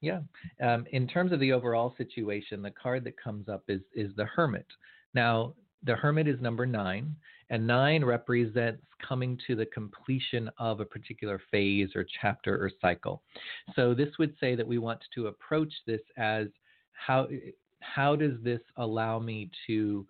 yeah. 0.00 0.20
Um, 0.60 0.86
in 0.92 1.06
terms 1.06 1.32
of 1.32 1.40
the 1.40 1.52
overall 1.52 1.94
situation, 1.96 2.62
the 2.62 2.70
card 2.70 3.04
that 3.04 3.16
comes 3.22 3.48
up 3.48 3.64
is 3.68 3.80
is 3.94 4.10
the 4.16 4.24
Hermit. 4.26 4.66
Now, 5.14 5.54
the 5.84 5.96
Hermit 5.96 6.28
is 6.28 6.40
number 6.40 6.66
nine, 6.66 7.14
and 7.48 7.66
nine 7.66 8.04
represents 8.04 8.82
coming 9.06 9.38
to 9.46 9.56
the 9.56 9.66
completion 9.66 10.50
of 10.58 10.80
a 10.80 10.84
particular 10.84 11.40
phase 11.50 11.90
or 11.96 12.04
chapter 12.20 12.54
or 12.62 12.70
cycle. 12.80 13.22
So 13.74 13.94
this 13.94 14.10
would 14.18 14.34
say 14.38 14.54
that 14.56 14.66
we 14.66 14.78
want 14.78 15.00
to 15.14 15.28
approach 15.28 15.72
this 15.86 16.02
as 16.18 16.48
how 16.92 17.28
how 17.80 18.14
does 18.14 18.34
this 18.42 18.60
allow 18.76 19.18
me 19.18 19.50
to 19.66 20.06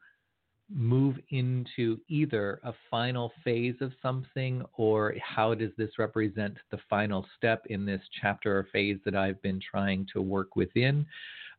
move 0.73 1.17
into 1.31 1.99
either 2.09 2.61
a 2.65 2.73
final 2.91 3.33
phase 3.43 3.75
of 3.81 3.93
something 4.01 4.63
or 4.75 5.15
how 5.21 5.55
does 5.55 5.71
this 5.77 5.91
represent 5.99 6.57
the 6.71 6.79
final 6.89 7.27
step 7.37 7.65
in 7.67 7.85
this 7.85 8.01
chapter 8.21 8.59
or 8.59 8.69
phase 8.73 8.99
that 9.05 9.15
I've 9.15 9.41
been 9.43 9.61
trying 9.61 10.07
to 10.13 10.23
work 10.23 10.57
within? 10.57 11.07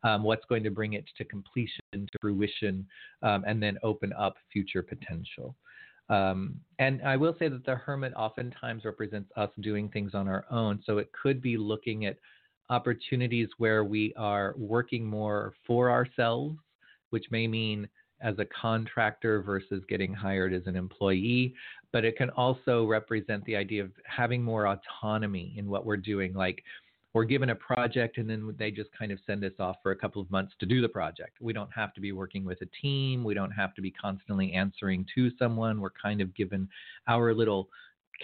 Um, 0.04 0.22
what's 0.22 0.44
going 0.46 0.64
to 0.64 0.70
bring 0.70 0.94
it 0.94 1.04
to 1.18 1.24
completion, 1.24 1.82
to 1.92 2.18
fruition, 2.20 2.86
um, 3.22 3.44
and 3.46 3.62
then 3.62 3.78
open 3.82 4.12
up 4.14 4.36
future 4.52 4.82
potential? 4.82 5.54
Um, 6.08 6.60
and 6.78 7.00
I 7.02 7.16
will 7.16 7.36
say 7.38 7.48
that 7.48 7.64
the 7.64 7.76
hermit 7.76 8.12
oftentimes 8.16 8.84
represents 8.84 9.30
us 9.36 9.50
doing 9.60 9.88
things 9.88 10.14
on 10.14 10.26
our 10.26 10.44
own. 10.50 10.82
So 10.84 10.98
it 10.98 11.10
could 11.12 11.40
be 11.40 11.56
looking 11.56 12.06
at 12.06 12.18
opportunities 12.70 13.48
where 13.58 13.84
we 13.84 14.12
are 14.16 14.54
working 14.56 15.04
more 15.04 15.54
for 15.66 15.90
ourselves, 15.90 16.56
which 17.10 17.26
may 17.30 17.46
mean 17.46 17.88
as 18.22 18.38
a 18.38 18.46
contractor 18.46 19.42
versus 19.42 19.82
getting 19.88 20.12
hired 20.12 20.52
as 20.54 20.66
an 20.66 20.76
employee. 20.76 21.54
But 21.92 22.04
it 22.04 22.16
can 22.16 22.30
also 22.30 22.86
represent 22.86 23.44
the 23.44 23.56
idea 23.56 23.82
of 23.82 23.90
having 24.06 24.42
more 24.42 24.66
autonomy 24.66 25.54
in 25.56 25.68
what 25.68 25.84
we're 25.84 25.96
doing. 25.96 26.32
Like 26.32 26.62
we're 27.14 27.24
given 27.24 27.50
a 27.50 27.54
project 27.54 28.16
and 28.16 28.28
then 28.28 28.54
they 28.58 28.70
just 28.70 28.90
kind 28.98 29.12
of 29.12 29.18
send 29.26 29.44
us 29.44 29.52
off 29.58 29.76
for 29.82 29.92
a 29.92 29.96
couple 29.96 30.22
of 30.22 30.30
months 30.30 30.54
to 30.60 30.66
do 30.66 30.80
the 30.80 30.88
project. 30.88 31.36
We 31.40 31.52
don't 31.52 31.72
have 31.72 31.92
to 31.94 32.00
be 32.00 32.12
working 32.12 32.44
with 32.44 32.62
a 32.62 32.68
team. 32.80 33.22
We 33.22 33.34
don't 33.34 33.50
have 33.50 33.74
to 33.74 33.82
be 33.82 33.90
constantly 33.90 34.52
answering 34.52 35.04
to 35.14 35.30
someone. 35.38 35.80
We're 35.80 35.90
kind 35.90 36.22
of 36.22 36.34
given 36.34 36.68
our 37.08 37.34
little 37.34 37.68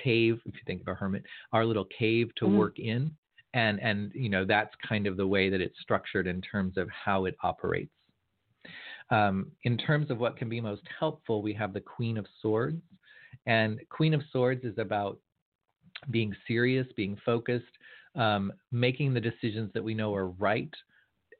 cave, 0.03 0.41
if 0.47 0.55
you 0.55 0.61
think 0.67 0.81
of 0.83 0.89
a 0.89 0.95
hermit, 0.95 1.25
our 1.53 1.67
little 1.67 1.85
cave 1.87 2.35
to 2.37 2.47
Mhm. 2.47 2.57
work 2.57 2.79
in. 2.79 3.15
And, 3.55 3.81
and, 3.81 4.13
you 4.15 4.29
know, 4.29 4.45
that's 4.45 4.75
kind 4.77 5.07
of 5.07 5.17
the 5.17 5.27
way 5.27 5.51
that 5.51 5.61
it's 5.61 5.79
structured 5.81 6.27
in 6.27 6.41
terms 6.41 6.77
of 6.77 6.89
how 6.91 7.25
it 7.25 7.37
operates. 7.43 7.93
Um, 9.11 9.53
in 9.65 9.79
terms 9.79 10.11
of 10.11 10.19
what 10.19 10.37
can 10.37 10.49
be 10.49 10.61
most 10.61 10.83
helpful, 10.99 11.43
we 11.43 11.55
have 11.55 11.73
the 11.73 11.81
Queen 11.81 12.19
of 12.19 12.27
Swords. 12.43 12.83
And 13.47 13.81
Queen 13.89 14.15
of 14.15 14.23
Swords 14.33 14.65
is 14.65 14.77
about 14.79 15.19
being 16.11 16.35
serious, 16.47 16.87
being 16.97 17.17
focused, 17.25 17.65
um, 18.15 18.53
making 18.71 19.15
the 19.15 19.21
decisions 19.21 19.71
that 19.75 19.83
we 19.83 19.95
know 19.95 20.15
are 20.15 20.29
right, 20.29 20.73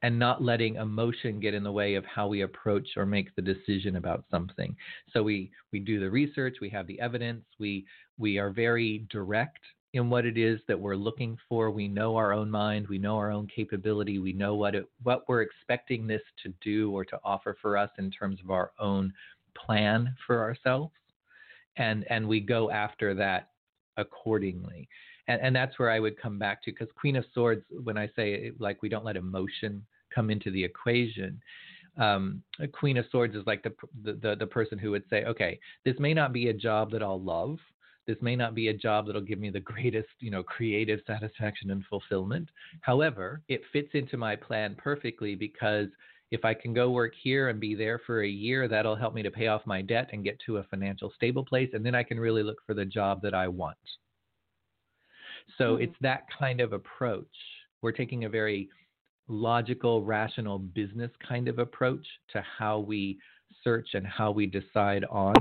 and 0.01 0.17
not 0.17 0.41
letting 0.41 0.75
emotion 0.75 1.39
get 1.39 1.53
in 1.53 1.63
the 1.63 1.71
way 1.71 1.95
of 1.95 2.05
how 2.05 2.27
we 2.27 2.41
approach 2.41 2.87
or 2.95 3.05
make 3.05 3.35
the 3.35 3.41
decision 3.41 3.97
about 3.97 4.23
something. 4.31 4.75
So 5.11 5.21
we 5.21 5.51
we 5.71 5.79
do 5.79 5.99
the 5.99 6.09
research, 6.09 6.57
we 6.61 6.69
have 6.69 6.87
the 6.87 6.99
evidence, 6.99 7.43
we 7.59 7.85
we 8.17 8.37
are 8.37 8.49
very 8.49 9.05
direct 9.09 9.59
in 9.93 10.09
what 10.09 10.25
it 10.25 10.37
is 10.37 10.59
that 10.67 10.79
we're 10.79 10.95
looking 10.95 11.37
for. 11.47 11.71
We 11.71 11.87
know 11.87 12.15
our 12.15 12.31
own 12.31 12.49
mind, 12.49 12.87
we 12.87 12.99
know 12.99 13.17
our 13.17 13.31
own 13.31 13.47
capability, 13.47 14.19
we 14.19 14.33
know 14.33 14.55
what 14.55 14.75
it 14.75 14.87
what 15.03 15.27
we're 15.27 15.41
expecting 15.41 16.05
this 16.05 16.21
to 16.43 16.53
do 16.61 16.91
or 16.91 17.03
to 17.05 17.19
offer 17.23 17.57
for 17.61 17.75
us 17.75 17.89
in 17.97 18.11
terms 18.11 18.39
of 18.43 18.51
our 18.51 18.71
own 18.79 19.11
plan 19.55 20.15
for 20.27 20.41
ourselves. 20.41 20.93
And 21.77 22.05
and 22.09 22.27
we 22.27 22.39
go 22.39 22.69
after 22.69 23.13
that 23.15 23.49
accordingly. 23.97 24.87
And, 25.27 25.41
and 25.41 25.55
that's 25.55 25.77
where 25.77 25.91
I 25.91 25.99
would 25.99 26.19
come 26.19 26.39
back 26.39 26.63
to 26.63 26.71
because 26.71 26.87
Queen 26.95 27.15
of 27.15 27.25
Swords, 27.33 27.63
when 27.83 27.97
I 27.97 28.09
say 28.15 28.51
like 28.59 28.81
we 28.81 28.89
don't 28.89 29.05
let 29.05 29.15
emotion 29.15 29.85
come 30.13 30.29
into 30.29 30.51
the 30.51 30.63
equation. 30.63 31.41
Um, 31.97 32.41
a 32.59 32.67
Queen 32.67 32.97
of 32.97 33.05
Swords 33.11 33.35
is 33.35 33.45
like 33.45 33.63
the, 33.63 33.73
the 34.03 34.35
the 34.35 34.47
person 34.47 34.77
who 34.77 34.91
would 34.91 35.03
say, 35.09 35.25
okay, 35.25 35.59
this 35.83 35.95
may 35.99 36.13
not 36.13 36.31
be 36.31 36.49
a 36.49 36.53
job 36.53 36.91
that 36.91 37.03
I'll 37.03 37.21
love. 37.21 37.57
This 38.09 38.17
may 38.23 38.35
not 38.35 38.55
be 38.55 38.69
a 38.69 38.73
job 38.73 39.05
that'll 39.05 39.21
give 39.21 39.37
me 39.37 39.51
the 39.51 39.59
greatest, 39.59 40.09
you 40.17 40.31
know, 40.31 40.41
creative 40.41 40.99
satisfaction 41.05 41.69
and 41.69 41.85
fulfillment. 41.85 42.49
However, 42.81 43.43
it 43.47 43.61
fits 43.71 43.89
into 43.93 44.17
my 44.17 44.35
plan 44.35 44.75
perfectly 44.79 45.35
because 45.35 45.89
if 46.31 46.43
I 46.43 46.55
can 46.55 46.73
go 46.73 46.89
work 46.89 47.13
here 47.21 47.49
and 47.49 47.59
be 47.59 47.75
there 47.75 48.01
for 48.07 48.23
a 48.23 48.27
year, 48.27 48.67
that'll 48.67 48.95
help 48.95 49.13
me 49.13 49.21
to 49.21 49.29
pay 49.29 49.45
off 49.45 49.61
my 49.67 49.83
debt 49.83 50.09
and 50.11 50.23
get 50.23 50.39
to 50.47 50.57
a 50.57 50.63
financial 50.63 51.13
stable 51.15 51.45
place. 51.45 51.69
And 51.73 51.85
then 51.85 51.93
I 51.93 52.01
can 52.01 52.19
really 52.19 52.41
look 52.41 52.57
for 52.65 52.73
the 52.73 52.83
job 52.83 53.21
that 53.21 53.35
I 53.35 53.47
want. 53.47 53.77
So 55.59 55.73
mm-hmm. 55.73 55.83
it's 55.83 55.95
that 56.01 56.23
kind 56.39 56.61
of 56.61 56.73
approach. 56.73 57.27
We're 57.83 57.91
taking 57.91 58.25
a 58.25 58.29
very 58.29 58.69
logical, 59.27 60.03
rational 60.03 60.57
business 60.57 61.11
kind 61.27 61.47
of 61.47 61.59
approach 61.59 62.07
to 62.33 62.43
how 62.57 62.79
we 62.79 63.19
search 63.63 63.89
and 63.93 64.07
how 64.07 64.31
we 64.31 64.47
decide 64.47 65.05
on 65.11 65.35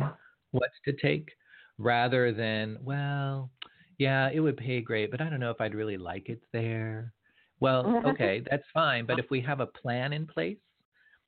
what 0.50 0.68
to 0.84 0.92
take 0.92 1.30
rather 1.78 2.32
than, 2.32 2.78
well, 2.82 3.50
yeah, 3.98 4.30
it 4.32 4.40
would 4.40 4.56
pay 4.56 4.80
great, 4.80 5.10
but 5.10 5.20
I 5.20 5.28
don't 5.28 5.40
know 5.40 5.50
if 5.50 5.60
I'd 5.60 5.74
really 5.74 5.96
like 5.96 6.28
it 6.28 6.40
there. 6.52 7.12
Well, 7.60 8.02
okay, 8.06 8.42
that's 8.48 8.64
fine. 8.74 9.06
But 9.06 9.18
if 9.18 9.26
we 9.30 9.40
have 9.40 9.60
a 9.60 9.66
plan 9.66 10.12
in 10.12 10.26
place, 10.26 10.58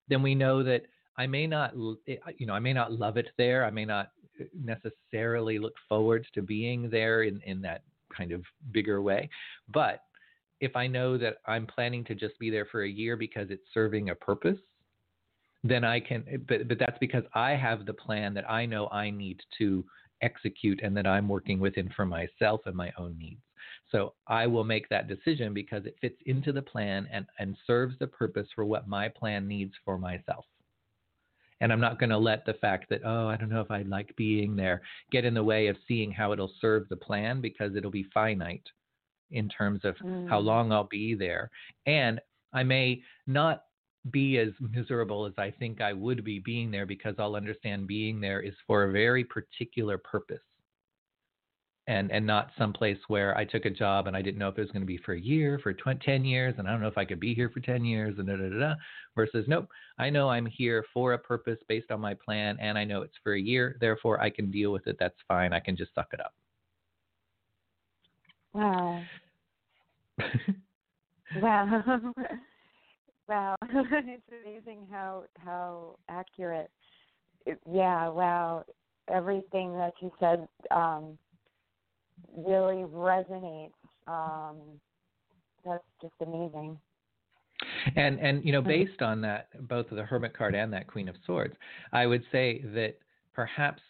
then 0.08 0.22
we 0.22 0.34
know 0.34 0.62
that 0.62 0.82
I 1.16 1.26
may 1.26 1.46
not, 1.46 1.74
eh, 2.08 2.16
you 2.38 2.46
know, 2.46 2.54
I 2.54 2.60
may 2.60 2.72
not 2.72 2.92
love 2.92 3.16
it 3.16 3.28
there. 3.38 3.64
I 3.64 3.70
may 3.70 3.84
not 3.84 4.10
eh, 4.40 4.44
necessarily 4.54 5.58
look 5.58 5.74
forward 5.88 6.26
to 6.34 6.42
being 6.42 6.90
there 6.90 7.22
in, 7.22 7.40
in 7.44 7.60
that 7.62 7.82
kind 8.16 8.32
of 8.32 8.42
bigger 8.72 9.02
way. 9.02 9.28
But 9.72 10.02
if 10.60 10.76
I 10.76 10.86
know 10.86 11.16
that 11.18 11.36
I'm 11.46 11.66
planning 11.66 12.04
to 12.04 12.14
just 12.14 12.38
be 12.38 12.50
there 12.50 12.66
for 12.66 12.82
a 12.82 12.88
year 12.88 13.16
because 13.16 13.48
it's 13.50 13.62
serving 13.72 14.10
a 14.10 14.14
purpose, 14.14 14.58
then 15.62 15.84
I 15.84 16.00
can, 16.00 16.24
eh, 16.30 16.36
but, 16.48 16.68
but 16.68 16.78
that's 16.78 16.98
because 17.00 17.24
I 17.34 17.50
have 17.50 17.86
the 17.86 17.94
plan 17.94 18.34
that 18.34 18.48
I 18.48 18.66
know 18.66 18.88
I 18.88 19.10
need 19.10 19.40
to 19.58 19.84
execute 20.22 20.80
and 20.82 20.96
that 20.96 21.06
I'm 21.06 21.28
working 21.28 21.60
within 21.60 21.90
for 21.94 22.06
myself 22.06 22.62
and 22.66 22.74
my 22.74 22.92
own 22.98 23.16
needs. 23.18 23.40
So 23.90 24.14
I 24.26 24.46
will 24.46 24.64
make 24.64 24.88
that 24.88 25.08
decision 25.08 25.52
because 25.52 25.84
it 25.84 25.96
fits 26.00 26.20
into 26.26 26.52
the 26.52 26.62
plan 26.62 27.08
and, 27.12 27.26
and 27.38 27.56
serves 27.66 27.98
the 27.98 28.06
purpose 28.06 28.46
for 28.54 28.64
what 28.64 28.88
my 28.88 29.08
plan 29.08 29.48
needs 29.48 29.72
for 29.84 29.98
myself. 29.98 30.44
And 31.60 31.72
I'm 31.72 31.80
not 31.80 31.98
going 31.98 32.10
to 32.10 32.18
let 32.18 32.46
the 32.46 32.54
fact 32.54 32.88
that, 32.88 33.02
oh, 33.04 33.28
I 33.28 33.36
don't 33.36 33.50
know 33.50 33.60
if 33.60 33.70
I 33.70 33.82
like 33.82 34.14
being 34.16 34.56
there 34.56 34.80
get 35.12 35.24
in 35.24 35.34
the 35.34 35.44
way 35.44 35.66
of 35.66 35.76
seeing 35.86 36.10
how 36.10 36.32
it'll 36.32 36.52
serve 36.60 36.88
the 36.88 36.96
plan 36.96 37.40
because 37.40 37.76
it'll 37.76 37.90
be 37.90 38.06
finite 38.14 38.66
in 39.30 39.48
terms 39.48 39.80
of 39.84 39.96
mm. 39.96 40.28
how 40.28 40.38
long 40.38 40.72
I'll 40.72 40.88
be 40.90 41.14
there. 41.14 41.50
And 41.86 42.20
I 42.52 42.62
may 42.62 43.02
not 43.26 43.64
be 44.10 44.38
as 44.38 44.48
miserable 44.60 45.26
as 45.26 45.34
I 45.36 45.50
think 45.50 45.80
I 45.80 45.92
would 45.92 46.24
be 46.24 46.38
being 46.38 46.70
there 46.70 46.86
because 46.86 47.14
I'll 47.18 47.36
understand 47.36 47.86
being 47.86 48.20
there 48.20 48.40
is 48.40 48.54
for 48.66 48.84
a 48.84 48.92
very 48.92 49.24
particular 49.24 49.98
purpose 49.98 50.40
and 51.86 52.10
and 52.12 52.26
not 52.26 52.50
someplace 52.56 52.98
where 53.08 53.36
I 53.36 53.44
took 53.44 53.64
a 53.64 53.70
job 53.70 54.06
and 54.06 54.16
I 54.16 54.22
didn't 54.22 54.38
know 54.38 54.48
if 54.48 54.56
it 54.56 54.60
was 54.60 54.70
going 54.70 54.82
to 54.82 54.86
be 54.86 54.98
for 54.98 55.14
a 55.14 55.20
year, 55.20 55.58
for 55.62 55.72
20, 55.72 55.98
10 56.04 56.24
years, 56.24 56.54
and 56.56 56.68
I 56.68 56.70
don't 56.70 56.80
know 56.80 56.86
if 56.86 56.96
I 56.96 57.04
could 57.04 57.18
be 57.18 57.34
here 57.34 57.50
for 57.50 57.60
10 57.60 57.84
years, 57.84 58.14
and 58.18 58.28
da 58.28 58.36
da 58.36 58.48
da. 58.48 58.58
da 58.58 58.74
versus 59.16 59.44
nope, 59.48 59.68
I 59.98 60.08
know 60.08 60.28
I'm 60.28 60.46
here 60.46 60.84
for 60.94 61.14
a 61.14 61.18
purpose 61.18 61.58
based 61.68 61.90
on 61.90 62.00
my 62.00 62.14
plan, 62.14 62.56
and 62.60 62.78
I 62.78 62.84
know 62.84 63.02
it's 63.02 63.16
for 63.24 63.34
a 63.34 63.40
year, 63.40 63.76
therefore 63.80 64.20
I 64.20 64.30
can 64.30 64.50
deal 64.50 64.72
with 64.72 64.86
it. 64.86 64.96
That's 65.00 65.16
fine. 65.26 65.52
I 65.52 65.60
can 65.60 65.76
just 65.76 65.94
suck 65.94 66.08
it 66.12 66.20
up. 66.20 66.34
Wow. 68.52 69.02
wow. 71.40 72.14
wow. 73.30 73.54
it's 73.62 74.22
amazing 74.44 74.86
how 74.90 75.24
how 75.38 75.96
accurate. 76.08 76.70
It, 77.46 77.58
yeah. 77.70 78.08
Wow. 78.08 78.64
Everything 79.08 79.72
that 79.78 79.94
you 80.00 80.12
said. 80.20 80.46
Um, 80.70 81.16
really 82.36 82.84
resonates. 82.84 83.72
Um, 84.06 84.56
that's 85.64 85.84
just 86.00 86.14
amazing. 86.20 86.78
And 87.96 88.18
and 88.20 88.44
you 88.44 88.52
know, 88.52 88.62
based 88.62 89.02
on 89.02 89.20
that, 89.22 89.48
both 89.68 89.86
the 89.90 90.02
Hermit 90.02 90.36
card 90.36 90.54
and 90.54 90.72
that 90.72 90.86
Queen 90.86 91.08
of 91.08 91.16
Swords, 91.26 91.54
I 91.92 92.06
would 92.06 92.22
say 92.32 92.62
that 92.74 92.96
perhaps 93.34 93.82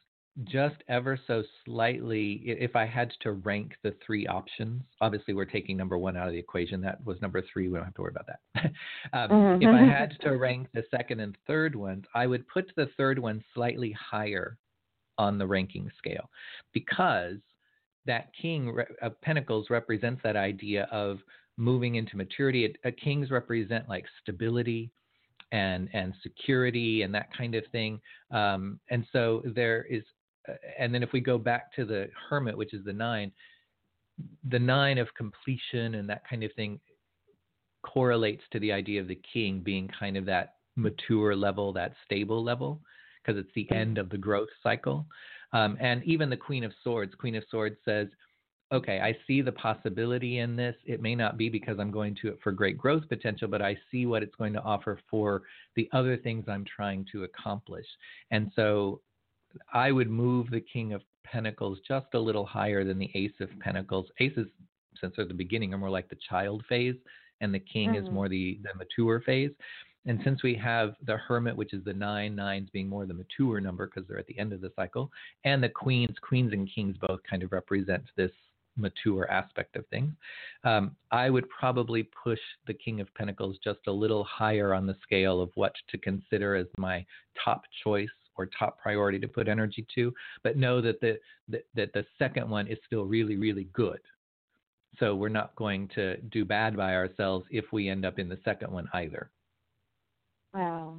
just 0.45 0.77
ever 0.89 1.19
so 1.27 1.43
slightly, 1.65 2.43
if 2.45 2.77
I 2.77 2.87
had 2.87 3.13
to 3.23 3.33
rank 3.33 3.73
the 3.83 3.95
three 4.05 4.27
options, 4.27 4.83
obviously 5.01 5.35
we're 5.35 5.45
taking 5.45 5.77
number 5.77 5.99
one 5.99 6.17
out 6.17 6.27
of 6.27 6.33
the 6.33 6.39
equation. 6.39 6.81
That 6.81 7.05
was 7.05 7.21
number 7.21 7.43
three. 7.53 7.69
We 7.69 7.77
don't 7.77 7.85
have 7.85 7.95
to 7.95 8.03
worry 8.03 8.13
about 8.13 8.27
that. 8.27 8.65
um, 9.13 9.31
mm-hmm. 9.31 9.63
If 9.63 9.69
I 9.69 9.99
had 9.99 10.17
to 10.23 10.37
rank 10.37 10.69
the 10.73 10.85
second 10.91 11.21
and 11.21 11.37
third 11.47 11.75
ones, 11.75 12.05
I 12.15 12.27
would 12.27 12.47
put 12.49 12.71
the 12.77 12.89
third 12.97 13.19
one 13.19 13.45
slightly 13.55 13.93
higher 13.93 14.57
on 15.19 15.39
the 15.39 15.47
ranking 15.47 15.91
scale 15.99 16.31
because 16.73 17.37
that 18.07 18.31
king 18.41 18.75
of 19.03 19.21
pentacles 19.21 19.69
represents 19.69 20.23
that 20.25 20.37
idea 20.37 20.89
of 20.91 21.19
moving 21.57 21.97
into 21.97 22.17
maturity. 22.17 22.65
It, 22.65 22.77
uh, 22.85 22.91
kings 23.03 23.31
represent 23.31 23.89
like 23.89 24.07
stability 24.23 24.91
and 25.53 25.89
and 25.93 26.15
security 26.23 27.03
and 27.03 27.15
that 27.15 27.29
kind 27.37 27.55
of 27.55 27.65
thing. 27.73 28.01
Um, 28.31 28.81
and 28.91 29.05
so 29.13 29.43
there 29.55 29.85
is, 29.85 30.03
uh, 30.03 30.20
and 30.79 30.95
then 30.95 31.03
if 31.03 31.13
we 31.13 31.21
go 31.21 31.39
back 31.39 31.73
to 31.75 31.85
the 31.85 32.09
hermit, 32.29 32.57
which 32.57 32.75
is 32.75 32.85
the 32.85 32.93
nine, 32.93 33.33
the 34.51 34.59
nine 34.59 34.99
of 34.99 35.09
completion 35.15 35.95
and 35.97 36.09
that 36.09 36.23
kind 36.29 36.45
of 36.45 36.53
thing 36.55 36.81
correlates 37.83 38.43
to 38.53 38.61
the 38.61 38.73
idea 38.73 39.01
of 39.01 39.09
the 39.09 39.21
king 39.33 39.61
being 39.61 39.89
kind 39.99 40.17
of 40.17 40.27
that 40.27 40.55
mature 40.77 41.35
level, 41.35 41.73
that 41.73 41.95
stable 42.05 42.43
level, 42.43 42.81
because 43.23 43.39
it's 43.39 43.53
the 43.55 43.71
end 43.75 43.99
of 43.99 44.09
the 44.11 44.19
growth 44.19 44.49
cycle. 44.63 45.07
Um, 45.53 45.77
and 45.81 46.03
even 46.05 46.31
the 46.31 46.37
Queen 46.37 46.65
of 46.65 46.73
Swords, 46.83 47.15
Queen 47.15 47.37
of 47.37 47.45
Swords 47.51 47.77
says, 47.85 48.09
okay, 48.73 49.01
I 49.01 49.17
see 49.27 49.43
the 49.43 49.53
possibility 49.53 50.39
in 50.39 50.55
this. 50.55 50.77
It 50.85 51.03
may 51.03 51.15
not 51.15 51.37
be 51.37 51.49
because 51.49 51.79
I'm 51.81 51.91
going 51.91 52.17
to 52.23 52.29
it 52.29 52.39
for 52.43 52.53
great 52.53 52.79
growth 52.79 53.09
potential, 53.09 53.49
but 53.49 53.61
I 53.61 53.77
see 53.91 54.07
what 54.07 54.23
it's 54.23 54.35
going 54.37 54.53
to 54.53 54.63
offer 54.63 55.01
for 55.11 55.43
the 55.75 55.89
other 55.93 56.17
things 56.17 56.45
I'm 56.47 56.65
trying 56.65 57.05
to 57.11 57.25
accomplish. 57.25 57.87
And 58.31 58.53
so 58.55 59.01
I 59.73 59.93
would 59.93 60.11
move 60.11 60.51
the 60.51 60.61
King 60.61 60.93
of 60.93 61.03
Pentacles 61.25 61.79
just 61.87 62.07
a 62.15 62.19
little 62.19 62.47
higher 62.47 62.85
than 62.85 62.99
the 62.99 63.11
Ace 63.15 63.33
of 63.41 63.49
Pentacles. 63.61 64.07
Aces, 64.19 64.47
since 65.01 65.15
they're 65.17 65.27
the 65.27 65.35
beginning, 65.35 65.73
are 65.75 65.79
more 65.79 65.91
like 65.91 66.09
the 66.09 66.19
child 66.29 66.65
phase, 66.69 66.97
and 67.41 67.55
the 67.55 67.61
King 67.61 67.91
mm-hmm. 67.91 68.07
is 68.07 68.13
more 68.13 68.29
the, 68.29 68.59
the 68.63 68.75
mature 68.77 69.21
phase. 69.21 69.51
And 70.07 70.21
since 70.25 70.43
we 70.43 70.55
have 70.55 70.95
the 71.07 71.17
hermit, 71.17 71.57
which 71.57 71.75
is 71.75 71.85
the 71.85 71.93
nine, 71.93 72.35
nines 72.35 72.71
being 72.73 72.89
more 72.89 73.05
the 73.07 73.15
mature 73.15 73.61
number 73.61 73.87
because 73.87 74.09
they're 74.09 74.19
at 74.19 74.27
the 74.27 74.39
end 74.39 74.53
of 74.53 74.61
the 74.61 74.73
cycle, 74.75 75.11
and 75.45 75.63
the 75.63 75.69
queens, 75.69 76.17
queens 76.23 76.53
and 76.53 76.71
kings 76.75 76.97
both 77.07 77.21
kind 77.29 77.43
of 77.43 77.53
represent 77.53 78.03
this 78.17 78.33
mature 78.77 79.31
aspect 79.31 79.77
of 79.77 79.87
things, 79.89 80.13
um, 80.65 80.97
I 81.11 81.29
would 81.29 81.49
probably 81.51 82.09
push 82.25 82.39
the 82.67 82.75
King 82.75 83.01
of 83.01 83.13
Pentacles 83.15 83.59
just 83.63 83.81
a 83.87 83.93
little 83.93 84.25
higher 84.25 84.73
on 84.73 84.87
the 84.87 84.97
scale 85.03 85.41
of 85.41 85.51
what 85.55 85.75
to 85.91 85.99
consider 85.99 86.55
as 86.55 86.67
my 86.79 87.05
top 87.45 87.63
choice 87.85 88.09
or 88.41 88.49
top 88.59 88.79
priority 88.79 89.19
to 89.19 89.29
put 89.29 89.49
energy 89.49 89.87
to, 89.95 90.13
but 90.43 90.57
know 90.57 90.81
that 90.81 91.01
the, 91.01 91.19
that, 91.49 91.67
that 91.75 91.93
the 91.93 92.05
second 92.19 92.49
one 92.49 92.67
is 92.67 92.79
still 92.87 93.05
really, 93.05 93.37
really 93.37 93.69
good. 93.73 94.01
So 94.99 95.15
we're 95.15 95.29
not 95.29 95.55
going 95.57 95.89
to 95.95 96.17
do 96.17 96.45
bad 96.45 96.77
by 96.77 96.95
ourselves 96.95 97.47
if 97.51 97.67
we 97.73 97.89
end 97.89 98.05
up 98.05 98.19
in 98.19 98.29
the 98.29 98.39
second 98.45 98.73
one 98.73 98.89
either. 98.93 99.31
Wow. 100.53 100.97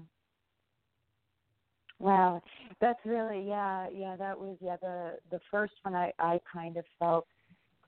Wow. 2.00 2.42
That's 2.80 3.00
really 3.06 3.48
yeah, 3.48 3.88
yeah, 3.94 4.16
that 4.16 4.40
was 4.40 4.58
yeah, 4.60 4.78
the 4.82 5.18
the 5.30 5.40
first 5.52 5.74
one 5.84 5.94
I 5.94 6.12
I 6.18 6.40
kind 6.52 6.78
of 6.78 6.86
felt 6.98 7.28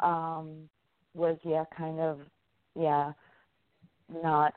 um 0.01 0.69
was 1.15 1.37
yeah, 1.43 1.63
kind 1.75 1.99
of 1.99 2.19
yeah, 2.79 3.13
not 4.23 4.53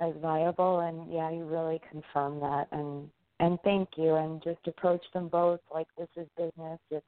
as 0.00 0.14
viable 0.22 0.80
and 0.80 1.12
yeah, 1.12 1.30
you 1.30 1.44
really 1.44 1.80
confirmed 1.90 2.40
that 2.42 2.68
and 2.72 3.10
and 3.44 3.58
thank 3.62 3.90
you 3.96 4.14
and 4.14 4.42
just 4.42 4.66
approach 4.66 5.02
them 5.12 5.28
both 5.28 5.60
like 5.72 5.86
this 5.98 6.08
is 6.16 6.26
business. 6.36 6.78
It's 6.90 7.06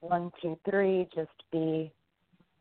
one, 0.00 0.32
two, 0.40 0.58
three, 0.68 1.06
just 1.14 1.30
be 1.52 1.92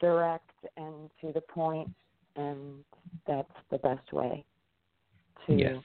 direct 0.02 0.50
and 0.76 1.10
to 1.22 1.32
the 1.34 1.42
point 1.42 1.90
and 2.36 2.84
that's 3.26 3.52
the 3.72 3.78
best 3.78 4.12
way 4.12 4.44
to 5.48 5.54
yes. 5.54 5.76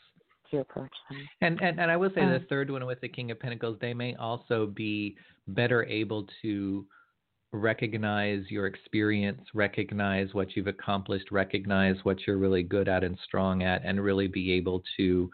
to 0.50 0.58
approach 0.58 0.90
them. 1.08 1.28
And, 1.40 1.60
and 1.60 1.78
and 1.78 1.90
I 1.90 1.96
will 1.96 2.10
say 2.14 2.22
um, 2.22 2.32
the 2.32 2.44
third 2.48 2.70
one 2.70 2.84
with 2.84 3.00
the 3.00 3.08
King 3.08 3.30
of 3.30 3.38
Pentacles, 3.38 3.78
they 3.80 3.94
may 3.94 4.16
also 4.16 4.66
be 4.66 5.16
better 5.46 5.84
able 5.84 6.26
to 6.42 6.84
recognize 7.52 8.44
your 8.48 8.66
experience, 8.66 9.40
recognize 9.54 10.34
what 10.34 10.56
you've 10.56 10.66
accomplished, 10.66 11.30
recognize 11.30 11.96
what 12.02 12.18
you're 12.26 12.38
really 12.38 12.62
good 12.62 12.88
at 12.88 13.04
and 13.04 13.16
strong 13.24 13.62
at, 13.62 13.82
and 13.84 14.02
really 14.02 14.26
be 14.26 14.52
able 14.52 14.82
to 14.96 15.30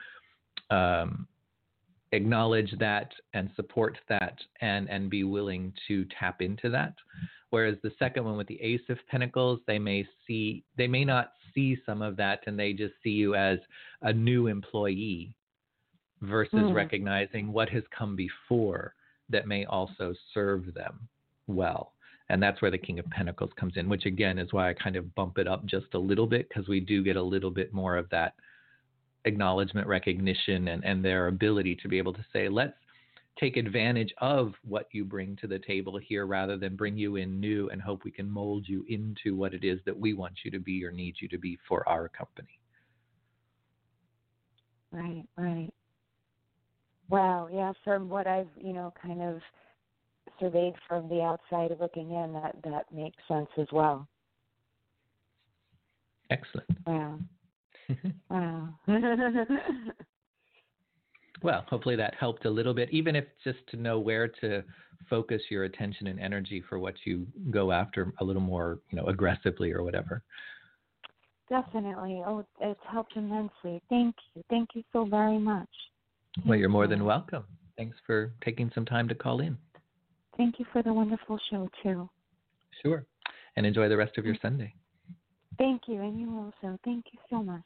um, 0.71 1.27
acknowledge 2.15 2.73
that 2.79 3.13
and 3.35 3.51
support 3.57 3.99
that 4.09 4.39
and 4.61 4.89
and 4.89 5.11
be 5.11 5.25
willing 5.25 5.73
to 5.89 6.07
tap 6.19 6.41
into 6.41 6.71
that 6.71 6.95
Whereas 7.55 7.77
the 7.85 7.93
second 8.01 8.25
one 8.25 8.37
with 8.37 8.49
the 8.49 8.61
Ace 8.61 8.83
of 8.89 8.99
Pentacles, 9.09 9.61
they 9.69 9.79
may 9.79 10.05
see 10.27 10.65
they 10.77 10.89
may 10.89 11.05
not 11.05 11.35
see 11.55 11.79
some 11.87 12.03
of 12.03 12.17
that 12.17 12.41
and 12.49 12.59
they 12.59 12.73
just 12.73 12.95
see 13.01 13.11
you 13.11 13.37
as 13.37 13.61
a 14.03 14.13
new 14.13 14.49
employee 14.49 15.37
versus 16.21 16.59
mm. 16.59 16.75
recognizing 16.75 17.53
what 17.53 17.69
has 17.69 17.85
come 17.97 18.17
before 18.17 18.97
that 19.29 19.47
may 19.47 19.65
also 19.67 20.13
serve 20.33 20.75
them 20.75 21.09
well. 21.47 21.93
And 22.29 22.43
that's 22.43 22.61
where 22.61 22.73
the 22.73 22.77
King 22.77 22.99
of 22.99 23.09
Pentacles 23.11 23.53
comes 23.55 23.75
in, 23.77 23.89
which 23.89 24.05
again 24.05 24.41
is 24.41 24.53
why 24.53 24.69
I 24.69 24.75
kind 24.75 24.97
of 24.97 25.15
bump 25.15 25.39
it 25.39 25.47
up 25.47 25.65
just 25.65 25.95
a 25.95 25.99
little 25.99 26.27
bit 26.27 26.49
because 26.49 26.67
we 26.67 26.81
do 26.81 27.05
get 27.05 27.15
a 27.15 27.23
little 27.23 27.53
bit 27.53 27.73
more 27.73 27.97
of 27.97 28.11
that 28.11 28.35
acknowledgement, 29.25 29.87
recognition, 29.87 30.69
and, 30.69 30.85
and 30.85 31.05
their 31.05 31.29
ability 31.29 31.77
to 31.77 31.89
be 31.89 31.99
able 31.99 32.13
to 32.13 32.25
say, 32.33 32.49
let's 32.49 32.75
take 33.39 33.57
advantage 33.57 34.15
of 34.19 34.53
what 34.67 34.89
you 34.93 35.05
bring 35.05 35.37
to 35.37 35.47
the 35.47 35.59
table 35.59 35.99
here 35.99 36.27
rather 36.27 36.57
than 36.57 36.77
bring 36.77 36.97
you 36.97 37.17
in 37.17 37.41
new 37.41 37.69
and 37.71 37.83
hope 37.83 38.05
we 38.05 38.11
can 38.11 38.31
mold 38.31 38.65
you 38.69 38.85
into 38.89 39.35
what 39.35 39.55
it 39.55 39.65
is 39.65 39.81
that 39.85 39.99
we 39.99 40.15
want 40.15 40.35
you 40.45 40.51
to 40.51 40.61
be 40.61 40.85
or 40.85 40.93
need 40.93 41.17
you 41.21 41.29
to 41.29 41.39
be 41.39 41.59
for 41.69 41.89
our 41.89 42.09
company. 42.09 42.61
Right, 44.93 45.25
right. 45.37 45.71
Wow, 47.11 47.49
yeah, 47.53 47.73
from 47.83 48.09
what 48.09 48.27
I've, 48.27 48.49
you 48.57 48.73
know, 48.73 48.95
kind 49.03 49.21
of 49.21 49.41
surveyed 50.39 50.75
from 50.89 51.09
the 51.09 51.21
outside 51.21 51.77
looking 51.81 52.13
in, 52.13 52.33
that 52.35 52.57
that 52.65 52.87
makes 52.93 53.17
sense 53.29 53.49
as 53.59 53.67
well. 53.73 54.09
Excellent. 56.31 56.69
Wow. 56.87 57.19
wow. 58.31 58.69
well, 61.43 61.65
hopefully 61.69 61.97
that 61.97 62.15
helped 62.15 62.45
a 62.45 62.51
little 62.51 62.75
bit, 62.75 62.91
even 62.91 63.17
if 63.17 63.25
just 63.43 63.59
to 63.69 63.77
know 63.77 63.99
where 63.99 64.29
to 64.29 64.63
focus 65.09 65.43
your 65.51 65.65
attention 65.65 66.07
and 66.07 66.19
energy 66.21 66.63
for 66.69 66.79
what 66.79 66.95
you 67.05 67.27
go 67.51 67.73
after 67.73 68.13
a 68.21 68.25
little 68.25 68.43
more, 68.43 68.79
you 68.91 68.97
know, 68.97 69.07
aggressively 69.07 69.73
or 69.73 69.83
whatever. 69.83 70.23
Definitely. 71.49 72.23
Oh, 72.27 72.45
it's 72.61 72.81
helped 72.91 73.17
immensely. 73.17 73.83
Thank 73.91 74.17
you. 74.35 74.43
Thank 74.49 74.71
you 74.75 74.83
so 74.93 75.05
very 75.05 75.39
much. 75.39 75.69
Well, 76.47 76.59
you're 76.59 76.69
more 76.69 76.87
than 76.87 77.05
welcome. 77.05 77.45
Thanks 77.77 77.97
for 78.07 78.33
taking 78.43 78.71
some 78.75 78.85
time 78.85 79.09
to 79.09 79.15
call 79.15 79.41
in. 79.41 79.59
Thank 80.37 80.59
you 80.59 80.67
for 80.73 80.83
the 80.83 80.93
wonderful 80.93 81.39
show, 81.51 81.69
too. 81.83 82.09
Sure. 82.83 83.05
And 83.57 83.67
enjoy 83.67 83.89
the 83.89 83.97
rest 83.97 84.19
of 84.19 84.25
your 84.25 84.37
Sunday. 84.41 84.75
Thank 85.59 85.83
you. 85.87 86.01
And 86.01 86.19
you 86.19 86.31
also. 86.37 86.79
Thank 86.85 87.07
you 87.13 87.19
so 87.31 87.43
much. 87.43 87.63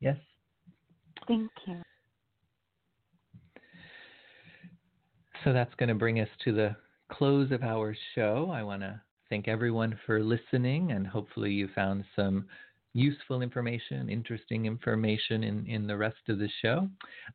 Yes. 0.00 0.16
Thank 1.26 1.50
you. 1.66 1.82
So 5.44 5.52
that's 5.52 5.74
going 5.76 5.88
to 5.88 5.94
bring 5.94 6.20
us 6.20 6.28
to 6.44 6.52
the 6.52 6.76
close 7.10 7.52
of 7.52 7.62
our 7.62 7.96
show. 8.14 8.50
I 8.52 8.62
want 8.62 8.82
to 8.82 9.00
thank 9.28 9.48
everyone 9.48 9.98
for 10.06 10.20
listening, 10.20 10.92
and 10.92 11.06
hopefully, 11.06 11.52
you 11.52 11.68
found 11.74 12.04
some 12.14 12.46
useful 12.96 13.42
information, 13.42 14.08
interesting 14.08 14.64
information 14.64 15.44
in, 15.44 15.66
in 15.66 15.86
the 15.86 15.96
rest 15.96 16.16
of 16.30 16.38
the 16.38 16.48
show. 16.62 16.88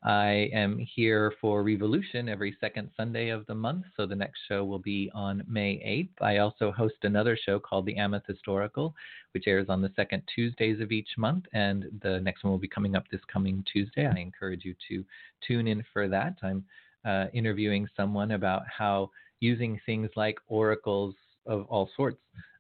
I 0.04 0.50
am 0.54 0.80
here 0.96 1.34
for 1.40 1.62
Revolution 1.62 2.28
every 2.28 2.58
second 2.60 2.90
Sunday 2.98 3.30
of 3.30 3.46
the 3.46 3.54
month, 3.54 3.86
so 3.96 4.08
the 4.08 4.16
next 4.16 4.40
show 4.48 4.66
will 4.66 4.80
be 4.80 5.12
on 5.14 5.44
May 5.48 6.10
8th. 6.20 6.26
I 6.26 6.38
also 6.38 6.72
host 6.72 6.96
another 7.04 7.38
show 7.38 7.60
called 7.60 7.86
The 7.86 7.96
Amethyst 7.96 8.48
Oracle, 8.48 8.96
which 9.34 9.44
airs 9.46 9.68
on 9.70 9.84
the 9.84 9.92
second 9.96 10.24
Tuesdays 10.34 10.82
of 10.82 10.92
each 10.92 11.10
month, 11.16 11.46
and 11.54 11.86
the 12.02 12.20
next 12.22 12.44
one 12.44 12.50
will 12.50 12.58
be 12.58 12.68
coming 12.68 12.96
up 12.96 13.04
this 13.12 13.22
coming 13.32 13.64
Tuesday. 13.72 14.08
I 14.08 14.20
encourage 14.20 14.66
you 14.66 14.74
to 14.90 15.06
tune 15.48 15.68
in 15.68 15.84
for 15.94 16.08
that. 16.08 16.38
I'm 16.42 16.66
uh, 17.06 17.26
interviewing 17.34 17.88
someone 17.96 18.32
about 18.32 18.64
how 18.66 19.12
using 19.42 19.80
things 19.86 20.10
like 20.16 20.40
oracles 20.48 21.14
of 21.46 21.68
all 21.70 21.88
sorts 21.96 22.18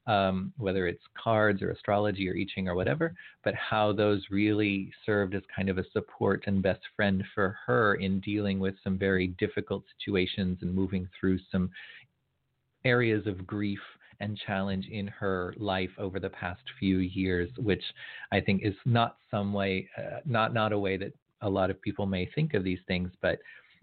um, 0.07 0.51
whether 0.57 0.87
it's 0.87 1.03
cards 1.21 1.61
or 1.61 1.71
astrology 1.71 2.27
or 2.29 2.35
I 2.35 2.45
Ching 2.53 2.67
or 2.67 2.75
whatever, 2.75 3.13
but 3.43 3.53
how 3.55 3.93
those 3.93 4.25
really 4.31 4.91
served 5.05 5.35
as 5.35 5.43
kind 5.55 5.69
of 5.69 5.77
a 5.77 5.89
support 5.91 6.43
and 6.47 6.61
best 6.61 6.81
friend 6.95 7.23
for 7.35 7.57
her 7.65 7.95
in 7.95 8.19
dealing 8.19 8.59
with 8.59 8.75
some 8.83 8.97
very 8.97 9.27
difficult 9.27 9.83
situations 9.97 10.59
and 10.61 10.73
moving 10.73 11.07
through 11.19 11.39
some 11.51 11.69
areas 12.83 13.27
of 13.27 13.45
grief 13.45 13.79
and 14.19 14.39
challenge 14.45 14.87
in 14.91 15.07
her 15.07 15.53
life 15.57 15.89
over 15.97 16.19
the 16.19 16.29
past 16.29 16.61
few 16.79 16.97
years, 16.99 17.49
which 17.57 17.83
I 18.31 18.39
think 18.39 18.61
is 18.63 18.75
not 18.85 19.17
some 19.29 19.51
way, 19.53 19.89
uh, 19.97 20.19
not 20.25 20.53
not 20.53 20.71
a 20.73 20.79
way 20.79 20.97
that 20.97 21.13
a 21.41 21.49
lot 21.49 21.71
of 21.71 21.81
people 21.81 22.05
may 22.05 22.29
think 22.35 22.53
of 22.53 22.63
these 22.63 22.79
things, 22.87 23.11
but 23.21 23.39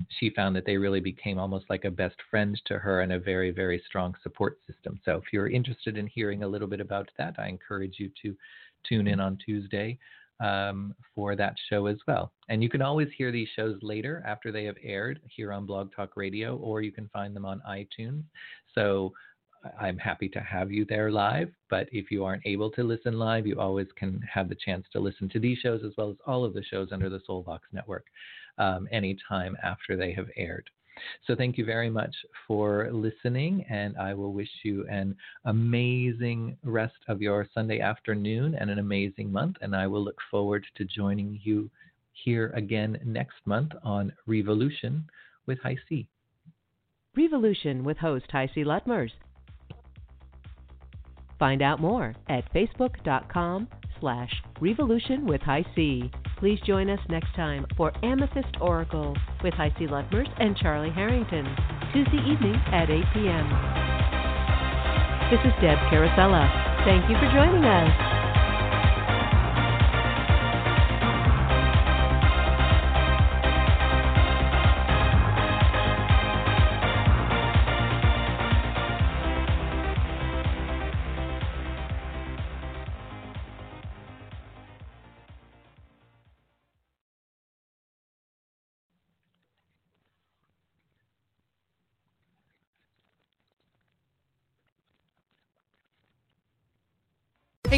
she 0.08 0.30
found 0.30 0.54
that 0.56 0.64
they 0.64 0.76
really 0.76 1.00
became 1.00 1.38
almost 1.38 1.66
like 1.68 1.84
a 1.84 1.90
best 1.90 2.16
friend 2.30 2.60
to 2.66 2.78
her 2.78 3.00
and 3.00 3.12
a 3.12 3.18
very, 3.18 3.50
very 3.50 3.82
strong 3.86 4.14
support 4.22 4.58
system. 4.66 5.00
So 5.04 5.16
if 5.16 5.24
you're 5.32 5.48
interested 5.48 5.96
in 5.96 6.06
hearing 6.06 6.42
a 6.42 6.48
little 6.48 6.68
bit 6.68 6.80
about 6.80 7.08
that, 7.18 7.34
I 7.38 7.48
encourage 7.48 7.96
you 7.98 8.10
to 8.22 8.36
tune 8.88 9.08
in 9.08 9.20
on 9.20 9.38
Tuesday 9.44 9.98
um, 10.40 10.94
for 11.14 11.34
that 11.34 11.54
show 11.68 11.86
as 11.86 11.98
well. 12.06 12.32
And 12.48 12.62
you 12.62 12.68
can 12.68 12.82
always 12.82 13.08
hear 13.16 13.32
these 13.32 13.48
shows 13.56 13.76
later 13.82 14.22
after 14.24 14.52
they 14.52 14.64
have 14.64 14.76
aired 14.82 15.20
here 15.24 15.52
on 15.52 15.66
Blog 15.66 15.92
Talk 15.94 16.16
Radio, 16.16 16.56
or 16.56 16.80
you 16.80 16.92
can 16.92 17.08
find 17.08 17.34
them 17.34 17.44
on 17.44 17.60
iTunes. 17.68 18.22
So 18.74 19.12
I'm 19.80 19.98
happy 19.98 20.28
to 20.28 20.40
have 20.40 20.70
you 20.70 20.84
there 20.84 21.10
live. 21.10 21.50
But 21.68 21.88
if 21.90 22.12
you 22.12 22.24
aren't 22.24 22.46
able 22.46 22.70
to 22.72 22.84
listen 22.84 23.18
live, 23.18 23.48
you 23.48 23.58
always 23.58 23.88
can 23.96 24.20
have 24.32 24.48
the 24.48 24.54
chance 24.54 24.86
to 24.92 25.00
listen 25.00 25.28
to 25.30 25.40
these 25.40 25.58
shows 25.58 25.82
as 25.84 25.92
well 25.98 26.10
as 26.10 26.16
all 26.24 26.44
of 26.44 26.54
the 26.54 26.62
shows 26.62 26.90
under 26.92 27.08
the 27.08 27.20
Soulbox 27.28 27.60
Network 27.72 28.06
um, 28.58 28.88
anytime 28.90 29.56
after 29.62 29.96
they 29.96 30.12
have 30.12 30.28
aired. 30.36 30.68
So 31.26 31.36
thank 31.36 31.56
you 31.56 31.64
very 31.64 31.90
much 31.90 32.14
for 32.46 32.90
listening, 32.90 33.64
and 33.70 33.96
I 33.96 34.14
will 34.14 34.32
wish 34.32 34.50
you 34.64 34.86
an 34.88 35.16
amazing 35.44 36.56
rest 36.64 36.96
of 37.06 37.22
your 37.22 37.46
Sunday 37.54 37.80
afternoon 37.80 38.56
and 38.56 38.70
an 38.70 38.78
amazing 38.78 39.30
month. 39.30 39.56
And 39.60 39.76
I 39.76 39.86
will 39.86 40.02
look 40.02 40.18
forward 40.30 40.64
to 40.76 40.84
joining 40.84 41.38
you 41.42 41.70
here 42.24 42.52
again 42.56 42.98
next 43.04 43.36
month 43.44 43.72
on 43.84 44.12
Revolution 44.26 45.04
with 45.46 45.58
High 45.60 45.78
C. 45.88 46.08
Revolution 47.16 47.84
with 47.84 47.98
host 47.98 48.26
HiC. 48.32 48.64
Lutmers. 48.64 49.10
Find 51.38 51.62
out 51.62 51.80
more 51.80 52.14
at 52.28 52.52
facebook.com 52.52 53.68
slash 54.00 54.32
revolution 54.60 55.24
with 55.26 55.40
high 55.40 55.64
C. 55.74 56.10
Please 56.38 56.60
join 56.64 56.88
us 56.88 57.00
next 57.08 57.34
time 57.34 57.66
for 57.76 57.92
Amethyst 58.04 58.56
Oracle 58.60 59.16
with 59.42 59.54
HiC. 59.54 59.90
Lutmers 59.90 60.28
and 60.38 60.56
Charlie 60.56 60.90
Harrington, 60.90 61.44
Tuesday 61.92 62.22
evening 62.30 62.54
at 62.70 62.88
8 62.88 63.02
p.m. 63.12 63.46
This 65.34 65.40
is 65.44 65.52
Deb 65.60 65.78
Carosella. 65.90 66.46
Thank 66.84 67.10
you 67.10 67.16
for 67.18 67.26
joining 67.34 67.64
us. 67.64 68.27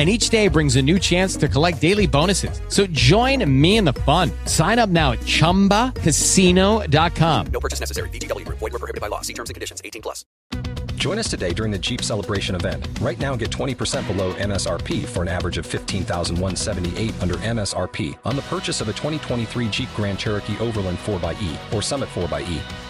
and 0.00 0.08
each 0.08 0.30
day 0.30 0.48
brings 0.48 0.74
a 0.76 0.82
new 0.82 0.98
chance 0.98 1.36
to 1.36 1.46
collect 1.46 1.78
daily 1.78 2.06
bonuses. 2.06 2.62
So 2.68 2.86
join 2.86 3.44
me 3.60 3.76
in 3.76 3.84
the 3.84 3.92
fun. 3.92 4.30
Sign 4.46 4.78
up 4.78 4.88
now 4.88 5.12
at 5.12 5.18
ChumbaCasino.com. 5.20 7.46
No 7.52 7.60
purchase 7.60 7.80
necessary. 7.80 8.08
VGW. 8.08 8.48
Void 8.48 8.62
were 8.62 8.78
prohibited 8.78 9.02
by 9.02 9.08
law. 9.08 9.20
See 9.20 9.34
terms 9.34 9.50
and 9.50 9.54
conditions. 9.54 9.82
18 9.84 10.00
plus. 10.00 10.24
Join 10.94 11.18
us 11.18 11.28
today 11.28 11.52
during 11.52 11.70
the 11.70 11.78
Jeep 11.78 12.00
Celebration 12.00 12.54
event. 12.54 12.88
Right 13.00 13.18
now, 13.18 13.36
get 13.36 13.50
20% 13.50 14.06
below 14.06 14.32
MSRP 14.34 15.04
for 15.04 15.20
an 15.20 15.28
average 15.28 15.58
of 15.58 15.66
15178 15.66 17.22
under 17.22 17.34
MSRP 17.34 18.18
on 18.24 18.36
the 18.36 18.42
purchase 18.42 18.80
of 18.80 18.88
a 18.88 18.92
2023 18.92 19.68
Jeep 19.68 19.88
Grand 19.94 20.18
Cherokee 20.18 20.58
Overland 20.60 20.96
4xE 20.98 21.74
or 21.74 21.82
Summit 21.82 22.08
4xE. 22.08 22.89